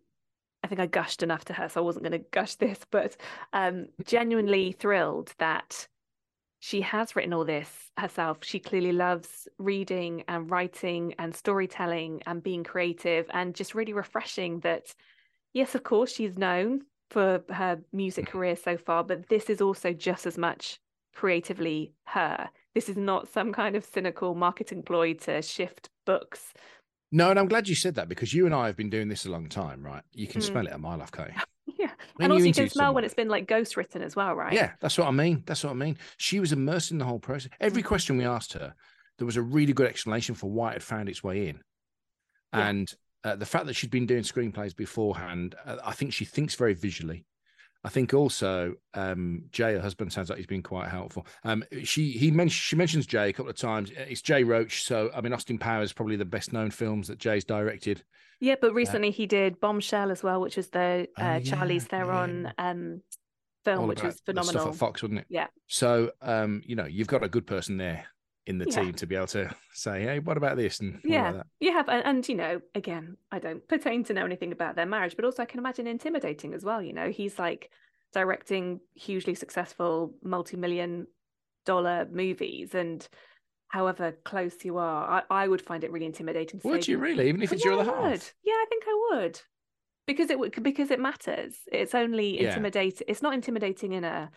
i 0.64 0.68
think 0.68 0.82
i 0.82 0.88
gushed 0.88 1.22
enough 1.22 1.46
to 1.46 1.54
her 1.54 1.70
so 1.70 1.82
i 1.82 1.84
wasn't 1.84 2.04
going 2.04 2.20
to 2.20 2.28
gush 2.32 2.56
this 2.56 2.80
but 2.90 3.16
um 3.54 3.86
genuinely 4.06 4.72
thrilled 4.72 5.36
that 5.38 5.88
she 6.60 6.82
has 6.82 7.16
written 7.16 7.34
all 7.34 7.46
this 7.46 7.92
herself. 7.98 8.40
She 8.42 8.60
clearly 8.60 8.92
loves 8.92 9.48
reading 9.58 10.24
and 10.28 10.50
writing 10.50 11.14
and 11.20 11.36
storytelling 11.36 12.24
and 12.26 12.42
being 12.42 12.64
creative 12.64 13.28
and 13.34 13.54
just 13.56 13.76
really 13.76 13.94
refreshing 13.94 14.60
that, 14.62 14.94
yes, 15.54 15.76
of 15.76 15.84
course, 15.84 16.12
she's 16.12 16.38
known 16.38 16.82
for 17.12 17.44
her 17.50 17.80
music 17.94 18.28
career 18.28 18.56
so 18.56 18.78
far, 18.78 19.04
but 19.04 19.30
this 19.30 19.50
is 19.50 19.62
also 19.62 19.94
just 19.94 20.26
as 20.26 20.38
much 20.38 20.80
creatively 21.14 21.94
her. 22.08 22.50
This 22.74 22.90
is 22.90 22.98
not 22.98 23.28
some 23.28 23.54
kind 23.54 23.76
of 23.76 23.86
cynical 23.86 24.36
marketing 24.36 24.84
ploy 24.84 25.14
to 25.14 25.42
shift 25.42 25.90
books. 26.06 26.54
No, 27.12 27.30
and 27.30 27.40
I'm 27.40 27.48
glad 27.48 27.70
you 27.70 27.76
said 27.76 27.96
that 27.96 28.10
because 28.10 28.34
you 28.34 28.46
and 28.46 28.56
I 28.56 28.66
have 28.66 28.76
been 28.76 28.90
doing 28.90 29.08
this 29.08 29.26
a 29.26 29.30
long 29.30 29.48
time, 29.48 29.86
right? 29.86 30.04
You 30.14 30.28
can 30.28 30.42
Mm. 30.42 30.46
smell 30.46 30.68
it 30.68 30.74
a 30.74 30.78
mile 30.78 31.02
off, 31.02 31.12
can't 31.12 31.32
you? 31.34 31.42
Yeah. 31.66 31.92
When 32.16 32.26
and 32.26 32.34
also, 32.34 32.46
you 32.46 32.54
can 32.54 32.70
smell 32.70 32.94
when 32.94 33.04
it's 33.04 33.14
been 33.14 33.28
like 33.28 33.48
ghost 33.48 33.76
written 33.76 34.02
as 34.02 34.16
well, 34.16 34.36
right? 34.36 34.54
Yeah, 34.54 34.74
that's 34.80 34.98
what 34.98 35.08
I 35.08 35.12
mean. 35.12 35.44
That's 35.46 35.64
what 35.64 35.72
I 35.72 35.74
mean. 35.74 35.98
She 36.18 36.40
was 36.40 36.52
immersed 36.52 36.92
in 36.92 36.98
the 37.00 37.06
whole 37.06 37.20
process. 37.20 37.52
Every 37.60 37.82
Mhm. 37.82 37.88
question 37.88 38.18
we 38.18 38.26
asked 38.26 38.54
her, 38.54 38.76
there 39.18 39.26
was 39.26 39.38
a 39.38 39.42
really 39.42 39.74
good 39.74 39.88
explanation 39.88 40.36
for 40.36 40.50
why 40.50 40.70
it 40.72 40.74
had 40.74 40.84
found 40.84 41.10
its 41.10 41.24
way 41.24 41.48
in. 41.48 41.62
Yeah. 42.54 42.68
And 42.70 42.94
uh, 43.24 43.36
the 43.36 43.46
fact 43.46 43.66
that 43.66 43.74
she'd 43.74 43.90
been 43.90 44.06
doing 44.06 44.22
screenplays 44.24 44.76
beforehand, 44.76 45.56
uh, 45.66 45.78
I 45.84 45.94
think 45.94 46.14
she 46.14 46.26
thinks 46.26 46.54
very 46.56 46.76
visually. 46.76 47.26
I 47.86 47.90
think 47.90 48.16
also 48.16 48.74
um, 48.96 49.44
Jay, 49.52 49.74
her 49.74 49.80
husband, 49.80 50.12
sounds 50.12 50.30
like 50.30 50.38
he's 50.38 50.48
been 50.48 50.64
quite 50.64 50.90
helpful. 50.90 51.28
Um, 51.44 51.64
she 51.84 52.14
he 52.14 52.32
mentioned 52.32 52.54
she 52.54 52.76
mentions 52.76 53.06
Jay 53.06 53.30
a 53.30 53.34
couple 53.34 53.52
of 53.52 53.58
times. 53.58 53.92
It's 53.96 54.24
Jay 54.24 54.44
Roach, 54.44 54.84
so 54.84 55.12
I 55.16 55.22
mean 55.22 55.34
Austin 55.34 55.60
Powers 55.60 55.94
probably 55.94 56.16
the 56.16 56.26
best 56.26 56.52
known 56.52 56.72
films 56.72 57.08
that 57.10 57.20
Jay's 57.20 57.44
directed. 57.46 58.04
Yeah, 58.40 58.56
but 58.60 58.74
recently 58.74 59.12
he 59.12 59.28
did 59.28 59.60
Bombshell 59.60 60.10
as 60.10 60.24
well, 60.24 60.42
which 60.42 60.58
was 60.58 60.70
the 60.70 61.08
Oh, 61.18 61.24
uh, 61.24 61.40
yeah, 61.44 61.56
Charlize 61.56 61.84
yeah, 61.92 62.00
Theron 62.04 62.54
yeah. 62.58 62.70
um, 62.72 63.02
film, 63.64 63.82
all 63.82 63.88
which 63.88 64.02
was 64.02 64.16
the 64.16 64.34
stuff 64.34 64.46
phenomenal. 64.48 64.70
at 64.70 64.76
Fox, 64.76 65.04
wasn't 65.04 65.20
it? 65.20 65.28
Yeah. 65.30 65.48
So, 65.68 66.12
um, 66.24 66.64
you 66.66 66.76
know, 66.76 66.86
you've 66.86 67.08
got 67.08 67.24
a 67.24 67.30
good 67.30 67.46
person 67.46 67.78
there 67.78 68.08
in 68.46 68.58
the 68.58 68.66
Yeah. 68.66 68.74
team 68.76 68.94
to 68.96 69.08
be 69.08 69.16
able 69.16 69.28
to 69.28 69.56
say, 69.74 70.02
"Hey, 70.04 70.20
what 70.20 70.38
about 70.38 70.58
this?" 70.58 70.80
and 70.80 71.02
Yeah, 71.04 71.34
like 71.34 71.44
you 71.60 71.72
have, 71.72 71.88
and, 71.88 72.04
and 72.06 72.28
you 72.30 72.36
know, 72.36 72.62
again, 72.74 73.18
I 73.32 73.40
don't 73.40 73.68
pertain 73.68 74.04
to 74.06 74.14
know 74.14 74.26
anything 74.26 74.52
about 74.52 74.76
their 74.76 74.88
marriage, 74.88 75.16
but 75.16 75.24
also 75.26 75.44
I 75.44 75.46
can 75.46 75.60
imagine 75.60 75.86
intimidating 75.88 76.54
as 76.54 76.64
well. 76.64 76.82
You 76.82 76.94
know, 76.94 77.12
he's 77.12 77.38
like 77.38 77.72
directing 78.12 78.80
hugely 78.96 79.36
successful 79.36 80.16
multi-million 80.24 81.08
dollar 81.66 82.08
movies, 82.12 82.74
and 82.74 83.08
however 83.68 84.14
close 84.14 84.66
you 84.66 84.78
are, 84.78 85.24
I, 85.30 85.44
I 85.44 85.48
would 85.48 85.62
find 85.62 85.84
it 85.84 85.92
really 85.92 86.06
intimidating. 86.08 86.60
To 86.60 86.66
Would 86.66 86.86
say, 86.86 86.88
you 86.90 86.98
really, 86.98 87.30
even 87.30 87.42
if 87.42 87.54
it's 87.54 87.64
yeah, 87.64 87.70
your 87.70 87.74
other 87.80 87.86
half? 87.86 88.34
Yeah, 88.44 88.54
I 88.54 88.66
think 88.70 88.84
I 88.88 89.10
would. 89.12 89.42
Because 90.08 90.30
it 90.30 90.40
would 90.40 90.64
because 90.64 90.92
it 90.92 91.00
matters. 91.00 91.58
It's 91.72 91.96
only 91.96 92.40
Yeah. 92.40 92.42
intimidating. 92.46 93.06
It's 93.08 93.22
not 93.24 93.34
intimidating 93.34 93.94
in 93.94 94.04
a 94.04 94.32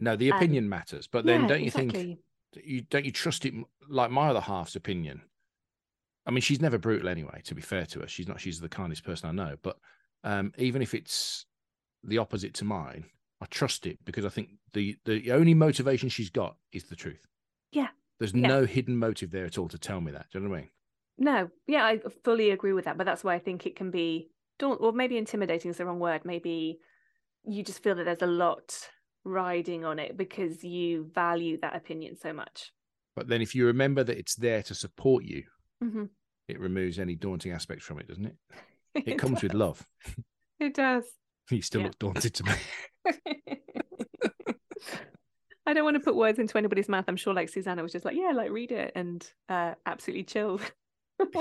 No, 0.00 0.16
the 0.16 0.28
Um, 0.30 0.30
opinion 0.30 0.68
matters, 0.68 1.06
but 1.08 1.24
then 1.24 1.44
yeah, 1.44 1.46
don't 1.46 1.62
you 1.64 1.70
think 1.70 1.92
exactly. 1.94 2.20
that 2.26 2.27
you 2.54 2.82
don't 2.82 3.04
you 3.04 3.12
trust 3.12 3.44
it 3.44 3.54
like 3.88 4.10
my 4.10 4.28
other 4.28 4.40
half's 4.40 4.76
opinion? 4.76 5.22
I 6.26 6.30
mean, 6.30 6.42
she's 6.42 6.60
never 6.60 6.78
brutal 6.78 7.08
anyway. 7.08 7.40
To 7.44 7.54
be 7.54 7.62
fair 7.62 7.86
to 7.86 8.00
her, 8.00 8.08
she's 8.08 8.28
not. 8.28 8.40
She's 8.40 8.60
the 8.60 8.68
kindest 8.68 9.04
person 9.04 9.28
I 9.28 9.32
know. 9.32 9.56
But 9.62 9.78
um, 10.24 10.52
even 10.58 10.82
if 10.82 10.94
it's 10.94 11.46
the 12.04 12.18
opposite 12.18 12.54
to 12.54 12.64
mine, 12.64 13.06
I 13.40 13.46
trust 13.46 13.86
it 13.86 13.98
because 14.04 14.24
I 14.24 14.28
think 14.28 14.50
the 14.72 14.96
the 15.04 15.32
only 15.32 15.54
motivation 15.54 16.08
she's 16.08 16.30
got 16.30 16.56
is 16.72 16.84
the 16.84 16.96
truth. 16.96 17.26
Yeah. 17.72 17.88
There's 18.18 18.34
Yeah. 18.34 18.48
no 18.48 18.64
hidden 18.66 18.96
motive 18.96 19.30
there 19.30 19.46
at 19.46 19.58
all 19.58 19.68
to 19.68 19.78
tell 19.78 20.00
me 20.00 20.12
that. 20.12 20.26
Do 20.32 20.38
you 20.38 20.44
know 20.44 20.50
what 20.50 20.56
I 20.56 20.60
mean? 20.60 20.70
No, 21.20 21.50
yeah, 21.66 21.84
I 21.84 21.98
fully 22.24 22.50
agree 22.50 22.72
with 22.72 22.84
that. 22.84 22.96
But 22.98 23.04
that's 23.04 23.24
why 23.24 23.34
I 23.34 23.38
think 23.38 23.66
it 23.66 23.74
can 23.74 23.90
be, 23.90 24.30
don't, 24.58 24.80
or 24.80 24.92
maybe 24.92 25.16
intimidating 25.18 25.70
is 25.70 25.78
the 25.78 25.86
wrong 25.86 25.98
word. 25.98 26.24
Maybe 26.24 26.78
you 27.44 27.62
just 27.64 27.82
feel 27.82 27.94
that 27.96 28.04
there's 28.04 28.22
a 28.22 28.26
lot 28.26 28.88
riding 29.28 29.84
on 29.84 29.98
it 29.98 30.16
because 30.16 30.64
you 30.64 31.10
value 31.14 31.58
that 31.60 31.76
opinion 31.76 32.16
so 32.16 32.32
much. 32.32 32.72
But 33.14 33.28
then 33.28 33.42
if 33.42 33.54
you 33.54 33.66
remember 33.66 34.02
that 34.04 34.16
it's 34.18 34.34
there 34.36 34.62
to 34.64 34.74
support 34.74 35.24
you, 35.24 35.44
hmm 35.82 36.04
it 36.48 36.58
removes 36.58 36.98
any 36.98 37.14
daunting 37.14 37.52
aspects 37.52 37.84
from 37.84 37.98
it, 37.98 38.08
doesn't 38.08 38.26
it? 38.26 38.36
It 39.06 39.18
comes 39.18 39.42
with 39.42 39.52
love. 39.54 39.84
It 40.58 40.74
does. 40.74 41.04
You 41.50 41.62
still 41.62 41.80
Yeah. 41.82 41.86
look 41.88 41.98
daunted 41.98 42.34
to 42.34 42.44
me. 42.44 42.52
I 45.66 45.72
don't 45.74 45.84
want 45.84 45.96
to 45.96 46.00
put 46.00 46.16
words 46.16 46.38
into 46.38 46.56
anybody's 46.58 46.88
mouth. 46.88 47.04
I'm 47.08 47.16
sure 47.16 47.34
like 47.34 47.48
Susanna 47.48 47.82
was 47.82 47.92
just 47.92 48.04
like, 48.04 48.16
yeah, 48.16 48.32
like 48.34 48.50
read 48.50 48.72
it 48.72 48.92
and 48.94 49.26
uh 49.48 49.74
absolutely 49.86 50.24
chill. 50.24 50.60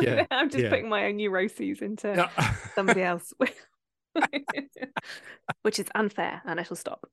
Yeah, 0.02 0.26
I'm 0.32 0.50
just 0.50 0.64
yeah. 0.64 0.70
putting 0.70 0.90
my 0.90 1.06
own 1.06 1.18
neuroses 1.18 1.82
into 1.82 2.10
Yeah. 2.16 2.46
somebody 2.76 3.02
else. 3.04 3.34
Which 5.62 5.80
is 5.80 5.88
unfair, 5.96 6.42
and 6.46 6.60
I 6.60 6.64
shall 6.64 6.78
stop. 6.78 7.08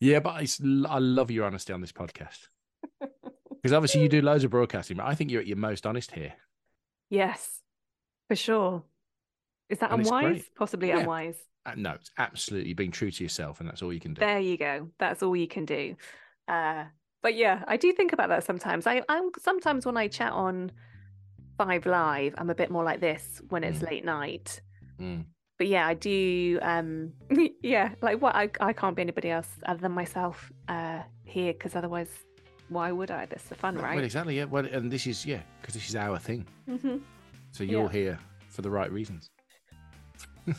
Yeah, 0.00 0.20
but 0.20 0.30
I 0.34 0.98
love 0.98 1.30
your 1.30 1.44
honesty 1.46 1.72
on 1.72 1.80
this 1.80 1.92
podcast 1.92 2.48
because 3.00 3.72
obviously 3.72 4.02
you 4.02 4.08
do 4.08 4.20
loads 4.22 4.44
of 4.44 4.50
broadcasting, 4.50 4.96
but 4.96 5.06
I 5.06 5.14
think 5.14 5.30
you're 5.30 5.40
at 5.40 5.46
your 5.46 5.56
most 5.56 5.86
honest 5.86 6.12
here. 6.12 6.34
Yes, 7.10 7.60
for 8.28 8.36
sure. 8.36 8.82
Is 9.68 9.78
that 9.78 9.92
And 9.92 10.02
unwise? 10.02 10.44
Possibly 10.56 10.88
Yeah. 10.88 10.98
unwise. 11.00 11.36
Uh, 11.66 11.72
no, 11.76 11.92
it's 11.92 12.10
absolutely 12.18 12.74
being 12.74 12.90
true 12.90 13.10
to 13.10 13.22
yourself, 13.22 13.60
and 13.60 13.68
that's 13.68 13.80
all 13.82 13.92
you 13.92 14.00
can 14.00 14.12
do. 14.12 14.20
There 14.20 14.38
you 14.38 14.58
go. 14.58 14.90
That's 14.98 15.22
all 15.22 15.34
you 15.34 15.48
can 15.48 15.64
do. 15.64 15.96
Uh, 16.46 16.84
but 17.22 17.34
yeah, 17.36 17.64
I 17.66 17.78
do 17.78 17.90
think 17.92 18.12
about 18.12 18.28
that 18.28 18.44
sometimes. 18.44 18.86
I, 18.86 19.02
I'm 19.08 19.30
sometimes 19.38 19.86
when 19.86 19.96
I 19.96 20.08
chat 20.08 20.32
on 20.32 20.72
Five 21.56 21.86
Live, 21.86 22.34
I'm 22.36 22.50
a 22.50 22.54
bit 22.54 22.70
more 22.70 22.84
like 22.84 23.00
this 23.00 23.40
when 23.48 23.64
it's 23.64 23.78
Mm. 23.78 23.90
late 23.90 24.04
night. 24.04 24.60
Mm. 25.00 25.24
But 25.58 25.68
yeah, 25.68 25.86
I 25.86 25.94
do. 25.94 26.58
Um, 26.62 27.12
yeah, 27.62 27.94
like 28.02 28.20
what 28.20 28.34
I 28.34 28.50
I 28.60 28.72
can't 28.72 28.96
be 28.96 29.02
anybody 29.02 29.30
else 29.30 29.48
other 29.66 29.80
than 29.80 29.92
myself 29.92 30.50
uh, 30.68 31.00
here 31.24 31.52
because 31.52 31.76
otherwise, 31.76 32.10
why 32.68 32.90
would 32.92 33.10
I? 33.10 33.26
That's 33.26 33.44
the 33.48 33.54
fun, 33.54 33.76
Well, 33.76 33.84
right? 33.84 34.02
exactly. 34.04 34.36
Yeah. 34.36 34.44
Well, 34.44 34.66
and 34.66 34.90
this 34.90 35.06
is 35.06 35.24
yeah, 35.24 35.42
because 35.60 35.74
this 35.74 35.88
is 35.88 35.96
our 35.96 36.18
thing. 36.18 36.46
hmm 36.66 36.96
So 37.52 37.62
you're 37.64 37.84
Yeah. 37.84 37.92
here 37.92 38.18
for 38.48 38.62
the 38.62 38.70
right 38.70 38.90
reasons. 38.90 39.30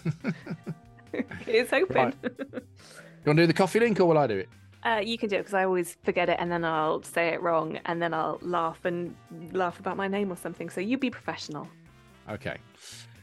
it's 1.47 1.73
open. 1.73 1.95
Right. 1.95 2.15
You 2.23 3.30
want 3.30 3.38
to 3.38 3.43
do 3.43 3.47
the 3.47 3.53
coffee 3.53 3.80
link, 3.80 3.99
or 3.99 4.05
will 4.05 4.17
I 4.17 4.27
do 4.27 4.38
it? 4.38 4.49
Uh, 4.84 5.01
you 5.03 5.17
can 5.17 5.30
do 5.30 5.35
it 5.35 5.39
because 5.39 5.55
I 5.55 5.63
always 5.65 5.97
forget 6.03 6.30
it 6.30 6.38
and 6.39 6.51
then 6.51 6.63
I'll 6.63 7.01
say 7.01 7.30
it 7.30 7.41
wrong 7.41 7.80
and 7.85 7.99
then 7.99 8.13
I'll 8.13 8.38
laugh 8.43 8.85
and 8.85 9.15
laugh 9.51 9.80
about 9.80 9.97
my 9.97 10.07
name 10.07 10.31
or 10.31 10.35
something. 10.38 10.69
So 10.69 10.80
you 10.80 10.99
be 10.99 11.09
professional. 11.09 11.67
Okay. 12.30 12.57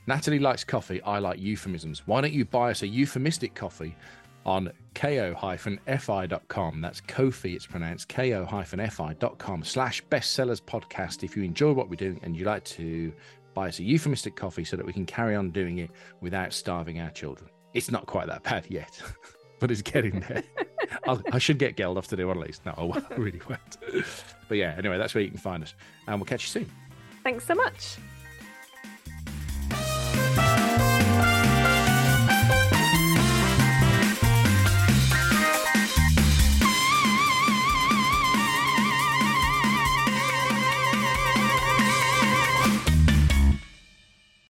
Natalie 0.07 0.39
likes 0.39 0.65
coffee. 0.65 1.01
I 1.03 1.19
like 1.19 1.39
euphemisms. 1.39 2.07
Why 2.07 2.21
don't 2.21 2.33
you 2.33 2.45
buy 2.45 2.71
us 2.71 2.83
a 2.83 2.89
euphemistic 2.89 3.55
coffee 3.55 3.97
on 4.45 4.73
ko-fi.com? 4.95 6.81
That's 6.81 7.01
Kofi, 7.03 7.55
it's 7.55 7.67
pronounced 7.67 8.09
ko-fi.com 8.09 9.65
slash 9.65 10.05
bestsellers 10.07 10.61
podcast. 10.61 11.23
If 11.23 11.37
you 11.37 11.45
enjoy 11.45 11.73
what 11.73 11.89
we're 11.89 11.97
doing 11.97 12.21
and 12.23 12.37
you 12.37 12.45
like 12.45 12.65
to 12.65 13.13
buy 13.55 13.69
us 13.69 13.79
a 13.79 13.83
euphemistic 13.85 14.35
coffee 14.35 14.65
so 14.65 14.77
that 14.77 14.85
we 14.87 14.93
can 14.93 15.07
carry 15.07 15.37
on 15.37 15.51
doing 15.51 15.79
it 15.79 15.91
without 16.21 16.53
starving 16.53 17.01
our 17.01 17.11
children. 17.11 17.51
It's 17.75 17.91
not 17.91 18.07
quite 18.07 18.27
that 18.27 18.43
bad 18.43 18.67
yet, 18.69 19.01
but 19.61 19.71
it's 19.71 19.83
getting 19.83 20.21
there. 20.21 20.43
I'll, 21.07 21.23
I 21.33 21.39
should 21.39 21.59
get 21.59 21.77
Geldof 21.77 22.07
to 22.09 22.17
do 22.17 22.27
one 22.29 22.39
of 22.39 22.45
these. 22.45 22.61
No, 22.67 22.73
I 22.95 23.15
really 23.15 23.41
won't. 23.49 24.05
But 24.49 24.59
yeah, 24.59 24.75
anyway, 24.77 24.99
that's 24.99 25.15
where 25.15 25.25
you 25.25 25.31
can 25.31 25.39
find 25.39 25.63
us. 25.63 25.75
And 26.07 26.21
we'll 26.21 26.27
catch 26.27 26.43
you 26.43 26.49
soon. 26.49 26.71
Thanks 27.23 27.47
so 27.47 27.55
much. 27.55 27.97